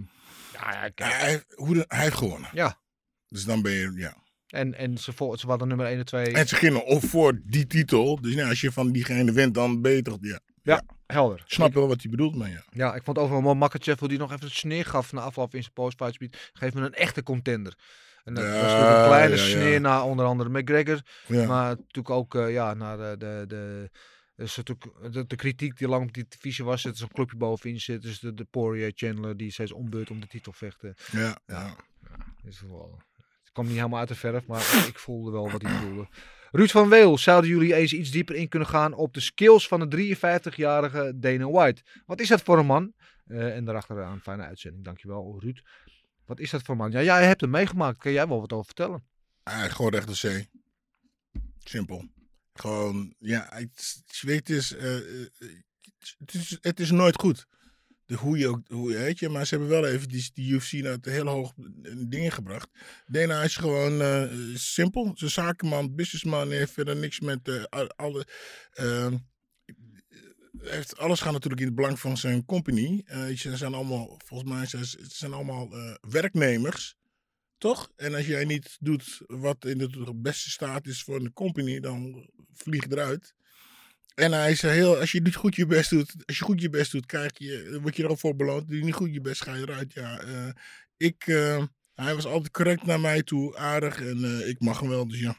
ja, 0.53 0.72
ja, 0.72 0.88
kijk. 0.94 1.12
Hij, 1.12 1.28
heeft- 1.30 1.47
hoe 1.55 1.74
de- 1.74 1.84
hij 1.88 2.03
heeft 2.03 2.16
gewonnen. 2.16 2.51
Ja. 2.53 2.80
Dus 3.28 3.44
dan 3.44 3.62
ben 3.62 3.72
je, 3.72 3.92
ja. 3.97 4.24
En, 4.47 4.74
en 4.74 4.99
ze, 4.99 5.12
vo- 5.12 5.36
ze 5.36 5.47
hadden 5.47 5.68
nummer 5.68 5.86
1 5.86 5.99
en 5.99 6.05
2. 6.05 6.24
En 6.32 6.49
ze 6.49 6.55
gingen 6.57 6.84
of 6.84 7.05
voor 7.05 7.40
die 7.44 7.66
titel. 7.66 8.20
Dus 8.20 8.34
nou, 8.34 8.49
als 8.49 8.61
je 8.61 8.72
van 8.72 8.92
diegene 8.92 9.32
wint, 9.32 9.55
dan 9.55 9.82
toch, 10.03 10.18
ja. 10.20 10.40
Ja, 10.62 10.82
helder. 11.07 11.38
Ik 11.38 11.53
snap 11.53 11.74
wel 11.74 11.88
wat 11.88 12.01
hij 12.03 12.11
bedoelt, 12.11 12.34
maar 12.36 12.51
ja. 12.51 12.64
Ja, 12.70 12.94
ik 12.94 13.03
vond 13.03 13.18
overal 13.18 13.40
mooi 13.40 13.57
Makachev 13.57 13.99
die 14.01 14.18
nog 14.18 14.32
even 14.32 14.47
het 14.47 14.55
sneer 14.55 14.84
gaf 14.84 15.12
na 15.12 15.20
afloop 15.20 15.55
in 15.55 15.61
zijn 15.62 15.72
postfight 15.74 16.14
speed. 16.14 16.51
Geef 16.53 16.74
me 16.74 16.80
een 16.80 16.94
echte 16.94 17.22
contender. 17.22 17.74
En 18.27 18.35
dat 18.35 18.45
Ja, 18.45 18.51
was 18.51 18.62
natuurlijk 18.62 18.99
een 18.99 19.05
kleine 19.05 19.37
ja, 19.37 19.43
ja. 19.43 19.49
sneer 19.49 19.81
naar 19.81 20.05
onder 20.05 20.27
andere 20.27 20.51
McGregor. 20.51 21.01
Maar 21.27 21.68
natuurlijk 21.68 22.11
ook 22.11 22.35
eh, 22.35 22.53
ja, 22.53 22.74
naar 22.74 22.97
de, 22.97 23.14
de, 23.18 23.45
de, 23.49 23.91
dus 24.37 24.57
natuurlijk 24.57 25.12
de, 25.12 25.27
de 25.27 25.37
kritiek 25.37 25.79
die 25.79 25.89
lang 25.89 26.07
op 26.07 26.14
die 26.14 26.27
divisie 26.29 26.64
was. 26.64 26.83
Dat 26.83 26.93
er 26.93 26.99
zo'n 26.99 27.12
clubje 27.12 27.37
bovenin 27.37 27.81
zit. 27.81 28.03
Dus 28.03 28.18
de, 28.18 28.35
de 28.35 28.45
Poirier 28.45 28.93
Chandler 28.95 29.37
die 29.37 29.51
steeds 29.51 29.72
ombeurt 29.72 30.11
om 30.11 30.20
de 30.20 30.27
titel 30.27 30.53
vechten. 30.53 30.95
Ja, 31.12 31.39
ja. 31.47 31.77
Is 32.45 32.61
wel, 32.61 33.01
het 33.43 33.53
kwam 33.53 33.66
niet 33.66 33.77
helemaal 33.77 33.99
uit 33.99 34.09
de 34.09 34.14
verf, 34.14 34.47
maar 34.47 34.85
ik 34.89 34.99
voelde 34.99 35.31
wel 35.31 35.51
wat 35.51 35.62
hij 35.62 35.81
bedoelde. 35.81 36.09
Ruud 36.51 36.70
van 36.70 36.89
Weel, 36.89 37.18
zouden 37.18 37.51
jullie 37.51 37.74
eens 37.74 37.93
iets 37.93 38.11
dieper 38.11 38.35
in 38.35 38.49
kunnen 38.49 38.68
gaan 38.68 38.93
op 38.95 39.14
de 39.14 39.20
skills 39.20 39.68
van 39.68 39.89
de 39.89 40.16
53-jarige 40.16 41.12
Dana 41.16 41.51
White? 41.51 41.83
Wat 42.07 42.20
is 42.20 42.29
dat 42.29 42.43
voor 42.43 42.59
een 42.59 42.66
man? 42.66 42.93
Eh, 43.27 43.57
en 43.57 43.64
daarachteraan 43.64 44.12
een 44.12 44.20
fijne 44.20 44.43
uitzending, 44.43 44.85
dankjewel 44.85 45.37
Ruud. 45.41 45.59
Wat 46.27 46.41
is 46.41 46.51
dat 46.51 46.62
voor 46.62 46.77
man? 46.77 46.91
Ja, 46.91 47.03
jij 47.03 47.27
hebt 47.27 47.41
hem 47.41 47.51
meegemaakt, 47.51 47.99
kan 47.99 48.12
jij 48.12 48.29
wel 48.29 48.41
wat 48.41 48.53
over 48.53 48.66
vertellen? 48.66 49.05
Hij 49.43 49.70
gewoon 49.70 49.91
recht 49.91 50.09
de 50.09 50.14
zee. 50.14 50.49
Simpel. 51.59 52.05
Gewoon, 52.55 53.14
ja, 53.18 53.47
het, 53.51 54.03
je 54.07 54.31
het 54.31 54.51
is, 54.51 54.74
eh, 54.74 54.97
eh, 54.97 55.27
het 56.18 56.35
is, 56.35 56.59
het 56.61 56.81
is 56.81 56.91
nooit 56.91 57.20
goed. 57.20 57.47
De, 58.05 58.14
hoe 58.14 58.39
je 58.39 58.49
ook, 58.49 58.61
hoe, 58.68 58.93
weet 58.93 59.18
je, 59.18 59.29
maar 59.29 59.47
ze 59.47 59.55
hebben 59.55 59.72
wel 59.72 59.87
even 59.87 60.09
die, 60.09 60.31
die 60.35 60.53
UFC 60.53 60.72
naar 60.72 60.93
het 60.93 61.05
hele 61.05 61.31
hoog 61.31 61.53
dingen 62.09 62.33
gebracht. 62.33 62.68
Dana 63.07 63.43
is 63.43 63.57
gewoon 63.57 64.01
eh, 64.01 64.29
simpel. 64.55 65.12
Ze 65.14 65.29
zakenman, 65.29 65.95
businessman, 65.95 66.51
heeft 66.51 66.72
verder 66.72 66.97
niks 66.97 67.20
met 67.20 67.49
eh, 67.49 67.62
al- 67.68 67.95
alle. 67.97 68.27
Heeft, 70.62 70.98
alles 70.98 71.20
gaat 71.20 71.32
natuurlijk 71.32 71.61
in 71.61 71.66
het 71.66 71.76
belang 71.76 72.00
van 72.00 72.16
zijn 72.16 72.44
company. 72.44 73.02
Eh, 73.04 73.26
ze 73.26 73.57
zijn 73.57 73.74
allemaal, 73.74 74.20
volgens 74.24 74.50
mij, 74.50 74.66
ze 74.66 74.98
zijn 75.09 75.32
allemaal 75.32 75.72
eh, 75.72 75.94
werknemers. 76.00 76.96
Toch? 77.59 77.92
En 77.96 78.14
als 78.14 78.26
jij 78.26 78.44
niet 78.44 78.76
doet 78.80 79.20
wat 79.26 79.64
in 79.64 79.78
de 79.78 80.14
beste 80.14 80.50
staat 80.50 80.86
is 80.86 81.02
voor 81.02 81.20
de 81.20 81.32
company, 81.32 81.80
dan 81.80 82.30
vlieg 82.52 82.84
je 82.84 82.92
eruit. 82.92 83.34
En 84.14 84.32
hij 84.32 84.50
is 84.50 84.62
heel, 84.62 84.98
als 84.98 85.12
je 85.12 85.20
niet 85.20 85.34
goed 85.34 85.54
je 85.54 85.66
best 85.66 85.90
doet, 85.90 86.14
als 86.26 86.38
je 86.38 86.44
goed 86.44 86.61
je 86.61 86.70
best 86.70 86.92
doet, 86.92 87.07
krijg 87.07 87.38
je, 87.38 87.78
word 87.82 87.96
je 87.96 88.02
er 88.02 88.09
ook 88.09 88.18
voor 88.18 88.36
beloond. 88.36 88.68
Doe 88.68 88.76
je 88.76 88.84
niet 88.84 88.94
goed 88.94 89.12
je 89.12 89.20
best, 89.20 89.42
ga 89.42 89.54
je 89.54 89.62
eruit. 89.62 89.92
Ja, 89.92 90.20
eh, 90.20 90.48
ik, 90.96 91.24
hij 91.94 92.14
was 92.14 92.26
altijd 92.26 92.52
correct 92.52 92.86
naar 92.86 93.00
mij 93.00 93.22
toe, 93.22 93.57
aardig 93.57 94.00
en 94.00 94.48
ik 94.48 94.61
mag 94.61 94.80
hem 94.80 94.88
wel, 94.88 95.09
dus 95.09 95.20
ja. 95.20 95.36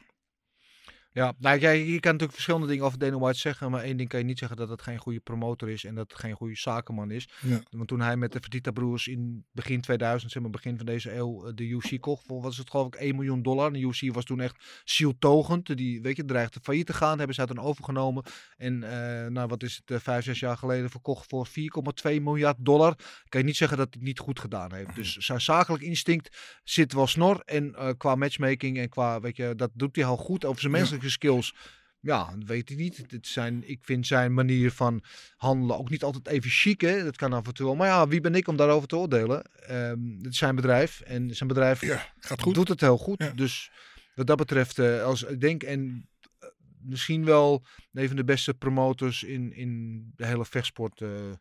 Ja, 1.18 1.34
nou, 1.38 1.60
jij, 1.60 1.78
je 1.78 2.00
kan 2.00 2.12
natuurlijk 2.12 2.32
verschillende 2.32 2.68
dingen 2.68 2.86
over 2.86 3.00
Dana 3.00 3.18
White 3.18 3.40
zeggen, 3.40 3.72
maar 3.72 3.84
één 3.84 3.98
ding 3.98 4.10
kan 4.10 4.20
je 4.20 4.26
niet 4.26 4.40
zeggen 4.40 4.58
dat 4.58 4.70
het 4.70 4.82
geen 4.82 4.98
goede 4.98 5.20
promotor 5.20 5.70
is 5.70 5.84
en 5.84 5.96
dat 5.96 6.12
het 6.12 6.20
geen 6.20 6.36
goede 6.36 6.56
zakenman 6.56 7.12
is. 7.12 7.30
Ja. 7.42 7.62
Want 7.70 7.88
toen 7.88 8.02
hij 8.02 8.18
met 8.18 8.32
de 8.32 8.40
Fertitta 8.40 8.72
broers 8.72 9.08
in 9.08 9.46
begin 9.52 9.82
2000, 9.82 10.32
zeg 10.32 10.42
maar 10.42 10.52
begin 10.52 10.78
van 10.78 10.86
deze 10.86 11.16
eeuw, 11.16 11.46
eh, 11.46 11.52
de 11.56 11.64
UFC 11.64 12.00
kocht, 12.00 12.26
voor 12.26 12.42
was 12.42 12.58
het 12.58 12.70
geloof 12.70 12.88
ik 12.88 12.96
1 12.96 13.16
miljoen 13.16 13.42
dollar. 13.42 13.74
De 13.74 13.80
UFC 13.80 14.14
was 14.14 14.24
toen 14.24 14.40
echt 14.40 14.82
zieltogend. 14.84 15.78
Die, 15.78 16.02
weet 16.02 16.16
je, 16.16 16.26
dreigde 16.26 16.60
failliet 16.64 16.86
te 16.86 16.94
gaan, 16.94 17.18
hebben 17.18 17.36
ze 17.36 17.46
toen 17.46 17.60
overgenomen. 17.60 18.24
En 18.58 18.84
eh, 18.84 19.30
nou, 19.30 19.48
wat 19.48 19.64
is 19.64 19.76
het, 19.76 19.92
eh, 19.92 19.98
vijf, 20.00 20.24
zes 20.24 20.40
jaar 20.40 20.58
geleden 20.58 20.90
verkocht 20.90 21.30
voor 21.30 21.48
4,2 21.48 22.22
miljard 22.22 22.58
dollar. 22.60 22.96
Kan 23.30 23.40
je 23.40 23.46
niet 23.46 23.58
zeggen 23.58 23.78
dat 23.78 23.88
hij 23.90 23.96
het 24.00 24.08
niet 24.08 24.20
goed 24.20 24.40
gedaan 24.40 24.74
heeft. 24.74 24.96
Dus 24.96 25.16
zijn 25.16 25.42
zakelijk 25.42 25.84
instinct 25.84 26.38
zit 26.64 26.94
wel 26.94 27.08
snor. 27.08 27.42
En 27.46 27.76
eh, 27.76 27.90
qua 27.98 28.16
matchmaking 28.16 28.78
en 28.78 28.90
qua, 28.90 29.20
weet 29.20 29.36
je, 29.36 29.54
dat 29.56 29.72
doet 29.74 29.96
hij 29.96 30.06
al 30.06 30.18
goed. 30.18 30.46
Over 30.46 30.62
zijn 30.62 30.72
menselijke 30.72 31.07
skills, 31.10 31.56
ja, 32.00 32.32
dat 32.36 32.48
weet 32.48 32.70
ik 32.70 32.78
niet. 32.78 33.04
Het 33.12 33.28
zijn, 33.28 33.70
ik 33.70 33.80
vind 33.82 34.08
zijn 34.08 34.34
manier 34.34 34.72
van 34.72 35.04
handelen 35.36 35.78
ook 35.78 35.90
niet 35.90 36.04
altijd 36.04 36.28
even 36.28 36.50
chic, 36.50 36.82
hè. 36.82 37.04
Dat 37.04 37.16
kan 37.16 37.34
af 37.34 37.48
en 37.48 37.54
toe 37.54 37.66
wel. 37.66 37.76
Maar 37.76 37.88
ja, 37.88 38.08
wie 38.08 38.22
ben 38.22 38.36
ik 38.36 38.48
om 38.48 38.56
daarover 38.56 38.88
te 38.88 38.96
oordelen? 38.98 39.44
Ehm, 39.44 40.18
het 40.18 40.26
is 40.32 40.38
zijn 40.38 40.56
bedrijf. 40.56 41.00
En 41.02 41.36
zijn 41.36 41.50
bedrijf 41.50 41.82
Ja, 41.82 42.14
gaat 42.20 42.42
goed. 42.42 42.54
doet 42.54 42.68
het 42.68 42.82
heel 42.82 42.98
goed. 42.98 43.24
Ja. 43.24 43.32
Dus 43.32 43.72
wat 44.16 44.28
dat 44.28 44.38
betreft, 44.38 44.80
eh, 44.80 45.04
als 45.04 45.24
ik 45.24 45.42
denk, 45.42 45.64
en 45.64 46.10
eh, 46.40 46.50
misschien 46.82 47.26
wel 47.26 47.66
een 47.92 48.08
van 48.08 48.16
de 48.16 48.24
beste 48.24 48.54
promotors 48.54 49.24
in, 49.24 49.54
in 49.54 50.02
de 50.16 50.26
hele 50.26 50.46
vechtsport, 50.46 51.02
eh, 51.02 51.32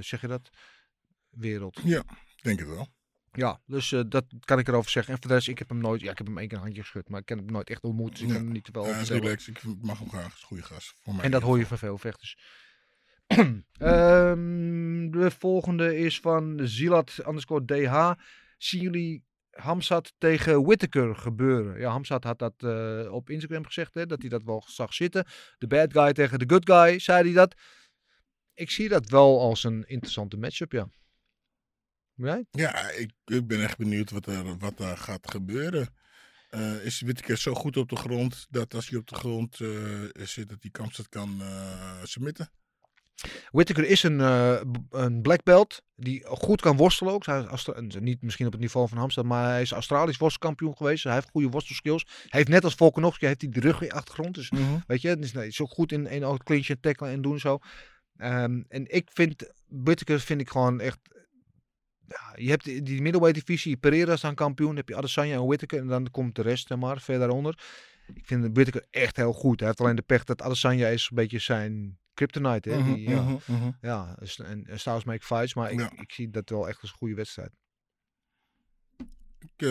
zeg 0.00 0.20
je 0.20 0.26
dat? 0.26 0.50
Wereld. 1.30 1.80
Ja, 1.84 2.04
denk 2.42 2.58
het 2.58 2.68
wel. 2.68 2.88
Ja, 3.36 3.60
dus 3.66 3.92
eh, 3.92 4.00
dat 4.08 4.24
kan 4.40 4.58
ik 4.58 4.68
erover 4.68 4.90
zeggen. 4.90 5.12
En 5.14 5.18
voor 5.20 5.28
de 5.28 5.34
rest, 5.34 5.48
ik 5.48 5.58
heb 5.58 5.68
hem 5.68 5.78
nooit, 5.78 6.00
ja, 6.00 6.10
ik 6.10 6.18
heb 6.18 6.26
hem 6.26 6.38
één 6.38 6.48
keer 6.48 6.56
een 6.56 6.62
handje 6.62 6.82
geschud, 6.82 7.08
maar 7.08 7.20
ik 7.20 7.28
heb 7.28 7.38
hem 7.38 7.46
nooit 7.46 7.70
echt 7.70 7.82
ontmoet. 7.82 8.10
Dus 8.10 8.20
ik 8.20 8.28
Ja. 8.28 8.34
kan 8.34 8.46
er 8.46 8.52
niet 8.52 8.64
te 8.64 8.70
veel 8.72 8.86
Ja. 8.86 9.30
Ik 9.30 9.62
mag 9.82 9.98
hem 9.98 10.08
graag. 10.08 10.40
Goede 10.40 10.62
gast. 10.62 10.94
Voor 11.02 11.14
mij 11.14 11.24
En 11.24 11.30
dat 11.30 11.42
hoor 11.42 11.58
je 11.58 11.66
van 11.66 11.78
veel 11.78 11.98
vechters. 11.98 12.38
Ehm, 13.78 15.10
de 15.10 15.30
volgende 15.38 15.96
is 15.98 16.20
van 16.20 16.60
Zilat 16.62 17.18
underscore 17.26 17.64
DH. 17.64 18.12
Zien 18.58 18.80
jullie 18.82 19.24
Hamzat 19.50 20.12
tegen 20.18 20.64
Whittaker 20.64 21.16
gebeuren? 21.16 21.78
Ja, 21.80 21.90
Hamzat 21.90 22.24
had 22.24 22.38
dat 22.38 22.54
eh, 22.56 23.12
op 23.12 23.30
Instagram 23.30 23.64
gezegd, 23.64 23.94
hè, 23.94 24.06
dat 24.06 24.20
hij 24.20 24.30
dat 24.30 24.42
wel 24.42 24.64
zag 24.66 24.94
zitten. 24.94 25.24
De 25.58 25.66
bad 25.66 25.92
guy 25.92 26.12
tegen 26.12 26.38
de 26.38 26.44
good 26.48 26.70
guy, 26.70 26.98
zei 26.98 27.22
hij 27.24 27.32
dat. 27.32 27.54
Ik 28.54 28.70
zie 28.70 28.88
dat 28.88 29.08
wel 29.08 29.40
als 29.40 29.64
een 29.64 29.84
interessante 29.86 30.36
matchup, 30.36 30.72
ja. 30.72 30.88
Jij? 32.14 32.46
Ja, 32.50 32.90
ik, 32.90 33.10
ik 33.24 33.46
ben 33.46 33.62
echt 33.62 33.76
benieuwd 33.76 34.10
wat 34.10 34.26
er, 34.26 34.58
wat 34.58 34.80
er 34.80 34.96
gaat 34.96 35.30
gebeuren. 35.30 35.88
Eh, 36.50 36.84
is 36.84 37.00
Whittaker 37.00 37.36
zo 37.36 37.54
goed 37.54 37.76
op 37.76 37.88
de 37.88 37.96
grond 37.96 38.46
dat 38.50 38.74
als 38.74 38.88
hij 38.88 38.98
op 38.98 39.06
de 39.06 39.14
grond 39.14 39.60
eh, 39.60 40.24
zit, 40.24 40.48
dat 40.48 40.58
hij 40.60 40.70
Kamstad 40.70 41.08
kan 41.08 41.40
eh 41.40 42.00
submitten? 42.02 42.50
Whittaker 43.50 43.84
is 43.84 44.02
een, 44.02 44.16
b- 44.72 44.94
een 44.94 45.22
black 45.22 45.42
belt 45.42 45.82
die 45.96 46.24
goed 46.26 46.60
kan 46.60 46.76
worstelen 46.76 47.12
ook. 47.12 47.26
Hij 47.26 47.46
is 47.50 47.68
niet 48.00 48.22
misschien 48.22 48.46
op 48.46 48.52
het 48.52 48.60
niveau 48.60 48.88
van 48.88 48.98
Hamstad, 48.98 49.24
maar 49.24 49.48
hij 49.50 49.62
is 49.62 49.70
Australisch 49.72 50.16
worstelkampioen 50.16 50.76
geweest. 50.76 51.04
Hij 51.04 51.12
heeft 51.14 51.30
goede 51.30 51.48
worstelskills. 51.48 52.06
Hij 52.06 52.28
heeft 52.28 52.48
net 52.48 52.64
als 52.64 52.74
Volkanovski 52.74 53.26
heeft 53.26 53.40
hij 53.40 53.50
de 53.50 53.60
rug 53.60 53.80
in 53.82 53.92
achtergrond. 53.92 54.34
Dus 54.34 54.50
weet 54.86 55.00
je, 55.00 55.18
dus, 55.18 55.32
nee, 55.32 55.50
zo 55.50 55.66
goed 55.66 55.92
in 55.92 56.06
één 56.06 56.22
oog 56.24 56.38
clinchen, 56.42 56.74
en 56.74 56.80
tacklen 56.80 57.10
en 57.10 57.22
doen 57.22 57.38
zo. 57.38 57.58
Ehm, 58.16 58.62
en 58.68 58.84
ik 58.94 59.10
vind, 59.12 59.52
Whittaker 59.68 60.20
vind 60.20 60.40
ik 60.40 60.50
gewoon 60.50 60.80
echt... 60.80 60.98
Ja, 62.08 62.32
je 62.36 62.50
hebt 62.50 62.64
die, 62.64 62.82
die 62.82 63.02
middleweight 63.02 63.46
divisie, 63.46 63.76
Pereira 63.76 64.12
is 64.12 64.20
dan 64.20 64.34
kampioen. 64.34 64.68
Dan 64.68 64.76
heb 64.76 64.88
je 64.88 64.96
Adesanya 64.96 65.34
en 65.34 65.46
Whittaker 65.46 65.78
en 65.78 65.86
dan 65.86 66.10
komt 66.10 66.34
de 66.34 66.42
rest 66.42 66.74
maar 66.76 67.00
verder 67.00 67.28
onder. 67.28 67.58
Ik 68.14 68.26
vind 68.26 68.54
Whittaker 68.54 68.86
echt 68.90 69.16
heel 69.16 69.32
goed. 69.32 69.58
Hij 69.58 69.68
heeft 69.68 69.80
alleen 69.80 69.96
de 69.96 70.02
pech 70.02 70.24
dat 70.24 70.42
Adesanya 70.42 70.88
is 70.88 71.08
een 71.10 71.16
beetje 71.16 71.38
zijn 71.38 71.98
kryptonite. 72.14 72.70
Hè? 72.70 72.78
Mhm, 72.78 72.94
ja. 72.94 73.22
mhm, 73.22 73.36
mhm. 73.46 73.70
Ja, 73.80 74.16
en, 74.44 74.66
en 74.66 74.80
Styles 74.80 75.04
make 75.04 75.24
fights, 75.24 75.54
maar 75.54 75.70
ik, 75.72 75.78
Ja. 75.80 75.92
ik 75.96 76.12
zie 76.12 76.30
dat 76.30 76.50
wel 76.50 76.68
echt 76.68 76.80
als 76.80 76.90
een 76.90 76.96
goede 76.96 77.14
wedstrijd. 77.14 77.50
Ik, 79.38 79.66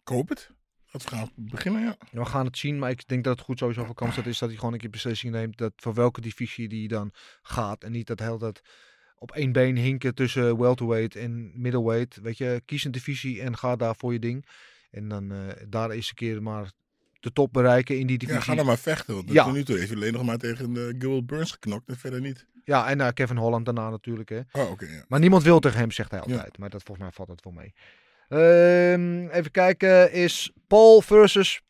ik 0.00 0.08
hoop 0.08 0.28
het. 0.28 0.50
Dat 0.90 1.02
we 1.02 1.08
gaan 1.08 1.30
beginnen, 1.34 1.82
ja. 1.82 1.96
We 2.10 2.24
gaan 2.24 2.46
het 2.46 2.58
zien, 2.58 2.78
maar 2.78 2.90
ik 2.90 3.08
denk 3.08 3.24
dat 3.24 3.36
het 3.36 3.44
goed 3.44 3.58
sowieso 3.58 3.84
voor 3.84 3.94
kans 3.94 4.16
dat 4.16 4.26
is 4.26 4.38
dat 4.38 4.48
hij 4.48 4.58
gewoon 4.58 4.72
een 4.72 4.78
keer 4.78 4.90
beslissing 4.90 5.32
neemt 5.32 5.58
dat 5.58 5.72
voor 5.76 5.94
welke 5.94 6.20
divisie 6.20 6.68
die 6.68 6.88
dan 6.88 7.10
gaat. 7.42 7.84
En 7.84 7.92
niet 7.92 8.06
dat 8.06 8.18
heel 8.18 8.38
dat 8.38 8.60
op 9.24 9.32
één 9.32 9.52
been 9.52 9.76
hinken 9.76 10.14
tussen 10.14 10.58
welterweight 10.58 11.16
en 11.16 11.52
middleweight. 11.54 12.18
Weet 12.22 12.38
je, 12.38 12.62
kies 12.64 12.84
een 12.84 12.90
divisie 12.90 13.40
en 13.42 13.56
ga 13.56 13.76
daar 13.76 13.94
voor 13.96 14.12
je 14.12 14.18
ding. 14.18 14.46
En 14.90 15.08
dan 15.08 15.32
eh, 15.32 15.38
daar 15.68 15.90
eens 15.90 16.08
een 16.08 16.14
keer 16.14 16.42
maar 16.42 16.70
de 17.20 17.32
top 17.32 17.52
bereiken 17.52 17.98
in 17.98 18.06
die 18.06 18.20
Ja, 18.20 18.26
divisie. 18.26 18.42
ga 18.42 18.54
dan 18.54 18.66
maar 18.66 18.78
vechten. 18.78 19.14
Want 19.14 19.32
Ja. 19.32 19.44
tot 19.44 19.52
nu 19.52 19.62
toe 19.64 19.76
heeft 19.76 19.88
hij 19.88 19.96
alleen 19.98 20.12
nog 20.12 20.24
maar 20.24 20.38
tegen 20.38 20.74
uh, 20.74 20.82
Gilbert 20.98 21.26
Burns 21.26 21.50
geknokt 21.52 21.88
en 21.88 21.96
verder 21.96 22.20
niet. 22.20 22.46
Ja, 22.64 22.88
en 22.88 23.00
eh, 23.00 23.08
Kevin 23.14 23.36
Holland 23.36 23.64
daarna 23.64 23.90
natuurlijk. 23.90 24.28
Hè. 24.28 24.40
Oh, 24.52 24.70
oké. 24.70 24.84
ja. 24.86 25.04
Maar 25.08 25.20
niemand 25.20 25.42
wil 25.42 25.60
tegen 25.60 25.78
hem, 25.78 25.90
zegt 25.90 26.10
hij 26.10 26.20
altijd. 26.20 26.58
Maar 26.58 26.70
dat 26.70 26.82
volgens 26.82 27.06
mij 27.06 27.14
valt 27.16 27.28
het 27.28 27.44
wel 27.44 27.52
mee. 27.52 27.72
Ehm, 28.28 29.28
even 29.28 29.50
kijken. 29.50 30.12
Is 30.12 30.52
Paul 30.66 31.00
versus 31.00 31.60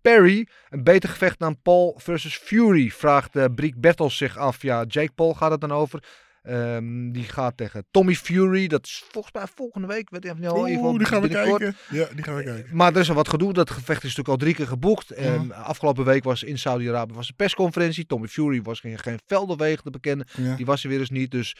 Perry 0.00 0.48
een 0.70 0.84
beter 0.84 1.08
gevecht 1.08 1.38
dan 1.38 1.62
Paul 1.62 1.94
versus 2.02 2.36
Fury? 2.36 2.90
Vraagt 2.90 3.36
uh, 3.36 3.44
Briek 3.54 3.80
Bertels 3.80 4.16
zich 4.16 4.36
af. 4.38 4.62
Ja, 4.62 4.84
Jake 4.88 5.12
Paul 5.14 5.34
gaat 5.34 5.50
het 5.50 5.60
dan 5.60 5.72
over. 5.72 6.02
Ehm, 6.44 7.10
die 7.12 7.22
gaat 7.24 7.56
tegen 7.56 7.84
Tommy 7.90 8.14
Fury. 8.14 8.66
Dat 8.66 8.84
is 8.84 9.04
volgens 9.10 9.34
mij 9.34 9.44
volgende 9.54 9.86
week. 9.86 10.10
Weet 10.10 10.24
ik, 10.24 10.30
geval 10.36 10.56
Oeh, 10.58 10.96
die 10.98 11.06
gaan 11.06 11.20
we 11.22 11.28
binnenkort. 11.28 11.62
kijken. 11.62 11.76
Ja, 11.90 12.06
die 12.14 12.24
gaan 12.24 12.36
we 12.36 12.42
kijken. 12.42 12.76
Maar 12.76 12.92
er 12.94 13.00
is 13.00 13.08
al 13.08 13.14
wat 13.14 13.28
gedoe. 13.28 13.52
Dat 13.52 13.70
gevecht 13.70 13.96
is 14.04 14.16
natuurlijk 14.16 14.28
al 14.28 14.36
drie 14.36 14.54
keer 14.54 14.66
geboekt. 14.66 15.10
Ehm, 15.10 15.40
Mhm. 15.44 15.50
afgelopen 15.50 16.04
week 16.04 16.24
was 16.24 16.42
in 16.42 16.58
Saudi-Arabië 16.58 17.12
was 17.14 17.28
een 17.28 17.34
persconferentie. 17.36 18.06
Tommy 18.06 18.26
Fury 18.28 18.62
was 18.62 18.80
geen, 18.80 18.98
geen 18.98 19.18
veldenwegen 19.26 19.82
te 19.84 19.90
bekennen. 19.90 20.26
Ja. 20.36 20.56
Die 20.56 20.66
was 20.66 20.82
er 20.82 20.88
weer 20.88 20.98
eens 21.00 21.10
niet. 21.10 21.30
Dus 21.30 21.56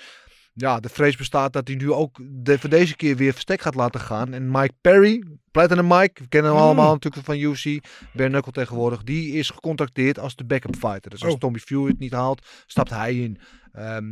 ja, 0.54 0.80
de 0.80 0.88
vrees 0.88 1.16
bestaat 1.16 1.52
dat 1.52 1.68
hij 1.68 1.76
nu 1.76 1.92
ook 1.92 2.18
de, 2.22 2.58
voor 2.58 2.70
deze 2.70 2.96
keer 2.96 3.16
weer 3.16 3.32
verstek 3.32 3.60
gaat 3.60 3.74
laten 3.74 4.00
gaan. 4.00 4.32
En 4.34 4.50
Mike 4.50 4.74
Perry, 4.80 5.24
Platinum 5.50 5.86
Mike, 5.86 6.22
we 6.22 6.28
kennen 6.28 6.50
hem 6.50 6.60
Mm. 6.60 6.66
allemaal 6.66 6.92
natuurlijk 6.92 7.24
van 7.24 7.38
UFC, 7.38 7.84
Bare 8.12 8.28
Knuckle 8.28 8.52
tegenwoordig, 8.52 9.02
die 9.02 9.32
is 9.32 9.50
gecontacteerd 9.50 10.18
als 10.18 10.34
de 10.36 10.44
backup 10.44 10.76
fighter. 10.76 11.10
Dus 11.10 11.24
als 11.24 11.32
Oh. 11.32 11.38
Tommy 11.38 11.58
Fury 11.58 11.88
het 11.90 11.98
niet 11.98 12.12
haalt, 12.12 12.46
stapt 12.66 12.90
hij 12.90 13.14
in. 13.14 13.38
Ehm, 13.72 14.04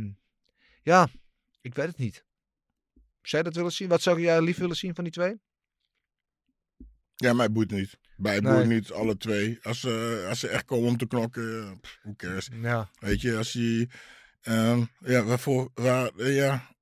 ja, 0.83 1.07
ik 1.61 1.75
weet 1.75 1.87
het 1.87 1.97
niet. 1.97 2.25
Zou 3.21 3.43
je 3.43 3.49
dat 3.49 3.55
willen 3.57 3.71
zien? 3.71 3.87
Wat 3.87 4.01
zou 4.01 4.21
jij 4.21 4.41
lief 4.41 4.57
willen 4.57 4.75
zien 4.75 4.95
van 4.95 5.03
die 5.03 5.13
twee? 5.13 5.39
Ja, 7.15 7.33
mij 7.33 7.51
boeit 7.51 7.71
niet. 7.71 7.97
Mij 8.17 8.39
Nee. 8.39 8.53
boeit 8.53 8.67
niet, 8.67 8.91
alle 8.91 9.17
twee. 9.17 9.59
Als, 9.61 9.79
ze 9.79 10.25
als 10.29 10.39
ze 10.39 10.47
echt 10.47 10.65
komen 10.65 10.89
om 10.89 10.97
te 10.97 11.07
knokken, 11.07 11.79
pff, 11.79 11.99
who 12.01 12.13
cares. 12.15 12.49
Ja. 12.61 12.89
Weet 12.99 13.21
je, 13.21 13.37
als 13.37 13.53
je... 13.53 13.87
ehm, 14.41 14.83
ja, 14.99 15.23
waarvoor... 15.23 15.69
Waar, 15.73 16.23
ja, 16.31 16.75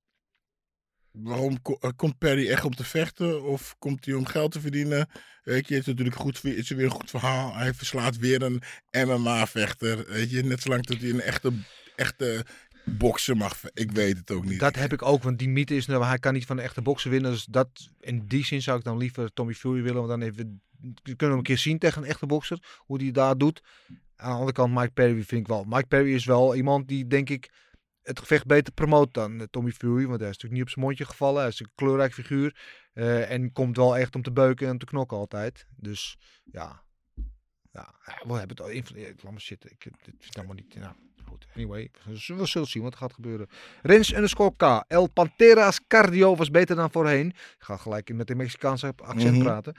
waarom 1.12 1.58
eh, 1.80 1.90
komt 1.96 2.18
Perry 2.18 2.50
echt 2.50 2.64
om 2.64 2.76
te 2.76 2.84
vechten? 2.84 3.44
Of 3.44 3.76
komt 3.80 4.06
hij 4.06 4.14
om 4.14 4.26
geld 4.26 4.52
te 4.52 4.62
verdienen? 4.62 5.10
Weet 5.44 5.68
je, 5.68 5.74
het 5.74 5.82
is 5.84 5.88
natuurlijk 5.90 6.18
goed, 6.18 6.42
het 6.42 6.56
is 6.58 6.70
weer 6.70 6.86
een 6.86 6.92
goed 6.92 7.10
verhaal. 7.10 7.56
Hij 7.56 7.74
verslaat 7.74 8.18
weer 8.18 8.42
een 8.42 8.62
MMA-vechter. 8.92 10.06
Weet 10.08 10.30
je, 10.32 10.44
net 10.44 10.62
zolang 10.62 10.84
tot 10.84 11.02
hij 11.02 11.10
een 11.10 11.22
echte, 11.22 11.52
echte 11.96 12.46
bokser 12.86 13.38
mag. 13.38 13.64
Ik 13.74 13.92
weet 13.92 14.18
het 14.18 14.32
ook 14.32 14.46
niet. 14.46 14.60
Dat 14.60 14.76
heb 14.76 14.94
ik 14.94 15.02
ook, 15.02 15.24
want 15.24 15.40
die 15.40 15.50
mythe 15.50 15.76
is, 15.76 15.86
nou, 15.86 16.04
hij 16.04 16.20
kan 16.20 16.34
niet 16.34 16.46
van 16.46 16.56
de 16.56 16.62
echte 16.62 16.82
bokser 16.82 17.10
winnen. 17.10 17.32
Dus 17.32 17.46
dat, 17.46 17.90
in 18.00 18.28
die 18.28 18.46
zin 18.46 18.62
zou 18.62 18.78
ik 18.78 18.84
dan 18.84 18.98
liever 18.98 19.34
Tommy 19.34 19.54
Fury 19.54 19.82
willen, 19.82 20.08
want 20.08 20.08
dan 20.08 20.22
even, 20.22 20.62
kunnen 21.04 21.18
we 21.18 21.26
hem 21.26 21.38
een 21.38 21.44
keer 21.44 21.58
zien 21.58 21.80
tegen 21.80 22.02
een 22.02 22.10
echte 22.10 22.26
bokser, 22.26 22.78
hoe 22.78 22.98
die 22.98 23.12
daar 23.12 23.38
doet. 23.38 23.62
Aan 24.16 24.30
de 24.30 24.36
andere 24.36 24.52
kant, 24.52 24.74
Mike 24.74 24.92
Perry 24.92 25.24
vind 25.24 25.42
ik 25.42 25.48
wel. 25.48 25.64
Mike 25.64 25.88
Perry 25.88 26.14
is 26.14 26.26
wel 26.26 26.56
iemand 26.56 26.88
die, 26.88 27.08
denk 27.08 27.30
ik, 27.30 27.50
het 28.02 28.20
gevecht 28.20 28.46
beter 28.46 28.74
promoot 28.74 29.14
dan 29.14 29.40
eh, 29.40 29.46
Tommy 29.50 29.72
Fury. 29.72 30.06
Want 30.06 30.20
hij 30.20 30.30
is 30.30 30.38
natuurlijk 30.38 30.54
niet 30.54 30.62
op 30.62 30.70
zijn 30.70 30.86
mondje 30.86 31.06
gevallen. 31.06 31.40
Hij 31.40 31.50
is 31.50 31.60
een 31.60 31.72
kleurrijk 31.76 32.14
figuur. 32.14 32.56
eh, 32.94 33.32
en 33.32 33.52
komt 33.52 33.78
wel 33.78 33.98
echt 33.98 34.16
om 34.16 34.22
te 34.22 34.32
beuken 34.32 34.68
en 34.68 34.78
te 34.78 34.86
knokken 34.86 35.18
altijd. 35.18 35.66
Dus 35.76 36.18
ja. 36.44 36.84
Ja, 37.72 37.96
we 38.06 38.34
hebben 38.34 38.58
het 38.58 38.62
al. 38.62 38.74
Laat 38.96 39.32
maar 39.32 39.42
zitten. 39.42 39.72
Ik, 39.72 39.84
dit 39.84 39.94
vind 40.04 40.26
ik 40.26 40.38
allemaal 40.38 40.56
niet. 40.56 40.76
Nou, 40.76 40.96
goed. 41.32 41.48
Anyway, 41.56 41.92
we 42.06 42.46
zullen 42.46 42.68
zien 42.68 42.84
wat 42.84 42.92
er 42.92 42.98
gaat 42.98 43.14
gebeuren. 43.14 43.50
Rens 43.82 44.14
underscore 44.14 44.54
K. 44.58 44.84
El 44.88 45.08
Pantera's 45.08 45.80
cardio 45.88 46.36
was 46.36 46.52
beter 46.52 46.76
dan 46.76 46.92
voorheen. 46.92 47.28
Ik 47.28 47.56
ga 47.58 47.78
gelijk 47.78 48.14
met 48.14 48.28
de 48.28 48.36
Mexicaanse 48.36 48.94
accent 48.96 49.36
Mhm. 49.36 49.44
praten. 49.44 49.76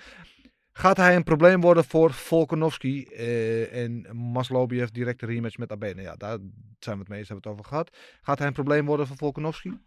Gaat 0.73 0.97
hij 0.97 1.17
een 1.17 1.25
probleem 1.25 1.61
worden 1.61 1.85
voor 1.85 2.13
Volkanovski 2.13 3.05
eh, 3.05 3.83
en 3.85 4.17
Maslobiev 4.17 4.89
direct 4.89 5.21
de 5.21 5.27
rematch 5.27 5.57
met 5.57 5.71
Abene? 5.73 6.03
Ja, 6.03 6.17
daar 6.17 6.39
zijn 6.79 6.97
we 6.97 7.03
het 7.03 7.09
meest 7.09 7.29
hebben 7.29 7.45
we 7.45 7.49
het 7.49 7.59
over 7.59 7.65
gehad. 7.65 7.97
Gaat 8.23 8.39
hij 8.39 8.47
een 8.47 8.53
probleem 8.53 8.87
worden 8.87 9.07
voor 9.07 9.17
Volkanovski? 9.17 9.79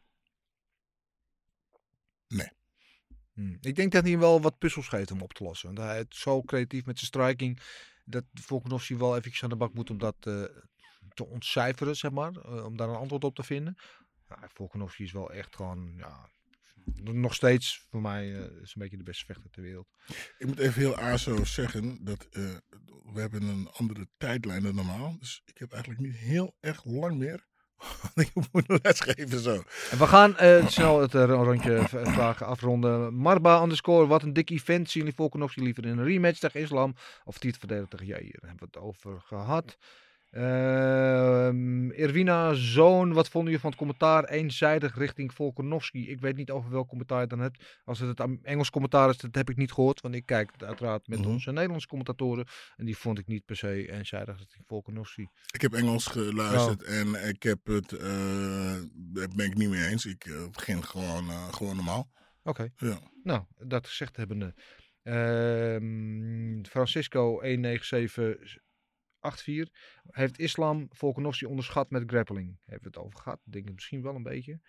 Nee. 2.27 2.49
Hmm. 3.33 3.57
Ik 3.61 3.75
denk 3.75 3.91
dat 3.91 4.03
hij 4.03 4.19
wel 4.19 4.41
wat 4.41 4.57
puzzels 4.57 4.87
geeft 4.87 5.11
om 5.11 5.21
op 5.21 5.33
te 5.33 5.43
lossen. 5.43 5.73
Want 5.73 5.87
hij 5.87 6.05
is 6.09 6.19
zo 6.19 6.41
creatief 6.41 6.85
met 6.85 6.97
zijn 6.97 7.07
striking 7.07 7.59
dat 8.05 8.23
Volkanovski 8.33 8.97
wel 8.97 9.17
even 9.17 9.43
aan 9.43 9.49
de 9.49 9.55
bak 9.55 9.73
moet 9.73 9.89
om 9.89 9.97
dat 9.97 10.15
eh, 10.19 10.43
te 11.15 11.25
ontcijferen, 11.25 11.95
zeg 11.95 12.11
maar. 12.11 12.31
eh, 12.35 12.65
om 12.65 12.77
daar 12.77 12.89
een 12.89 12.95
antwoord 12.95 13.23
op 13.23 13.35
te 13.35 13.43
vinden. 13.43 13.75
Ja, 14.29 14.49
Volkanovski 14.53 15.03
is 15.03 15.11
wel 15.11 15.31
echt 15.31 15.55
gewoon, 15.55 15.93
ja, 15.97 16.29
nog 17.03 17.33
steeds 17.33 17.85
voor 17.89 18.01
mij 18.01 18.33
eh, 18.33 18.61
is 18.61 18.75
een 18.75 18.81
beetje 18.81 18.97
de 18.97 19.03
beste 19.03 19.25
vechter 19.25 19.49
ter 19.49 19.61
wereld. 19.61 19.87
Ik 20.37 20.47
moet 20.47 20.59
even 20.59 20.81
heel 20.81 20.97
aarzo 20.97 21.43
zeggen 21.43 22.03
dat 22.05 22.27
eh, 22.31 22.43
we 23.13 23.19
hebben 23.19 23.41
een 23.43 23.69
andere 23.71 24.07
tijdlijn 24.17 24.63
dan 24.63 24.75
normaal. 24.75 25.15
Dus 25.19 25.41
ik 25.45 25.57
heb 25.57 25.71
eigenlijk 25.71 26.01
niet 26.01 26.15
heel 26.15 26.55
erg 26.59 26.85
lang 26.85 27.17
meer. 27.17 27.47
Ik 28.15 28.31
moet 28.51 28.79
lesgeven 28.83 29.39
zo. 29.39 29.53
En 29.91 29.97
we 29.97 30.07
gaan 30.07 30.35
snel 30.69 31.01
het 31.01 31.13
rondje 31.13 31.83
vragen 31.87 32.45
afronden. 32.45 33.13
Marba 33.13 33.61
underscore, 33.61 34.07
wat 34.07 34.23
een 34.23 34.33
dik 34.33 34.49
event. 34.49 34.89
Zien 34.89 35.01
jullie 35.03 35.17
Volkanovski 35.17 35.61
liever 35.61 35.85
in 35.85 35.97
een 35.97 36.05
rematch 36.05 36.39
tegen 36.39 36.59
Islam 36.59 36.95
of 37.23 37.37
titelverdediger 37.37 37.89
tegen 37.89 38.05
Jair? 38.05 38.37
Daar 38.39 38.49
hebben 38.49 38.69
we 38.71 38.79
het 38.79 38.87
over 38.87 39.21
gehad. 39.21 39.77
Ehm, 40.35 41.89
Irvina 41.89 42.53
Zoon, 42.53 43.13
wat 43.13 43.29
vonden 43.29 43.43
jullie 43.43 43.59
van 43.59 43.69
het 43.69 43.79
commentaar 43.79 44.23
eenzijdig 44.23 44.97
richting 44.97 45.33
Volkanovski? 45.33 46.09
Ik 46.09 46.19
weet 46.19 46.35
niet 46.35 46.51
over 46.51 46.71
welk 46.71 46.87
commentaar 46.87 47.21
je 47.21 47.27
dan 47.27 47.39
hebt. 47.39 47.63
Als 47.85 47.99
het 47.99 48.17
het 48.17 48.29
Engels 48.41 48.69
commentaar 48.69 49.09
is, 49.09 49.17
dat 49.17 49.35
heb 49.35 49.49
ik 49.49 49.57
niet 49.57 49.71
gehoord. 49.71 50.01
Want 50.01 50.15
ik 50.15 50.25
kijk 50.25 50.51
uiteraard 50.57 51.07
met 51.07 51.19
mhm. 51.19 51.29
onze 51.29 51.51
Nederlandse 51.51 51.87
commentatoren. 51.87 52.45
En 52.77 52.85
die 52.85 52.97
vond 52.97 53.19
ik 53.19 53.27
niet 53.27 53.45
per 53.45 53.55
se 53.55 53.91
eenzijdig 53.91 54.37
richting 54.37 54.63
Volkanovski. 54.67 55.27
Ik 55.51 55.61
heb 55.61 55.73
Engels 55.73 56.05
geluisterd 56.05 56.83
en 56.83 57.27
ik 57.27 57.43
heb 57.43 57.65
het, 57.65 57.91
eh, 57.91 58.75
daar 58.93 59.27
ben 59.35 59.45
ik 59.45 59.55
niet 59.55 59.69
mee 59.69 59.87
eens. 59.87 60.05
Ik 60.05 60.25
eh, 60.25 60.47
begin 60.51 60.83
gewoon, 60.83 61.29
eh, 61.29 61.53
gewoon 61.53 61.75
normaal. 61.75 62.09
Oké. 62.43 62.69
Ja. 62.75 62.99
Nou, 63.23 63.43
dat 63.57 63.87
gezegd 63.87 64.17
hebbende. 64.17 64.53
Ehm, 65.03 66.63
Francisco 66.63 67.41
197 67.41 68.63
84 69.33 69.69
Heeft 70.09 70.39
islam 70.39 70.87
Volkanovski 70.91 71.45
onderschat 71.45 71.89
met 71.89 72.03
grappling? 72.07 72.57
Heeft 72.65 72.83
het 72.83 72.97
over 72.97 73.19
gehad? 73.19 73.39
Denk 73.43 73.67
ik 73.67 73.73
misschien 73.73 74.01
wel 74.01 74.15
een 74.15 74.23
beetje. 74.23 74.59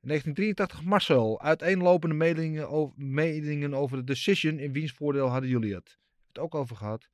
1983 0.00 0.84
Marcel. 0.84 1.40
Uiteenlopende 1.40 2.14
meningen 2.14 2.68
over, 2.68 2.94
meningen 2.96 3.74
over 3.74 3.96
de 3.96 4.04
decision. 4.04 4.58
In 4.58 4.72
wiens 4.72 4.92
voordeel 4.92 5.28
hadden 5.28 5.50
jullie 5.50 5.74
het? 5.74 5.98
Het 6.28 6.38
ook 6.38 6.54
over 6.54 6.76
gehad. 6.76 7.08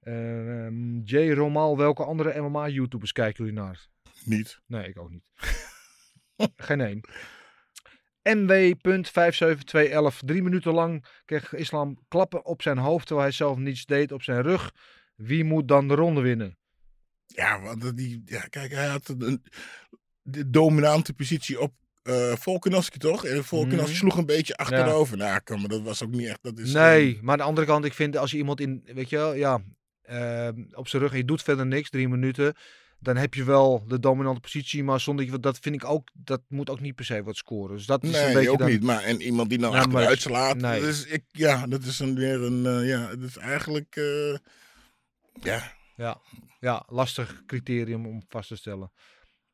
Ehm, 0.00 0.96
uh, 0.96 1.00
Jay 1.04 1.32
Romal, 1.32 1.76
welke 1.76 2.04
andere 2.04 2.40
MMA-YouTubers 2.40 3.12
kijken 3.12 3.44
jullie 3.44 3.60
naar? 3.60 3.86
Niet. 4.24 4.60
Nee, 4.66 4.88
ik 4.88 4.98
ook 4.98 5.10
niet. 5.10 5.24
Geen 6.56 6.80
één. 6.80 7.00
MW.57211. 8.26 10.18
Drie 10.24 10.42
minuten 10.42 10.72
lang 10.72 11.04
kreeg 11.24 11.54
Islam 11.54 11.98
klappen 12.08 12.44
op 12.44 12.62
zijn 12.62 12.78
hoofd 12.78 13.06
terwijl 13.06 13.26
hij 13.26 13.36
zelf 13.36 13.56
niets 13.56 13.86
deed 13.86 14.12
op 14.12 14.22
zijn 14.22 14.42
rug. 14.42 14.72
Wie 15.16 15.44
moet 15.44 15.68
dan 15.68 15.88
de 15.88 15.94
ronde 15.94 16.20
winnen? 16.20 16.58
Ja, 17.26 17.60
want 17.60 17.96
die, 17.96 18.22
ja, 18.24 18.40
kijk, 18.40 18.72
hij 18.72 18.86
had 18.86 19.14
een, 19.18 19.42
de 20.22 20.50
dominante 20.50 21.12
positie 21.12 21.60
op 21.60 21.72
Volkanovski, 22.38 22.98
toch? 22.98 23.24
En 23.24 23.44
Volkanovski 23.44 23.90
Mhm. 23.90 23.98
sloeg 23.98 24.16
een 24.16 24.26
beetje 24.26 24.56
achterover. 24.56 25.16
Nou, 25.16 25.40
kom, 25.44 25.60
maar 25.60 25.68
dat 25.68 25.82
was 25.82 26.02
ook 26.02 26.10
niet 26.10 26.26
echt. 26.26 26.38
Dat 26.42 26.58
is 26.58 26.72
nee, 26.72 27.18
maar 27.22 27.32
aan 27.32 27.38
de 27.38 27.44
andere 27.44 27.66
kant, 27.66 27.84
ik 27.84 27.92
vind 27.94 28.16
als 28.16 28.30
je 28.30 28.36
iemand 28.36 28.60
in, 28.60 28.82
weet 28.94 29.10
je 29.10 29.16
wel, 29.16 29.34
ja, 29.34 29.60
ehm, 30.02 30.64
op 30.72 30.88
zijn 30.88 31.02
rug 31.02 31.10
en 31.12 31.16
je 31.18 31.24
doet 31.24 31.42
verder 31.42 31.66
niks, 31.66 31.90
drie 31.90 32.08
minuten, 32.08 32.54
dan 33.00 33.16
heb 33.16 33.34
je 33.34 33.44
wel 33.44 33.84
de 33.86 33.98
dominante 34.00 34.40
positie, 34.40 34.84
maar 34.84 35.00
zonder 35.00 35.24
je, 35.24 35.40
dat 35.40 35.58
vind 35.58 35.74
ik 35.74 35.84
ook, 35.84 36.08
dat 36.14 36.42
moet 36.48 36.70
ook 36.70 36.80
niet 36.80 36.94
per 36.94 37.04
se 37.04 37.22
wat 37.22 37.36
scoren. 37.36 37.76
Dus 37.76 37.86
dat 37.86 38.04
is 38.04 38.18
een 38.18 38.24
Nee, 38.24 38.34
beetje 38.34 38.50
ook 38.50 38.58
dan, 38.58 38.68
niet. 38.70 38.82
Maar 38.82 39.02
en 39.02 39.20
iemand 39.20 39.48
die 39.48 39.58
nou 39.58 39.72
Ja, 39.74 39.80
achteruit 39.80 40.20
slaat. 40.20 40.56
nee. 40.56 40.80
Dus 40.80 41.04
ik, 41.06 41.24
ja, 41.30 41.66
dat 41.66 41.82
is 41.82 41.98
een, 41.98 42.14
weer 42.14 42.42
een. 42.42 42.66
eh, 42.66 42.88
ja, 42.88 43.06
dat 43.16 43.28
is 43.28 43.36
eigenlijk. 43.36 43.96
eh, 43.96 44.36
ja, 45.42 45.76
Ja, 45.96 46.20
ja, 46.60 46.84
lastig 46.88 47.42
criterium 47.46 48.06
om 48.06 48.22
vast 48.28 48.48
te 48.48 48.56
stellen. 48.56 48.92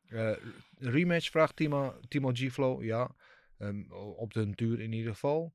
Eh, 0.07 0.37
rematch 0.79 1.31
vraagt 1.31 1.57
Timo, 1.57 2.01
Timo 2.09 2.31
G-Flow, 2.33 2.83
ja. 2.83 3.15
Ehm, 3.59 3.93
op 3.93 4.33
de 4.33 4.47
natuur 4.47 4.81
in 4.81 4.93
ieder 4.93 5.13
geval. 5.13 5.55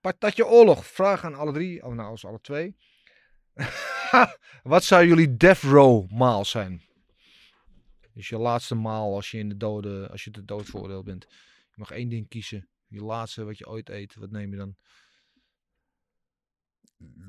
Patatje 0.00 0.46
oorlog, 0.46 0.86
vraag 0.86 1.24
aan 1.24 1.34
alle 1.34 1.52
drie, 1.52 1.82
oh 1.82 1.94
nou 1.94 2.08
als 2.08 2.24
alle 2.24 2.40
twee. 2.40 2.76
Wat 4.62 4.84
zou 4.84 5.06
jullie 5.06 5.36
death 5.36 5.60
row 5.60 6.10
maal 6.10 6.44
zijn? 6.44 6.82
Dus 8.14 8.28
je 8.28 8.38
laatste 8.38 8.74
maal 8.74 9.14
als 9.14 9.30
je 9.30 9.38
in 9.38 9.48
de 9.48 9.56
dode, 9.56 10.08
als 10.10 10.24
je 10.24 10.30
de 10.30 10.44
dood 10.44 10.66
veroordeeld 10.66 11.04
bent. 11.04 11.26
Je 11.70 11.74
mag 11.76 11.90
één 11.90 12.08
ding 12.08 12.28
kiezen. 12.28 12.68
Je 12.86 13.02
laatste 13.02 13.44
wat 13.44 13.58
je 13.58 13.66
ooit 13.66 13.88
eet, 13.88 14.14
wat 14.14 14.30
neem 14.30 14.50
je 14.50 14.56
dan? 14.56 14.76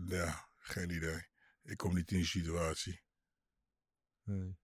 ja, 0.08 0.46
geen 0.58 0.90
idee. 0.90 1.31
Ik 1.72 1.78
kom 1.78 1.94
niet 1.96 2.12
in 2.12 2.18
die 2.18 2.26
situatie. 2.26 3.02
Nee. 4.24 4.58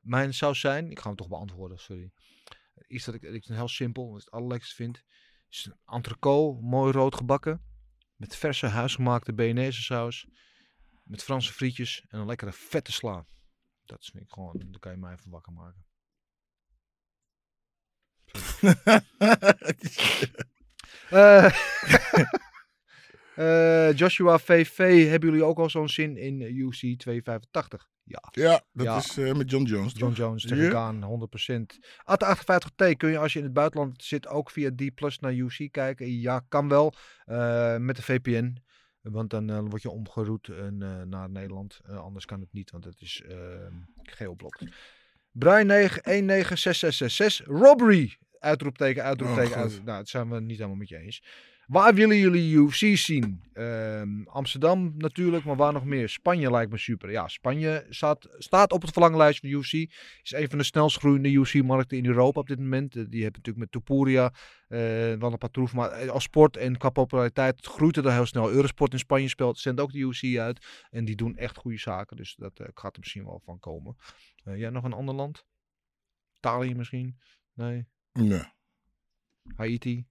Mijn 0.00 0.34
zou 0.34 0.54
zijn, 0.54 0.90
ik 0.90 0.98
ga 0.98 1.06
hem 1.06 1.16
toch 1.16 1.28
beantwoorden, 1.28 1.78
sorry. 1.78 2.12
Iets 2.86 3.04
dat 3.04 3.14
ik, 3.14 3.22
ik 3.22 3.44
heel 3.44 3.68
simpel, 3.68 4.08
wat 4.08 4.18
ik 4.18 4.24
het 4.24 4.34
allerlekkerst 4.34 4.74
vind, 4.74 5.02
is 5.48 5.64
een 5.64 5.78
entrecote, 5.84 6.62
mooi 6.62 6.92
rood 6.92 7.14
gebakken, 7.14 7.64
met 8.16 8.36
verse 8.36 8.66
huisgemaakte 8.66 9.34
Bearnaise 9.34 9.82
saus, 9.82 10.28
met 11.04 11.22
Franse 11.22 11.52
frietjes 11.52 12.04
en 12.08 12.18
een 12.18 12.26
lekkere 12.26 12.52
vette 12.52 12.92
sla. 12.92 13.26
Dat 13.84 14.00
is 14.00 14.08
vind 14.08 14.24
ik 14.24 14.32
gewoon, 14.32 14.58
daar 14.58 14.80
kan 14.80 14.92
je 14.92 14.98
mij 14.98 15.12
even 15.12 15.30
wakker 15.30 15.52
maken. 15.52 15.86
Eh, 21.10 21.52
eh, 23.36 23.96
Joshua 23.96 24.38
VV, 24.38 25.08
hebben 25.08 25.28
jullie 25.28 25.44
ook 25.44 25.58
al 25.58 25.70
zo'n 25.70 25.88
zin 25.88 26.16
in 26.16 26.40
UC 26.40 26.98
285? 26.98 27.88
Ja. 28.06 28.22
ja, 28.30 28.62
dat 28.72 28.86
Ja. 28.86 28.96
is 28.96 29.18
eh, 29.18 29.32
met 29.34 29.50
John 29.50 29.64
Jones. 29.64 29.92
John 29.92 30.04
toch? 30.08 30.16
Jones 30.16 30.42
tegen 30.42 30.64
Ja. 30.64 30.70
Gaan, 30.70 31.02
100%. 31.02 31.78
AT58T 32.04 32.96
kun 32.96 33.10
je 33.10 33.18
als 33.18 33.32
je 33.32 33.38
in 33.38 33.44
het 33.44 33.54
buitenland 33.54 34.02
zit 34.04 34.26
ook 34.28 34.50
via 34.50 34.70
D 34.74 34.94
Plus 34.94 35.18
naar 35.18 35.32
UC 35.32 35.68
kijken. 35.72 36.20
Ja, 36.20 36.44
kan 36.48 36.68
wel. 36.68 36.94
eh, 37.24 37.76
met 37.76 37.96
de 37.96 38.02
VPN. 38.02 38.56
Want 39.00 39.30
dan 39.30 39.68
word 39.68 39.82
je 39.82 40.38
eh, 40.48 41.02
naar 41.02 41.30
Nederland. 41.30 41.80
Anders 41.86 42.24
kan 42.24 42.40
het 42.40 42.52
niet, 42.52 42.70
want 42.70 42.84
het 42.84 43.00
is 43.00 43.22
uh, 43.28 43.36
geoblokt. 44.02 44.64
Brian 45.32 45.66
9, 45.66 46.02
196666. 46.02 47.46
Robbery. 47.46 48.16
Uitroepteken, 48.38 49.02
uitroepteken. 49.02 49.50
Oh, 49.52 49.56
uit, 49.62 49.84
nou, 49.84 49.98
dat 49.98 50.08
zijn 50.08 50.30
we 50.30 50.40
niet 50.40 50.56
helemaal 50.56 50.76
met 50.76 50.88
je 50.88 50.98
eens. 50.98 51.22
Waar 51.66 51.94
willen 51.94 52.16
jullie 52.16 52.54
UFC 52.54 52.96
zien? 52.96 53.42
Ehm, 53.52 54.22
Amsterdam 54.24 54.94
natuurlijk, 54.96 55.44
maar 55.44 55.56
waar 55.56 55.72
nog 55.72 55.84
meer? 55.84 56.08
Spanje 56.08 56.50
lijkt 56.50 56.70
me 56.70 56.78
super. 56.78 57.10
Ja, 57.10 57.28
Spanje 57.28 57.86
staat, 57.88 58.28
staat 58.38 58.72
op 58.72 58.82
het 58.82 58.90
verlanglijst 58.90 59.40
van 59.40 59.48
de 59.48 59.54
UFC. 59.54 59.72
Is 60.22 60.32
een 60.32 60.48
van 60.48 60.58
de 60.58 60.64
snelst 60.64 60.98
groeiende 60.98 61.30
UFC-markten 61.30 61.96
in 61.96 62.06
Europa 62.06 62.40
op 62.40 62.46
dit 62.46 62.58
moment. 62.58 62.96
Eh, 62.96 63.04
die 63.08 63.22
hebben 63.22 63.40
natuurlijk 63.42 63.56
met 63.56 63.70
Topuria 63.70 64.32
eh, 64.68 64.78
wel 65.14 65.32
een 65.32 65.38
paar 65.38 65.50
troeven. 65.50 65.76
Maar 65.76 65.90
eh, 65.90 66.08
als 66.08 66.22
sport 66.22 66.56
en 66.56 66.76
qua 66.76 66.90
populariteit 66.90 67.66
groeit 67.66 67.96
het 67.96 68.04
er 68.04 68.12
heel 68.12 68.26
snel. 68.26 68.50
Eurosport 68.50 68.92
in 68.92 68.98
Spanje 68.98 69.28
speelt, 69.28 69.58
zendt 69.58 69.80
ook 69.80 69.92
de 69.92 69.98
UFC 69.98 70.38
uit. 70.38 70.86
En 70.90 71.04
die 71.04 71.16
doen 71.16 71.36
echt 71.36 71.56
goede 71.56 71.78
zaken. 71.78 72.16
Dus 72.16 72.34
dat 72.34 72.60
gaat 72.74 72.94
er 72.94 73.00
misschien 73.00 73.24
wel 73.24 73.40
van 73.44 73.58
komen. 73.58 73.96
Jij 74.44 74.70
nog 74.70 74.84
een 74.84 74.92
ander 74.92 75.14
land? 75.14 75.44
Italië 76.36 76.74
misschien? 76.74 77.18
Nee. 77.52 77.86
Nee. 78.12 78.42
Haiti? 79.56 80.06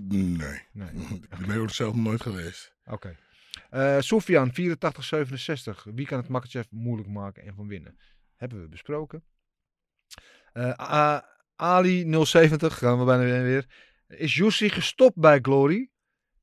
Nee. 0.00 0.62
Nee. 0.72 0.88
Ik 1.38 1.46
ben 1.46 1.62
er 1.62 1.70
zelf 1.70 1.94
nooit 1.94 2.22
geweest. 2.22 2.74
Oké. 2.84 3.16
Eh 3.70 3.98
Sofian, 4.00 4.50
8467. 4.52 5.86
Wie 5.94 6.06
kan 6.06 6.18
het 6.18 6.28
Makachev 6.28 6.66
moeilijk 6.70 7.08
maken 7.08 7.42
en 7.42 7.54
van 7.54 7.68
winnen? 7.68 7.98
Hebben 8.36 8.60
we 8.60 8.68
besproken. 8.68 9.24
Eh, 10.52 11.18
Ali 11.56 12.24
070, 12.24 12.78
gaan 12.78 12.98
we 12.98 13.04
bijna 13.04 13.42
weer. 13.42 13.66
Is 14.06 14.34
Jussi 14.34 14.68
gestopt 14.68 15.16
bij 15.16 15.38
Glory? 15.42 15.90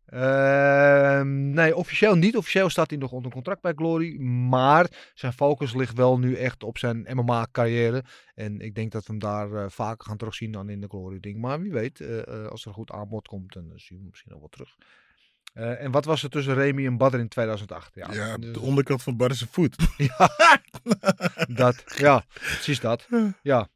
Ehm, 0.05 1.49
nee, 1.49 1.75
officieel 1.75 2.15
niet. 2.15 2.37
Officieel 2.37 2.69
staat 2.69 2.89
hij 2.89 2.99
nog 2.99 3.11
onder 3.11 3.31
contract 3.31 3.61
bij 3.61 3.73
Glory. 3.75 4.19
Maar 4.21 4.87
zijn 5.13 5.33
focus 5.33 5.73
ligt 5.73 5.95
wel 5.95 6.19
nu 6.19 6.35
echt 6.35 6.63
op 6.63 6.77
zijn 6.77 7.07
MMA-carrière. 7.13 8.03
En 8.35 8.59
ik 8.59 8.75
denk 8.75 8.91
dat 8.91 9.05
we 9.05 9.11
hem 9.11 9.21
daar 9.21 9.53
eh, 9.53 9.65
vaker 9.69 10.05
gaan 10.05 10.17
terugzien 10.17 10.51
dan 10.51 10.69
in 10.69 10.81
de 10.81 10.87
Glory-ding. 10.87 11.37
Maar 11.39 11.61
wie 11.61 11.71
weet, 11.71 11.99
eh, 11.99 12.27
eh, 12.27 12.47
als 12.47 12.61
er 12.61 12.67
een 12.67 12.73
goed 12.73 12.91
aanbod 12.91 13.27
komt, 13.27 13.53
dan 13.53 13.63
zien 13.63 13.87
we 13.87 13.95
hem 13.95 14.07
misschien 14.09 14.31
nog 14.31 14.39
wel 14.39 14.49
terug. 14.49 14.75
En 15.53 15.91
wat 15.91 16.05
was 16.05 16.23
er 16.23 16.29
tussen 16.29 16.53
Remy 16.53 16.85
en 16.85 16.97
Badr 16.97 17.17
in 17.17 17.27
2008? 17.27 17.95
Ja, 17.95 18.13
Ja, 18.13 18.37
dus- 18.37 18.53
de 18.53 18.59
onderkant 18.59 19.03
van 19.03 19.17
Bar's 19.17 19.45
voet. 19.51 19.75
dat, 21.47 21.83
ja, 21.97 22.23
precies 22.33 22.79
dat. 22.79 23.07
Ja. 23.41 23.67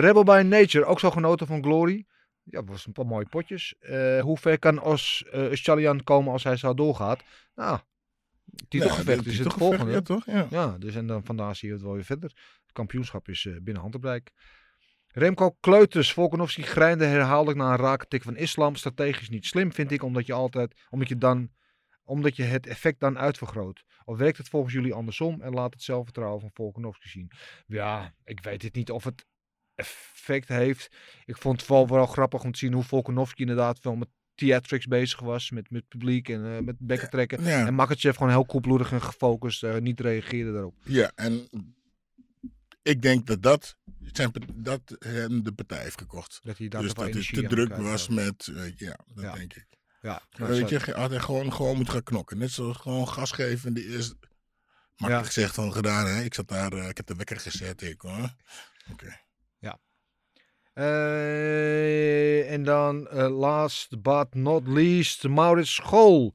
Rebel 0.00 0.24
by 0.24 0.42
Nature, 0.46 0.84
ook 0.84 1.00
zo 1.00 1.10
genoten 1.10 1.46
van 1.46 1.62
Glory. 1.62 2.04
Ja, 2.50 2.64
was 2.64 2.86
een 2.86 2.92
paar 2.92 3.06
mooie 3.06 3.26
potjes. 3.28 3.74
Eh, 3.78 4.20
hoe 4.20 4.38
ver 4.38 4.58
kan 4.58 4.82
Os 4.82 5.24
uh, 5.34 5.48
Chalian 5.50 6.04
komen 6.04 6.32
als 6.32 6.44
hij 6.44 6.56
zo 6.56 6.74
doorgaat? 6.74 7.22
Nou, 7.54 7.78
titelgevecht 8.68 9.24
Ja, 9.24 9.30
is 9.30 9.38
het 9.38 9.52
volgende. 9.52 9.92
ja, 9.92 10.00
toch? 10.00 10.26
Ja. 10.26 10.46
Ja, 10.50 10.78
dus 10.78 10.94
en 10.94 11.06
dan 11.06 11.24
vandaar 11.24 11.56
zie 11.56 11.68
je 11.68 11.74
het 11.74 11.82
wel 11.82 11.92
weer 11.92 12.04
verder. 12.04 12.30
Het 12.62 12.72
kampioenschap 12.72 13.28
is 13.28 13.46
eh, 13.46 13.52
binnen 13.62 13.82
handbereik. 13.82 14.30
Remco 15.08 15.50
Kleuters, 15.60 16.12
Volkanovski 16.12 16.62
grijnde 16.62 17.04
herhaaldelijk 17.04 17.58
na 17.58 17.70
een 17.70 17.76
rake 17.78 18.06
tik 18.06 18.22
van 18.22 18.36
islam. 18.36 18.74
Strategisch 18.76 19.28
niet 19.28 19.46
slim, 19.46 19.72
vind 19.72 19.90
ik, 19.90 20.02
omdat 20.02 20.26
je 20.26 20.32
altijd, 20.32 20.80
omdat 20.90 21.08
je 21.08 21.16
dan, 21.16 21.50
omdat 22.04 22.36
je 22.36 22.42
het 22.42 22.66
effect 22.66 23.00
dan 23.00 23.18
uitvergroot. 23.18 23.82
Of 24.04 24.18
werkt 24.18 24.38
het 24.38 24.48
volgens 24.48 24.74
jullie 24.74 24.94
andersom 24.94 25.42
en 25.42 25.52
laat 25.52 25.72
het 25.72 25.82
zelfvertrouwen 25.82 26.40
van 26.40 26.50
Volkanovski 26.52 27.08
zien? 27.08 27.30
Ja, 27.66 28.14
ik 28.24 28.40
weet 28.40 28.62
het 28.62 28.74
niet 28.74 28.90
of 28.90 29.04
het 29.04 29.26
effect 29.80 30.48
heeft. 30.48 30.90
Ik 31.24 31.36
vond 31.36 31.56
het 31.56 31.66
vooral 31.66 31.88
wel 31.88 32.06
grappig 32.06 32.42
om 32.42 32.52
te 32.52 32.58
zien 32.58 32.72
hoe 32.72 32.82
Volkanovski 32.84 33.40
inderdaad 33.40 33.78
veel 33.80 33.96
met 33.96 34.08
theatrics 34.34 34.86
bezig 34.86 35.20
was. 35.20 35.50
Met, 35.50 35.70
met 35.70 35.88
publiek 35.88 36.28
en 36.28 36.44
uh, 36.44 36.58
met 36.58 36.76
bekken 36.78 37.10
trekken. 37.10 37.44
Ja. 37.44 37.66
En 37.66 37.74
Makachev 37.74 38.16
gewoon 38.16 38.32
heel 38.32 38.44
koelbloedig 38.44 38.92
en 38.92 39.02
gefocust 39.02 39.62
uh, 39.62 39.76
niet 39.76 40.00
reageerde 40.00 40.52
daarop. 40.52 40.74
Ja, 40.84 41.12
en 41.14 41.48
ik 42.82 43.02
denk 43.02 43.26
dat 43.26 43.42
dat, 43.42 43.76
zijn, 44.12 44.32
dat 44.54 44.96
hem 44.98 45.42
de 45.42 45.52
partij 45.52 45.82
heeft 45.82 45.98
gekocht. 45.98 46.40
Dat 46.42 46.58
hij 46.58 46.68
daar 46.68 46.82
dus 46.82 46.94
dat 46.94 47.04
het 47.04 47.14
energie 47.14 47.40
te 47.42 47.48
druk 47.48 47.76
was 47.76 48.08
met, 48.08 48.46
uh, 48.46 48.76
ja, 48.76 48.98
dat 49.14 49.24
Ja. 49.24 49.34
denk 49.34 49.54
ik. 49.54 49.66
Ja, 50.02 50.22
Nou, 50.38 50.50
weet 50.50 50.68
je, 50.68 50.92
had 50.92 51.10
hij 51.10 51.18
gewoon, 51.18 51.52
gewoon 51.52 51.76
moet 51.76 51.90
gaan 51.90 52.02
knokken. 52.02 52.38
Net 52.38 52.50
zoals 52.50 52.76
gewoon 52.76 53.08
gas 53.08 53.30
geven 53.32 53.68
in 53.68 53.74
de 53.74 53.86
eerste... 53.86 54.16
Makkelijk 54.96 55.26
Ja. 55.26 55.32
gezegd 55.32 55.54
van 55.54 55.72
gedaan, 55.72 56.06
hè. 56.06 56.22
Ik 56.22 56.34
zat 56.34 56.48
daar, 56.48 56.72
eh, 56.72 56.88
ik 56.88 56.96
heb 56.96 57.06
de 57.06 57.14
wekker 57.14 57.40
gezet, 57.40 57.82
ik 57.82 58.00
hoor. 58.00 58.34
Oké. 58.92 59.06
Eh, 59.06 59.14
en 60.72 62.62
dan 62.64 63.08
eh, 63.08 63.38
last 63.38 64.02
but 64.02 64.34
not 64.34 64.66
least, 64.66 65.28
Maurits 65.28 65.74
School. 65.74 66.34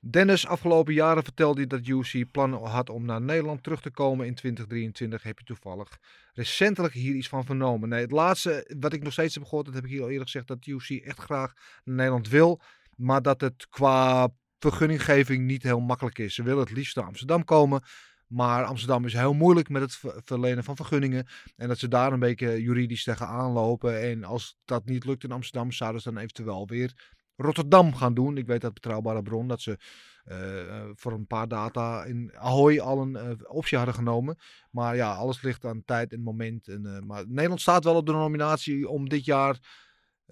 Dennis, 0.00 0.46
afgelopen 0.46 0.94
jaren 0.94 1.22
vertelde 1.22 1.60
hij 1.60 1.66
dat 1.66 1.86
UC 1.86 2.30
plannen 2.30 2.60
had 2.60 2.90
om 2.90 3.04
naar 3.04 3.20
Nederland 3.20 3.62
terug 3.62 3.80
te 3.80 3.90
komen 3.90 4.26
in 4.26 4.34
2023. 4.34 5.22
Heb 5.22 5.38
je 5.38 5.44
toevallig 5.44 5.98
recentelijk 6.32 6.94
hier 6.94 7.14
iets 7.14 7.28
van 7.28 7.44
vernomen? 7.44 7.88
Nee, 7.88 8.00
het 8.00 8.10
laatste 8.10 8.74
wat 8.78 8.92
ik 8.92 9.02
nog 9.02 9.12
steeds 9.12 9.34
heb 9.34 9.44
gehoord, 9.44 9.66
dat 9.66 9.74
heb 9.74 9.84
ik 9.84 9.90
hier 9.90 10.02
al 10.02 10.08
eerder 10.08 10.24
gezegd, 10.24 10.46
dat 10.46 10.66
UC 10.66 10.88
echt 10.88 11.18
graag 11.18 11.52
naar 11.84 11.96
Nederland 11.96 12.28
wil. 12.28 12.60
Maar 12.96 13.22
dat 13.22 13.40
het 13.40 13.68
qua 13.68 14.28
vergunninggeving 14.58 15.44
niet 15.44 15.62
heel 15.62 15.80
makkelijk 15.80 16.18
is. 16.18 16.34
Ze 16.34 16.42
willen 16.42 16.60
het 16.60 16.72
liefst 16.72 16.96
naar 16.96 17.04
Amsterdam 17.04 17.44
komen. 17.44 17.82
Maar 18.26 18.64
Amsterdam 18.64 19.04
is 19.04 19.12
heel 19.12 19.34
moeilijk 19.34 19.68
met 19.68 19.82
het 19.82 19.94
ver- 19.94 20.20
verlenen 20.24 20.64
van 20.64 20.76
vergunningen. 20.76 21.26
En 21.56 21.68
dat 21.68 21.78
ze 21.78 21.88
daar 21.88 22.12
een 22.12 22.18
beetje 22.18 22.62
juridisch 22.62 23.04
tegenaan 23.04 23.52
lopen. 23.52 24.02
En 24.02 24.24
als 24.24 24.56
dat 24.64 24.84
niet 24.84 25.04
lukt 25.04 25.24
in 25.24 25.32
Amsterdam, 25.32 25.72
zouden 25.72 26.02
ze 26.02 26.12
dan 26.12 26.22
eventueel 26.22 26.66
weer 26.66 27.14
Rotterdam 27.36 27.94
gaan 27.94 28.14
doen. 28.14 28.36
Ik 28.36 28.46
weet 28.46 28.60
dat 28.60 28.74
betrouwbare 28.74 29.22
bron 29.22 29.48
dat 29.48 29.60
ze 29.60 29.78
eh, 30.24 30.60
eh, 30.60 30.84
voor 30.94 31.12
een 31.12 31.26
paar 31.26 31.48
data 31.48 32.04
in 32.04 32.32
Ahoy 32.36 32.78
al 32.78 33.00
een 33.00 33.16
eh, 33.16 33.30
optie 33.42 33.76
hadden 33.76 33.94
genomen. 33.94 34.38
Maar 34.70 34.96
ja, 34.96 35.12
alles 35.12 35.42
ligt 35.42 35.64
aan 35.64 35.84
tijd 35.84 36.12
en 36.12 36.22
moment. 36.22 36.68
En, 36.68 37.04
maar 37.06 37.24
Nederland 37.28 37.60
staat 37.60 37.84
wel 37.84 37.94
op 37.94 38.06
de 38.06 38.12
nominatie 38.12 38.88
om 38.88 39.08
dit 39.08 39.24
jaar 39.24 39.58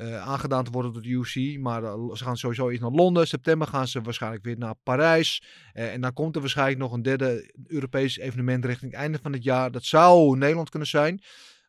aangedaan 0.02 0.64
te 0.64 0.70
worden 0.70 0.92
door 0.92 1.02
de 1.02 1.08
UC. 1.08 1.58
Maar 1.60 1.84
eh, 1.84 2.12
ze 2.12 2.24
gaan 2.24 2.36
sowieso 2.36 2.68
eerst 2.68 2.82
naar 2.82 2.90
Londen. 2.90 3.26
September 3.26 3.68
gaan 3.68 3.88
ze 3.88 4.00
waarschijnlijk 4.00 4.44
weer 4.44 4.58
naar 4.58 4.74
Parijs. 4.82 5.42
Eh, 5.72 5.92
en 5.92 6.00
dan 6.00 6.12
komt 6.12 6.34
er 6.34 6.40
waarschijnlijk 6.40 6.78
nog 6.78 6.92
een 6.92 7.02
derde 7.02 7.54
Europees 7.66 8.18
evenement 8.18 8.64
richting 8.64 8.90
het 8.90 9.00
einde 9.00 9.18
van 9.22 9.32
het 9.32 9.42
jaar. 9.42 9.70
Dat 9.70 9.84
zou 9.84 10.38
Nederland 10.38 10.70
kunnen 10.70 10.88
zijn. 10.88 11.22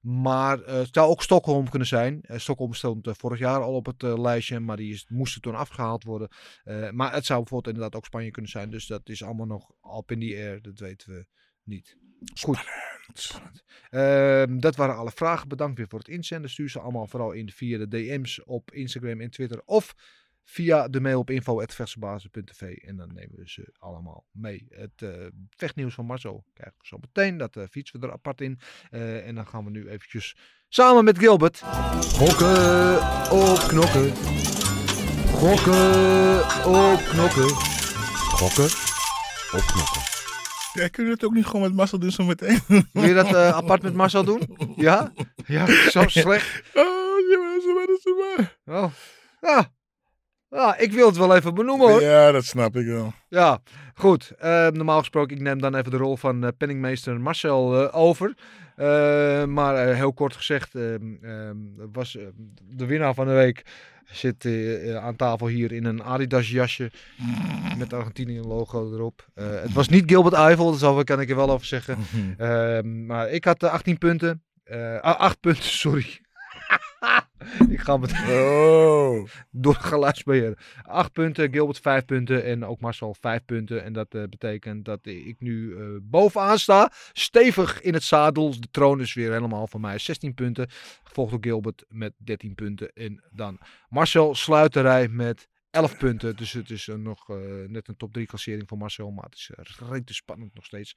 Maar 0.05 0.61
eh, 0.61 0.75
het 0.75 0.93
zou 0.93 1.09
ook 1.09 1.23
Stockholm 1.23 1.69
kunnen 1.69 1.87
zijn. 1.87 2.21
Eh, 2.21 2.37
Stockholm 2.37 2.73
stond 2.73 3.07
eh, 3.07 3.13
vorig 3.13 3.39
jaar 3.39 3.61
al 3.61 3.73
op 3.73 3.85
het 3.85 4.03
eh, 4.03 4.19
lijstje, 4.19 4.59
maar 4.59 4.77
die 4.77 4.93
is, 4.93 5.05
moest 5.07 5.41
toen 5.41 5.55
afgehaald 5.55 6.03
worden. 6.03 6.29
Eh, 6.63 6.89
maar 6.89 7.13
het 7.13 7.25
zou 7.25 7.39
bijvoorbeeld 7.39 7.75
inderdaad 7.75 7.99
ook 7.99 8.05
Spanje 8.05 8.31
kunnen 8.31 8.51
zijn. 8.51 8.69
Dus 8.69 8.87
dat 8.87 9.09
is 9.09 9.23
allemaal 9.23 9.45
nog 9.45 9.71
up 9.97 10.11
in 10.11 10.19
the 10.19 10.35
air. 10.35 10.61
Dat 10.61 10.79
weten 10.79 11.13
we 11.13 11.25
niet. 11.63 12.04
Goed. 12.41 12.59
Ehm, 13.89 14.59
dat 14.59 14.75
waren 14.75 14.95
alle 14.95 15.11
vragen. 15.11 15.47
Bedankt 15.47 15.77
weer 15.77 15.87
voor 15.87 15.99
het 15.99 16.07
inzenden. 16.07 16.49
Stuur 16.49 16.69
ze 16.69 16.79
allemaal 16.79 17.07
vooral 17.07 17.31
in 17.31 17.51
via 17.51 17.77
de 17.77 17.87
DM's 17.87 18.41
op 18.45 18.71
Instagram 18.71 19.21
en 19.21 19.29
Twitter. 19.29 19.61
Of 19.65 19.95
via 20.45 20.87
de 20.87 20.99
mail 20.99 21.19
op 21.19 21.29
info.vechtsebazen.tv. 21.29 22.61
En 22.61 22.95
dan 22.95 23.13
nemen 23.13 23.35
we 23.35 23.49
ze 23.49 23.73
allemaal 23.79 24.25
mee. 24.31 24.65
Het 24.69 25.01
eh, 25.01 25.25
vechtnieuws 25.49 25.93
van 25.93 26.05
Marzo 26.05 26.43
krijgen 26.53 26.77
we 26.77 26.87
zo 26.87 26.97
meteen. 26.97 27.37
Dat 27.37 27.55
eh, 27.55 27.63
fietsen 27.69 27.99
we 27.99 28.07
er 28.07 28.13
apart 28.13 28.41
in. 28.41 28.59
Eh, 28.89 29.27
en 29.27 29.35
dan 29.35 29.47
gaan 29.47 29.63
we 29.63 29.69
nu 29.69 29.89
eventjes 29.89 30.35
samen 30.69 31.03
met 31.03 31.17
Gilbert 31.17 31.59
gokken 31.59 32.97
op 33.31 33.59
knokken. 33.67 34.15
Gokken 35.31 36.45
op 36.65 36.99
knokken. 36.99 37.49
Gokken 38.29 38.69
op 39.51 39.61
knokken. 39.61 40.14
Ja, 40.75 40.87
kun 40.87 41.03
je 41.03 41.09
dat 41.09 41.23
ook 41.23 41.33
niet 41.33 41.45
gewoon 41.45 41.61
met 41.61 41.73
Marcel 41.73 41.99
doen 41.99 42.11
zo 42.11 42.23
meteen? 42.23 42.59
Wil 42.91 43.03
je 43.03 43.13
dat 43.13 43.33
eh, 43.33 43.49
apart 43.49 43.81
met 43.81 43.93
Marcel 43.93 44.23
doen? 44.23 44.57
Ja? 44.75 45.11
Ja, 45.45 45.89
zo 45.89 46.07
slecht. 46.21 46.61
Oh, 46.73 47.19
ja, 47.29 47.59
zo 47.61 47.73
maar, 47.73 47.87
zo 48.01 48.15
maar. 48.15 48.57
Oh. 48.83 48.91
Ja. 49.41 49.71
ja, 50.49 50.77
ik 50.77 50.91
wil 50.91 51.07
het 51.07 51.17
wel 51.17 51.35
even 51.35 51.53
benoemen 51.53 51.87
hoor. 51.87 52.01
Ja, 52.01 52.31
dat 52.31 52.45
snap 52.45 52.75
ik 52.75 52.85
wel. 52.85 53.13
Ja, 53.29 53.59
goed. 53.93 54.31
Eh, 54.37 54.67
normaal 54.67 54.99
gesproken, 54.99 55.35
ik 55.35 55.41
neem 55.41 55.61
dan 55.61 55.75
even 55.75 55.91
de 55.91 55.97
rol 55.97 56.17
van 56.17 56.43
eh, 56.43 56.49
penningmeester 56.57 57.21
Marcel 57.21 57.93
over. 57.93 58.33
Maar 59.47 59.95
heel 59.95 60.13
kort 60.13 60.35
gezegd, 60.35 60.75
ehm, 60.75 61.13
ehm, 61.21 61.55
was 61.91 62.17
de 62.63 62.85
winnaar 62.85 63.13
van 63.13 63.27
de 63.27 63.33
week 63.33 63.63
zit 64.11 64.45
eh, 64.45 64.89
eh, 64.95 65.03
aan 65.03 65.15
tafel 65.15 65.47
hier 65.47 65.71
in 65.71 65.85
een 65.85 66.03
Adidas 66.03 66.49
jasje 66.49 66.91
met 67.77 67.93
Argentinië 67.93 68.39
logo 68.39 68.93
erop. 68.93 69.27
Eh, 69.33 69.45
het 69.49 69.73
was 69.73 69.87
niet 69.87 70.03
Gilbert 70.05 70.35
Eiffel, 70.35 70.71
dus 70.71 70.79
daar 70.79 71.03
kan 71.03 71.21
ik 71.21 71.29
er 71.29 71.35
wel 71.35 71.49
over 71.49 71.65
zeggen. 71.65 71.97
Ehm, 72.37 73.05
maar 73.05 73.29
ik 73.29 73.45
had 73.45 73.63
eh, 73.63 73.71
18 73.71 73.97
punten. 73.97 74.43
Eh, 74.63 74.99
ah, 74.99 75.19
8 75.19 75.39
punten, 75.39 75.63
sorry. 75.85 76.19
ik 77.69 77.79
ga 77.79 77.97
met 77.97 78.11
Oh. 78.29 79.27
door 79.51 79.75
geluidsbeheer. 79.75 80.57
8 80.83 81.11
punten, 81.11 81.51
Gilbert 81.51 81.79
5 81.79 82.05
punten 82.05 82.43
en 82.43 82.65
ook 82.65 82.79
Marcel 82.79 83.15
5 83.19 83.45
punten. 83.45 83.83
En 83.83 83.93
dat 83.93 84.13
eh, 84.13 84.23
betekent 84.29 84.85
dat 84.85 84.99
ik 85.01 85.35
nu 85.39 85.77
eh, 85.77 85.85
bovenaan 86.01 86.59
sta. 86.59 86.91
Stevig 87.13 87.81
in 87.81 87.93
het 87.93 88.03
zadel. 88.03 88.59
De 88.59 88.67
troon 88.71 89.01
is 89.01 89.13
weer 89.13 89.31
helemaal 89.31 89.67
van 89.67 89.81
mij 89.81 89.97
16 89.97 90.33
punten. 90.33 90.69
Gevolgd 91.03 91.31
door 91.31 91.43
Gilbert 91.43 91.85
met 91.87 92.13
13 92.17 92.55
punten. 92.55 92.93
En 92.93 93.23
dan 93.31 93.59
Marcel 93.89 94.35
sluit 94.35 94.73
de 94.73 94.81
rij 94.81 95.07
met 95.07 95.47
11 95.69 95.97
punten. 95.97 96.35
Dus 96.35 96.51
het 96.51 96.69
is 96.69 96.87
eh, 96.87 96.95
nog 96.95 97.27
net 97.67 97.87
een 97.87 97.97
top 97.97 98.13
3 98.13 98.25
klassering 98.25 98.67
voor 98.67 98.77
Marcel. 98.77 99.11
Maar 99.11 99.25
het 99.25 99.35
is 99.35 99.51
redelijk 99.79 100.09
spannend 100.09 100.53
nog 100.53 100.65
steeds. 100.65 100.95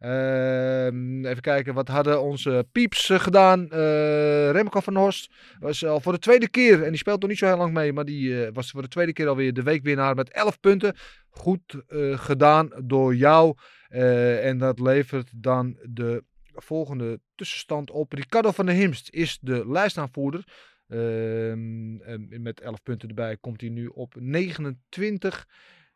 Ehm, 0.00 1.24
even 1.24 1.42
kijken, 1.42 1.74
wat 1.74 1.88
hadden 1.88 2.22
onze 2.22 2.66
pieps 2.72 3.10
eh, 3.10 3.20
gedaan? 3.20 3.70
Eh 3.70 4.50
Remco 4.50 4.80
van 4.80 4.96
Horst 4.96 5.32
was 5.58 5.84
al 5.84 6.00
voor 6.00 6.12
de 6.12 6.18
tweede 6.18 6.48
keer, 6.48 6.82
en 6.82 6.88
die 6.88 6.98
speelt 6.98 7.20
nog 7.20 7.28
niet 7.28 7.38
zo 7.38 7.46
heel 7.46 7.56
lang 7.56 7.72
mee, 7.72 7.92
maar 7.92 8.04
die 8.04 8.44
eh, 8.44 8.50
was 8.52 8.70
voor 8.70 8.82
de 8.82 8.88
tweede 8.88 9.12
keer 9.12 9.28
alweer 9.28 9.52
de 9.52 9.62
weekwinnaar 9.62 10.14
met 10.14 10.30
11 10.30 10.60
punten. 10.60 10.96
Goed 11.28 11.74
gedaan 12.12 12.70
door 12.84 13.14
jou. 13.14 13.54
En 13.88 14.58
dat 14.58 14.80
levert 14.80 15.30
dan 15.42 15.76
de 15.82 16.24
volgende 16.52 17.20
tussenstand 17.34 17.90
op. 17.90 18.12
Ricardo 18.12 18.50
van 18.50 18.66
der 18.66 18.74
Himst 18.74 19.10
is 19.10 19.38
de 19.40 19.70
lijstaanvoerder. 19.70 20.44
Ehm, 20.88 22.42
met 22.42 22.60
11 22.60 22.82
punten 22.82 23.08
erbij 23.08 23.36
komt 23.36 23.60
hij 23.60 23.70
nu 23.70 23.86
op 23.86 24.14
29. 24.18 25.46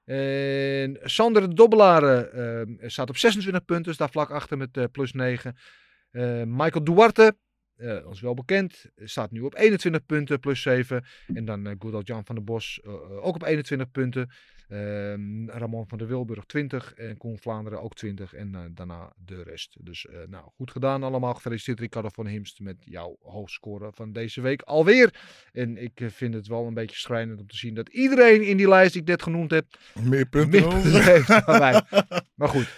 En 0.05 0.99
Sander 1.03 1.49
de 1.49 1.55
Dobbelare 1.55 2.29
ehm, 2.29 2.89
staat 2.89 3.09
op 3.09 3.17
26 3.17 3.65
punten, 3.65 3.95
staat 3.95 4.11
vlak 4.11 4.31
achter 4.31 4.57
met 4.57 4.77
eh, 4.77 4.85
plus 4.93 5.13
9. 5.13 5.57
Eh, 6.11 6.43
Michael 6.47 6.85
Duarte, 6.85 7.37
eh, 7.85 8.07
ons 8.07 8.21
wel 8.21 8.35
bekend, 8.35 8.85
staat 8.97 9.31
nu 9.31 9.41
op 9.41 9.55
21 9.57 10.07
punten, 10.07 10.41
plus 10.41 10.63
7. 10.63 11.05
En 11.35 11.45
dan 11.45 11.67
eh 11.67 11.77
old 11.81 12.07
Jan 12.07 12.25
van 12.25 12.35
der 12.35 12.45
Bos, 12.45 12.81
eh, 12.85 12.93
eh, 12.93 13.25
ook 13.25 13.35
op 13.35 13.43
21 13.43 13.91
punten. 13.91 14.29
Ehm, 14.69 15.49
Ramon 15.49 15.89
van 15.89 15.99
der 15.99 16.07
Wilburg 16.07 16.45
20 16.45 16.95
en 16.95 17.17
Koen 17.17 17.39
Vlaanderen 17.39 17.83
ook 17.83 17.95
20 17.95 18.35
en 18.35 18.55
eh, 18.55 18.61
daarna 18.71 19.13
de 19.25 19.43
rest. 19.43 19.77
Dus 19.81 20.07
eh, 20.07 20.17
nou, 20.29 20.45
goed 20.57 20.71
gedaan 20.71 21.03
allemaal. 21.03 21.35
Gefeliciteerd 21.35 21.81
Ricardo 21.81 22.09
van 22.09 22.27
Himst 22.27 22.61
met 22.61 22.77
jouw 22.81 23.17
hoogscore 23.23 23.93
van 23.93 24.13
deze 24.13 24.41
week 24.41 24.63
alweer. 24.63 25.15
En 25.53 25.77
ik 25.77 26.01
eh, 26.01 26.09
vind 26.11 26.35
het 26.35 26.47
wel 26.47 26.67
een 26.67 26.75
beetje 26.75 26.97
schrijnend 26.97 27.41
om 27.41 27.47
te 27.47 27.57
zien 27.57 27.75
dat 27.75 27.89
iedereen 27.89 28.43
in 28.43 28.57
die 28.57 28.69
lijst 28.69 28.93
die 28.93 29.03
ik 29.03 29.09
net 29.09 29.23
genoemd 29.23 29.51
heb, 29.51 29.67
Meer 30.03 30.27
punten 30.27 30.51
meer 30.51 30.69
punten 30.69 31.05
heeft 31.05 31.27
dan 31.27 31.59
wij. 31.59 31.83
Maar 32.35 32.49
goed, 32.49 32.69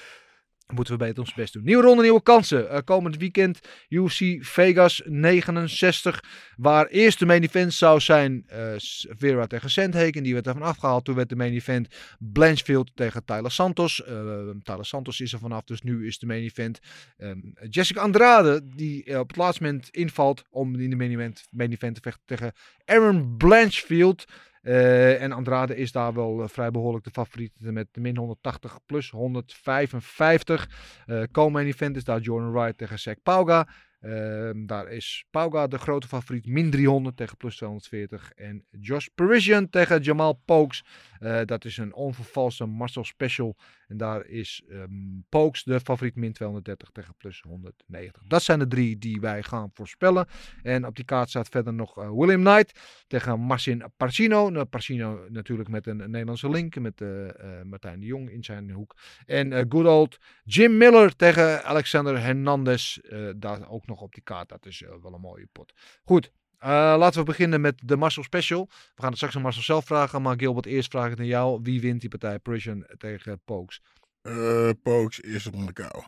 moeten 0.75 0.99
we 0.99 1.05
beter 1.05 1.23
ons 1.23 1.35
best 1.35 1.53
doen. 1.53 1.65
Nieuwe 1.65 1.83
ronde, 1.83 2.03
nieuwe 2.03 2.23
kansen. 2.23 2.71
Eh, 2.71 2.79
komend 2.85 3.17
weekend 3.17 3.61
UFC 3.89 4.37
Vegas 4.41 5.03
69. 5.05 6.25
Waar 6.57 6.87
eerst 6.87 7.19
de 7.19 7.27
main 7.27 7.43
event 7.43 7.75
zou 7.75 8.01
zijn 8.01 8.45
eh, 8.47 8.73
Vera 9.09 9.47
tegen 9.47 9.71
Sandhagen. 9.71 10.23
Die 10.23 10.33
werd 10.33 10.47
ervan 10.47 10.63
afgehaald. 10.63 11.05
Toen 11.05 11.15
werd 11.15 11.29
de 11.29 11.37
main 11.37 11.53
event 11.53 11.89
Blanchfield 12.19 12.91
tegen 12.95 13.25
Tyler 13.25 13.51
Santos. 13.51 14.05
Eh, 14.05 14.15
Tyler 14.63 14.87
Santos 14.87 15.21
is 15.21 15.33
er 15.33 15.39
vanaf, 15.39 15.65
dus 15.65 15.83
nu 15.83 16.07
is 16.07 16.19
de 16.19 16.27
main 16.27 16.43
event 16.43 16.79
ehm, 17.17 17.39
Jessica 17.69 18.01
Andrade. 18.01 18.61
Die 18.75 19.19
op 19.19 19.29
het 19.29 19.37
laatste 19.37 19.63
moment 19.63 19.89
invalt 19.89 20.45
om 20.51 20.81
in 20.81 20.91
de 20.91 20.97
main 20.97 21.11
event, 21.11 21.45
main 21.51 21.73
event 21.73 21.95
te 21.95 22.01
vechten 22.01 22.23
tegen 22.27 22.53
Aaron 22.85 23.37
Blanchfield. 23.37 24.25
Eh, 24.67 25.23
en 25.23 25.33
Andrade 25.33 25.77
is 25.77 25.93
daar 25.93 26.15
wel 26.15 26.43
eh, 26.43 26.49
vrij 26.49 26.71
behoorlijk 26.71 27.05
de 27.05 27.11
favoriet 27.11 27.53
met 27.59 27.87
min 27.97 28.17
180 28.17 28.79
plus 28.87 29.11
155. 29.11 30.69
Eh 31.07 31.23
co-main 31.33 31.67
event 31.67 31.97
is 31.97 32.05
daar 32.05 32.21
Jordan 32.21 32.53
Wright 32.53 32.79
tegen 32.79 32.99
Zack 32.99 33.23
Pauga. 33.23 33.69
Ehm, 34.07 34.67
daar 34.67 34.89
is 34.89 35.25
Pauga 35.31 35.67
de 35.67 35.79
grote 35.79 36.09
favoriet, 36.09 36.47
min 36.47 36.71
300 36.71 37.17
tegen 37.17 37.37
plus 37.37 37.57
240. 37.57 38.33
En 38.33 38.65
Josh 38.81 39.07
Parisian 39.15 39.71
tegen 39.71 40.01
Jamal 40.01 40.41
Pokes. 40.45 40.85
Eh, 41.19 41.41
dat 41.45 41.65
is 41.65 41.77
een 41.77 41.95
onvervalste 41.95 42.67
Marcel 42.67 43.05
Special. 43.05 43.57
En 43.89 43.97
daar 43.97 44.27
is 44.27 44.63
ehm 44.69 44.91
Pokes 45.29 45.63
de 45.63 45.81
favoriet, 45.81 46.15
min 46.15 46.33
230 46.33 46.91
tegen 46.91 47.15
plus 47.17 47.41
190. 47.41 48.23
Dat 48.27 48.43
zijn 48.43 48.59
de 48.59 48.67
drie 48.67 48.99
die 48.99 49.21
wij 49.21 49.43
gaan 49.43 49.71
voorspellen. 49.75 50.27
En 50.63 50.87
op 50.87 50.97
die 50.97 51.05
kaart 51.05 51.29
staat 51.29 51.49
verder 51.49 51.75
nog 51.75 51.99
eh, 51.99 52.11
William 52.11 52.45
Knight 52.45 52.81
tegen 53.07 53.41
Marcin 53.41 53.85
Parcino. 53.97 54.51
Nou, 54.51 54.65
Parcino 54.65 55.27
natuurlijk 55.29 55.69
met 55.69 55.87
een 55.87 55.97
Nederlandse 55.97 56.51
link, 56.51 56.79
met 56.79 57.01
eh, 57.01 57.09
Martijn 57.63 58.01
de 58.01 58.07
Jong 58.07 58.31
in 58.31 58.45
zijn 58.45 58.71
hoek. 58.71 58.97
En 59.27 59.67
good 59.69 59.87
old 59.87 60.19
Jim 60.45 60.77
Miller 60.77 61.17
tegen 61.17 61.65
Alexander 61.65 62.21
Hernandez. 62.21 62.99
daar 63.37 63.69
ook 63.69 63.87
nog 63.87 63.96
op 64.03 64.15
die 64.15 64.23
kaart. 64.23 64.49
Dat 64.49 64.67
is 64.67 64.83
eh, 64.83 64.95
wel 65.03 65.15
een 65.15 65.21
mooie 65.21 65.49
pot. 65.53 65.73
Goed. 66.05 66.33
eh, 66.59 66.69
laten 66.99 67.19
we 67.21 67.25
beginnen 67.27 67.61
met 67.61 67.81
de 67.85 67.97
Marcel 67.97 68.23
Special. 68.23 68.67
We 68.69 68.75
gaan 68.95 69.09
het 69.09 69.17
straks 69.17 69.37
aan 69.37 69.43
Marcel 69.43 69.63
zelf 69.63 69.85
vragen. 69.85 70.23
Maar 70.23 70.39
Gilbert, 70.39 70.67
eerst 70.67 70.91
vraag 70.91 71.13
ik 71.13 71.19
aan 71.19 71.27
jou. 71.27 71.61
Wie 71.63 71.81
wint 71.81 72.01
die 72.01 72.11
partij 72.11 72.39
Parisian 72.39 72.87
tegen 72.99 73.41
Pokes? 73.45 73.83
Eh 74.23 74.71
Pokes, 74.83 75.23
eerste 75.23 75.51
ronde 75.51 75.73
kou. 75.73 76.05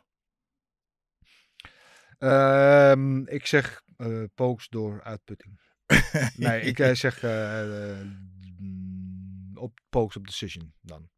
Ehm, 2.18 3.26
ik 3.26 3.46
zeg 3.46 3.82
eh 3.96 4.22
Pokes 4.34 4.68
door 4.68 5.02
uitputting. 5.02 5.60
nee, 6.36 6.60
ik 6.60 6.96
zeg 6.96 7.22
mm, 8.58 9.52
op 9.54 9.80
Pokes 9.88 10.16
op 10.16 10.26
decision 10.26 10.72
dan. 10.80 11.08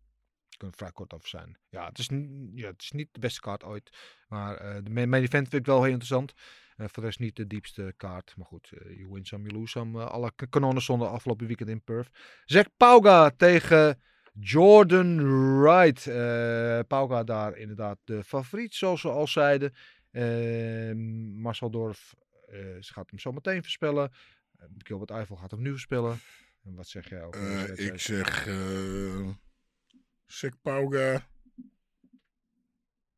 Kunnen 0.60 0.78
vrij 0.78 0.92
kort 0.92 1.12
over 1.12 1.28
zijn. 1.28 1.58
Ja, 1.68 1.86
het 1.86 1.98
is, 1.98 2.08
ja, 2.54 2.66
het 2.66 2.82
is 2.82 2.90
niet 2.90 3.08
de 3.12 3.20
beste 3.20 3.40
kaart 3.40 3.64
ooit. 3.64 3.90
Maar 4.28 4.56
eh, 4.56 4.82
de 4.82 4.90
main 4.90 5.14
event 5.14 5.48
vind 5.48 5.54
ik 5.54 5.66
wel 5.66 5.82
heel 5.82 5.92
interessant. 5.92 6.32
Eh, 6.76 6.86
voor 6.86 7.02
de 7.02 7.08
rest 7.08 7.18
niet 7.18 7.36
de 7.36 7.46
diepste 7.46 7.94
kaart. 7.96 8.34
Maar 8.36 8.46
goed, 8.46 8.70
eh, 8.72 8.96
you 8.96 9.08
win 9.12 9.24
some, 9.24 9.48
you 9.48 9.58
lose 9.58 9.70
some. 9.70 10.04
Alle 10.04 10.32
kanonnen 10.50 10.82
stonden 10.82 11.10
afgelopen 11.10 11.46
weekend 11.46 11.68
in 11.68 11.82
Perth. 11.82 12.08
Zack 12.44 12.66
Pauga 12.76 13.30
tegen 13.30 14.00
Jordan 14.32 15.16
Wright. 15.60 16.04
Pauga 16.86 17.24
daar 17.24 17.56
inderdaad 17.56 17.98
de 18.04 18.24
favoriet, 18.24 18.74
zoals 18.74 19.02
we 19.02 19.08
al 19.08 19.26
zeiden. 19.26 19.74
Ehm, 20.10 21.40
Marcel 21.40 21.70
Dorf 21.70 22.14
ze 22.80 22.92
gaat 22.92 23.10
hem 23.10 23.18
zo 23.18 23.32
meteen 23.32 23.62
voorspellen. 23.62 24.10
Uh, 24.60 24.66
Gilbert 24.78 25.10
Eiffel 25.10 25.36
gaat 25.36 25.50
hem 25.50 25.62
nu 25.62 25.70
voorspellen. 25.70 26.20
En 26.64 26.74
wat 26.74 26.88
zeg 26.88 27.08
jij 27.08 27.24
over 27.24 27.78
ik 27.78 28.00
zeg 28.00 28.46
Sek 30.30 30.54
Pauga. 30.62 31.26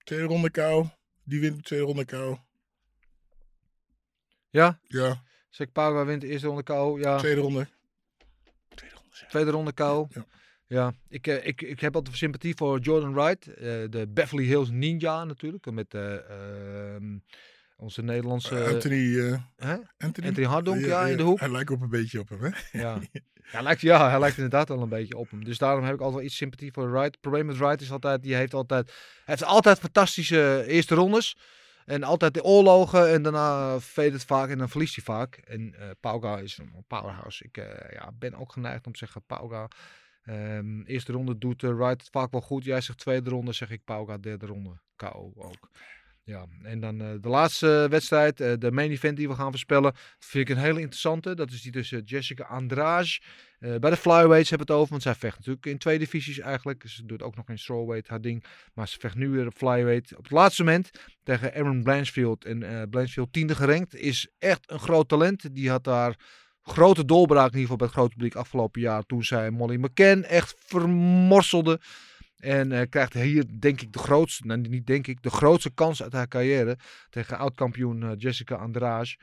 Tweede 0.05 0.25
ronde 0.25 0.51
kou. 0.51 0.87
Die 1.25 1.41
wint 1.41 1.57
de 1.57 1.63
tweede 1.63 1.85
ronde 1.85 2.05
kou. 2.05 2.39
Ja? 4.51 4.79
Ja, 4.89 5.23
Zack 5.51 5.73
Pauga 5.73 6.05
wint 6.05 6.21
de 6.21 6.27
eerste 6.29 6.47
ronde 6.47 6.63
kou. 6.63 7.01
Ja. 7.01 7.19
tweede 7.19 7.41
ronde. 7.41 7.67
Tweede 9.29 9.51
ronde 9.51 9.73
kou. 9.73 10.07
Ja. 10.11 10.27
Ja, 10.67 10.93
ik, 11.09 11.27
eh, 11.27 11.47
ik, 11.47 11.63
ik 11.63 11.81
heb 11.81 11.95
altijd 11.95 12.17
sympathie 12.17 12.55
voor 12.57 12.79
Jordan 12.79 13.15
Wright. 13.15 13.47
eh, 13.47 13.63
de 13.91 14.07
Beverly 14.09 14.45
Hills 14.45 14.71
Ninja 14.71 15.25
natuurlijk. 15.25 15.71
Met 15.71 15.95
ehm, 15.95 17.19
onze 17.83 18.03
Nederlandse... 18.03 18.59
Eh, 18.59 18.73
Anthony, 18.73 19.19
eh, 19.19 19.39
hè? 19.57 19.77
Anthony? 19.99 20.27
Anthony 20.27 20.47
Hardonk, 20.47 20.85
ja, 20.85 21.07
in 21.07 21.17
de 21.17 21.23
hoek. 21.23 21.41
Hij 21.41 21.51
lijkt 21.51 21.71
op 21.71 21.81
een 21.81 21.89
beetje 21.89 22.21
op 22.21 22.29
hem, 22.29 22.43
hè? 22.43 22.51
Ja. 22.81 22.99
Hij 23.43 23.63
lijkt, 23.63 23.81
ja, 23.81 24.11
hij 24.11 24.19
lijkt 24.19 24.37
inderdaad 24.37 24.69
wel 24.69 24.83
een 24.83 24.89
beetje 24.89 25.17
op 25.17 25.31
hem. 25.31 25.45
Dus 25.45 25.59
daarom 25.59 25.85
heb 25.85 25.95
ik 25.95 26.01
altijd 26.01 26.19
wel 26.19 26.27
iets 26.27 26.37
sympathie 26.37 26.73
voor 26.73 26.91
Wright. 26.91 27.11
Het 27.11 27.21
probleem 27.21 27.47
met 27.47 27.57
Wright 27.57 27.81
is 27.81 27.93
altijd, 27.93 28.23
die 28.23 28.35
heeft 28.35 28.55
altijd, 28.55 28.87
hij 28.87 28.95
heeft 29.25 29.45
altijd 29.45 29.79
fantastische 29.79 30.65
eerste 30.67 30.95
rondes. 30.95 31.37
En 31.85 32.03
altijd 32.03 32.35
de 32.35 32.43
oorlogen 32.43 33.11
en 33.13 33.23
daarna 33.23 33.81
veet 33.81 34.13
het 34.13 34.25
vaak 34.25 34.49
en 34.49 34.59
dan 34.59 34.69
verliest 34.69 34.95
hij 34.95 35.05
vaak. 35.05 35.37
En 35.37 35.75
eh 35.79 35.89
Pauga 36.01 36.39
is 36.39 36.59
een 36.59 36.85
powerhouse. 36.87 37.45
Ik 37.45 37.57
ja, 37.91 38.13
ben 38.19 38.35
ook 38.35 38.53
geneigd 38.53 38.87
om 38.87 38.93
te 38.93 38.99
zeggen 38.99 39.23
Pauga. 39.27 39.69
Ehm, 40.23 40.83
eerste 40.83 41.13
ronde 41.13 41.39
doet 41.39 41.63
eh, 41.63 41.75
Wright 41.75 42.01
het 42.01 42.11
vaak 42.11 42.31
wel 42.31 42.41
goed. 42.41 42.65
Jij 42.65 42.81
zegt 42.81 42.99
tweede 42.99 43.31
ronde, 43.31 43.53
zeg 43.53 43.71
ik 43.71 43.85
Pauga. 43.85 44.19
Derde 44.19 44.47
ronde, 44.47 44.81
KO 44.97 45.33
ook. 45.37 45.71
Ja, 46.25 46.47
en 46.63 46.81
dan 46.81 47.01
eh, 47.01 47.09
de 47.21 47.29
laatste 47.29 47.87
wedstrijd, 47.91 48.41
eh, 48.41 48.53
de 48.59 48.73
main 48.73 48.91
event 48.91 49.17
die 49.17 49.29
we 49.29 49.35
gaan 49.35 49.51
voorspellen. 49.51 49.95
Vind 50.19 50.49
ik 50.49 50.57
een 50.57 50.63
hele 50.63 50.81
interessante. 50.81 51.35
Dat 51.35 51.51
is 51.51 51.63
die 51.63 51.73
tussen 51.73 52.03
Jessica 52.05 52.45
Andrade. 52.45 53.19
eh, 53.59 53.77
bij 53.77 53.91
de 53.91 53.97
flyweights 53.97 54.49
hebben 54.49 54.67
we 54.67 54.73
het 54.73 54.83
over, 54.83 54.91
want 54.91 55.03
zij 55.03 55.15
vecht 55.15 55.37
natuurlijk 55.37 55.67
in 55.67 55.79
twee 55.79 55.99
divisies 55.99 56.39
eigenlijk. 56.39 56.85
Ze 56.87 57.07
doet 57.07 57.23
ook 57.23 57.37
nog 57.37 57.49
in 57.49 57.59
strawweight 57.59 58.09
haar 58.09 58.21
ding. 58.21 58.45
Maar 58.75 58.89
ze 58.89 58.99
vecht 58.99 59.17
nu 59.17 59.29
weer 59.29 59.47
op 59.47 59.55
flyweight. 59.55 60.17
Op 60.17 60.23
het 60.23 60.33
laatste 60.33 60.65
moment 60.65 60.91
tegen 61.23 61.55
Aaron 61.55 61.83
Blanchfield. 61.83 62.45
En 62.45 62.89
Blanchfield 62.91 63.33
tiende 63.33 63.55
gerankt. 63.55 63.95
Is 63.95 64.29
echt 64.39 64.71
een 64.71 64.79
groot 64.79 65.09
talent. 65.09 65.55
Die 65.55 65.71
had 65.71 65.85
daar 65.85 66.17
grote 66.63 67.05
doorbraak 67.05 67.53
in 67.53 67.59
ieder 67.59 67.61
geval 67.61 67.77
bij 67.77 67.87
het 67.87 67.97
grote 67.97 68.15
publiek 68.15 68.35
afgelopen 68.35 68.81
jaar. 68.81 69.03
Toen 69.03 69.25
zij 69.25 69.51
Molly 69.51 69.77
McCann 69.77 70.25
echt 70.25 70.55
vermorselde. 70.59 71.81
En 72.43 72.73
eh, 72.73 72.89
krijgt 72.89 73.13
hier 73.13 73.45
denk 73.59 73.81
ik 73.81 73.93
de 73.93 73.99
grootste, 73.99 74.47
nou, 74.47 74.61
niet 74.61 74.87
denk 74.87 75.07
ik, 75.07 75.23
de 75.23 75.31
grootste 75.31 75.71
kans 75.71 76.03
uit 76.03 76.13
haar 76.13 76.29
carrière 76.29 76.79
tegen 77.11 77.39
oud-kampioen 77.39 78.03
eh, 78.03 78.11
Jessica 78.17 78.55
Andrade. 78.55 79.17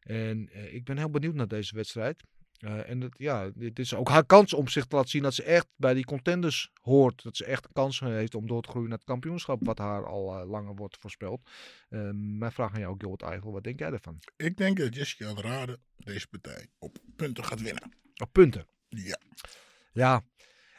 En 0.00 0.48
eh, 0.52 0.74
ik 0.74 0.84
ben 0.84 0.98
heel 0.98 1.10
benieuwd 1.10 1.34
naar 1.34 1.48
deze 1.48 1.74
wedstrijd. 1.74 2.22
En 2.58 3.00
het, 3.00 3.14
ja, 3.18 3.50
dit 3.54 3.78
is 3.78 3.94
ook 3.94 4.08
haar 4.08 4.26
kans 4.26 4.52
om 4.52 4.68
zich 4.68 4.84
te 4.84 4.96
laten 4.96 5.10
zien 5.10 5.22
dat 5.22 5.34
ze 5.34 5.42
echt 5.42 5.66
bij 5.76 5.94
die 5.94 6.04
contenders 6.04 6.70
hoort. 6.80 7.22
Dat 7.22 7.36
ze 7.36 7.44
echt 7.44 7.64
een 7.64 7.72
kans 7.72 8.00
heeft 8.00 8.34
om 8.34 8.46
door 8.46 8.62
te 8.62 8.68
groeien 8.68 8.88
naar 8.88 8.98
het 8.98 9.06
kampioenschap, 9.06 9.58
wat 9.64 9.78
haar 9.78 10.06
al 10.06 10.46
langer 10.46 10.74
wordt 10.74 10.96
voorspeld. 11.00 11.40
Eh, 11.88 12.10
mijn 12.12 12.52
vraag 12.52 12.74
aan 12.74 12.80
jou, 12.80 12.94
Gilbert 12.98 13.22
Eichel, 13.22 13.52
wat 13.52 13.64
denk 13.64 13.78
jij 13.78 13.90
ervan? 13.90 14.18
Ik 14.36 14.56
denk 14.56 14.76
dat 14.76 14.94
Jessica 14.94 15.28
Andrade 15.28 15.78
deze 15.96 16.28
partij 16.28 16.66
op 16.78 16.98
punten 17.16 17.44
gaat 17.44 17.60
winnen. 17.60 17.92
Op 18.16 18.32
punten. 18.32 18.66
Ja. 18.88 19.18
Ja, 19.92 20.22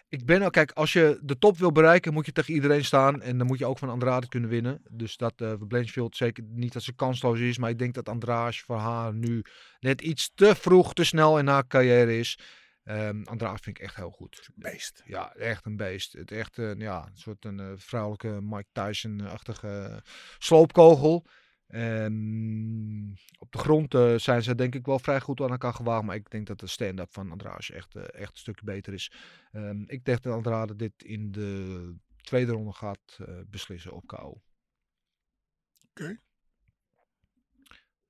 ik 0.09 0.25
ben 0.25 0.41
al, 0.41 0.49
kijk, 0.49 0.71
als 0.71 0.93
je 0.93 1.19
de 1.21 1.37
top 1.37 1.57
wil 1.57 1.71
bereiken, 1.71 2.13
moet 2.13 2.25
je 2.25 2.31
tegen 2.31 2.53
iedereen 2.53 2.85
staan. 2.85 3.21
En 3.21 3.37
dan 3.37 3.47
moet 3.47 3.59
je 3.59 3.65
ook 3.65 3.77
van 3.77 3.89
Andrade 3.89 4.27
kunnen 4.27 4.49
winnen. 4.49 4.81
Dus 4.91 5.17
dat 5.17 5.41
uh, 5.41 5.53
Blanchfield 5.67 6.15
zeker 6.15 6.43
niet 6.43 6.73
dat 6.73 6.83
ze 6.83 6.93
kansloos 6.93 7.39
is. 7.39 7.57
Maar 7.57 7.69
ik 7.69 7.79
denk 7.79 7.93
dat 7.93 8.09
Andrade 8.09 8.57
voor 8.57 8.77
haar 8.77 9.13
nu 9.13 9.43
net 9.79 10.01
iets 10.01 10.31
te 10.35 10.55
vroeg, 10.55 10.93
te 10.93 11.03
snel 11.03 11.39
in 11.39 11.47
haar 11.47 11.67
carrière 11.67 12.17
is. 12.17 12.39
Ehm 12.83 13.23
Andrade 13.23 13.59
vind 13.61 13.77
ik 13.77 13.83
echt 13.83 13.95
heel 13.95 14.09
goed. 14.09 14.49
Beest. 14.55 15.01
Ja, 15.05 15.33
echt 15.33 15.65
een 15.65 15.77
beest. 15.77 16.13
Het 16.13 16.31
echt 16.31 16.57
eh, 16.57 16.75
ja, 16.77 17.05
een 17.05 17.17
soort 17.17 17.45
een 17.45 17.59
eh, 17.59 17.71
vrouwelijke 17.75 18.39
Mike 18.41 18.69
Tyson-achtige 18.71 20.03
sloopkogel. 20.37 21.25
Ehm, 21.67 23.11
op 23.39 23.51
de 23.51 23.57
grond 23.57 23.93
eh, 23.93 24.15
zijn 24.15 24.43
ze 24.43 24.55
denk 24.55 24.75
ik 24.75 24.85
wel 24.85 24.99
vrij 24.99 25.21
goed 25.21 25.41
aan 25.41 25.49
elkaar 25.49 25.73
gewaagd. 25.73 26.03
Maar 26.03 26.15
ik 26.15 26.31
denk 26.31 26.47
dat 26.47 26.59
de 26.59 26.67
stand-up 26.67 27.13
van 27.13 27.31
Andrade 27.31 27.73
echt, 27.73 27.95
eh, 27.95 28.03
echt 28.03 28.31
een 28.31 28.37
stukje 28.37 28.65
beter 28.65 28.93
is. 28.93 29.11
Ehm, 29.51 29.81
ik 29.87 30.05
denk 30.05 30.23
dat 30.23 30.33
Andrade 30.33 30.75
dit 30.75 31.03
in 31.03 31.31
de 31.31 31.95
tweede 32.21 32.51
ronde 32.51 32.73
gaat 32.73 33.17
eh, 33.17 33.35
beslissen 33.47 33.91
op 33.91 34.07
KO. 34.07 34.41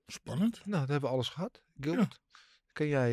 Spannend. 0.06 0.66
Nou, 0.66 0.80
dat 0.80 0.90
hebben 0.90 1.10
we 1.10 1.16
alles 1.16 1.30
gehad. 1.30 1.62
Gilbert, 1.80 2.20
kan 2.74 2.88
jij 2.88 3.12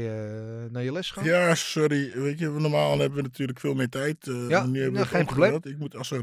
naar 0.70 0.82
je 0.82 0.92
les 0.92 1.10
gaan? 1.10 1.24
Ja, 1.24 1.54
sorry. 1.54 2.12
Weet 2.12 2.38
je, 2.38 2.48
normaal 2.48 2.98
hebben 2.98 3.16
we 3.16 3.22
natuurlijk 3.22 3.60
veel 3.60 3.74
meer 3.74 3.88
tijd. 3.88 4.24
Ja, 4.24 4.66
nu 4.66 4.80
hebben 4.80 4.80
we 4.80 4.90
nou, 4.90 5.06
geen 5.06 5.24
probleem. 5.24 5.60
Ik 5.62 5.78
moet 5.78 5.96
als 5.96 6.10
een 6.10 6.22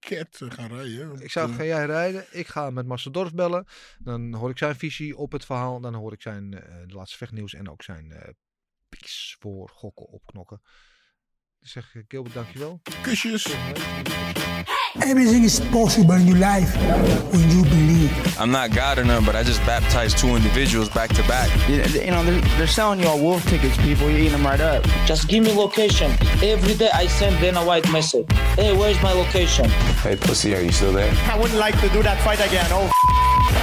raket 0.00 0.40
gaan 0.48 0.72
rijden. 0.72 1.20
Ik 1.20 1.30
zou, 1.30 1.50
eh, 1.50 1.56
ga 1.56 1.64
jij 1.64 1.86
rijden? 1.86 2.24
Ik 2.30 2.46
ga 2.46 2.70
met 2.70 2.86
Marcel 2.86 3.12
Dorf 3.12 3.34
bellen. 3.34 3.66
Dan 3.98 4.34
hoor 4.34 4.50
ik 4.50 4.58
zijn 4.58 4.76
visie 4.76 5.16
op 5.16 5.32
het 5.32 5.44
verhaal. 5.44 5.80
Dan 5.80 5.94
hoor 5.94 6.12
ik 6.12 6.22
zijn 6.22 6.54
eh, 6.54 6.86
de 6.86 6.94
laatste 6.94 7.16
vechtnieuws 7.16 7.54
en 7.54 7.70
ook 7.70 7.82
zijn 7.82 8.12
eh 8.12 8.28
picks 8.88 9.36
voor 9.38 9.68
gokken 9.68 10.06
op 10.06 10.22
knokken. 11.60 11.64
Ik 11.64 11.68
zeg 11.68 11.84
eh, 11.94 12.02
Gilbert, 12.08 12.34
dankjewel. 12.34 12.80
Kusjes. 13.02 13.46
Everything 14.98 15.44
is 15.44 15.60
possible 15.70 16.14
in 16.16 16.26
your 16.26 16.38
life 16.38 16.76
when 17.30 17.50
you 17.50 17.62
believe. 17.62 18.10
I'm 18.40 18.50
not 18.50 18.70
God 18.74 18.98
or 18.98 19.04
none, 19.04 19.24
but 19.24 19.34
I 19.34 19.42
just 19.44 19.64
baptized 19.64 20.18
two 20.18 20.36
individuals 20.36 20.88
back 20.88 21.08
to 21.14 21.22
back. 21.22 21.48
You, 21.68 21.76
you 22.00 22.10
know, 22.10 22.24
they're, 22.24 22.40
they're 22.58 22.66
selling 22.66 23.00
you 23.00 23.06
all 23.08 23.18
wolf 23.18 23.44
tickets, 23.48 23.76
people. 23.76 24.08
You're 24.10 24.18
eating 24.18 24.32
them 24.32 24.44
right 24.46 24.60
up. 24.60 24.84
Just 25.06 25.28
give 25.28 25.44
me 25.44 25.52
location. 25.54 26.10
Every 26.42 26.74
day 26.74 26.90
I 26.92 27.06
send 27.08 27.38
Dana 27.40 27.60
White 27.64 27.90
message. 27.92 28.26
Hey, 28.56 28.72
where's 28.76 29.00
my 29.02 29.12
location? 29.12 29.70
Hey, 30.02 30.16
pussy, 30.16 30.54
are 30.54 30.60
you 30.62 30.72
still 30.72 30.92
there? 30.92 31.12
I 31.30 31.38
wouldn't 31.38 31.58
like 31.58 31.78
to 31.80 31.88
do 31.88 32.02
that 32.02 32.18
fight 32.24 32.40
again. 32.40 32.66
Oh, 32.70 32.90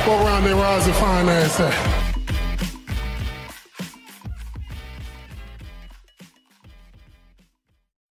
What 0.08 0.26
round 0.26 0.46
they 0.46 0.54
rise 0.54 0.86
to 0.86 0.94
finance 0.94 1.58
that? 1.58 2.07